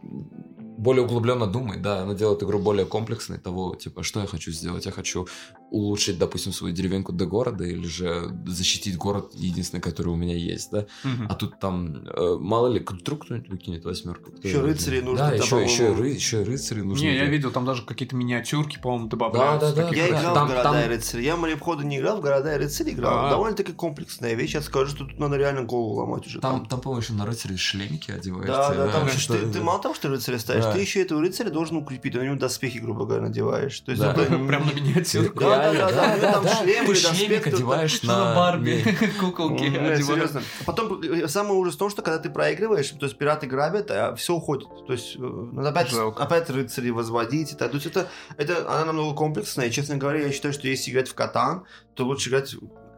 более 0.88 1.04
углубленно 1.04 1.48
думать, 1.48 1.82
да, 1.82 2.04
она 2.04 2.14
делает 2.14 2.42
игру 2.44 2.60
более 2.60 2.86
комплексной, 2.86 3.38
того, 3.40 3.76
типа, 3.76 4.04
что 4.04 4.22
я 4.22 4.28
хочу 4.28 4.52
сделать, 4.52 4.86
я 4.86 4.92
хочу 4.92 5.28
улучшить, 5.72 6.18
допустим, 6.18 6.54
свою 6.54 6.74
деревеньку 6.74 7.12
до 7.12 7.26
города, 7.26 7.64
или 7.66 7.86
же 7.88 8.32
защитить 8.46 8.96
город 8.98 9.26
единственный, 9.34 9.82
который 9.82 10.08
у 10.08 10.16
меня 10.16 10.36
есть, 10.54 10.72
да, 10.72 10.86
Мгм. 11.04 11.28
а 11.30 11.36
тут 11.36 11.60
там, 11.60 12.06
э, 12.06 12.38
мало 12.40 12.68
ли, 12.74 12.80
вдруг 12.90 13.26
кто-нибудь 13.26 13.50
выкинет 13.50 13.84
восьмерку. 13.86 14.32
кто 14.32 14.48
Ещё 14.48 14.58
его 14.60 14.68
рыцари 14.68 15.02
нужны, 15.02 15.18
Да, 15.18 15.30
да, 15.30 15.36
еще, 15.36 15.62
еще, 15.64 15.94
ры, 15.94 16.08
еще 16.08 16.44
рыцари 16.44 16.82
нужны. 16.82 17.04
Не, 17.06 17.16
я 17.16 17.26
да. 17.26 17.32
видел, 17.32 17.52
там 17.52 17.66
даже 17.66 17.82
какие-то 17.84 18.16
миниатюрки, 18.16 18.80
по-моему, 18.82 19.08
добавляются. 19.10 19.76
Да, 19.76 19.84
да, 19.84 19.90
да. 19.90 19.96
Я 19.96 20.08
играл 20.08 20.34
там- 20.36 20.48
в 20.48 20.50
города 20.52 20.64
там- 20.72 20.80
и 20.86 20.88
рыцари. 20.88 21.24
Я 21.24 21.36
в 21.36 21.40
мореходы 21.40 21.84
не 21.84 21.98
играл, 22.00 22.18
в 22.20 22.22
города 22.22 22.56
и 22.56 22.58
рыцари 22.58 22.92
играл. 22.92 23.26
А. 23.26 23.30
Довольно-таки 23.30 23.74
комплексная 23.74 24.36
вещь. 24.36 24.54
Я 24.56 24.62
скажу, 24.62 24.88
что 24.96 25.06
тут 25.06 25.20
надо 25.20 25.36
реально 25.36 25.64
голову 25.64 25.96
ломать 25.96 26.26
уже. 26.28 26.40
Там, 26.40 26.66
там, 26.66 26.80
по-моему, 26.80 27.02
еще 27.04 27.14
на 27.14 27.26
рыцаре 27.26 27.58
шлемики 27.58 28.12
одеваешь. 28.12 28.48
Да, 28.48 28.70
тебе, 28.70 28.78
да, 28.86 28.92
там 28.94 29.08
еще 29.08 29.18
что- 29.20 29.34
ты, 29.38 29.48
ты 29.52 29.60
мало 29.62 29.82
того, 29.82 29.94
что 29.96 30.08
рыцаря 30.10 30.40
ставишь, 30.40 30.64
Да. 30.64 30.77
Ты 30.78 30.82
еще 30.82 31.02
этого 31.02 31.22
рыцаря 31.22 31.50
должен 31.50 31.78
укрепить, 31.78 32.14
ты 32.14 32.20
на 32.20 32.24
него 32.24 32.36
доспехи, 32.36 32.78
грубо 32.78 33.06
говоря, 33.06 33.24
надеваешь. 33.24 33.80
То 33.82 33.92
есть 33.92 34.02
Да. 34.02 34.12
это 34.14 34.26
Прям 34.48 34.66
на 34.66 34.72
миниатюрку. 34.72 35.40
Да, 35.42 35.72
да, 35.72 35.74
да, 35.74 35.92
да, 35.92 35.92
да, 35.92 36.14
у 36.14 36.18
него 36.18 36.32
там 36.32 36.44
да, 36.44 36.56
шлем 36.56 36.86
ты 36.86 36.92
или 36.92 37.00
шлемик 37.00 37.44
доспех, 37.44 37.48
одеваешь 37.48 38.04
на... 38.04 38.36
Барби 38.36 38.98
куколки 39.20 39.64
Ну, 39.64 39.96
серьезно. 39.96 40.42
А 40.62 40.64
Потом 40.66 41.02
э, 41.02 41.28
самый 41.28 41.58
ужас 41.58 41.76
в 41.76 41.78
том, 41.78 41.90
что 41.90 42.02
когда 42.02 42.20
ты 42.20 42.30
проигрываешь, 42.30 42.90
то 42.90 43.06
есть 43.06 43.18
пираты 43.18 43.48
грабят, 43.48 43.92
а 43.92 44.16
все 44.16 44.34
уходит. 44.34 44.68
То 44.86 44.94
есть 44.94 45.16
э, 45.18 45.20
надо 45.20 45.70
опять, 45.70 45.94
опять 45.94 46.38
опять 46.38 46.50
рыцарей 46.50 46.92
возводить. 46.92 47.54
и 47.54 47.56
так. 47.56 47.72
То 47.72 47.76
есть 47.76 47.88
это, 47.88 48.10
это 48.38 48.70
она 48.70 48.86
намного 48.86 49.16
комплексная. 49.16 49.68
И, 49.68 49.72
честно 49.72 49.98
говоря, 49.98 50.22
я 50.22 50.32
считаю, 50.32 50.54
что 50.54 50.68
если 50.68 50.92
играть 50.92 51.10
в 51.10 51.16
катан, 51.16 51.66
то 51.94 52.06
лучше 52.06 52.30
играть... 52.30 52.56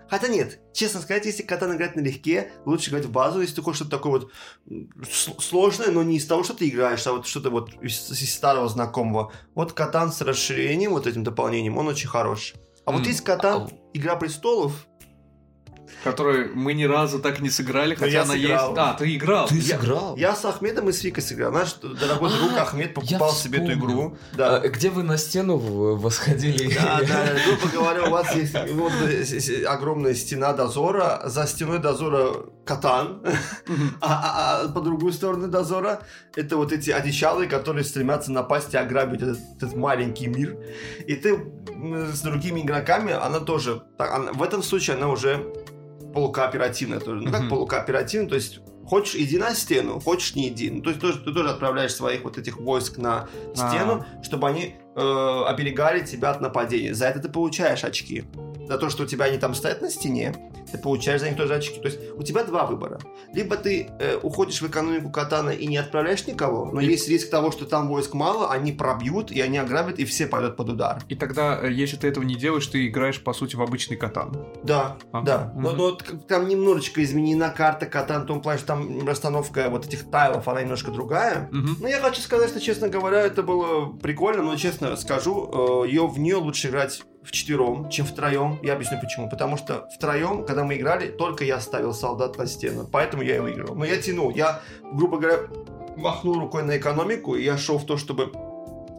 Хотя 0.09 0.27
нет, 0.27 0.59
честно 0.73 1.01
сказать, 1.01 1.25
если 1.25 1.43
катан 1.43 1.75
играть 1.75 1.95
налегке, 1.95 2.51
лучше 2.65 2.89
играть 2.89 3.05
в 3.05 3.11
базу, 3.11 3.41
если 3.41 3.55
ты 3.55 3.61
хочешь 3.61 3.81
что-то 3.81 3.97
такое 3.97 4.11
вот 4.11 4.31
сложное, 5.39 5.91
но 5.91 6.03
не 6.03 6.17
из 6.17 6.25
того, 6.25 6.43
что 6.43 6.53
ты 6.53 6.67
играешь, 6.67 7.05
а 7.05 7.13
вот 7.13 7.27
что-то 7.27 7.49
вот 7.49 7.73
из, 7.81 8.09
из 8.11 8.33
старого 8.33 8.67
знакомого. 8.67 9.31
Вот 9.55 9.73
катан 9.73 10.11
с 10.11 10.21
расширением, 10.21 10.91
вот 10.91 11.07
этим 11.07 11.23
дополнением, 11.23 11.77
он 11.77 11.87
очень 11.87 12.07
хорош. 12.07 12.53
А 12.85 12.91
вот 12.91 13.01
М. 13.01 13.07
есть 13.07 13.21
катан 13.21 13.69
Игра 13.93 14.15
престолов, 14.15 14.87
Который 16.03 16.47
мы 16.53 16.73
ни 16.73 16.85
разу 16.85 17.19
так 17.19 17.39
не 17.41 17.49
сыграли, 17.49 17.93
хотя 17.93 18.07
я 18.11 18.21
она 18.23 18.33
сыграл. 18.33 18.69
есть. 18.69 18.79
А, 18.79 18.93
ты 18.93 19.15
играл. 19.15 19.47
Ты 19.47 19.55
Я- 19.55 19.77
сыграл? 19.77 20.15
Я 20.15 20.35
с 20.35 20.45
Ахмедом 20.45 20.87
и 20.89 20.93
с 20.93 21.03
Викой 21.03 21.21
сыграл. 21.21 21.51
Наш 21.51 21.73
дорогой 21.73 22.29
друг 22.29 22.51
А, 22.57 22.61
Ахмед 22.61 22.87
я 22.87 22.93
покупал 22.93 23.31
себе 23.33 23.59
эту 23.61 23.73
игру. 23.73 24.17
А, 24.33 24.37
Да. 24.37 24.59
где 24.67 24.89
вы 24.89 25.03
на 25.03 25.17
стену 25.17 25.57
восходили? 25.97 26.73
Да, 26.73 27.01
да, 27.07 27.25
грубо 27.45 27.67
говоря, 27.73 28.03
у 28.05 28.11
вас 28.11 28.33
есть 28.35 28.53
вот, 28.73 28.93
э, 29.01 29.63
огромная 29.65 30.13
стена 30.13 30.53
дозора, 30.53 31.21
за 31.25 31.45
стеной 31.47 31.79
дозора 31.79 32.45
катан, 32.65 33.21
а, 33.99 34.61
а- 34.61 34.61
а 34.65 34.69
по 34.69 34.79
другую 34.81 35.11
сторону 35.11 35.47
дозора 35.47 36.01
это 36.35 36.55
вот 36.55 36.71
эти 36.71 36.91
одичалые, 36.91 37.49
которые 37.49 37.83
стремятся 37.83 38.31
напасть 38.31 38.73
и 38.73 38.77
ограбить 38.77 39.21
этот, 39.21 39.39
этот 39.57 39.75
маленький 39.75 40.27
мир. 40.27 40.55
И 41.07 41.15
ты 41.15 41.45
с 42.13 42.21
другими 42.21 42.61
игроками, 42.61 43.11
она 43.13 43.39
тоже, 43.39 43.81
так, 43.97 44.13
она- 44.13 44.31
в 44.33 44.43
этом 44.43 44.61
случае 44.63 44.97
она 44.97 45.07
уже 45.09 45.53
полукооперативная 46.13 46.99
тоже. 46.99 47.21
Ну 47.21 47.31
как 47.31 47.41
Мгм. 47.41 47.49
полукооперативная, 47.49 48.29
то 48.29 48.35
есть 48.35 48.59
Хочешь, 48.89 49.13
иди 49.17 49.37
на 49.37 49.53
стену, 49.53 49.99
хочешь, 49.99 50.33
не 50.33 50.47
иди. 50.47 50.71
Ну, 50.71 50.81
то 50.81 50.89
есть 50.89 50.99
тоже, 50.99 51.19
ты 51.19 51.31
тоже 51.31 51.49
отправляешь 51.51 51.93
своих 51.93 52.23
вот 52.23 52.39
этих 52.39 52.57
войск 52.57 52.97
на 52.97 53.27
стену, 53.53 54.03
А. 54.19 54.23
чтобы 54.23 54.47
они 54.47 54.73
э, 54.95 55.43
оберегали 55.45 56.03
тебя 56.03 56.31
от 56.31 56.41
нападения. 56.41 56.95
За 56.95 57.05
это 57.05 57.19
ты 57.19 57.29
получаешь 57.29 57.83
очки. 57.83 58.23
За 58.69 58.77
то, 58.77 58.89
что 58.89 59.03
у 59.03 59.05
тебя 59.07 59.25
они 59.25 59.37
там 59.39 59.55
стоят 59.55 59.81
на 59.81 59.89
стене, 59.89 60.35
ты 60.71 60.77
получаешь 60.77 61.21
за 61.21 61.27
них 61.29 61.37
тоже 61.37 61.55
очки. 61.55 61.79
То 61.79 61.87
есть 61.87 61.99
у 62.15 62.21
тебя 62.21 62.43
два 62.43 62.67
выбора. 62.67 62.99
Либо 63.33 63.57
ты 63.57 63.89
э, 63.99 64.17
уходишь 64.21 64.61
в 64.61 64.67
экономику 64.67 65.09
катана 65.09 65.49
и 65.49 65.65
не 65.65 65.77
отправляешь 65.77 66.27
никого, 66.27 66.65
но 66.71 66.79
И- 66.79 66.85
есть 66.85 67.09
риск 67.09 67.31
того, 67.31 67.49
что 67.51 67.65
там 67.65 67.87
войск 67.87 68.13
мало, 68.13 68.51
они 68.51 68.71
пробьют, 68.71 69.31
и 69.31 69.41
они 69.41 69.57
ограбят, 69.57 69.97
и 69.97 70.05
все 70.05 70.27
пойдут 70.27 70.55
под 70.55 70.69
удар. 70.69 71.01
И 71.09 71.15
тогда, 71.15 71.59
э, 71.59 71.71
если 71.71 71.97
ты 71.97 72.07
этого 72.07 72.23
не 72.23 72.35
делаешь, 72.35 72.67
ты 72.67 72.87
играешь, 72.87 73.19
по 73.23 73.33
сути, 73.33 73.55
в 73.55 73.61
обычный 73.63 73.97
катан. 73.97 74.37
Да, 74.63 74.97
Ага. 75.11 75.25
да. 75.25 75.53
Но, 75.55 75.69
Мгм. 75.69 75.77
но 75.77 75.95
к- 75.95 76.27
там 76.27 76.47
немножечко 76.47 77.03
изменена 77.03 77.49
карта 77.49 77.87
катан 77.87 78.23
в 78.23 78.25
том 78.27 78.39
плане, 78.41 78.59
что 78.59 78.67
там 78.67 79.07
расстановка 79.07 79.67
вот 79.71 79.87
этих 79.87 80.11
тайлов, 80.11 80.47
она 80.47 80.61
немножко 80.61 80.91
другая. 80.91 81.49
Мгм. 81.51 81.77
Ну, 81.81 81.87
я 81.87 81.99
хочу 81.99 82.21
сказать, 82.21 82.49
что, 82.51 82.61
честно 82.61 82.87
говоря, 82.87 83.21
это 83.21 83.41
было 83.41 83.91
прикольно, 83.97 84.43
но, 84.43 84.55
честно 84.57 84.95
скажу, 84.95 85.83
ее 85.85 86.05
в 86.07 86.19
нее 86.19 86.35
лучше 86.35 86.67
играть 86.67 87.01
в 87.23 87.31
четвером, 87.31 87.89
чем 87.89 88.05
втроем. 88.05 88.59
Я 88.63 88.73
объясню 88.73 88.99
почему. 88.99 89.29
Потому 89.29 89.57
что 89.57 89.87
втроем, 89.95 90.45
когда 90.45 90.63
мы 90.63 90.77
играли, 90.77 91.09
только 91.09 91.43
я 91.43 91.59
ставил 91.59 91.93
солдат 91.93 92.37
на 92.37 92.45
стену. 92.45 92.87
Поэтому 92.91 93.23
я 93.23 93.37
и 93.37 93.39
выиграл. 93.39 93.75
Но 93.75 93.85
я 93.85 94.01
тянул. 94.01 94.31
Я, 94.31 94.61
грубо 94.93 95.17
говоря, 95.17 95.39
махнул 95.97 96.39
рукой 96.39 96.63
на 96.63 96.77
экономику, 96.77 97.35
и 97.35 97.43
я 97.43 97.57
шел 97.57 97.77
в 97.77 97.85
то, 97.85 97.97
чтобы 97.97 98.31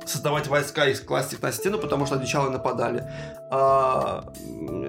создавать 0.07 0.49
войска 0.49 0.87
и 0.87 0.95
класть 0.95 1.33
их 1.33 1.43
на 1.43 1.53
стену, 1.53 1.79
потому 1.79 2.07
что 2.07 2.17
сначала 2.17 2.51
нападали. 2.51 3.05
А, 3.51 4.25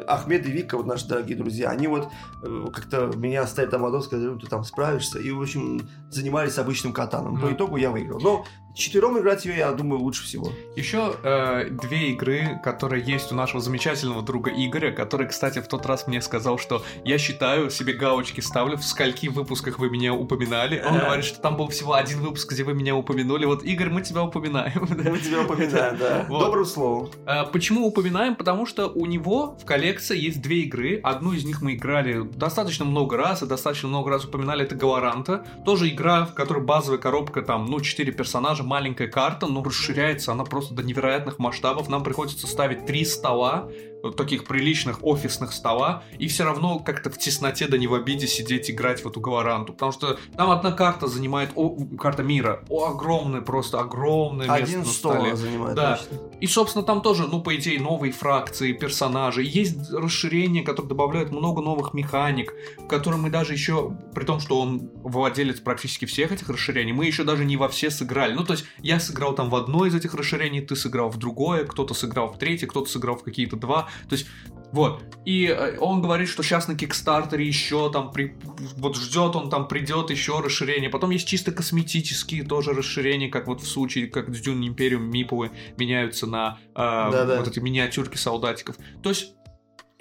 Ахмед 0.08 0.46
и 0.46 0.52
Вика, 0.52 0.78
вот 0.78 0.86
наши 0.86 1.08
дорогие 1.08 1.38
друзья, 1.38 1.70
они 1.70 1.88
вот 1.88 2.10
э, 2.44 2.66
как-то 2.74 3.12
меня 3.16 3.42
оставили 3.42 3.70
там 3.70 3.82
водой, 3.82 4.02
сказали, 4.02 4.30
ну 4.30 4.40
ты 4.40 4.48
там 4.48 4.64
справишься, 4.64 5.20
и, 5.20 5.32
в 5.32 5.42
общем, 5.42 5.88
занимались 6.10 6.58
обычным 6.58 6.94
катаном. 6.94 7.40
По 7.40 7.52
итогу 7.52 7.78
я 7.78 7.92
выиграл. 7.92 8.20
Но 8.20 8.46
четвером 8.76 9.20
играть 9.20 9.46
ее, 9.46 9.58
я 9.58 9.72
думаю, 9.72 10.02
лучше 10.02 10.24
всего. 10.24 10.52
Еще 10.76 11.16
э, 11.24 11.70
две 11.70 12.10
игры, 12.12 12.60
которые 12.64 13.04
есть 13.04 13.32
у 13.32 13.36
нашего 13.36 13.62
замечательного 13.62 14.22
друга 14.22 14.52
Игоря, 14.52 14.92
который, 14.92 15.28
кстати, 15.28 15.60
в 15.60 15.68
тот 15.68 15.86
раз 15.86 16.08
мне 16.08 16.22
сказал, 16.22 16.58
что 16.58 16.84
я 17.04 17.18
считаю, 17.18 17.70
себе 17.70 17.94
галочки 17.94 18.42
ставлю, 18.42 18.78
в 18.78 18.84
скольки 18.84 19.28
выпусках 19.28 19.80
вы 19.80 19.90
меня 19.90 20.14
упоминали. 20.14 20.82
Он 20.86 20.98
говорит, 21.00 21.26
что 21.26 21.40
там 21.40 21.58
был 21.58 21.68
всего 21.68 21.94
один 21.94 22.20
выпуск, 22.20 22.52
где 22.52 22.64
вы 22.64 22.74
меня 22.74 22.96
упомянули. 22.96 23.46
Вот, 23.46 23.64
Игорь, 23.64 23.90
мы 23.90 24.02
тебя 24.02 24.24
упоминаем. 24.24 24.88
Мы 24.90 25.20
тебя 25.20 25.42
упоминаем, 25.42 25.98
да. 25.98 26.26
Добрым 26.30 26.66
словом. 26.66 27.10
А, 27.26 27.46
Почему 27.46 27.86
упоминаем? 27.86 28.36
Потому 28.36 28.66
что 28.66 28.88
у 28.88 29.06
него 29.06 29.58
в 29.62 29.66
коллекции 29.66 30.18
есть 30.18 30.42
две 30.42 30.62
игры. 30.62 31.00
Одну 31.04 31.34
из 31.34 31.44
них 31.44 31.62
мы 31.62 31.74
играли 31.74 32.22
достаточно 32.24 32.86
много 32.86 33.18
раз, 33.18 33.44
и 33.44 33.46
достаточно 33.46 33.90
много 33.90 34.10
раз 34.10 34.26
упоминали. 34.26 34.64
Это 34.64 34.76
Галаранта. 34.76 35.46
Тоже 35.66 35.90
игра, 35.90 36.26
в 36.26 36.34
которой 36.34 36.64
базовая 36.64 36.98
коробка, 36.98 37.42
там, 37.42 37.66
ну, 37.66 37.80
4 37.80 38.12
персонажа, 38.14 38.61
маленькая 38.64 39.08
карта, 39.08 39.48
но 39.48 39.64
расширяется 39.64 40.32
она 40.32 40.44
просто 40.44 40.74
до 40.74 40.84
невероятных 40.84 41.40
масштабов. 41.40 41.90
Нам 41.90 42.04
приходится 42.04 42.48
ставить 42.48 42.86
три 42.86 43.06
стола, 43.06 43.70
таких 44.18 44.46
приличных 44.46 45.04
офисных 45.04 45.54
стола, 45.54 46.04
и 46.18 46.28
все 46.28 46.44
равно 46.44 46.80
как-то 46.80 47.10
в 47.10 47.18
тесноте 47.18 47.68
да 47.68 47.78
не 47.78 47.88
в 47.88 47.94
обиде 47.94 48.28
сидеть 48.28 48.70
играть 48.72 49.04
в 49.04 49.08
эту 49.08 49.20
Галаранту. 49.20 49.74
Потому 49.74 49.92
что 49.92 50.18
там 50.36 50.50
одна 50.50 50.72
карта 50.72 51.08
занимает, 51.08 51.52
о, 51.56 51.76
карта 51.98 52.24
мира, 52.24 52.64
о, 52.70 52.86
огромная, 52.86 53.42
просто 53.42 53.80
огромное 53.80 54.48
место 54.48 54.64
Один 54.64 54.80
на 54.80 54.86
стол 54.86 55.12
столе. 55.14 55.36
занимает. 55.36 55.76
Да. 55.76 55.98
точно. 55.98 56.18
И, 56.40 56.48
собственно, 56.48 56.84
там 56.84 57.02
тоже, 57.02 57.28
ну, 57.28 57.42
по 57.42 57.56
идее, 57.56 57.80
новые 57.80 58.12
фракции, 58.12 58.74
персонажи. 58.74 59.44
Есть 59.44 59.92
расширения, 59.92 60.64
которые 60.64 60.90
добавляют 60.90 61.32
много 61.32 61.62
новых 61.62 61.94
механик, 61.94 62.54
в 62.80 62.88
которые 62.88 63.20
мы 63.20 63.30
даже 63.30 63.54
еще, 63.54 63.96
при 64.14 64.26
том, 64.26 64.40
что 64.40 64.60
он 64.60 64.90
владелец 65.04 65.60
практически 65.60 66.06
всех 66.06 66.32
этих 66.32 66.50
расширений, 66.50 66.94
мы 66.94 67.06
еще 67.06 67.24
даже 67.24 67.46
не 67.46 67.58
во 67.58 67.68
все 67.70 67.92
сыграли. 67.92 68.34
Ну, 68.34 68.44
то 68.44 68.54
есть, 68.54 68.66
я 68.80 69.00
сыграл 69.00 69.36
там 69.36 69.50
в 69.50 69.56
одно 69.56 69.86
из 69.86 69.94
этих 69.94 70.14
расширений, 70.16 70.62
ты 70.62 70.76
сыграл 70.76 71.10
в 71.10 71.18
другое, 71.18 71.66
кто-то 71.66 71.94
сыграл 71.94 72.30
в 72.30 72.38
третье, 72.38 72.68
кто-то 72.68 72.90
сыграл 72.90 73.18
в 73.18 73.24
какие-то 73.24 73.56
два. 73.56 73.90
То 74.10 74.16
есть, 74.16 74.28
вот. 74.72 75.04
И 75.26 75.46
э, 75.46 75.78
он 75.80 76.02
говорит, 76.02 76.30
что 76.30 76.44
сейчас 76.44 76.68
на 76.68 76.76
Кикстартере 76.76 77.46
еще 77.46 77.92
там 77.92 78.12
при... 78.12 78.36
вот 78.78 78.96
ждет 78.96 79.36
он 79.36 79.50
там 79.50 79.68
придет 79.68 80.10
еще 80.10 80.40
расширение. 80.40 80.90
Потом 80.90 81.10
есть 81.12 81.28
чисто 81.28 81.52
косметические 81.52 82.44
тоже 82.44 82.74
расширения, 82.74 83.30
как 83.30 83.48
вот 83.48 83.62
в 83.62 83.68
случае, 83.68 84.08
как 84.08 84.30
в 84.30 84.32
Dune 84.32 84.68
Imperium 84.68 85.02
миповые 85.02 85.52
меняются 85.78 86.26
на 86.26 86.58
э, 86.76 87.38
вот 87.38 87.48
эти 87.48 87.60
миниатюрки 87.60 88.18
солдатиков. 88.18 88.78
То 89.04 89.10
есть 89.10 89.34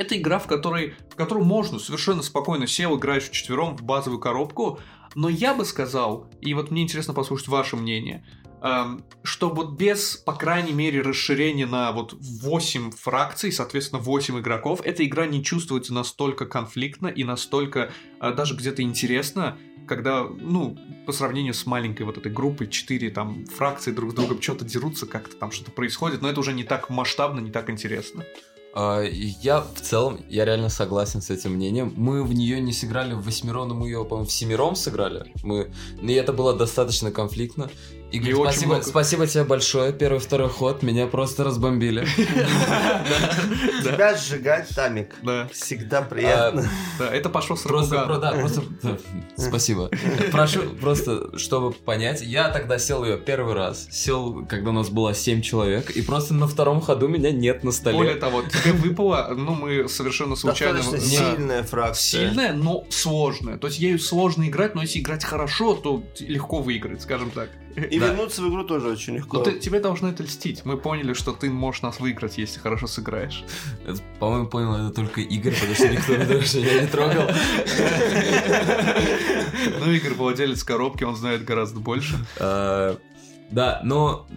это 0.01 0.17
игра, 0.17 0.39
в 0.39 0.47
которой, 0.47 0.95
в 1.11 1.15
которую 1.15 1.45
можно 1.45 1.79
совершенно 1.79 2.23
спокойно 2.23 2.67
сел, 2.67 2.97
играешь 2.97 3.25
вчетвером 3.25 3.77
в 3.77 3.83
базовую 3.83 4.19
коробку, 4.19 4.81
но 5.15 5.29
я 5.29 5.55
бы 5.55 5.67
сказал, 5.67 6.31
и 6.41 6.55
вот 6.55 6.71
мне 6.71 6.83
интересно 6.83 7.13
послушать 7.13 7.49
ваше 7.49 7.77
мнение, 7.77 8.25
что 9.23 9.49
вот 9.49 9.73
без, 9.73 10.17
по 10.17 10.35
крайней 10.35 10.73
мере, 10.73 11.01
расширения 11.01 11.67
на 11.67 11.93
вот 11.93 12.15
8 12.21 12.91
фракций, 12.91 13.53
соответственно, 13.53 14.03
8 14.03 14.41
игроков, 14.41 14.81
эта 14.85 15.05
игра 15.05 15.27
не 15.27 15.43
чувствуется 15.43 15.95
настолько 15.95 16.47
конфликтно 16.47 17.07
и 17.07 17.25
настолько 17.25 17.91
э, 18.21 18.33
даже 18.33 18.55
где-то 18.55 18.83
интересно, 18.83 19.57
когда, 19.89 20.25
ну, 20.25 20.77
по 21.07 21.13
сравнению 21.13 21.55
с 21.55 21.67
маленькой 21.67 22.03
вот 22.03 22.19
этой 22.19 22.31
группой, 22.31 22.69
4 22.69 23.11
там 23.11 23.47
фракции 23.47 23.93
друг 23.93 24.13
с 24.13 24.15
другом 24.15 24.41
что-то 24.41 24.65
дерутся, 24.65 25.07
как-то 25.07 25.37
там 25.37 25.51
что-то 25.51 25.71
происходит, 25.71 26.23
но 26.23 26.29
это 26.29 26.41
уже 26.41 26.53
не 26.53 26.65
так 26.65 26.91
масштабно, 26.91 27.41
не 27.41 27.51
так 27.51 27.71
интересно. 27.71 28.25
А, 28.73 29.03
Я 29.03 29.63
в 29.63 29.81
целом, 29.81 30.21
я 30.29 30.45
реально 30.45 30.69
согласен 30.69 31.21
с 31.21 31.31
этим 31.31 31.53
мнением. 31.55 31.93
Мы 31.97 32.23
в 32.23 32.33
нее 32.33 32.61
не 32.61 32.73
сыграли 32.73 33.15
в 33.15 33.23
восьмером, 33.23 33.69
но 33.69 33.75
мы 33.75 33.89
ее, 33.89 34.05
по-моему, 34.05 34.29
в 34.29 34.33
семером 34.33 34.77
сыграли. 34.77 35.33
Мы... 35.43 35.73
И 36.01 36.13
это 36.13 36.33
было 36.33 36.55
достаточно 36.55 37.11
конфликтно. 37.11 37.71
И 38.13 38.19
очень 38.33 38.43
спасибо, 38.43 38.73
много- 38.75 38.87
спасибо 38.87 39.27
тебе 39.27 39.45
большое. 39.45 39.93
Первый, 39.93 40.19
второй 40.19 40.49
ход 40.49 40.83
меня 40.83 41.07
просто 41.07 41.45
разбомбили. 41.45 42.07
Тебя 43.83 44.17
сжигать, 44.17 44.69
Тамик. 44.75 45.15
да, 45.23 45.49
Всегда 45.53 46.03
приятно. 46.03 46.69
да, 46.99 47.15
это 47.15 47.29
пошло 47.29 47.57
с 47.57 47.63
Просто, 47.71 48.63
да, 48.83 48.99
спасибо. 49.37 49.91
Прошу, 50.33 50.63
просто, 50.81 51.39
чтобы 51.39 51.73
понять, 51.73 52.23
я 52.23 52.49
тогда 52.49 52.79
сел 52.79 53.05
ее 53.05 53.17
первый 53.17 53.55
раз, 53.55 53.87
сел, 53.91 54.45
когда 54.47 54.71
у 54.71 54.73
нас 54.73 54.89
было 54.91 55.15
7 55.15 55.41
человек, 55.43 55.91
и 55.91 56.03
просто 56.03 56.35
на 56.35 56.47
втором 56.47 56.81
ходу 56.81 57.09
меня 57.09 57.31
нет 57.31 57.65
на 57.65 57.73
столе. 57.73 57.97
Более 57.97 58.17
того, 58.17 58.43
тебе 58.43 58.73
выпало, 58.73 59.33
ну, 59.37 59.55
мы 59.55 59.89
совершенно 59.89 60.37
случайно... 60.37 60.83
Сильная 60.83 61.63
фракция. 61.63 62.29
Сильная, 62.29 62.53
но 62.53 62.85
сложная. 62.91 63.59
То 63.59 63.69
есть 63.69 63.79
ею 63.79 63.99
сложно 63.99 64.49
играть, 64.49 64.75
но 64.75 64.83
если 64.83 64.99
играть 65.01 65.25
хорошо, 65.25 65.75
то 65.75 66.03
легко 66.21 66.61
выиграть, 66.61 67.03
скажем 67.03 67.31
так. 67.31 67.51
И 67.77 67.99
Да. 68.01 68.09
вернуться 68.09 68.43
в 68.43 68.49
игру 68.49 68.65
тоже 68.65 68.89
очень 68.89 69.17
легко. 69.17 69.39
Но 69.39 69.45
ты- 69.45 69.59
тебе 69.61 69.81
должно 69.81 70.09
это 70.09 70.23
льстить. 70.25 70.65
Мы 70.65 70.77
поняли, 70.77 71.13
что 71.15 71.33
ты 71.33 71.49
можешь 71.51 71.83
нас 71.83 72.01
выиграть, 72.01 72.37
если 72.39 72.59
хорошо 72.61 72.87
сыграешь. 72.87 73.45
Это, 73.87 74.01
По-моему, 74.19 74.49
понял 74.49 74.75
это 74.75 74.91
только 74.95 75.21
Игорь, 75.21 75.55
потому 75.55 75.75
что 75.75 75.89
никто 75.89 76.13
меня 76.17 76.81
не 76.83 76.87
трогал. 76.89 77.31
Ну, 79.81 79.91
Игорь 79.93 80.15
владелец 80.15 80.63
коробки, 80.65 81.05
он 81.05 81.17
знает 81.17 81.45
гораздо 81.45 81.81
больше. 81.81 82.17
Э, 82.39 82.97
Да, 83.51 83.81
но 83.85 84.29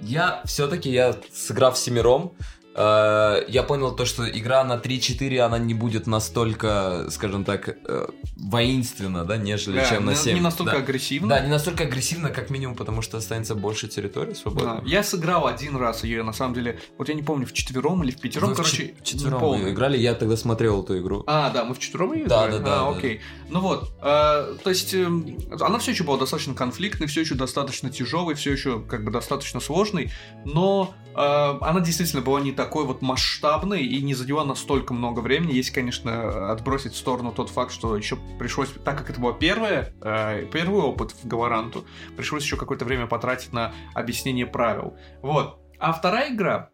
я 0.00 0.40
все-таки, 0.46 0.90
я 0.90 1.14
сыграв 1.32 1.76
семером, 1.76 2.32
я 2.74 3.64
понял 3.66 3.94
то, 3.94 4.04
что 4.04 4.28
игра 4.28 4.64
на 4.64 4.74
3-4, 4.78 5.38
она 5.40 5.58
не 5.58 5.74
будет 5.74 6.06
настолько, 6.06 7.06
скажем 7.10 7.44
так, 7.44 7.68
э, 7.68 8.06
воинственна, 8.36 9.24
да, 9.24 9.36
нежели 9.36 9.76
Да, 9.76 9.84
чем 9.88 10.04
на 10.06 10.10
не- 10.10 10.16
7. 10.16 10.34
Не 10.34 10.40
настолько 10.40 10.72
да. 10.72 10.78
агрессивно. 10.78 11.28
Да, 11.28 11.40
не 11.40 11.48
настолько 11.50 11.84
агрессивно, 11.84 12.30
как 12.30 12.50
минимум, 12.50 12.76
потому 12.76 13.02
что 13.02 13.18
останется 13.18 13.54
больше 13.54 13.88
территории 13.88 14.30
Да. 14.30 14.34
свободной. 14.36 14.88
Я 14.90 15.02
сыграл 15.02 15.46
один 15.46 15.76
раз 15.76 16.04
ее, 16.04 16.22
на 16.22 16.32
самом 16.32 16.54
деле, 16.54 16.78
вот 16.98 17.08
я 17.08 17.14
не 17.14 17.22
помню, 17.22 17.46
в 17.46 17.52
четвером 17.52 18.02
или 18.04 18.10
в 18.10 18.18
пятером, 18.20 18.48
Вы 18.48 18.54
в 18.54 18.56
короче, 18.56 18.76
чет- 18.88 19.02
четвером 19.04 19.64
не 19.64 19.70
играли, 19.72 19.96
я 19.98 20.14
тогда 20.14 20.36
смотрел 20.36 20.82
эту 20.82 20.98
игру. 20.98 21.24
А, 21.26 21.50
да, 21.50 21.64
мы 21.64 21.74
в 21.74 21.78
четвером 21.78 22.12
ее 22.14 22.26
Да, 22.26 22.46
играли? 22.46 22.58
да, 22.58 22.64
да, 22.64 22.80
А, 22.88 22.90
да. 22.92 22.98
окей. 22.98 23.20
Ну 23.48 23.60
вот, 23.60 23.90
э, 24.00 24.54
то 24.62 24.70
есть 24.70 24.94
эм, 24.94 25.36
она 25.60 25.78
все 25.78 25.90
еще 25.92 26.04
была 26.04 26.18
достаточно 26.18 26.54
конфликтной, 26.54 27.06
все 27.06 27.20
еще 27.20 27.34
достаточно 27.34 27.90
тяжелой, 27.90 28.34
все 28.34 28.52
еще 28.52 28.80
как 28.80 29.04
бы 29.04 29.10
достаточно 29.10 29.60
сложной, 29.60 30.10
но 30.44 30.94
э, 31.01 31.01
она 31.14 31.80
действительно 31.80 32.22
была 32.22 32.40
не 32.40 32.52
такой 32.52 32.84
вот 32.84 33.02
масштабной 33.02 33.82
и 33.82 34.02
не 34.02 34.14
заняла 34.14 34.44
настолько 34.44 34.94
много 34.94 35.20
времени. 35.20 35.52
Если, 35.52 35.72
конечно, 35.72 36.50
отбросить 36.50 36.94
в 36.94 36.96
сторону 36.96 37.32
тот 37.32 37.50
факт, 37.50 37.72
что 37.72 37.96
еще 37.96 38.16
пришлось, 38.38 38.70
так 38.84 38.98
как 38.98 39.10
это 39.10 39.20
была 39.20 39.32
первая, 39.32 39.92
э, 40.00 40.46
первый 40.52 40.80
опыт 40.82 41.12
в 41.12 41.26
Галаранту, 41.26 41.84
пришлось 42.16 42.44
еще 42.44 42.56
какое-то 42.56 42.84
время 42.84 43.06
потратить 43.06 43.52
на 43.52 43.72
объяснение 43.94 44.46
правил. 44.46 44.96
Вот. 45.20 45.58
А 45.78 45.92
вторая 45.92 46.34
игра, 46.34 46.70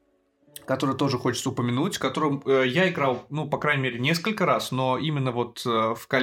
который 0.68 0.94
тоже 0.94 1.16
хочется 1.16 1.48
упомянуть, 1.48 1.96
которым 1.96 2.42
э, 2.44 2.64
я 2.66 2.90
играл, 2.90 3.24
ну, 3.30 3.48
по 3.48 3.56
крайней 3.56 3.84
мере, 3.84 3.98
несколько 3.98 4.44
раз, 4.44 4.70
но 4.70 4.98
именно 4.98 5.32
вот 5.32 5.62
э, 5.64 5.94
в 5.96 6.06
кол... 6.06 6.20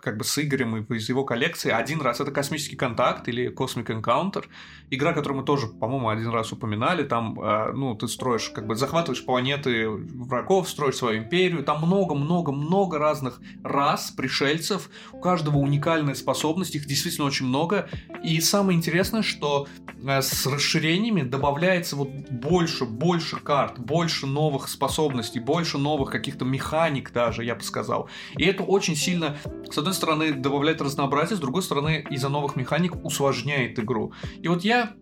как 0.00 0.16
бы 0.16 0.24
с 0.24 0.38
Игорем 0.38 0.78
и 0.78 0.96
из 0.96 1.10
его 1.10 1.24
коллекции 1.24 1.70
один 1.70 2.00
раз. 2.00 2.18
Это 2.18 2.30
«Космический 2.30 2.76
контакт» 2.76 3.28
или 3.28 3.54
«Cosmic 3.54 3.88
Encounter», 3.88 4.46
игра, 4.88 5.12
которую 5.12 5.40
мы 5.40 5.44
тоже, 5.44 5.66
по-моему, 5.66 6.08
один 6.08 6.30
раз 6.30 6.52
упоминали, 6.52 7.02
там, 7.02 7.38
э, 7.38 7.72
ну, 7.72 7.94
ты 7.94 8.08
строишь, 8.08 8.48
как 8.48 8.66
бы 8.66 8.76
захватываешь 8.76 9.26
планеты 9.26 9.90
врагов, 9.90 10.70
строишь 10.70 10.96
свою 10.96 11.18
империю, 11.18 11.62
там 11.62 11.82
много-много-много 11.82 12.98
разных 12.98 13.42
рас, 13.62 14.10
пришельцев, 14.10 14.88
у 15.12 15.20
каждого 15.20 15.58
уникальная 15.58 16.14
способность, 16.14 16.74
их 16.74 16.86
действительно 16.86 17.26
очень 17.26 17.44
много, 17.44 17.90
и 18.24 18.40
самое 18.40 18.78
интересное, 18.78 19.22
что 19.22 19.68
э, 20.02 20.22
с 20.22 20.46
расширениями 20.46 21.20
добавляется 21.20 21.96
вот 21.96 22.08
больше, 22.30 22.86
больше 22.86 23.36
карт, 23.36 23.81
больше 23.82 24.26
новых 24.26 24.68
способностей, 24.68 25.40
больше 25.40 25.78
новых 25.78 26.10
каких-то 26.10 26.44
механик 26.44 27.12
даже, 27.12 27.44
я 27.44 27.54
бы 27.54 27.62
сказал. 27.62 28.08
И 28.36 28.44
это 28.44 28.62
очень 28.62 28.96
сильно, 28.96 29.36
с 29.70 29.78
одной 29.78 29.94
стороны, 29.94 30.32
добавляет 30.32 30.80
разнообразие, 30.80 31.36
с 31.36 31.40
другой 31.40 31.62
стороны, 31.62 32.04
из-за 32.10 32.28
новых 32.28 32.56
механик 32.56 33.04
усложняет 33.04 33.78
игру. 33.78 34.12
И 34.40 34.48
вот 34.48 34.64
я 34.64 34.94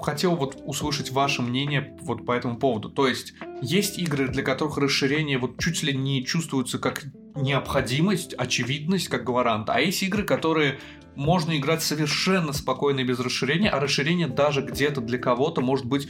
хотел 0.00 0.36
вот 0.36 0.62
услышать 0.64 1.10
ваше 1.10 1.42
мнение 1.42 1.96
вот 2.02 2.24
по 2.24 2.32
этому 2.32 2.56
поводу. 2.56 2.88
То 2.88 3.06
есть, 3.06 3.34
есть 3.60 3.98
игры, 3.98 4.28
для 4.28 4.42
которых 4.42 4.78
расширение 4.78 5.38
вот 5.38 5.58
чуть 5.58 5.82
ли 5.82 5.94
не 5.94 6.24
чувствуется 6.24 6.78
как 6.78 7.04
необходимость, 7.34 8.34
очевидность, 8.34 9.08
как 9.08 9.24
гарант, 9.24 9.68
а 9.70 9.80
есть 9.80 10.02
игры, 10.02 10.24
которые 10.24 10.78
можно 11.14 11.56
играть 11.56 11.82
совершенно 11.82 12.52
спокойно 12.52 13.00
и 13.00 13.04
без 13.04 13.18
расширения, 13.20 13.70
а 13.70 13.80
расширение 13.80 14.28
даже 14.28 14.62
где-то 14.62 15.00
для 15.00 15.18
кого-то 15.18 15.60
может 15.60 15.86
быть 15.86 16.08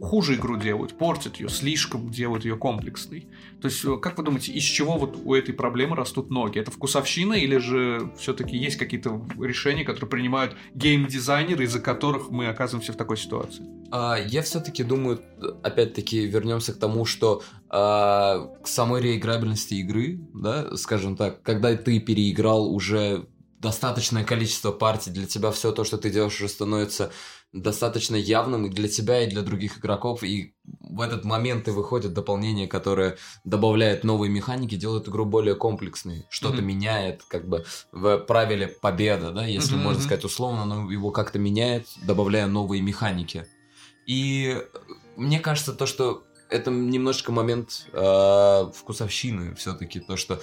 хуже 0.00 0.34
игру 0.36 0.56
делают, 0.56 0.96
портят 0.96 1.36
ее, 1.36 1.48
слишком 1.48 2.10
делают 2.10 2.44
ее 2.44 2.56
комплексной. 2.56 3.28
То 3.60 3.68
есть, 3.68 3.84
э, 3.84 3.98
как 3.98 4.16
вы 4.16 4.24
думаете, 4.24 4.52
из 4.52 4.62
чего 4.62 4.96
вот 4.96 5.18
у 5.22 5.34
этой 5.34 5.52
проблемы 5.52 5.94
растут 5.94 6.30
ноги? 6.30 6.58
Это 6.58 6.70
вкусовщина 6.70 7.34
или 7.34 7.58
же 7.58 8.10
все-таки 8.18 8.56
есть 8.56 8.76
какие-то 8.76 9.22
решения, 9.38 9.84
которые 9.84 10.10
принимают 10.10 10.56
геймдизайнеры, 10.74 11.64
из-за 11.64 11.80
которых 11.80 12.30
мы 12.30 12.46
оказываемся 12.46 12.92
в 12.92 12.96
такой 12.96 13.18
ситуации? 13.18 13.64
А, 13.90 14.16
я 14.16 14.42
все-таки 14.42 14.82
думаю, 14.82 15.20
опять-таки 15.62 16.26
вернемся 16.26 16.72
к 16.72 16.78
тому, 16.78 17.04
что 17.04 17.42
а, 17.68 18.48
к 18.62 18.66
самой 18.66 19.02
реиграбельности 19.02 19.74
игры, 19.74 20.20
да, 20.32 20.76
скажем 20.76 21.16
так, 21.16 21.42
когда 21.42 21.76
ты 21.76 22.00
переиграл 22.00 22.72
уже 22.74 23.26
достаточное 23.60 24.24
количество 24.24 24.72
партий, 24.72 25.10
для 25.10 25.26
тебя 25.26 25.50
все 25.50 25.70
то, 25.70 25.84
что 25.84 25.98
ты 25.98 26.10
делаешь, 26.10 26.34
уже 26.34 26.48
становится 26.48 27.12
достаточно 27.52 28.16
явным 28.16 28.66
и 28.66 28.70
для 28.70 28.88
тебя, 28.88 29.22
и 29.22 29.30
для 29.30 29.42
других 29.42 29.78
игроков, 29.78 30.22
и 30.22 30.54
в 30.64 31.00
этот 31.00 31.24
момент 31.24 31.68
и 31.68 31.72
выходит 31.72 32.14
дополнение, 32.14 32.66
которое 32.66 33.18
добавляет 33.44 34.02
новые 34.02 34.30
механики, 34.30 34.76
делает 34.76 35.08
игру 35.08 35.26
более 35.26 35.54
комплексной, 35.56 36.26
что-то 36.30 36.58
mm-hmm. 36.58 36.64
меняет, 36.64 37.22
как 37.24 37.48
бы 37.48 37.64
в 37.92 38.18
правиле 38.18 38.68
победа, 38.68 39.30
да, 39.30 39.44
если 39.44 39.76
mm-hmm. 39.76 39.82
можно 39.82 40.02
сказать 40.02 40.24
условно, 40.24 40.64
но 40.64 40.90
его 40.90 41.10
как-то 41.10 41.38
меняет, 41.38 41.86
добавляя 42.02 42.46
новые 42.46 42.82
механики. 42.82 43.46
И 44.06 44.56
мне 45.16 45.38
кажется, 45.38 45.74
то, 45.74 45.86
что 45.86 46.24
это 46.50 46.70
немножечко 46.70 47.32
момент 47.32 47.86
э, 47.92 48.70
вкусовщины 48.74 49.54
все-таки, 49.54 50.00
то, 50.00 50.16
что 50.16 50.40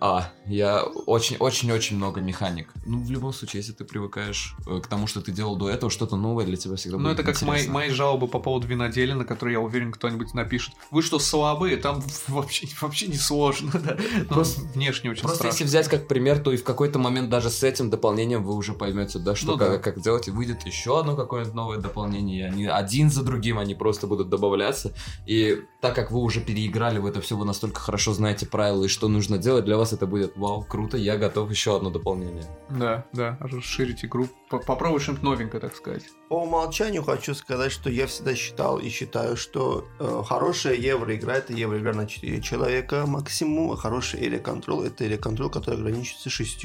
а, 0.00 0.32
я 0.46 0.82
очень-очень-очень 0.82 1.96
много 1.96 2.20
механик. 2.20 2.72
Ну, 2.86 3.02
в 3.02 3.10
любом 3.10 3.32
случае, 3.32 3.60
если 3.60 3.72
ты 3.72 3.84
привыкаешь 3.84 4.56
э, 4.66 4.80
к 4.80 4.86
тому, 4.86 5.06
что 5.06 5.20
ты 5.20 5.32
делал 5.32 5.56
до 5.56 5.68
этого, 5.68 5.90
что-то 5.90 6.16
новое 6.16 6.46
для 6.46 6.56
тебя 6.56 6.76
всегда 6.76 6.98
ну, 6.98 7.10
это 7.10 7.22
как 7.22 7.40
мои, 7.42 7.68
мои 7.68 7.90
жалобы 7.90 8.26
по 8.26 8.38
поводу 8.38 8.66
виноделия, 8.66 9.14
на 9.14 9.24
которые, 9.24 9.54
я 9.54 9.60
уверен, 9.60 9.92
кто-нибудь 9.92 10.34
напишет. 10.34 10.74
Вы 10.90 11.02
что, 11.02 11.18
слабые? 11.18 11.76
Там 11.76 12.02
вообще, 12.28 12.66
вообще 12.80 13.06
не 13.08 13.16
сложно, 13.16 13.72
да. 13.72 13.96
Но 14.28 14.34
просто, 14.34 14.62
внешне 14.74 15.10
очень 15.10 15.22
Просто 15.22 15.36
страшно. 15.36 15.54
если 15.54 15.64
взять 15.64 15.88
как 15.88 16.08
пример, 16.08 16.38
то 16.38 16.52
и 16.52 16.56
в 16.56 16.64
какой-то 16.64 16.98
момент 16.98 17.28
даже 17.28 17.50
с 17.50 17.62
этим 17.62 17.90
дополнением 17.90 18.44
вы 18.44 18.54
уже 18.54 18.72
поймете, 18.72 19.18
да, 19.18 19.34
что 19.34 19.52
ну, 19.52 19.58
как, 19.58 19.70
да. 19.70 19.78
как 19.78 20.00
делать, 20.00 20.28
и 20.28 20.30
выйдет 20.30 20.64
еще 20.64 20.98
одно 20.98 21.16
какое-то 21.16 21.52
новое 21.52 21.78
дополнение, 21.78 22.40
и 22.40 22.42
они 22.42 22.66
один 22.66 23.10
за 23.10 23.22
другим 23.22 23.58
они 23.58 23.74
просто 23.74 24.06
будут 24.06 24.30
добавляться, 24.30 24.94
и 25.26 25.49
так 25.80 25.94
как 25.94 26.10
вы 26.10 26.20
уже 26.20 26.40
переиграли 26.40 26.98
в 26.98 27.06
это 27.06 27.20
все, 27.20 27.36
вы 27.36 27.44
настолько 27.44 27.80
хорошо 27.80 28.12
знаете 28.12 28.46
правила 28.46 28.84
и 28.84 28.88
что 28.88 29.08
нужно 29.08 29.38
делать, 29.38 29.64
для 29.64 29.76
вас 29.76 29.92
это 29.92 30.06
будет 30.06 30.36
вау, 30.36 30.62
круто, 30.62 30.96
я 30.96 31.16
готов 31.16 31.50
еще 31.50 31.76
одно 31.76 31.90
дополнение. 31.90 32.44
Да, 32.68 33.04
да, 33.12 33.36
расширить 33.40 34.04
игру, 34.04 34.28
попробуй 34.58 35.00
что-нибудь 35.00 35.22
новенькое, 35.22 35.60
так 35.60 35.76
сказать. 35.76 36.02
По 36.28 36.42
умолчанию 36.42 37.02
хочу 37.02 37.34
сказать, 37.34 37.70
что 37.70 37.88
я 37.88 38.06
всегда 38.06 38.34
считал 38.34 38.78
и 38.78 38.88
считаю, 38.88 39.36
что 39.36 39.86
э, 39.98 40.22
хорошая 40.26 40.74
евроигра 40.74 41.32
это 41.32 41.52
евроигра 41.52 41.92
на 41.92 42.06
4 42.06 42.40
человека 42.42 43.04
максимум, 43.06 43.70
а 43.70 43.76
хороший 43.76 44.20
Area 44.20 44.42
Control 44.42 44.86
это 44.86 45.04
Area 45.04 45.18
Control, 45.18 45.50
который 45.50 45.76
ограничивается 45.76 46.30
6 46.30 46.64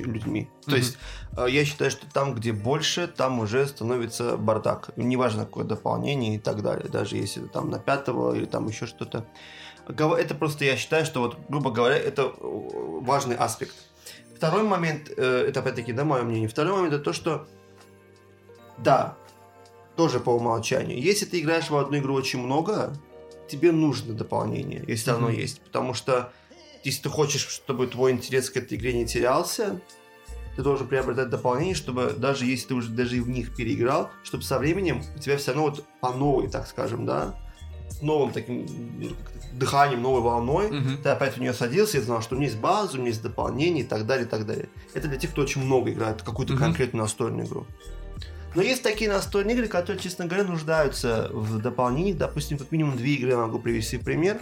людьми. 0.00 0.48
Mm-hmm. 0.48 0.70
То 0.70 0.76
есть 0.76 0.98
э, 1.36 1.46
я 1.50 1.64
считаю, 1.64 1.90
что 1.90 2.06
там, 2.12 2.34
где 2.34 2.52
больше, 2.52 3.08
там 3.08 3.40
уже 3.40 3.66
становится 3.66 4.36
бардак. 4.36 4.90
Неважно, 4.96 5.44
какое 5.44 5.64
дополнение 5.64 6.36
и 6.36 6.38
так 6.38 6.62
далее. 6.62 6.88
Даже 6.88 7.16
если 7.16 7.46
там 7.46 7.68
на 7.70 7.78
пятого 7.78 8.34
или 8.34 8.44
там 8.44 8.68
еще 8.68 8.86
что-то. 8.86 9.26
Это 9.86 10.34
просто 10.34 10.64
я 10.64 10.76
считаю, 10.76 11.04
что 11.04 11.20
вот, 11.20 11.36
грубо 11.48 11.70
говоря, 11.70 11.96
это 11.96 12.22
э, 12.22 12.30
важный 12.40 13.36
аспект. 13.36 13.74
Второй 14.36 14.62
момент, 14.62 15.10
э, 15.16 15.46
это 15.48 15.60
опять-таки, 15.60 15.92
да, 15.92 16.04
мое 16.04 16.22
мнение. 16.22 16.48
Второй 16.48 16.72
момент 16.72 16.94
это 16.94 17.04
то, 17.04 17.12
что 17.12 17.46
да, 18.78 19.16
тоже 19.96 20.20
по 20.20 20.30
умолчанию. 20.30 21.00
Если 21.00 21.24
ты 21.24 21.40
играешь 21.40 21.70
в 21.70 21.76
одну 21.76 21.98
игру 21.98 22.14
очень 22.14 22.40
много, 22.40 22.92
тебе 23.48 23.72
нужно 23.72 24.14
дополнение, 24.14 24.84
если 24.86 25.12
mm-hmm. 25.12 25.16
оно 25.16 25.30
есть. 25.30 25.60
Потому 25.60 25.94
что 25.94 26.32
если 26.82 27.02
ты 27.02 27.08
хочешь, 27.08 27.46
чтобы 27.46 27.86
твой 27.86 28.12
интерес 28.12 28.50
к 28.50 28.56
этой 28.56 28.76
игре 28.76 28.92
не 28.92 29.06
терялся, 29.06 29.80
ты 30.56 30.62
должен 30.62 30.86
приобретать 30.86 31.30
дополнение, 31.30 31.74
чтобы 31.74 32.14
даже 32.16 32.46
если 32.46 32.68
ты 32.68 32.74
уже 32.74 32.90
даже 32.90 33.16
и 33.16 33.20
в 33.20 33.28
них 33.28 33.56
переиграл, 33.56 34.10
чтобы 34.22 34.44
со 34.44 34.58
временем 34.58 35.02
у 35.16 35.18
тебя 35.18 35.36
все 35.36 35.52
равно 35.52 35.70
вот 35.70 35.84
по 36.00 36.12
новой, 36.12 36.48
так 36.48 36.66
скажем, 36.66 37.06
да, 37.06 37.34
новым 38.00 38.32
таким 38.32 38.66
дыханием, 39.52 40.02
новой 40.02 40.20
волной, 40.20 40.66
угу. 40.66 41.02
ты 41.02 41.08
опять 41.08 41.36
в 41.36 41.40
нее 41.40 41.52
садился 41.52 41.98
и 41.98 42.00
знал, 42.00 42.22
что 42.22 42.34
у 42.34 42.38
меня 42.38 42.48
есть 42.48 42.60
база, 42.60 42.94
у 42.94 42.98
меня 42.98 43.08
есть 43.08 43.22
дополнение 43.22 43.84
и 43.84 43.86
так 43.86 44.06
далее, 44.06 44.26
и 44.26 44.28
так 44.28 44.46
далее. 44.46 44.68
Это 44.94 45.08
для 45.08 45.16
тех, 45.16 45.30
кто 45.30 45.42
очень 45.42 45.62
много 45.62 45.90
играет 45.90 46.22
какую-то 46.22 46.54
угу. 46.54 46.62
конкретную 46.62 47.02
настольную 47.02 47.46
игру. 47.46 47.66
Но 48.54 48.62
есть 48.62 48.82
такие 48.82 49.10
настольные 49.10 49.56
игры, 49.56 49.66
которые, 49.66 50.00
честно 50.00 50.26
говоря, 50.26 50.44
нуждаются 50.44 51.28
в 51.32 51.60
дополнении. 51.60 52.12
Допустим, 52.12 52.56
как 52.56 52.70
минимум 52.70 52.96
две 52.96 53.14
игры 53.14 53.30
я 53.30 53.36
могу 53.36 53.58
привести 53.58 53.96
в 53.96 54.04
пример. 54.04 54.40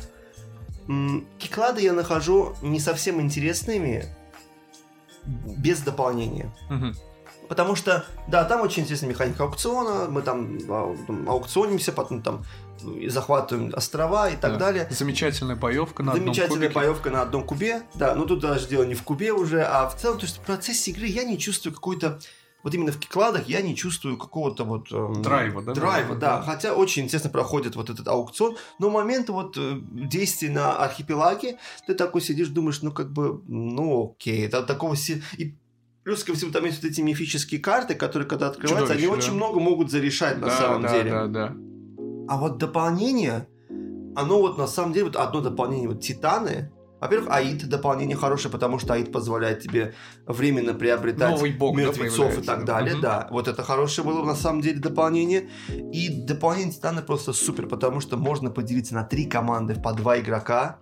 Киклады 1.38 1.80
я 1.80 1.92
нахожу 1.92 2.54
не 2.60 2.78
совсем 2.78 3.22
интересными 3.22 4.14
без 5.24 5.80
дополнения. 5.80 6.52
Угу. 6.68 7.48
Потому 7.48 7.74
что, 7.74 8.04
да, 8.28 8.44
там 8.44 8.60
очень 8.60 8.82
интересная 8.82 9.10
механика 9.10 9.44
аукциона, 9.44 10.10
мы 10.10 10.22
там, 10.22 10.58
там 11.06 11.28
аукционимся, 11.28 11.92
потом 11.92 12.22
там 12.22 12.44
захватываем 13.08 13.72
острова 13.74 14.30
и 14.30 14.36
так 14.36 14.52
да. 14.52 14.58
далее. 14.58 14.88
Замечательная 14.90 15.56
боевка 15.56 16.02
на 16.02 16.12
Замечательная 16.12 16.44
одном 16.44 16.58
кубике. 16.58 16.74
боевка 16.74 17.10
на 17.10 17.22
одном 17.22 17.44
кубе, 17.44 17.82
да, 17.94 18.14
но 18.14 18.24
тут 18.24 18.40
даже 18.40 18.68
дело 18.68 18.84
не 18.84 18.94
в 18.94 19.02
кубе 19.02 19.32
уже, 19.32 19.62
а 19.62 19.88
в 19.88 19.96
целом, 19.96 20.18
то 20.18 20.24
есть 20.24 20.38
в 20.38 20.40
процессе 20.40 20.90
игры 20.90 21.06
я 21.06 21.24
не 21.24 21.38
чувствую 21.38 21.74
какой-то 21.74 22.18
вот 22.62 22.74
именно 22.74 22.92
в 22.92 22.98
кикладах 22.98 23.48
я 23.48 23.60
не 23.60 23.74
чувствую 23.74 24.16
какого-то 24.16 24.64
вот... 24.64 24.92
Эм, 24.92 25.20
драйва, 25.22 25.62
да? 25.62 25.74
Драйва, 25.74 26.14
да. 26.14 26.38
да. 26.38 26.42
Хотя 26.42 26.74
очень 26.74 27.04
интересно 27.04 27.30
проходит 27.30 27.74
вот 27.76 27.90
этот 27.90 28.06
аукцион, 28.06 28.56
но 28.78 28.88
момент 28.88 29.28
вот 29.30 29.56
э, 29.58 29.80
действий 29.90 30.48
на 30.48 30.76
архипелаге, 30.76 31.58
ты 31.86 31.94
такой 31.94 32.20
сидишь, 32.20 32.48
думаешь, 32.48 32.82
ну 32.82 32.92
как 32.92 33.10
бы, 33.10 33.42
ну 33.48 34.14
окей, 34.16 34.46
это 34.46 34.62
такого... 34.62 34.96
Си... 34.96 35.22
И 35.38 35.54
Плюс 36.04 36.24
ко 36.24 36.34
всему 36.34 36.50
там 36.50 36.64
есть 36.64 36.82
вот 36.82 36.90
эти 36.90 37.00
мифические 37.00 37.60
карты, 37.60 37.94
которые 37.94 38.28
когда 38.28 38.48
открываются, 38.48 38.94
Чудовище, 38.94 39.06
они 39.08 39.20
да? 39.20 39.24
очень 39.24 39.36
много 39.36 39.60
могут 39.60 39.90
зарешать 39.90 40.38
на 40.38 40.48
да, 40.48 40.56
самом 40.56 40.82
да, 40.82 40.92
деле. 40.92 41.10
Да, 41.10 41.26
да, 41.26 41.56
А 42.28 42.36
вот 42.38 42.58
дополнение, 42.58 43.48
оно 44.16 44.40
вот 44.40 44.58
на 44.58 44.66
самом 44.66 44.92
деле, 44.92 45.06
вот 45.06 45.16
одно 45.16 45.40
дополнение, 45.40 45.88
вот 45.88 46.00
Титаны, 46.00 46.70
во-первых, 47.02 47.30
АИД 47.32 47.68
дополнение 47.68 48.16
хорошее, 48.16 48.52
потому 48.52 48.78
что 48.78 48.94
АИД 48.94 49.10
позволяет 49.10 49.60
тебе 49.60 49.92
временно 50.24 50.72
приобретать 50.72 51.32
Новый 51.32 51.50
бог, 51.50 51.76
мертвецов 51.76 52.32
да, 52.36 52.40
и 52.40 52.44
так 52.44 52.64
далее. 52.64 52.94
Угу. 52.94 53.02
Да, 53.02 53.26
вот 53.32 53.48
это 53.48 53.64
хорошее 53.64 54.06
было 54.06 54.24
на 54.24 54.36
самом 54.36 54.60
деле 54.60 54.78
дополнение. 54.78 55.48
И 55.68 56.22
дополнение 56.24 56.72
Титана 56.72 57.02
просто 57.02 57.32
супер, 57.32 57.66
потому 57.66 57.98
что 57.98 58.16
можно 58.16 58.50
поделиться 58.50 58.94
на 58.94 59.02
три 59.02 59.24
команды 59.24 59.74
по 59.74 59.92
два 59.94 60.20
игрока. 60.20 60.78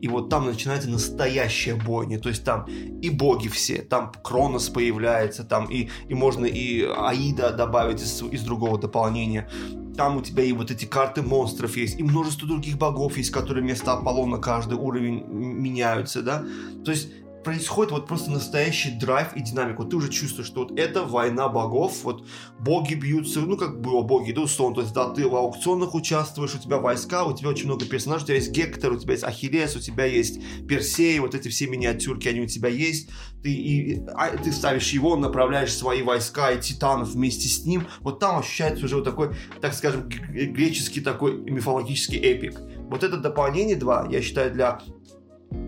И 0.00 0.06
вот 0.06 0.28
там 0.28 0.46
начинается 0.46 0.88
настоящая 0.88 1.74
бойня. 1.74 2.20
То 2.20 2.28
есть 2.28 2.44
там 2.44 2.66
и 2.66 3.10
боги 3.10 3.48
все, 3.48 3.82
там 3.82 4.12
Кронос 4.22 4.68
появляется, 4.68 5.42
там 5.42 5.66
и, 5.68 5.88
и 6.08 6.14
можно 6.14 6.44
и 6.44 6.84
Аида 6.84 7.50
добавить 7.50 8.00
из, 8.00 8.22
из 8.22 8.42
другого 8.44 8.78
дополнения. 8.78 9.48
Там 9.96 10.16
у 10.16 10.22
тебя 10.22 10.42
и 10.42 10.52
вот 10.52 10.70
эти 10.70 10.84
карты 10.84 11.22
монстров 11.22 11.76
есть, 11.76 11.98
и 11.98 12.02
множество 12.02 12.48
других 12.48 12.78
богов 12.78 13.16
есть, 13.16 13.30
которые 13.30 13.62
вместо 13.62 13.92
Аполлона 13.92 14.38
каждый 14.38 14.78
уровень 14.78 15.24
меняются, 15.28 16.22
да. 16.22 16.44
То 16.84 16.90
есть 16.90 17.10
происходит 17.42 17.92
вот 17.92 18.06
просто 18.06 18.30
настоящий 18.30 18.90
драйв 18.90 19.34
и 19.34 19.40
динамика. 19.40 19.82
Вот 19.82 19.90
ты 19.90 19.96
уже 19.96 20.10
чувствуешь, 20.10 20.48
что 20.48 20.60
вот 20.62 20.78
это 20.78 21.04
война 21.04 21.48
богов, 21.48 22.04
вот 22.04 22.26
боги 22.58 22.94
бьются, 22.94 23.40
ну 23.40 23.56
как 23.56 23.80
было 23.80 24.02
боги, 24.02 24.32
да, 24.32 24.42
условно, 24.42 24.76
то 24.76 24.80
есть 24.82 24.94
да, 24.94 25.10
ты 25.10 25.26
в 25.28 25.34
аукционах 25.34 25.94
участвуешь, 25.94 26.54
у 26.54 26.58
тебя 26.58 26.78
войска, 26.78 27.24
у 27.24 27.36
тебя 27.36 27.50
очень 27.50 27.66
много 27.66 27.84
персонажей, 27.84 28.24
у 28.24 28.26
тебя 28.26 28.36
есть 28.36 28.52
Гектор, 28.52 28.92
у 28.92 28.96
тебя 28.96 29.12
есть 29.12 29.24
Ахиллес, 29.24 29.76
у 29.76 29.80
тебя 29.80 30.04
есть 30.04 30.40
Персей, 30.66 31.18
вот 31.18 31.34
эти 31.34 31.48
все 31.48 31.66
миниатюрки, 31.66 32.28
они 32.28 32.40
у 32.40 32.46
тебя 32.46 32.68
есть, 32.68 33.10
ты, 33.42 33.52
и, 33.52 34.02
а, 34.14 34.36
ты 34.36 34.52
ставишь 34.52 34.92
его, 34.92 35.16
направляешь 35.16 35.74
свои 35.74 36.02
войска 36.02 36.52
и 36.52 36.60
титанов 36.60 37.10
вместе 37.10 37.48
с 37.48 37.64
ним, 37.64 37.86
вот 38.00 38.20
там 38.20 38.38
ощущается 38.38 38.84
уже 38.84 38.96
вот 38.96 39.04
такой, 39.04 39.34
так 39.60 39.74
скажем, 39.74 40.08
греческий 40.08 41.00
такой 41.00 41.36
мифологический 41.36 42.18
эпик. 42.18 42.60
Вот 42.88 43.02
это 43.02 43.16
дополнение 43.16 43.76
2, 43.76 44.08
я 44.10 44.20
считаю, 44.20 44.52
для 44.52 44.80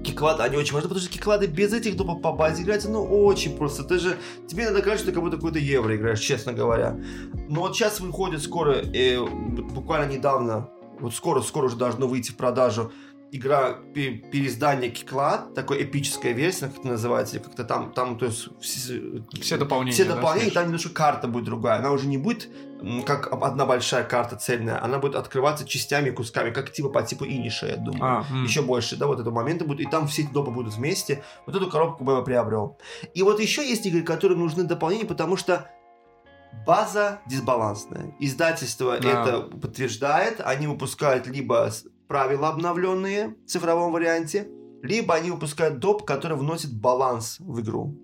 киклады, 0.05 0.43
они 0.43 0.57
очень 0.57 0.75
важны, 0.75 0.89
потому 0.89 1.05
что 1.05 1.13
киклады 1.13 1.47
без 1.47 1.73
этих 1.73 1.97
допов 1.97 2.23
по 2.23 2.33
базе 2.33 2.63
играть, 2.63 2.85
ну, 2.87 3.03
очень 3.03 3.57
просто. 3.57 3.85
Ты 3.85 3.99
же, 3.99 4.17
тебе 4.47 4.67
надо 4.67 4.81
играть, 4.81 4.99
что 4.99 5.09
ты 5.09 5.13
как 5.13 5.23
будто 5.23 5.37
какой-то 5.37 5.59
евро 5.59 5.97
играешь, 5.97 6.21
честно 6.21 6.53
говоря. 6.53 6.99
Но 7.49 7.63
вот 7.63 7.75
сейчас 7.75 8.01
выходит 8.01 8.43
скоро, 8.43 8.75
э, 8.75 9.19
буквально 9.21 10.13
недавно, 10.13 10.69
вот 11.01 11.15
скоро, 11.15 11.41
скоро 11.43 11.67
уже 11.67 11.77
должно 11.77 12.07
выйти 12.07 12.31
в 12.31 12.37
продажу 12.37 12.93
игра 13.37 13.73
переиздание 13.93 14.91
Киклад, 14.91 15.55
такой 15.55 15.83
эпическая 15.83 16.33
версия, 16.33 16.69
как 16.69 16.79
это 16.79 16.89
называется, 16.89 17.41
как-то 17.41 17.65
там, 17.65 17.93
там, 17.93 18.17
то 18.17 18.27
есть 18.27 18.49
все, 18.61 19.23
все 19.41 19.57
дополнения. 19.57 19.93
Все 19.93 20.05
дополнения, 20.05 20.51
да, 20.51 20.61
там 20.61 20.65
немножко 20.67 20.91
карта 20.91 21.27
будет 21.27 21.45
другая. 21.45 21.79
Она 21.79 21.91
уже 21.91 22.07
не 22.07 22.17
будет 22.17 22.49
как 23.07 23.33
одна 23.33 23.67
большая 23.67 24.05
карта 24.05 24.37
цельная, 24.37 24.83
она 24.83 24.99
будет 24.99 25.17
открываться 25.17 25.67
частями, 25.67 26.11
кусками, 26.11 26.51
как 26.51 26.71
типа 26.71 26.91
по 26.91 27.03
типу 27.03 27.25
Иниша, 27.25 27.67
я 27.67 27.77
думаю. 27.77 28.05
А, 28.05 28.27
м. 28.31 28.45
Еще 28.45 28.63
больше, 28.63 28.97
да, 28.97 29.07
вот 29.07 29.21
этого 29.21 29.35
момента 29.35 29.65
будет, 29.65 29.81
и 29.81 29.91
там 29.91 30.07
все 30.07 30.23
эти 30.23 30.31
допы 30.33 30.51
будут 30.51 30.75
вместе. 30.75 31.25
Вот 31.47 31.57
эту 31.57 31.69
коробку 31.71 32.05
бы 32.05 32.13
я 32.13 32.21
приобрел. 32.21 32.79
И 33.15 33.23
вот 33.23 33.41
еще 33.41 33.67
есть 33.67 33.87
игры, 33.87 34.03
которые 34.03 34.39
нужны 34.39 34.65
дополнения, 34.65 35.07
потому 35.07 35.37
что 35.37 35.71
база 36.67 37.21
дисбалансная. 37.27 38.15
Издательство 38.21 38.99
да. 39.01 39.09
это 39.09 39.41
подтверждает, 39.41 40.41
они 40.45 40.67
выпускают 40.67 41.27
либо 41.27 41.73
правила 42.09 42.49
обновленные 42.49 43.37
в 43.45 43.49
цифровом 43.49 43.93
варианте, 43.93 44.49
либо 44.83 45.15
они 45.15 45.31
выпускают 45.31 45.79
доп, 45.79 46.05
который 46.05 46.37
вносит 46.37 46.79
баланс 46.79 47.37
в 47.41 47.61
игру. 47.61 47.99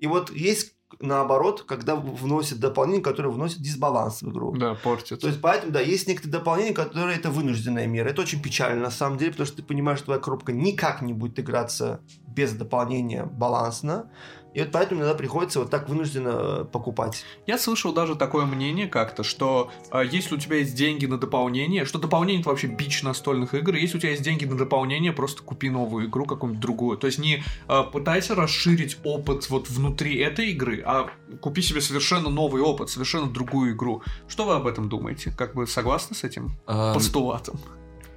И 0.00 0.06
вот 0.06 0.30
есть 0.30 0.76
наоборот, 1.00 1.64
когда 1.66 1.96
вносят 1.96 2.60
дополнение, 2.60 3.02
которое 3.02 3.28
вносит 3.28 3.60
дисбаланс 3.60 4.22
в 4.22 4.30
игру. 4.30 4.52
Да, 4.56 4.74
портит. 4.74 5.20
То 5.20 5.26
есть, 5.26 5.40
поэтому, 5.40 5.72
да, 5.72 5.80
есть 5.80 6.06
некоторые 6.06 6.38
дополнения, 6.38 6.74
которые 6.74 7.16
это 7.16 7.30
вынужденная 7.30 7.86
мера. 7.86 8.08
Это 8.08 8.22
очень 8.22 8.40
печально, 8.40 8.82
на 8.82 8.90
самом 8.90 9.18
деле, 9.18 9.32
потому 9.32 9.46
что 9.46 9.56
ты 9.56 9.62
понимаешь, 9.62 9.98
что 9.98 10.06
твоя 10.06 10.20
коробка 10.20 10.52
никак 10.52 11.02
не 11.02 11.12
будет 11.12 11.38
играться 11.40 12.00
без 12.28 12.52
дополнения 12.52 13.24
балансно. 13.24 14.10
И 14.56 14.60
вот 14.60 14.70
поэтому 14.72 15.02
иногда 15.02 15.14
приходится 15.14 15.58
вот 15.60 15.68
так 15.68 15.86
вынужденно 15.86 16.30
э, 16.32 16.64
покупать. 16.64 17.26
Я 17.46 17.58
слышал 17.58 17.92
даже 17.92 18.14
такое 18.14 18.46
мнение 18.46 18.88
как-то, 18.88 19.22
что 19.22 19.70
э, 19.92 20.02
если 20.10 20.34
у 20.34 20.38
тебя 20.38 20.56
есть 20.56 20.74
деньги 20.74 21.04
на 21.04 21.18
дополнение, 21.18 21.84
что 21.84 21.98
дополнение 21.98 22.40
это 22.40 22.48
вообще 22.48 22.66
бич 22.66 23.02
настольных 23.02 23.52
игр, 23.52 23.74
если 23.74 23.98
у 23.98 24.00
тебя 24.00 24.12
есть 24.12 24.22
деньги 24.22 24.46
на 24.46 24.56
дополнение, 24.56 25.12
просто 25.12 25.42
купи 25.42 25.68
новую 25.68 26.06
игру, 26.06 26.24
какую-нибудь 26.24 26.62
другую. 26.62 26.96
То 26.96 27.06
есть 27.06 27.18
не 27.18 27.44
э, 27.68 27.82
пытайся 27.92 28.34
расширить 28.34 28.96
опыт 29.04 29.50
вот 29.50 29.68
внутри 29.68 30.16
этой 30.20 30.52
игры, 30.52 30.82
а 30.86 31.10
купи 31.42 31.60
себе 31.60 31.82
совершенно 31.82 32.30
новый 32.30 32.62
опыт, 32.62 32.88
совершенно 32.88 33.26
другую 33.26 33.74
игру. 33.74 34.02
Что 34.26 34.46
вы 34.46 34.54
об 34.54 34.66
этом 34.66 34.88
думаете? 34.88 35.34
Как 35.36 35.54
бы 35.54 35.66
согласны 35.66 36.16
с 36.16 36.24
этим 36.24 36.52
um, 36.66 36.94
постулатом? 36.94 37.60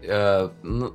Uh, 0.02 0.54
ну, 0.64 0.94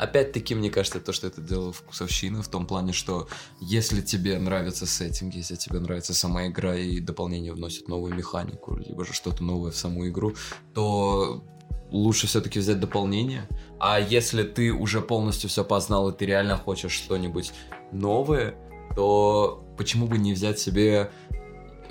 опять-таки, 0.00 0.54
мне 0.54 0.70
кажется, 0.70 0.98
то, 0.98 1.12
что 1.12 1.26
это 1.26 1.42
дело 1.42 1.72
вкусовщины, 1.72 2.42
в 2.42 2.48
том 2.48 2.66
плане, 2.66 2.92
что 2.92 3.28
если 3.60 4.00
тебе 4.00 4.38
нравится 4.38 4.86
сеттинг, 4.86 5.34
если 5.34 5.56
тебе 5.56 5.78
нравится 5.78 6.14
сама 6.14 6.46
игра 6.46 6.74
и 6.74 7.00
дополнение 7.00 7.52
вносит 7.52 7.88
новую 7.88 8.14
механику, 8.14 8.76
либо 8.76 9.04
же 9.04 9.12
что-то 9.12 9.44
новое 9.44 9.70
в 9.70 9.76
саму 9.76 10.08
игру, 10.08 10.34
то 10.74 11.44
лучше 11.90 12.26
все-таки 12.26 12.60
взять 12.60 12.80
дополнение. 12.80 13.46
А 13.78 14.00
если 14.00 14.42
ты 14.42 14.72
уже 14.72 15.02
полностью 15.02 15.50
все 15.50 15.64
познал 15.64 16.08
и 16.08 16.16
ты 16.16 16.24
реально 16.24 16.56
хочешь 16.56 16.92
что-нибудь 16.92 17.52
новое, 17.92 18.54
то 18.96 19.66
почему 19.76 20.06
бы 20.06 20.16
не 20.16 20.32
взять 20.32 20.58
себе 20.58 21.10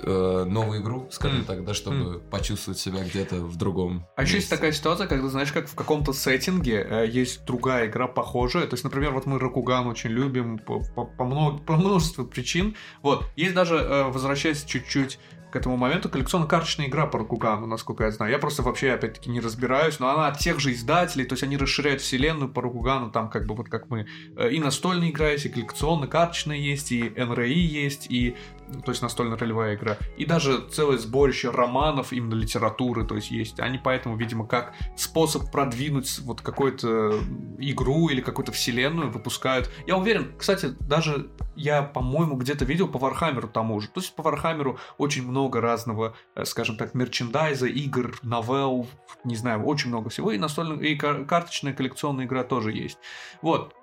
э, 0.02 0.44
новую 0.44 0.82
игру, 0.82 1.08
скажем 1.10 1.40
mm. 1.40 1.44
так, 1.44 1.64
да, 1.64 1.74
чтобы 1.74 1.96
mm. 1.96 2.30
почувствовать 2.30 2.78
себя 2.78 3.04
где-то 3.04 3.36
в 3.36 3.56
другом. 3.56 4.06
А 4.16 4.22
еще 4.22 4.36
есть 4.36 4.50
такая 4.50 4.72
ситуация, 4.72 5.06
когда, 5.06 5.28
знаешь, 5.28 5.52
как 5.52 5.68
в 5.68 5.74
каком-то 5.74 6.12
сеттинге 6.12 6.86
э, 6.88 7.06
есть 7.08 7.44
другая 7.44 7.86
игра 7.86 8.06
похожая. 8.06 8.66
То 8.66 8.74
есть, 8.74 8.84
например, 8.84 9.12
вот 9.12 9.26
мы 9.26 9.38
Ракуган 9.38 9.86
очень 9.86 10.10
любим 10.10 10.58
по, 10.58 10.80
по, 10.80 11.04
по, 11.04 11.24
много, 11.24 11.58
по 11.58 11.76
множеству 11.76 12.24
причин. 12.24 12.76
Вот, 13.02 13.24
есть 13.36 13.54
даже, 13.54 13.76
э, 13.76 14.10
возвращаясь 14.10 14.64
чуть-чуть 14.64 15.18
к 15.50 15.56
этому 15.56 15.76
моменту 15.76 16.08
коллекционно-карточная 16.08 16.86
игра 16.86 17.06
по 17.06 17.18
Ракугану, 17.18 17.66
насколько 17.66 18.04
я 18.04 18.12
знаю. 18.12 18.30
Я 18.30 18.38
просто 18.38 18.62
вообще, 18.62 18.92
опять-таки, 18.92 19.30
не 19.30 19.40
разбираюсь, 19.40 19.98
но 19.98 20.08
она 20.08 20.28
от 20.28 20.38
тех 20.38 20.60
же 20.60 20.72
издателей, 20.72 21.24
то 21.24 21.32
есть 21.32 21.42
они 21.42 21.56
расширяют 21.56 22.00
вселенную 22.00 22.52
по 22.52 22.62
Ракугану, 22.62 23.10
там 23.10 23.28
как 23.28 23.46
бы 23.46 23.56
вот 23.56 23.68
как 23.68 23.90
мы 23.90 24.06
и 24.38 24.60
настольная 24.60 25.10
игра 25.10 25.30
есть, 25.30 25.46
и 25.46 25.48
коллекционно-карточная 25.48 26.56
есть, 26.56 26.92
и 26.92 27.02
НРИ 27.02 27.58
есть, 27.58 28.06
и 28.08 28.36
то 28.84 28.90
есть 28.90 29.02
настольно-ролевая 29.02 29.74
игра, 29.74 29.96
и 30.16 30.24
даже 30.24 30.66
целое 30.68 30.98
сборище 30.98 31.50
романов 31.50 32.12
именно 32.12 32.34
литературы, 32.34 33.04
то 33.04 33.16
есть 33.16 33.30
есть. 33.30 33.60
Они 33.60 33.78
поэтому, 33.78 34.16
видимо, 34.16 34.46
как 34.46 34.74
способ 34.96 35.50
продвинуть 35.50 36.20
вот 36.20 36.40
какую-то 36.40 37.20
игру 37.58 38.08
или 38.08 38.20
какую-то 38.20 38.52
вселенную 38.52 39.10
выпускают. 39.10 39.70
Я 39.86 39.96
уверен, 39.96 40.32
кстати, 40.38 40.74
даже 40.80 41.30
я, 41.56 41.82
по-моему, 41.82 42.36
где-то 42.36 42.64
видел 42.64 42.88
по 42.88 42.98
Вархаммеру 42.98 43.48
тому 43.48 43.80
же. 43.80 43.88
То 43.88 44.00
есть 44.00 44.14
по 44.14 44.22
Вархаммеру 44.22 44.78
очень 44.98 45.26
много 45.26 45.60
разного, 45.60 46.14
э, 46.34 46.44
скажем 46.44 46.76
так, 46.76 46.94
мерчендайза, 46.94 47.66
игр, 47.66 48.18
новелл, 48.22 48.86
не 49.24 49.36
знаю, 49.36 49.62
очень 49.64 49.88
много 49.88 50.08
всего. 50.10 50.32
И 50.32 50.38
настольная, 50.38 50.78
и 50.78 50.96
карточная 50.96 51.74
коллекционная 51.74 52.24
игра 52.24 52.44
тоже 52.44 52.72
есть. 52.72 52.98
Вот. 53.42 53.74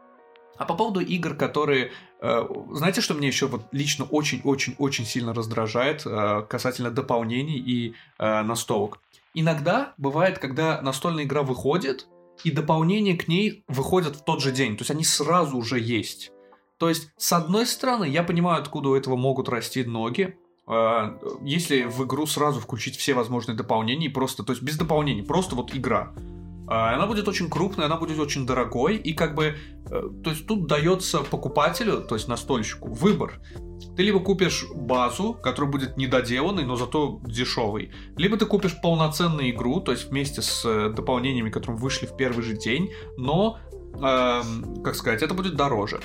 А 0.57 0.65
по 0.65 0.75
поводу 0.75 0.99
игр, 0.99 1.35
которые... 1.35 1.91
Э, 2.21 2.47
знаете, 2.71 3.01
что 3.01 3.13
мне 3.13 3.27
еще 3.27 3.47
вот 3.47 3.67
лично 3.71 4.05
очень-очень-очень 4.05 5.05
сильно 5.05 5.33
раздражает 5.33 6.03
э, 6.05 6.43
касательно 6.49 6.91
дополнений 6.91 7.57
и 7.57 7.93
э, 8.17 8.41
настолок? 8.41 8.99
Иногда 9.33 9.93
бывает, 9.97 10.39
когда 10.39 10.81
настольная 10.81 11.25
игра 11.25 11.43
выходит, 11.43 12.07
и 12.43 12.51
дополнения 12.51 13.17
к 13.17 13.27
ней 13.27 13.63
выходят 13.67 14.15
в 14.15 14.23
тот 14.23 14.41
же 14.41 14.51
день. 14.51 14.77
То 14.77 14.81
есть 14.81 14.91
они 14.91 15.03
сразу 15.03 15.57
уже 15.57 15.79
есть. 15.79 16.31
То 16.77 16.89
есть, 16.89 17.09
с 17.17 17.33
одной 17.33 17.65
стороны, 17.65 18.05
я 18.05 18.23
понимаю, 18.23 18.61
откуда 18.61 18.89
у 18.89 18.95
этого 18.95 19.15
могут 19.15 19.49
расти 19.49 19.83
ноги. 19.83 20.37
Если 21.41 21.83
в 21.83 22.05
игру 22.05 22.27
сразу 22.27 22.59
включить 22.59 22.95
все 22.95 23.15
возможные 23.15 23.57
дополнения, 23.57 24.11
просто, 24.11 24.43
то 24.43 24.51
есть 24.51 24.61
без 24.61 24.77
дополнений, 24.77 25.23
просто 25.23 25.55
вот 25.55 25.75
игра. 25.75 26.13
А, 26.67 26.93
она 26.93 27.07
будет 27.07 27.27
очень 27.27 27.49
крупной, 27.49 27.85
она 27.85 27.95
будет 27.95 28.19
очень 28.19 28.45
дорогой, 28.45 28.97
и 28.97 29.13
как 29.13 29.35
бы, 29.35 29.55
э, 29.89 30.01
то 30.23 30.29
есть 30.29 30.45
тут 30.47 30.67
дается 30.67 31.19
покупателю, 31.19 32.01
то 32.01 32.15
есть 32.15 32.27
настольщику, 32.27 32.89
выбор. 32.89 33.39
Ты 33.95 34.03
либо 34.03 34.19
купишь 34.19 34.65
базу, 34.75 35.33
которая 35.33 35.71
будет 35.71 35.97
недоделанной, 35.97 36.65
но 36.65 36.75
зато 36.75 37.21
дешевой, 37.25 37.91
либо 38.17 38.37
ты 38.37 38.45
купишь 38.45 38.75
полноценную 38.81 39.49
игру, 39.51 39.79
то 39.79 39.91
есть 39.91 40.09
вместе 40.09 40.41
с 40.41 40.65
э, 40.65 40.89
дополнениями, 40.89 41.49
которые 41.49 41.79
вышли 41.79 42.05
в 42.05 42.17
первый 42.17 42.43
же 42.43 42.57
день, 42.57 42.91
но, 43.17 43.59
э, 43.95 44.41
как 44.83 44.95
сказать, 44.95 45.23
это 45.23 45.33
будет 45.33 45.55
дороже. 45.55 46.01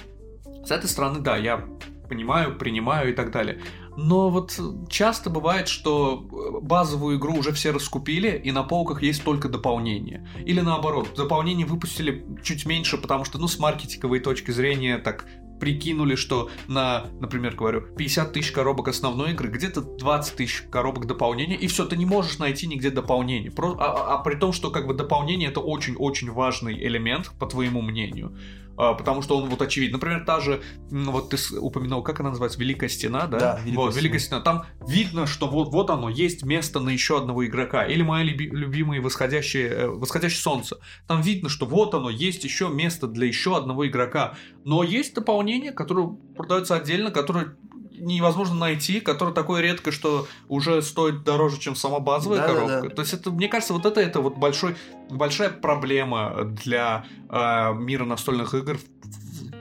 С 0.65 0.71
этой 0.71 0.89
стороны, 0.89 1.21
да, 1.21 1.37
я 1.37 1.65
понимаю, 2.09 2.57
принимаю 2.57 3.11
и 3.11 3.15
так 3.15 3.33
далее. 3.33 3.61
Но 3.97 4.31
вот 4.31 4.59
часто 4.89 5.31
бывает, 5.31 5.69
что 5.69 6.27
э, 6.31 6.65
базовую 6.65 7.19
игру 7.19 7.35
уже 7.35 7.53
все 7.53 7.73
раскупили, 7.73 8.41
и 8.43 8.51
на 8.53 8.63
полках 8.63 9.03
есть 9.03 9.23
только 9.23 9.49
дополнение. 9.49 10.27
Или 10.47 10.61
наоборот, 10.61 11.11
дополнение 11.17 11.67
выпустили 11.67 12.25
чуть 12.43 12.65
меньше, 12.67 12.99
потому 12.99 13.25
что, 13.25 13.39
ну, 13.39 13.49
с 13.49 13.59
маркетинговой 13.59 14.21
точки 14.21 14.51
зрения, 14.51 14.99
так 14.99 15.27
прикинули, 15.63 16.17
что 16.17 16.51
на, 16.67 17.07
например, 17.21 17.55
говорю, 17.55 17.83
50 17.83 18.33
тысяч 18.33 18.51
коробок 18.51 18.89
основной 18.89 19.31
игры, 19.31 19.49
где-то 19.49 19.81
20 19.81 20.35
тысяч 20.35 20.63
коробок 20.63 21.07
дополнения, 21.07 21.55
и 21.55 21.69
все, 21.69 21.85
ты 21.85 21.97
не 21.97 22.05
можешь 22.05 22.41
найти 22.41 22.67
нигде 22.67 22.91
дополнение. 22.91 23.53
Про, 23.53 23.77
а, 23.79 23.85
а, 23.85 24.15
а 24.15 24.19
при 24.25 24.35
том, 24.35 24.53
что 24.53 24.73
как 24.73 24.89
бы 24.89 24.95
дополнение 24.95 25.51
это 25.51 25.61
очень-очень 25.61 26.33
важный 26.33 26.75
элемент, 26.85 27.31
по 27.39 27.47
твоему 27.47 27.81
мнению. 27.81 28.37
А, 28.83 28.95
потому 28.95 29.23
что 29.23 29.39
он 29.39 29.49
вот 29.49 29.63
очевидно. 29.63 29.99
Например, 29.99 30.25
та 30.25 30.41
же, 30.41 30.61
вот 30.91 31.31
ты 31.31 31.37
упомянул, 31.57 32.03
как 32.03 32.19
она 32.19 32.31
называется, 32.31 32.59
Великая 32.59 32.89
Стена, 32.89 33.27
да? 33.29 33.39
Да, 33.39 33.61
Великая, 33.61 33.77
вот, 33.77 33.97
Великая 33.97 34.19
Стена. 34.19 34.41
Там 34.41 34.65
видно, 34.87 35.27
что 35.29 35.47
вот, 35.47 35.69
вот 35.69 35.91
оно, 35.91 36.09
есть 36.09 36.43
место 36.43 36.81
на 36.81 36.91
еще 36.91 37.19
одного 37.19 37.47
игрока. 37.47 37.85
Или 37.85 38.03
мои 38.03 38.25
люби, 38.25 38.49
любимые 38.51 39.01
восходящие, 39.01 39.69
э, 39.69 39.87
восходящее 39.87 40.41
солнце. 40.41 40.79
Там 41.07 41.21
видно, 41.23 41.49
что 41.49 41.65
вот 41.65 41.95
оно, 41.95 42.11
есть 42.11 42.43
еще 42.43 42.69
место 42.69 43.07
для 43.07 43.27
еще 43.27 43.57
одного 43.57 43.87
игрока. 43.87 44.35
Но 44.65 44.83
есть 44.83 45.15
дополнение, 45.15 45.71
которое 45.71 46.09
продается 46.37 46.75
отдельно, 46.75 47.13
которое 47.13 47.57
невозможно 48.03 48.57
найти, 48.57 49.01
которое 49.01 49.33
такое 49.33 49.63
редко, 49.63 49.93
что 49.93 50.27
уже 50.49 50.83
стоит 50.83 51.25
дороже, 51.25 51.59
чем 51.59 51.77
сама 51.77 52.01
базовая 52.01 52.41
да, 52.41 52.47
коробка. 52.47 52.69
Да, 52.69 52.83
да. 52.83 52.89
То 52.91 53.03
есть 53.03 53.15
это, 53.15 53.31
мне 53.31 53.49
кажется, 53.49 53.73
вот 53.73 53.87
это 53.87 54.01
это 54.01 54.21
вот 54.21 54.37
большой 54.37 54.77
большая 55.09 55.51
проблема 55.51 56.45
для 56.45 57.05
э, 57.29 57.75
мира 57.75 58.05
настольных 58.05 58.55
игр 58.55 58.79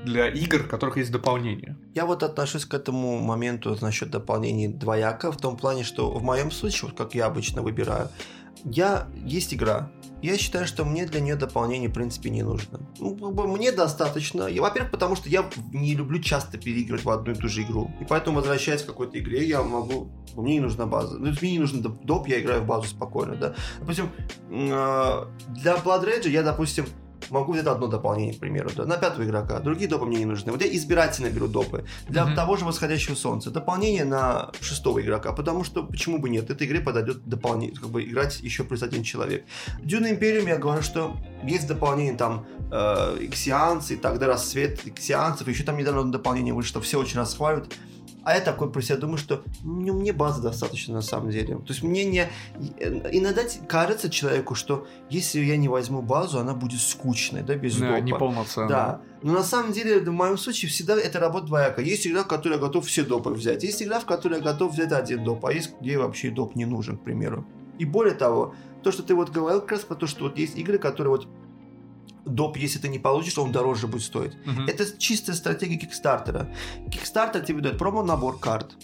для 0.04 0.28
игр, 0.30 0.64
в 0.64 0.68
которых 0.68 0.98
есть 0.98 1.12
дополнение? 1.12 1.78
Я 1.94 2.06
вот 2.06 2.24
отношусь 2.24 2.66
к 2.66 2.74
этому 2.74 3.20
моменту 3.20 3.78
насчет 3.82 4.10
дополнений 4.10 4.68
двояко, 4.68 5.32
в 5.32 5.38
том 5.38 5.58
плане, 5.58 5.84
что 5.84 6.10
в 6.12 6.24
моем 6.24 6.52
случае, 6.52 6.90
вот 6.90 6.98
как 6.98 7.14
я 7.14 7.28
обычно 7.28 7.62
выбираю, 7.62 8.10
я 8.64 9.08
есть 9.16 9.54
игра. 9.54 9.92
Я 10.22 10.38
считаю, 10.38 10.68
что 10.68 10.86
мне 10.86 11.06
для 11.06 11.20
нее 11.20 11.36
дополнение, 11.36 11.90
в 11.90 11.94
принципе, 11.94 12.30
не 12.30 12.44
нужно. 12.44 12.80
Ну, 13.00 13.32
мне 13.48 13.72
достаточно. 13.72 14.44
Во-первых, 14.44 14.92
потому 14.92 15.16
что 15.16 15.30
я 15.30 15.50
не 15.74 15.96
люблю 15.96 16.20
часто 16.20 16.58
переигрывать 16.58 17.04
в 17.04 17.10
одну 17.10 17.32
и 17.34 17.36
ту 17.36 17.48
же 17.48 17.64
игру. 17.64 17.92
И 18.00 18.06
поэтому, 18.06 18.38
возвращаясь 18.38 18.84
к 18.84 18.88
какой-то 18.88 19.20
игре, 19.20 19.48
я 19.48 19.64
могу... 19.64 20.10
Мне 20.36 20.54
не 20.54 20.60
нужна 20.60 20.86
база. 20.86 21.18
Ну, 21.18 21.34
мне 21.42 21.52
не 21.52 21.60
нужен 21.60 21.82
доп, 21.82 22.28
я 22.28 22.40
играю 22.40 22.62
в 22.62 22.66
базу 22.66 22.88
спокойно, 22.88 23.36
да. 23.36 23.56
Допустим, 23.80 24.10
э, 24.50 25.26
для 25.50 25.76
Blood 25.76 26.06
Rage 26.06 26.30
я, 26.30 26.44
допустим, 26.44 26.86
могу 27.30 27.54
взять 27.54 27.68
одно 27.68 27.88
дополнение, 27.88 28.34
к 28.34 28.40
примеру, 28.40 28.70
да, 28.76 28.86
на 28.86 28.98
пятого 28.98 29.24
игрока. 29.24 29.60
Другие 29.60 29.90
допы 29.90 30.06
мне 30.06 30.20
не 30.20 30.26
нужны. 30.26 30.52
Вот 30.52 30.62
я 30.62 30.76
избирательно 30.76 31.30
беру 31.30 31.48
допы. 31.48 31.86
Для 32.08 32.24
mm-hmm. 32.24 32.36
того 32.36 32.58
же 32.58 32.66
восходящего 32.66 33.16
солнца. 33.16 33.52
Дополнение 33.52 34.06
на 34.06 34.52
шестого 34.62 35.02
игрока. 35.02 35.32
Потому 35.34 35.64
что 35.64 35.84
почему 35.84 36.20
бы 36.20 36.30
нет? 36.30 36.50
Этой 36.50 36.68
игре 36.68 36.82
подойдет 36.82 37.26
дополнение, 37.26 37.76
как 37.76 37.90
бы 37.90 38.04
играть 38.04 38.40
еще 38.42 38.64
плюс 38.64 38.84
один 38.84 39.04
человек. 39.04 39.46
Дюна 39.84 40.12
Империум 40.12 40.48
я 40.48 40.58
говорю, 40.58 40.82
что 40.82 41.16
есть 41.44 41.68
дополнение 41.68 42.16
там 42.16 42.46
э, 42.72 43.18
Иксианцы 43.22 43.94
и 43.94 43.98
тогда 43.98 44.28
рассвет 44.28 44.86
Иксианцев. 44.86 45.48
Еще 45.48 45.64
там 45.64 45.78
недавно 45.78 46.12
дополнение 46.12 46.54
вышло, 46.54 46.72
что 46.72 46.82
все 46.82 47.00
очень 47.00 47.18
расхваливают. 47.18 47.74
А 48.24 48.36
я 48.36 48.42
такой 48.42 48.72
про 48.72 48.82
себя 48.82 48.98
думаю, 48.98 49.18
что 49.18 49.44
ну, 49.64 49.94
мне 49.94 50.14
базы 50.14 50.44
достаточно 50.44 50.94
на 50.94 51.02
самом 51.02 51.32
деле. 51.32 51.56
То 51.56 51.70
есть 51.70 51.82
мне 51.82 52.06
не... 52.06 52.30
Иногда 52.80 53.42
кажется 53.68 54.10
человеку, 54.10 54.54
что 54.54 54.88
если 55.10 55.40
я 55.40 55.58
не 55.58 55.68
возьму 55.68 56.04
базу, 56.04 56.40
она 56.40 56.54
будет 56.54 56.82
скучной, 56.82 57.42
да, 57.42 57.56
без 57.56 57.78
да, 57.78 57.88
допа. 57.88 58.02
неполноценной. 58.02 58.70
Да. 58.70 59.02
Но 59.24 59.34
на 59.34 59.44
самом 59.44 59.72
деле, 59.72 60.00
в 60.02 60.12
моем 60.12 60.38
случае, 60.38 60.70
всегда 60.70 60.96
это 61.00 61.20
работа 61.20 61.48
двояка. 61.48 61.82
Есть 61.82 62.06
игра, 62.06 62.24
в 62.24 62.28
которой 62.28 62.54
я 62.54 62.60
готов 62.60 62.86
все 62.86 63.04
допы 63.04 63.32
взять. 63.32 63.64
Есть 63.64 63.82
игра, 63.82 64.00
в 64.00 64.06
которой 64.06 64.36
я 64.36 64.42
готов 64.42 64.74
взять 64.74 64.92
один 64.92 65.24
доп. 65.24 65.46
А 65.46 65.52
есть, 65.52 65.74
где 65.82 65.98
вообще 65.98 66.30
доп 66.30 66.56
не 66.56 66.66
нужен, 66.66 66.98
к 66.98 67.04
примеру. 67.04 67.46
И 67.80 67.86
более 67.86 68.14
того, 68.14 68.54
то, 68.84 68.92
что 68.92 69.02
ты 69.02 69.16
вот 69.16 69.32
говорил 69.32 69.62
как 69.62 69.72
раз 69.72 69.82
про 69.82 69.96
то, 69.96 70.06
что 70.06 70.26
вот 70.26 70.38
есть 70.38 70.58
игры, 70.58 70.78
которые 70.78 71.10
вот 71.10 71.28
доп, 72.26 72.58
если 72.58 72.80
ты 72.80 72.88
не 72.88 73.00
получишь, 73.00 73.38
он 73.38 73.52
дороже 73.52 73.88
будет 73.88 74.04
стоить. 74.04 74.34
Uh-huh. 74.46 74.68
Это 74.68 74.98
чистая 74.98 75.36
стратегия 75.36 75.78
Кикстартера. 75.78 76.48
Кикстартер 76.92 77.42
тебе 77.42 77.62
дает 77.62 77.78
промо-набор 77.78 78.40
карт 78.40 78.76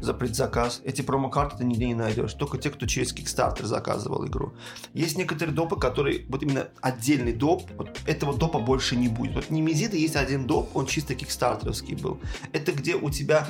за 0.00 0.14
предзаказ. 0.14 0.80
Эти 0.84 1.02
промо-карты 1.02 1.58
ты 1.58 1.64
нигде 1.64 1.86
не 1.86 1.94
найдешь. 1.94 2.34
Только 2.34 2.58
те, 2.58 2.70
кто 2.70 2.86
через 2.86 3.14
Kickstarter 3.14 3.64
заказывал 3.64 4.26
игру. 4.26 4.52
Есть 4.92 5.16
некоторые 5.16 5.54
допы, 5.54 5.78
которые 5.78 6.26
вот 6.28 6.42
именно 6.42 6.68
отдельный 6.80 7.32
доп, 7.32 7.70
вот 7.76 7.88
этого 8.06 8.36
допа 8.36 8.58
больше 8.58 8.96
не 8.96 9.08
будет. 9.08 9.34
Вот 9.34 9.50
не 9.50 9.60
Немезида 9.60 9.96
есть 9.96 10.16
один 10.16 10.46
доп, 10.46 10.76
он 10.76 10.86
чисто 10.86 11.14
кикстартеровский 11.14 11.96
был. 11.96 12.20
Это 12.52 12.72
где 12.72 12.96
у 12.96 13.10
тебя 13.10 13.46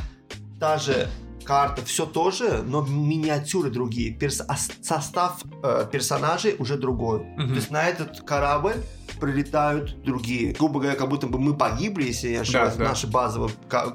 та 0.60 0.78
же 0.78 1.08
карта, 1.44 1.84
все 1.84 2.06
тоже, 2.06 2.62
но 2.64 2.82
миниатюры 2.82 3.70
другие. 3.70 4.12
Перс... 4.12 4.42
Состав 4.82 5.42
э, 5.62 5.86
персонажей 5.90 6.56
уже 6.58 6.76
другой. 6.76 7.20
Uh-huh. 7.20 7.48
То 7.48 7.54
есть 7.54 7.70
на 7.70 7.86
этот 7.86 8.22
корабль 8.22 8.76
прилетают 9.20 10.02
другие. 10.02 10.52
Грубо 10.52 10.80
говоря, 10.80 10.96
как 10.96 11.08
будто 11.08 11.26
бы 11.26 11.38
мы 11.38 11.54
погибли, 11.54 12.04
если 12.04 12.28
я 12.28 12.40
ошибаюсь, 12.40 12.74
да, 12.74 12.84
да. 12.84 12.88
наши 12.90 13.06
базовые 13.06 13.52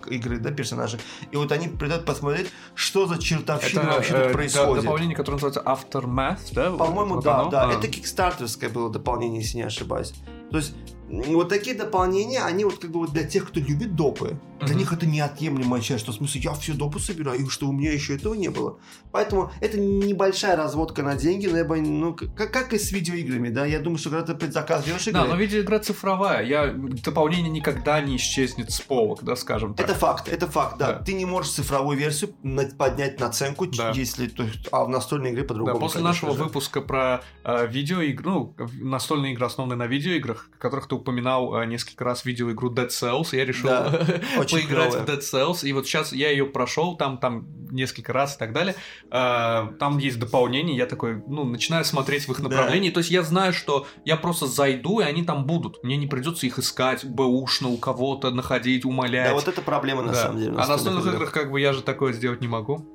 игры, 0.08 0.40
да, 0.40 0.52
персонажи. 0.52 1.00
И 1.32 1.36
вот 1.36 1.52
они 1.52 1.68
придут 1.68 2.06
посмотреть, 2.06 2.50
что 2.76 3.06
за 3.06 3.20
чертовщина 3.20 3.82
это, 3.82 3.92
вообще 3.92 4.14
э, 4.14 4.24
тут 4.24 4.34
происходит. 4.34 4.84
дополнение, 4.84 5.16
которое 5.16 5.42
называется 5.42 5.62
Aftermath, 5.66 6.54
да? 6.54 6.72
По-моему, 6.72 7.16
вот 7.16 7.24
да, 7.24 7.42
оно? 7.42 7.50
да. 7.50 7.70
А. 7.70 7.74
Это 7.74 7.88
кикстартерское 7.88 8.70
было 8.70 8.90
дополнение, 8.90 9.42
если 9.42 9.58
не 9.58 9.64
ошибаюсь. 9.64 10.14
То 10.52 10.58
есть 10.58 10.74
вот 11.10 11.50
такие 11.50 11.76
дополнения, 11.76 12.42
они 12.42 12.66
вот 12.66 12.80
как 12.80 12.92
бы 12.92 13.00
вот 13.00 13.12
для 13.12 13.24
тех, 13.24 13.48
кто 13.48 13.60
любит 13.60 13.96
допы, 13.96 14.40
для 14.66 14.76
них 14.76 14.94
это 14.94 15.06
неотъемлемая 15.06 15.82
часть, 15.82 16.04
что 16.04 16.12
в 16.12 16.16
смысле 16.16 16.42
я 16.42 16.54
все 16.54 16.74
допы 16.74 17.00
собираю, 17.00 17.40
и 17.40 17.50
что 17.50 17.68
у 17.68 17.72
меня 17.72 17.92
еще 17.92 18.16
этого 18.16 18.34
не 18.34 18.50
было. 18.50 18.80
Поэтому 19.12 19.52
это 19.62 19.80
небольшая 19.80 20.56
разводка 20.56 21.04
на 21.04 21.16
деньги, 21.16 21.48
но 21.48 21.58
я 21.58 21.66
бы, 21.66 21.80
ну, 21.82 22.14
как, 22.14 22.52
как 22.52 22.74
и 22.74 22.80
с 22.80 22.92
видеоиграми, 22.92 23.50
да, 23.50 23.66
я 23.66 23.80
думаю, 23.80 23.98
что 23.98 24.10
когда 24.10 24.34
ты 24.34 24.36
предзаказ 24.36 24.86
делаешь 24.86 25.08
игры... 25.08 25.22
Да, 25.22 25.28
но 25.28 25.36
видеоигра 25.36 25.80
цифровая, 25.80 26.44
я, 26.44 26.74
дополнение 27.04 27.50
никогда 27.50 28.02
не 28.02 28.18
исчезнет 28.18 28.72
с 28.72 28.82
полок, 28.82 29.24
да, 29.24 29.36
скажем 29.36 29.74
так. 29.74 29.90
Это 29.90 29.98
факт, 29.98 30.28
это 30.28 30.48
факт, 30.48 30.78
да. 30.78 30.94
да. 30.94 31.00
Ты 31.00 31.14
не 31.14 31.26
можешь 31.26 31.52
цифровую 31.52 31.98
версию 31.98 32.34
поднять 32.78 33.20
наценку, 33.20 33.66
да. 33.68 33.92
если, 33.96 34.28
то 34.28 34.44
есть, 34.44 34.68
а 34.72 34.86
в 34.86 34.90
настольной 34.90 35.32
игре 35.32 35.44
по-другому. 35.44 35.76
Да, 35.76 35.80
после 35.80 36.02
конечно 36.02 36.28
нашего 36.28 36.38
же. 36.38 36.44
выпуска 36.44 36.82
про 36.82 37.22
э, 37.44 37.68
видеоигры, 37.68 38.30
ну, 38.30 38.56
настольные 38.82 39.34
игры, 39.34 39.46
основанные 39.46 39.78
на 39.78 39.88
видеоиграх, 39.88 40.50
которых 40.58 40.88
ты 40.88 40.96
упоминал 40.96 41.56
э, 41.56 41.66
несколько 41.66 42.04
раз 42.04 42.26
видеоигру 42.26 42.72
Dead 42.72 42.90
Cells, 42.90 43.36
я 43.36 43.46
решил 43.46 43.70
да, 43.70 44.06
поиграть 44.52 44.92
клевая. 44.92 45.06
в 45.06 45.10
Dead 45.10 45.20
Cells, 45.20 45.68
и 45.68 45.74
вот 45.74 45.86
сейчас 45.86 46.14
я 46.14 46.30
ее 46.30 46.46
прошел 46.46 46.98
там, 46.98 47.18
там 47.18 47.48
несколько 47.72 48.14
раз 48.14 48.36
и 48.36 48.40
так 48.40 48.54
далее. 48.54 48.76
Э, 49.12 49.68
там 49.80 49.98
есть 49.98 50.20
дополнение, 50.20 50.76
я 50.76 50.86
такой, 50.86 51.22
ну, 51.28 51.44
начинаю 51.44 51.86
смотреть 51.86 52.28
в 52.28 52.32
их 52.32 52.40
направлении, 52.40 52.90
да. 52.90 52.96
то 52.96 53.00
есть 53.00 53.12
я 53.12 53.24
знаю, 53.24 53.54
что 53.54 53.88
я 54.06 54.18
просто 54.18 54.48
зайду, 54.48 55.00
и 55.00 55.04
они 55.04 55.24
там 55.24 55.46
будут. 55.46 55.84
Мне 55.84 55.98
не 55.98 56.08
придется 56.08 56.46
их 56.46 56.60
искать, 56.60 57.06
бэушно 57.06 57.70
у 57.70 57.78
кого-то 57.78 58.32
находить, 58.32 58.86
умолять. 58.86 59.30
Да, 59.30 59.34
вот 59.34 59.48
это 59.48 59.62
проблема 59.62 60.02
на 60.04 60.14
да. 60.14 60.24
самом 60.24 60.40
деле. 60.40 60.54
А 60.54 60.62
на 60.62 60.68
настольных 60.68 61.02
играх. 61.04 61.16
играх 61.16 61.32
как 61.32 61.52
бы 61.52 61.60
я 61.60 61.74
же 61.74 61.82
такое 61.82 62.14
сделать 62.14 62.42
не 62.42 62.48
могу. 62.48 62.86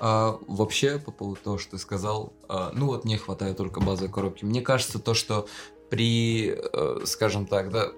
А, 0.00 0.38
вообще, 0.46 0.98
по 0.98 1.10
поводу 1.10 1.40
того, 1.42 1.58
что 1.58 1.72
ты 1.72 1.78
сказал, 1.78 2.32
а, 2.48 2.72
ну 2.74 2.86
вот 2.86 3.04
не 3.04 3.18
хватает 3.18 3.58
только 3.58 3.80
базовой 3.80 4.10
коробки. 4.10 4.44
Мне 4.44 4.62
кажется, 4.62 4.98
то, 4.98 5.12
что 5.12 5.46
при, 5.90 6.54
э, 6.56 7.00
скажем 7.04 7.46
так, 7.46 7.70
да, 7.70 7.88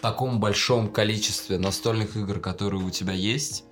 таком 0.00 0.40
большом 0.40 0.88
количестве 0.92 1.58
настольных 1.58 2.16
игр, 2.16 2.40
которые 2.40 2.84
у 2.84 2.90
тебя 2.90 3.12
есть, 3.12 3.64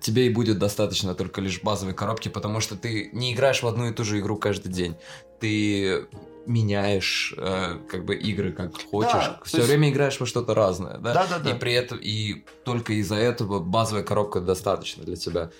тебе 0.00 0.26
и 0.26 0.30
будет 0.30 0.58
достаточно 0.58 1.14
только 1.14 1.40
лишь 1.40 1.62
базовой 1.62 1.94
коробки, 1.94 2.28
потому 2.28 2.60
что 2.60 2.76
ты 2.76 3.10
не 3.12 3.32
играешь 3.32 3.62
в 3.62 3.66
одну 3.66 3.88
и 3.88 3.92
ту 3.92 4.04
же 4.04 4.18
игру 4.20 4.36
каждый 4.36 4.72
день. 4.72 4.96
Ты 5.40 6.06
меняешь 6.46 7.34
э, 7.36 7.78
как 7.88 8.04
бы 8.04 8.16
игры 8.16 8.52
как 8.52 8.72
хочешь, 8.90 9.12
да, 9.12 9.40
все 9.44 9.58
есть... 9.58 9.68
время 9.68 9.90
играешь 9.90 10.18
во 10.18 10.26
что-то 10.26 10.54
разное, 10.54 10.98
да? 10.98 11.14
Да, 11.14 11.26
да, 11.28 11.38
да. 11.38 11.50
И 11.50 11.58
при 11.58 11.72
этом 11.72 11.98
и 12.00 12.44
только 12.64 12.94
из-за 12.94 13.16
этого 13.16 13.60
базовая 13.60 14.02
коробка 14.02 14.40
достаточно 14.40 15.04
для 15.04 15.16
тебя. 15.16 15.50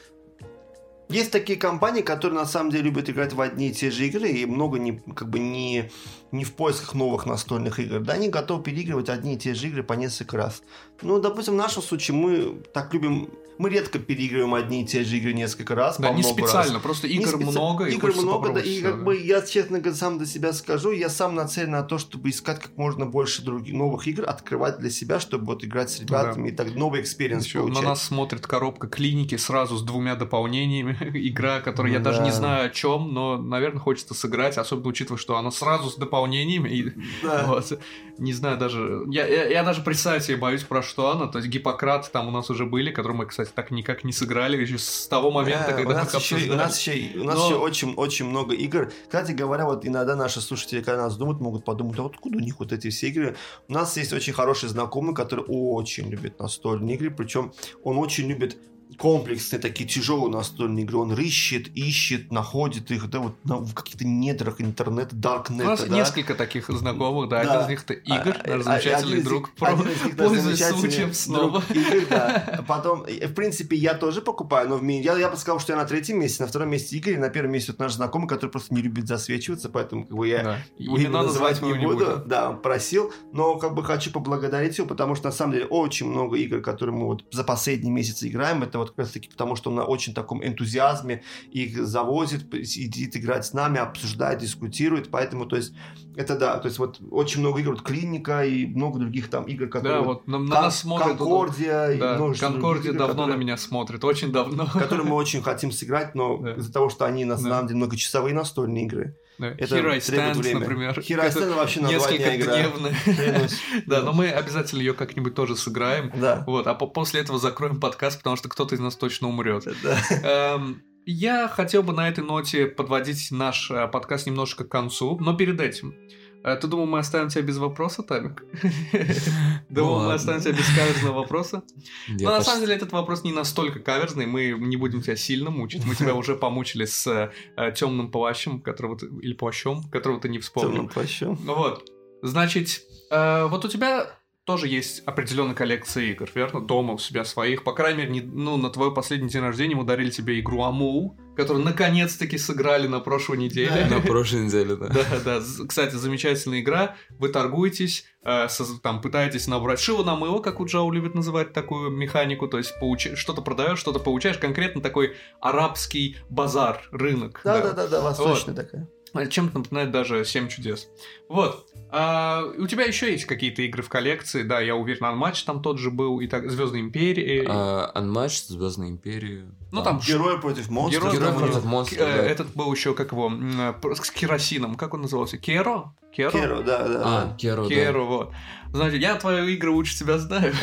Есть 1.13 1.31
такие 1.31 1.59
компании, 1.59 2.03
которые 2.03 2.41
на 2.41 2.47
самом 2.47 2.71
деле 2.71 2.85
любят 2.85 3.11
играть 3.11 3.33
в 3.33 3.41
одни 3.41 3.69
и 3.69 3.73
те 3.73 3.91
же 3.91 4.07
игры 4.07 4.29
и 4.29 4.47
много 4.47 4.79
не, 4.79 5.03
как 5.15 5.29
бы 5.29 5.39
не, 5.39 5.91
не 6.31 6.45
в 6.45 6.53
поисках 6.55 6.95
новых 6.95 7.27
настольных 7.27 7.79
игр. 7.79 8.01
Да, 8.01 8.15
они 8.15 8.29
готовы 8.29 8.63
переигрывать 8.63 9.09
одни 9.09 9.35
и 9.35 9.39
те 9.39 9.55
же 9.55 9.69
игры 9.69 9.83
по 9.83 9.93
несколько 9.93 10.37
раз. 10.37 10.63
Ну, 11.03 11.21
допустим, 11.21 11.55
в 11.55 11.57
нашем 11.59 11.83
случае 11.83 12.17
мы 12.17 12.63
так 12.73 12.95
любим 12.95 13.29
мы 13.59 13.71
редко 13.71 13.99
переигрываем 13.99 14.55
одни 14.55 14.83
и 14.83 14.87
те 14.87 15.05
же 15.05 15.17
игры 15.17 15.33
несколько 15.33 15.75
раз. 15.75 15.99
Да, 15.99 16.11
не 16.11 16.23
специально, 16.23 16.75
раз. 16.75 16.83
просто 16.83 17.07
игр 17.07 17.29
специ... 17.29 17.45
много. 17.45 17.87
Игр 17.87 18.11
и 18.11 18.21
много, 18.21 18.53
да, 18.53 18.61
и 18.61 18.81
как 18.81 18.99
да. 18.99 19.03
бы 19.05 19.19
я 19.19 19.43
честно 19.43 19.79
говоря, 19.79 19.97
сам 19.97 20.19
для 20.19 20.27
себя 20.27 20.53
скажу, 20.53 20.91
я 20.93 21.09
сам 21.09 21.35
нацелен 21.35 21.73
на 21.73 21.83
то, 21.83 21.99
чтобы 21.99 22.31
искать 22.31 22.61
как 22.61 22.77
можно 22.77 23.07
больше 23.07 23.43
других 23.43 23.75
новых 23.75 24.07
игр, 24.07 24.25
открывать 24.29 24.79
для 24.79 24.91
себя, 24.91 25.21
чтобы 25.21 25.47
вот 25.47 25.65
играть 25.65 25.91
с 25.91 26.01
ребятами 26.01 26.51
да. 26.51 26.55
и 26.55 26.57
так 26.57 26.75
новый 26.75 27.03
experience 27.03 27.47
получать. 27.47 27.83
На 27.83 27.89
нас 27.89 28.03
смотрит 28.03 28.47
коробка 28.47 28.89
клиники 28.89 29.37
сразу 29.37 29.77
с 29.77 29.83
двумя 29.83 30.15
дополнениями. 30.15 30.97
Игра, 31.15 31.61
которую 31.61 31.93
я 31.93 31.99
да. 31.99 32.11
даже 32.11 32.23
не 32.23 32.33
знаю 32.33 32.67
о 32.67 32.71
чем, 32.71 33.13
но, 33.13 33.37
наверное, 33.37 33.81
хочется 33.81 34.15
сыграть, 34.15 34.59
особенно 34.59 34.89
учитывая, 34.89 35.19
что 35.19 35.37
она 35.37 35.51
сразу 35.51 35.91
с 35.91 35.97
дополнениями. 35.97 36.69
И, 36.69 36.93
да. 37.23 37.45
вот, 37.47 37.79
не 38.19 38.33
знаю 38.33 38.59
даже... 38.59 39.05
Я, 39.11 39.27
я, 39.27 39.49
я 39.49 39.63
даже 39.63 39.83
представить 39.83 40.25
себе 40.25 40.37
боюсь, 40.37 40.63
про 40.63 40.83
что 40.83 41.11
она. 41.11 41.27
То 41.27 41.39
есть 41.39 41.51
Гиппократ 41.51 42.11
там 42.13 42.29
у 42.29 42.31
нас 42.31 42.51
уже 42.51 42.67
были, 42.67 42.91
которые 42.91 43.19
мы, 43.19 43.27
кстати, 43.27 43.51
так 43.55 43.71
никак 43.71 44.05
не 44.05 44.13
сыграли 44.13 44.61
еще 44.61 44.79
с 44.79 45.07
того 45.09 45.31
момента, 45.31 45.69
да, 45.69 45.73
когда 45.75 45.95
у 45.95 45.97
нас, 45.97 46.15
еще, 46.15 46.51
у 46.51 46.55
нас 46.55 46.79
еще, 46.87 47.19
у 47.19 47.25
нас 47.25 47.37
Но... 47.37 47.47
еще 47.47 47.55
очень, 47.57 47.95
очень 47.95 48.27
много 48.27 48.55
игр. 48.55 48.93
Кстати 49.05 49.33
говоря, 49.33 49.65
вот 49.65 49.87
иногда 49.87 50.17
наши 50.17 50.41
слушатели, 50.41 50.83
когда 50.83 51.03
нас 51.03 51.17
думают, 51.17 51.41
могут 51.41 51.65
подумать, 51.65 51.99
а 51.99 52.03
вот 52.03 52.15
откуда 52.15 52.39
у 52.39 52.41
них 52.41 52.59
вот 52.59 52.73
эти 52.73 52.91
все 52.91 53.09
игры? 53.09 53.37
У 53.69 53.73
нас 53.73 53.97
есть 53.97 54.13
очень 54.13 54.33
хороший 54.33 54.69
знакомый, 54.69 55.15
который 55.15 55.45
очень 55.49 56.09
любит 56.09 56.39
настольные 56.39 56.97
игры, 56.97 57.11
причем 57.11 57.53
он 57.83 57.99
очень 57.99 58.29
любит 58.29 58.57
комплексные, 58.97 59.61
такие 59.61 59.89
тяжелые 59.89 60.31
настольные 60.31 60.85
игры. 60.85 60.99
Он 60.99 61.13
рыщет, 61.13 61.69
ищет, 61.69 62.33
находит 62.33 62.91
их, 62.91 63.09
да, 63.11 63.21
вот 63.21 63.45
на, 63.45 63.57
в 63.57 63.75
каких-то 63.75 64.07
недрах 64.07 64.61
интернета, 64.61 65.15
даркнета. 65.15 65.65
У 65.65 65.69
нас 65.69 65.85
да. 65.85 65.95
несколько 65.95 66.35
таких 66.35 66.69
знакомых, 66.69 67.29
да, 67.29 67.45
да. 67.45 67.51
один 67.51 67.65
из 67.65 67.69
них 67.69 67.85
это 67.85 67.95
Игорь, 67.95 68.37
а, 68.45 68.51
наш 68.57 68.65
замечательный 68.65 69.13
один 69.13 69.25
друг, 69.25 69.51
пользуясь 69.55 70.65
случаем 70.65 71.13
снова. 71.13 71.63
Игорь, 71.71 72.07
да. 72.09 72.65
Потом, 72.69 73.05
в 73.05 73.35
принципе, 73.35 73.77
я 73.77 73.95
тоже 73.95 74.21
покупаю, 74.21 74.69
но 74.69 74.77
в 74.77 74.83
ми... 74.83 75.01
я, 75.01 75.17
я 75.17 75.29
бы 75.29 75.37
сказал, 75.37 75.61
что 75.61 75.73
я 75.73 75.79
на 75.79 75.85
третьем 75.85 76.21
месте, 76.21 76.43
на 76.43 76.49
втором 76.49 76.71
месте 76.71 76.97
Игорь, 76.97 77.19
на 77.19 77.29
первом 77.29 77.53
месте 77.53 77.73
вот 77.73 77.79
наш 77.79 77.93
знакомый, 77.93 78.29
который 78.29 78.51
просто 78.51 78.75
не 78.75 78.83
любит 78.83 79.07
засвечиваться, 79.07 79.69
поэтому 79.69 80.05
как 80.07 80.17
бы 80.17 80.29
я 80.29 80.43
да. 80.43 80.59
имя 80.79 81.11
называть 81.11 81.63
не 81.63 81.75
буду. 81.75 82.05
Не 82.05 82.29
да, 82.29 82.53
просил, 82.53 83.13
но 83.33 83.59
как 83.59 83.75
бы 83.75 83.83
хочу 83.83 84.11
поблагодарить 84.11 84.79
его, 84.79 84.87
потому 84.87 85.15
что 85.15 85.27
на 85.27 85.33
самом 85.33 85.53
деле 85.53 85.67
очень 85.67 86.09
много 86.09 86.37
игр, 86.37 86.61
которые 86.61 86.95
мы 86.95 87.07
вот 87.07 87.25
за 87.31 87.45
последние 87.45 87.93
месяцы 87.93 88.29
играем, 88.29 88.63
это 88.63 88.79
вот 88.79 88.92
как 88.93 88.99
раз 89.07 89.11
таки 89.11 89.29
потому, 89.29 89.57
что 89.57 89.71
он 89.71 89.77
на 89.77 89.85
очень 89.85 90.15
таком 90.15 90.45
энтузиазме 90.45 91.23
их 91.51 91.85
завозит, 91.87 92.43
сидит 92.67 93.17
играть 93.17 93.45
с 93.47 93.53
нами, 93.53 93.79
обсуждает, 93.79 94.39
дискутирует, 94.41 95.11
поэтому, 95.11 95.47
то 95.47 95.57
есть, 95.57 95.75
это 96.17 96.39
да, 96.39 96.59
то 96.59 96.67
есть 96.67 96.79
вот 96.79 96.99
очень 97.11 97.41
много 97.41 97.61
игр, 97.61 97.71
вот 97.71 97.83
Клиника 97.83 98.45
и 98.45 98.67
много 98.67 98.99
других 98.99 99.29
там 99.31 99.45
игр, 99.45 99.69
которые... 99.69 100.01
Да, 100.01 100.07
вот 100.07 100.27
на, 100.27 100.39
на 100.39 100.63
нас 100.63 100.81
смотрят... 100.81 101.17
Конкордия 101.17 101.87
вот, 101.89 101.95
и 101.97 101.99
да, 101.99 102.15
множество 102.17 102.47
Конкордия 102.49 102.91
игр, 102.91 102.99
давно 102.99 103.15
которые, 103.15 103.37
на 103.37 103.41
меня 103.41 103.57
смотрит, 103.57 104.05
очень 104.05 104.33
давно. 104.33 104.67
Которые 104.73 105.07
мы 105.07 105.17
очень 105.17 105.43
хотим 105.43 105.73
сыграть, 105.73 106.15
но 106.15 106.39
Да. 106.39 106.53
из-за 106.55 106.73
того, 106.73 106.89
что 106.91 107.05
они 107.07 107.25
на 107.25 107.37
Да. 107.37 107.43
самом 107.43 107.67
деле 107.69 107.79
многочасовые 107.79 108.35
настольные 108.35 108.85
игры, 108.85 109.17
Да. 109.39 109.49
это 109.49 109.65
Hero 109.65 110.01
требует 110.01 110.03
Stands, 110.05 110.39
время. 110.39 110.61
например. 110.61 110.99
Hero 110.99 111.23
Это 111.23 111.39
Stand 111.41 111.55
вообще 111.55 111.81
на 111.81 111.89
Несколько 111.89 112.37
дневная. 112.37 112.95
Да, 113.87 114.03
но 114.03 114.13
мы 114.13 114.31
обязательно 114.31 114.81
ее 114.81 114.95
как-нибудь 114.95 115.35
тоже 115.35 115.57
сыграем. 115.57 116.13
Да. 116.15 116.45
Вот, 116.47 116.67
а 116.67 116.75
по- 116.75 116.87
после 116.87 117.21
этого 117.21 117.39
закроем 117.39 117.81
подкаст, 117.81 118.19
потому 118.19 118.37
что 118.37 118.49
кто-то 118.49 118.75
из 118.75 118.81
нас 118.81 118.97
точно 118.97 119.29
умрет. 119.29 119.65
Да. 119.83 119.99
Эм, 120.23 120.83
Я 121.07 121.49
хотел 121.49 121.83
бы 121.83 121.93
на 121.93 122.09
этой 122.09 122.23
ноте 122.23 122.67
подводить 122.67 123.29
наш 123.33 123.71
э, 123.71 123.89
подкаст 123.89 124.27
немножко 124.27 124.65
к 124.65 124.69
концу, 124.69 125.19
но 125.19 125.35
перед 125.37 125.61
этим. 125.61 125.95
Э, 126.45 126.57
Ты 126.57 126.67
думал, 126.67 126.87
мы 126.87 126.99
оставим 126.99 127.29
тебя 127.29 127.43
без 127.43 127.57
вопроса, 127.59 128.03
Тамик? 128.03 128.45
Думал, 129.69 130.05
мы 130.07 130.15
оставим 130.15 130.41
тебя 130.41 130.53
без 130.53 130.67
каверзного 130.77 131.21
вопроса? 131.21 131.63
Но 132.09 132.31
на 132.31 132.37
почти- 132.37 132.45
самом 132.45 132.61
деле 132.63 132.75
этот 132.77 132.93
вопрос 132.93 133.25
не 133.25 133.33
настолько 133.33 133.81
каверзный, 133.81 134.27
мы 134.27 134.51
не 134.59 134.77
будем 134.77 135.03
тебя 135.03 135.17
сильно 135.17 135.51
мучить. 135.51 135.85
Мы 135.85 135.95
тебя 135.95 136.15
уже 136.23 136.37
помучили 136.37 136.85
с 136.85 137.31
темным 137.77 138.11
плащем, 138.11 138.61
которого 138.61 138.99
ты, 138.99 139.07
или 139.07 139.35
плащом, 139.35 139.83
которого 139.91 140.21
ты 140.21 140.29
не 140.29 140.39
вспомнил. 140.39 140.71
Темным 140.73 140.89
плащом. 140.89 141.39
Ну 141.45 141.55
вот. 141.55 141.89
Значит, 142.23 142.83
э, 143.11 143.47
вот 143.47 143.65
у 143.65 143.69
тебя 143.69 144.11
тоже 144.45 144.67
есть 144.69 145.01
определенная 145.07 145.55
коллекция 145.55 146.05
игр, 146.07 146.29
верно? 146.35 146.61
Дома 146.61 146.95
у 146.95 146.99
себя 146.99 147.25
своих. 147.25 147.63
По 147.65 147.73
крайней 147.73 147.99
мере, 147.99 148.11
не- 148.13 148.21
ну, 148.21 148.57
на 148.57 148.71
твой 148.71 148.93
последний 148.95 149.29
день 149.29 149.43
рождения 149.43 149.75
мы 149.77 149.85
дарили 149.85 150.11
тебе 150.11 150.39
игру 150.41 150.63
Амул, 150.63 151.17
которую 151.37 151.65
наконец-таки 151.65 152.39
сыграли 152.39 152.87
на 152.87 153.01
прошлой 153.01 153.39
неделе. 153.39 153.87
На 153.91 154.01
прошлой 154.01 154.47
неделе, 154.47 154.77
да. 154.77 154.89
Да, 154.89 155.05
да. 155.25 155.43
Кстати, 155.67 155.95
замечательная 155.95 156.61
игра. 156.61 156.97
Вы 157.11 157.29
торгуетесь, 157.29 158.05
э, 158.25 158.49
там 158.83 159.01
пытаетесь 159.01 159.47
набрать 159.47 159.81
шило 159.81 160.05
на 160.05 160.17
мыло, 160.17 160.41
как 160.41 160.61
у 160.61 160.67
Джао 160.67 160.91
любит 160.91 161.15
называть 161.15 161.53
такую 161.53 161.91
механику. 161.91 162.49
То 162.49 162.59
есть 162.59 162.75
получи- 162.81 163.17
что-то 163.17 163.43
продаешь, 163.43 163.79
что-то 163.79 163.99
получаешь. 163.99 164.39
Конкретно 164.39 164.81
такой 164.81 165.17
арабский 165.41 166.17
базар, 166.29 166.83
рынок. 166.91 167.41
Да, 167.45 167.61
да, 167.61 167.73
да, 167.73 167.87
да, 167.87 168.01
восточная 168.01 168.55
такая. 168.55 168.89
Чем-то 169.29 169.59
напоминает 169.59 169.91
даже 169.91 170.25
«Семь 170.25 170.49
чудес». 170.49 170.89
Вот. 171.29 171.67
А, 171.95 172.45
у 172.57 172.67
тебя 172.67 172.85
еще 172.85 173.13
есть 173.13 173.27
какие-то 173.27 173.61
игры 173.61 173.83
в 173.83 173.91
коллекции, 173.91 174.45
да, 174.45 174.61
я 174.61 174.75
уверен, 174.75 175.05
Unmatch 175.05 175.45
там 175.45 175.61
тот 175.61 175.79
же 175.79 175.91
был, 175.91 176.21
и 176.21 176.27
так 176.27 176.51
Звездные 176.51 176.81
империи. 176.81 177.45
А, 177.47 177.93
Unmatched, 177.95 178.47
Звездная 178.49 178.89
империя. 178.89 179.45
ну, 179.73 179.83
там 179.83 180.01
ш- 180.01 180.15
Герой 180.15 180.41
против 180.41 180.71
монстров. 180.71 181.03
Герой 181.03 181.17
Герой 181.17 181.33
там 181.33 181.39
против 181.39 181.65
монстров, 181.67 182.01
э, 182.01 182.17
да. 182.17 182.23
этот 182.25 182.55
был 182.55 182.73
еще, 182.73 182.95
как 182.95 183.13
его, 183.13 183.31
э, 183.31 183.95
с 183.95 184.11
керосином, 184.11 184.77
как 184.77 184.95
он 184.95 185.03
назывался? 185.03 185.37
Керо? 185.37 185.93
Керо? 186.17 186.31
Керо, 186.31 186.63
да, 186.63 186.89
да. 186.89 187.03
А, 187.05 187.25
да. 187.27 187.37
Керо, 187.37 187.63
да. 187.65 187.69
Керо, 187.69 188.01
вот. 188.05 188.33
Значит, 188.73 189.03
я 189.03 189.17
твои 189.17 189.53
игры 189.55 189.71
лучше 189.71 189.99
тебя 189.99 190.17
знаю. 190.17 190.55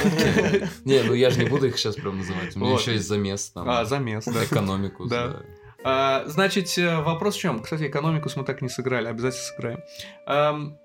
Не, 0.84 1.03
ну 1.03 1.14
я 1.14 1.30
же 1.30 1.43
не 1.43 1.47
буду 1.47 1.68
их 1.68 1.77
сейчас 1.77 1.95
прям 1.95 2.18
называть. 2.18 2.56
У 2.56 2.60
меня 2.60 2.73
еще 2.73 2.93
есть 2.93 3.07
замес 3.07 3.51
там. 3.51 3.69
А, 3.69 3.85
замес, 3.85 4.26
да. 4.26 4.43
Экономику. 4.45 5.06
Да. 5.06 5.41
А, 5.84 6.23
Значит, 6.26 6.76
э, 6.80 7.01
вопрос 7.03 7.35
в 7.35 7.39
чем? 7.39 7.61
Кстати, 7.61 7.84
экономикус 7.84 8.35
мы 8.35 8.43
так 8.43 8.64
не 8.64 8.69
сыграли, 8.69 9.07
обязательно 9.07 9.43
сыграем. 9.43 10.77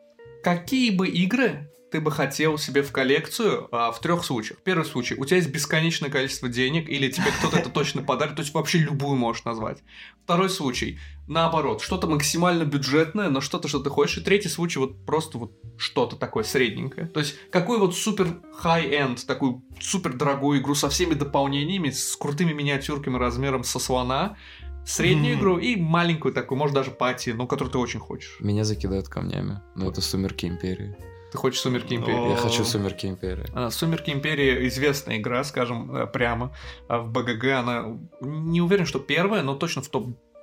Какие 0.45 0.91
бы 0.91 1.09
игры 1.09 1.71
ты 1.91 2.03
бы 2.03 2.11
хотел 2.11 2.59
себе 2.59 2.83
в 2.83 2.93
коллекцию 2.93 3.67
а, 3.73 3.91
в 3.93 4.01
трех 4.01 4.23
случаях? 4.27 4.59
Первый 4.63 4.85
случай, 4.85 5.15
у 5.15 5.25
тебя 5.25 5.39
есть 5.39 5.49
бесконечное 5.49 6.11
количество 6.11 6.51
денег, 6.51 6.91
или 6.91 7.11
тебе 7.11 7.31
кто-то 7.39 7.57
это 7.57 7.71
точно 7.71 8.03
подарит, 8.03 8.37
то 8.37 8.43
есть 8.43 8.53
вообще 8.53 8.77
любую 8.77 9.17
можешь 9.17 9.45
назвать. 9.45 9.79
Второй 10.23 10.51
случай, 10.51 10.99
наоборот, 11.29 11.81
что-то 11.81 12.07
максимально 12.09 12.65
бюджетное, 12.65 13.31
но 13.31 13.41
что-то, 13.41 13.69
что 13.69 13.79
ты 13.79 13.89
хочешь. 13.89 14.19
И 14.19 14.21
третий 14.21 14.51
случай, 14.51 14.79
вот 14.79 15.07
просто 15.07 15.39
вот 15.39 15.53
что-то 15.79 16.17
такое 16.17 16.45
средненькое. 16.45 17.07
То 17.07 17.21
есть 17.21 17.37
какой 17.51 17.79
вот 17.79 17.97
супер 17.97 18.39
high-end, 18.63 19.25
такую 19.25 19.63
супер 19.81 20.13
дорогую 20.13 20.61
игру 20.61 20.75
со 20.75 20.91
всеми 20.91 21.15
дополнениями, 21.15 21.89
с 21.89 22.17
крутыми 22.17 22.53
миниатюрками 22.53 23.17
размером 23.17 23.65
со 23.65 23.79
слона, 23.79 24.37
среднюю 24.85 25.39
игру 25.39 25.59
и 25.59 25.77
маленькую 25.77 26.35
такую, 26.35 26.59
может 26.59 26.75
даже 26.75 26.91
пати, 26.91 27.31
но 27.31 27.47
которую 27.47 27.73
ты 27.73 27.79
очень 27.79 28.01
хочешь. 28.01 28.37
Меня 28.41 28.65
закидают 28.65 29.09
камнями. 29.09 29.61
Но 29.75 29.91
это 29.91 30.01
Сумерки 30.01 30.47
Империи. 30.47 30.97
Ты 31.33 31.39
хочешь 31.39 31.61
Сумерки 31.61 31.95
Империи? 31.95 32.31
Я 32.31 32.37
хочу 32.37 32.65
Сумерки 32.65 33.07
Империи. 33.07 33.47
А, 33.55 33.71
Сумерки 33.71 34.11
Империи 34.11 34.69
известная 34.69 35.19
игра, 35.19 35.43
скажем 35.43 35.95
э, 35.95 36.07
прямо. 36.07 36.55
А 36.87 36.99
в 36.99 37.11
БГГ 37.11 37.45
она 37.47 37.99
не 38.21 38.61
уверен, 38.61 38.87
что 38.87 39.01
первая, 39.01 39.43
но 39.43 39.57
точно 39.57 39.83
в 39.83 39.89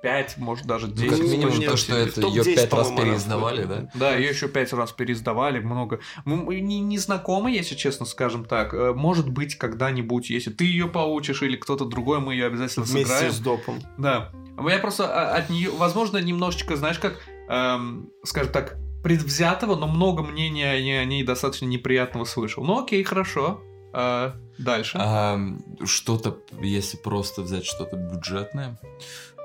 топ-5, 0.02 0.32
может 0.38 0.66
даже 0.66 0.88
10. 0.88 1.10
Ну, 1.10 1.16
как 1.16 1.26
минимум 1.26 1.62
то, 1.62 1.76
что 1.76 1.96
это 1.96 2.20
В 2.20 2.22
топ-10, 2.22 2.36
ее 2.36 2.44
пять 2.56 2.72
раз 2.72 2.88
по-моему, 2.88 2.92
она 2.92 3.02
переиздавали, 3.04 3.64
да? 3.64 3.90
Да, 3.94 4.14
ее 4.16 4.28
еще 4.28 4.48
пять 4.48 4.72
раз 4.72 4.92
переиздавали, 4.92 5.60
много. 5.60 6.00
Мы 6.24 6.60
не, 6.60 6.80
не 6.80 6.98
знакомы, 6.98 7.50
если 7.50 7.74
честно, 7.74 8.06
скажем 8.06 8.44
так. 8.44 8.74
Э, 8.74 8.92
Может 8.92 9.28
быть, 9.28 9.56
когда-нибудь, 9.56 10.30
если 10.30 10.50
ты 10.50 10.64
ее 10.64 10.88
получишь 10.88 11.42
или 11.42 11.56
кто-то 11.56 11.84
другой, 11.84 12.20
мы 12.20 12.34
ее 12.34 12.46
обязательно 12.46 12.84
Вместе 12.84 13.12
сыграем. 13.12 13.32
с 13.32 13.38
допом. 13.38 13.78
Да. 13.98 14.32
Я 14.68 14.78
просто 14.78 15.06
а, 15.06 15.36
от 15.36 15.50
нее, 15.50 15.70
возможно, 15.70 16.18
немножечко, 16.18 16.76
знаешь, 16.76 16.98
как, 16.98 17.20
эм, 17.48 18.10
скажем 18.24 18.52
так, 18.52 18.76
предвзятого, 19.02 19.76
но 19.76 19.88
много 19.88 20.22
мнения 20.22 20.70
о 20.70 20.80
ней, 20.80 21.00
о 21.00 21.04
ней 21.04 21.24
достаточно 21.24 21.66
неприятного 21.66 22.24
слышал. 22.24 22.62
Ну 22.64 22.84
окей, 22.84 23.02
хорошо. 23.02 23.60
А, 23.94 24.34
дальше. 24.58 24.98
А, 25.00 25.38
что-то, 25.84 26.38
если 26.60 26.96
просто 26.96 27.42
взять 27.42 27.64
что-то 27.64 27.96
бюджетное. 27.96 28.78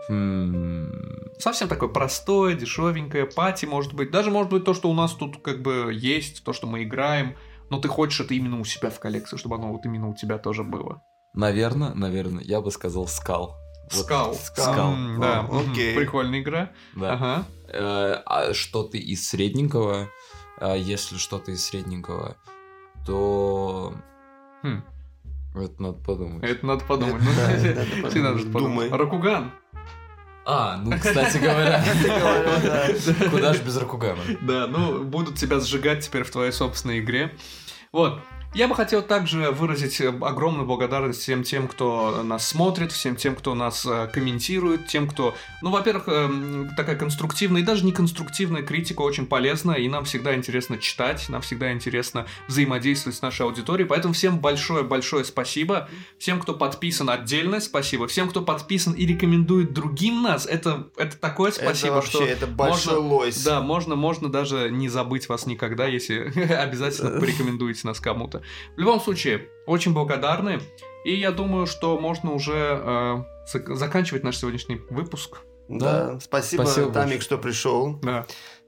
Совсем 0.08 1.68
такое 1.68 1.90
простое, 1.90 2.56
дешевенькое, 2.56 3.26
пати, 3.26 3.66
может 3.66 3.94
быть. 3.94 4.12
Даже 4.12 4.32
может 4.32 4.52
быть 4.52 4.64
то, 4.64 4.74
что 4.74 4.90
у 4.90 4.94
нас 4.94 5.14
тут 5.14 5.42
как 5.42 5.62
бы 5.62 5.92
есть, 5.94 6.44
то, 6.44 6.54
что 6.54 6.68
мы 6.68 6.84
играем. 6.84 7.36
Но 7.70 7.80
ты 7.80 7.90
хочешь 7.90 8.22
это 8.22 8.34
именно 8.34 8.60
у 8.60 8.64
себя 8.64 8.90
в 8.90 9.00
коллекции, 9.00 9.38
чтобы 9.38 9.56
оно 9.56 9.74
вот 9.74 9.86
именно 9.86 10.08
у 10.08 10.16
тебя 10.16 10.38
тоже 10.38 10.64
было. 10.64 11.02
Наверное, 11.34 11.94
наверное, 11.94 12.44
я 12.44 12.62
бы 12.62 12.72
сказал 12.72 13.08
скал. 13.08 13.58
Вот, 13.92 14.06
Скал. 14.06 14.34
Скал. 14.34 14.96
Да, 15.20 15.48
окей. 15.52 15.96
прикольная 15.96 16.42
игра. 16.42 16.72
Да. 16.96 17.14
Ага. 17.14 17.46
Э, 17.68 18.22
а 18.26 18.54
что-то 18.54 18.98
из 18.98 19.28
средненького, 19.28 20.10
а 20.60 20.76
если 20.76 21.18
что-то 21.18 21.52
из 21.52 21.66
средненького, 21.66 22.36
то 23.06 23.94
Хм, 24.64 24.84
это 25.56 25.82
надо 25.82 26.00
подумать. 26.04 26.44
Это 26.44 26.66
надо 26.66 26.84
подумать. 26.86 27.22
Ну, 27.24 27.32
надо 27.34 28.02
подумать. 28.02 28.16
надо 28.16 28.52
подумать. 28.52 28.92
Ракуган. 28.92 29.52
А, 30.50 30.78
ну, 30.78 30.98
кстати 30.98 31.40
говоря, 31.40 31.84
говоря, 32.04 32.60
да. 32.64 33.30
куда 33.30 33.54
же 33.54 33.62
без 33.64 33.76
Ракугана? 33.76 34.22
Да, 34.42 34.66
ну, 34.68 35.04
будут 35.04 35.36
тебя 35.36 35.60
сжигать 35.60 36.06
теперь 36.06 36.24
в 36.24 36.32
твоей 36.32 36.54
собственной 36.54 37.00
игре. 37.00 37.36
Вот. 37.92 38.22
Я 38.58 38.68
бы 38.68 38.74
хотел 38.74 39.04
также 39.04 39.52
выразить 39.52 40.02
э, 40.02 40.08
огромную 40.08 40.66
благодарность 40.66 41.22
всем 41.22 41.44
тем, 41.44 41.68
кто 41.68 42.24
нас 42.24 42.48
смотрит, 42.48 42.92
всем 42.92 43.16
тем, 43.16 43.36
кто 43.36 43.54
нас 43.54 43.86
э, 43.86 44.10
комментирует, 44.12 44.88
тем, 44.88 45.08
кто... 45.08 45.36
Ну, 45.62 45.70
во-первых, 45.70 46.08
эм, 46.08 46.72
такая 46.76 46.96
конструктивная 46.96 47.62
и 47.62 47.64
даже 47.64 47.86
не 47.86 47.92
конструктивная 47.92 48.64
критика 48.64 49.02
очень 49.02 49.28
полезна, 49.28 49.74
и 49.74 49.88
нам 49.88 50.06
всегда 50.06 50.34
интересно 50.34 50.80
читать, 50.80 51.30
нам 51.30 51.44
всегда 51.44 51.72
интересно 51.72 52.26
взаимодействовать 52.48 53.16
с 53.16 53.22
нашей 53.22 53.44
аудиторией, 53.44 53.88
поэтому 53.88 54.16
всем 54.16 54.40
большое-большое 54.40 55.24
спасибо. 55.24 55.88
Всем, 56.18 56.40
кто 56.40 56.56
подписан, 56.56 57.12
отдельное 57.12 57.60
спасибо. 57.60 58.08
Всем, 58.08 58.28
кто 58.28 58.42
подписан 58.42 58.94
и 58.94 59.06
рекомендует 59.06 59.72
другим 59.72 60.24
нас, 60.24 60.48
это, 60.48 60.88
это 60.98 61.16
такое 61.16 61.52
спасибо, 61.52 61.90
это 61.90 61.94
вообще, 61.98 62.12
что... 62.12 62.24
это 62.26 62.48
большой 62.48 62.96
можно- 62.96 63.08
лось. 63.08 63.44
Да, 63.44 63.62
можно, 63.62 63.96
можно 63.96 64.32
даже 64.32 64.72
не 64.72 64.90
забыть 64.90 65.30
вас 65.30 65.46
никогда, 65.46 65.86
если 65.86 66.34
обязательно 66.54 67.12
порекомендуете 67.20 67.82
нас 67.86 68.00
кому-то. 68.00 68.42
В 68.76 68.80
любом 68.80 69.00
случае, 69.00 69.50
очень 69.66 69.94
благодарны. 69.94 70.60
И 71.06 71.14
я 71.14 71.32
думаю, 71.32 71.68
что 71.68 71.98
можно 72.00 72.34
уже 72.34 72.54
э, 72.54 73.24
зак- 73.54 73.76
заканчивать 73.76 74.24
наш 74.24 74.38
сегодняшний 74.38 74.82
выпуск. 74.90 75.38
Да, 75.68 76.20
спасибо, 76.20 76.64
Спасибо 76.64 76.92
Тамик, 76.92 77.22
что 77.22 77.38
пришел. 77.38 78.00
Да. 78.02 78.26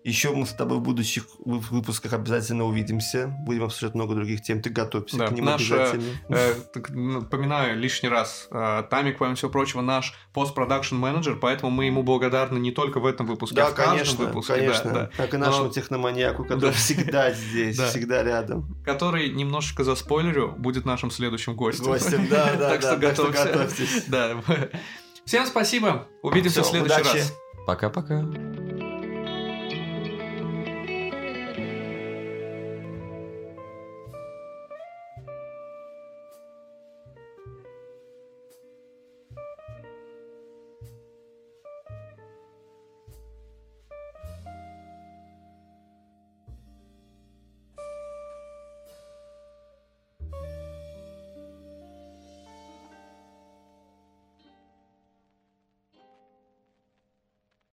Еще 0.10 0.32
мы 0.34 0.46
с 0.48 0.54
тобой 0.54 0.80
в 0.80 0.82
будущих 0.82 1.26
вы- 1.46 1.60
выпусках 1.60 2.14
обязательно 2.14 2.64
увидимся. 2.66 3.28
Будем 3.46 3.64
обсуждать 3.66 3.94
много 3.94 4.16
других 4.16 4.42
тем. 4.42 4.62
Ты 4.62 4.70
готовься 4.72 5.18
Да, 5.18 5.28
к 5.28 5.32
ним 5.32 5.46
наша, 5.46 5.76
обязательно. 5.76 6.04
Э, 6.30 6.54
так, 6.74 6.90
напоминаю 6.90 7.78
лишний 7.78 8.10
раз, 8.10 8.48
э, 8.52 8.84
Тамик, 8.90 9.20
помимо 9.20 9.36
всего 9.36 9.52
прочего, 9.52 9.82
наш 9.82 10.14
постпродакшн 10.34 10.96
менеджер, 10.96 11.36
поэтому 11.36 11.70
мы 11.72 11.86
ему 11.86 12.02
благодарны 12.04 12.58
не 12.58 12.72
только 12.72 13.00
в 13.00 13.06
этом 13.06 13.28
выпуске, 13.28 13.62
а 13.62 13.66
Да, 13.66 13.70
в 13.72 13.76
каждом 13.76 13.94
конечно, 13.98 14.26
выпуске, 14.26 14.54
да, 14.54 14.60
конечно. 14.60 14.92
да. 14.92 15.10
Как 15.16 15.34
и 15.34 15.38
нашему 15.38 15.66
Но- 15.66 15.70
техноманьяку, 15.72 16.44
который 16.46 16.72
Да. 16.72 16.78
всегда 16.78 17.32
здесь, 17.32 17.78
Да. 17.78 17.88
всегда 17.88 18.24
рядом. 18.24 18.76
который 18.84 19.30
немножечко 19.30 19.84
за 19.84 19.94
спойлерю 19.96 20.54
будет 20.58 20.86
нашим 20.86 21.12
следующим 21.12 21.56
гостем. 21.56 21.86
Гостем, 21.86 22.28
да, 22.30 22.54
да, 22.58 22.70
Так 22.72 22.82
да. 22.82 22.88
что 22.92 22.98
готовься. 22.98 23.46
готовьтесь. 23.46 24.04
Да. 24.08 24.42
Всем 25.26 25.46
спасибо. 25.46 26.08
Увидимся 26.24 26.64
в 26.64 26.66
следующий 26.66 27.04
раз. 27.04 27.34
Пока-пока. 27.68 28.26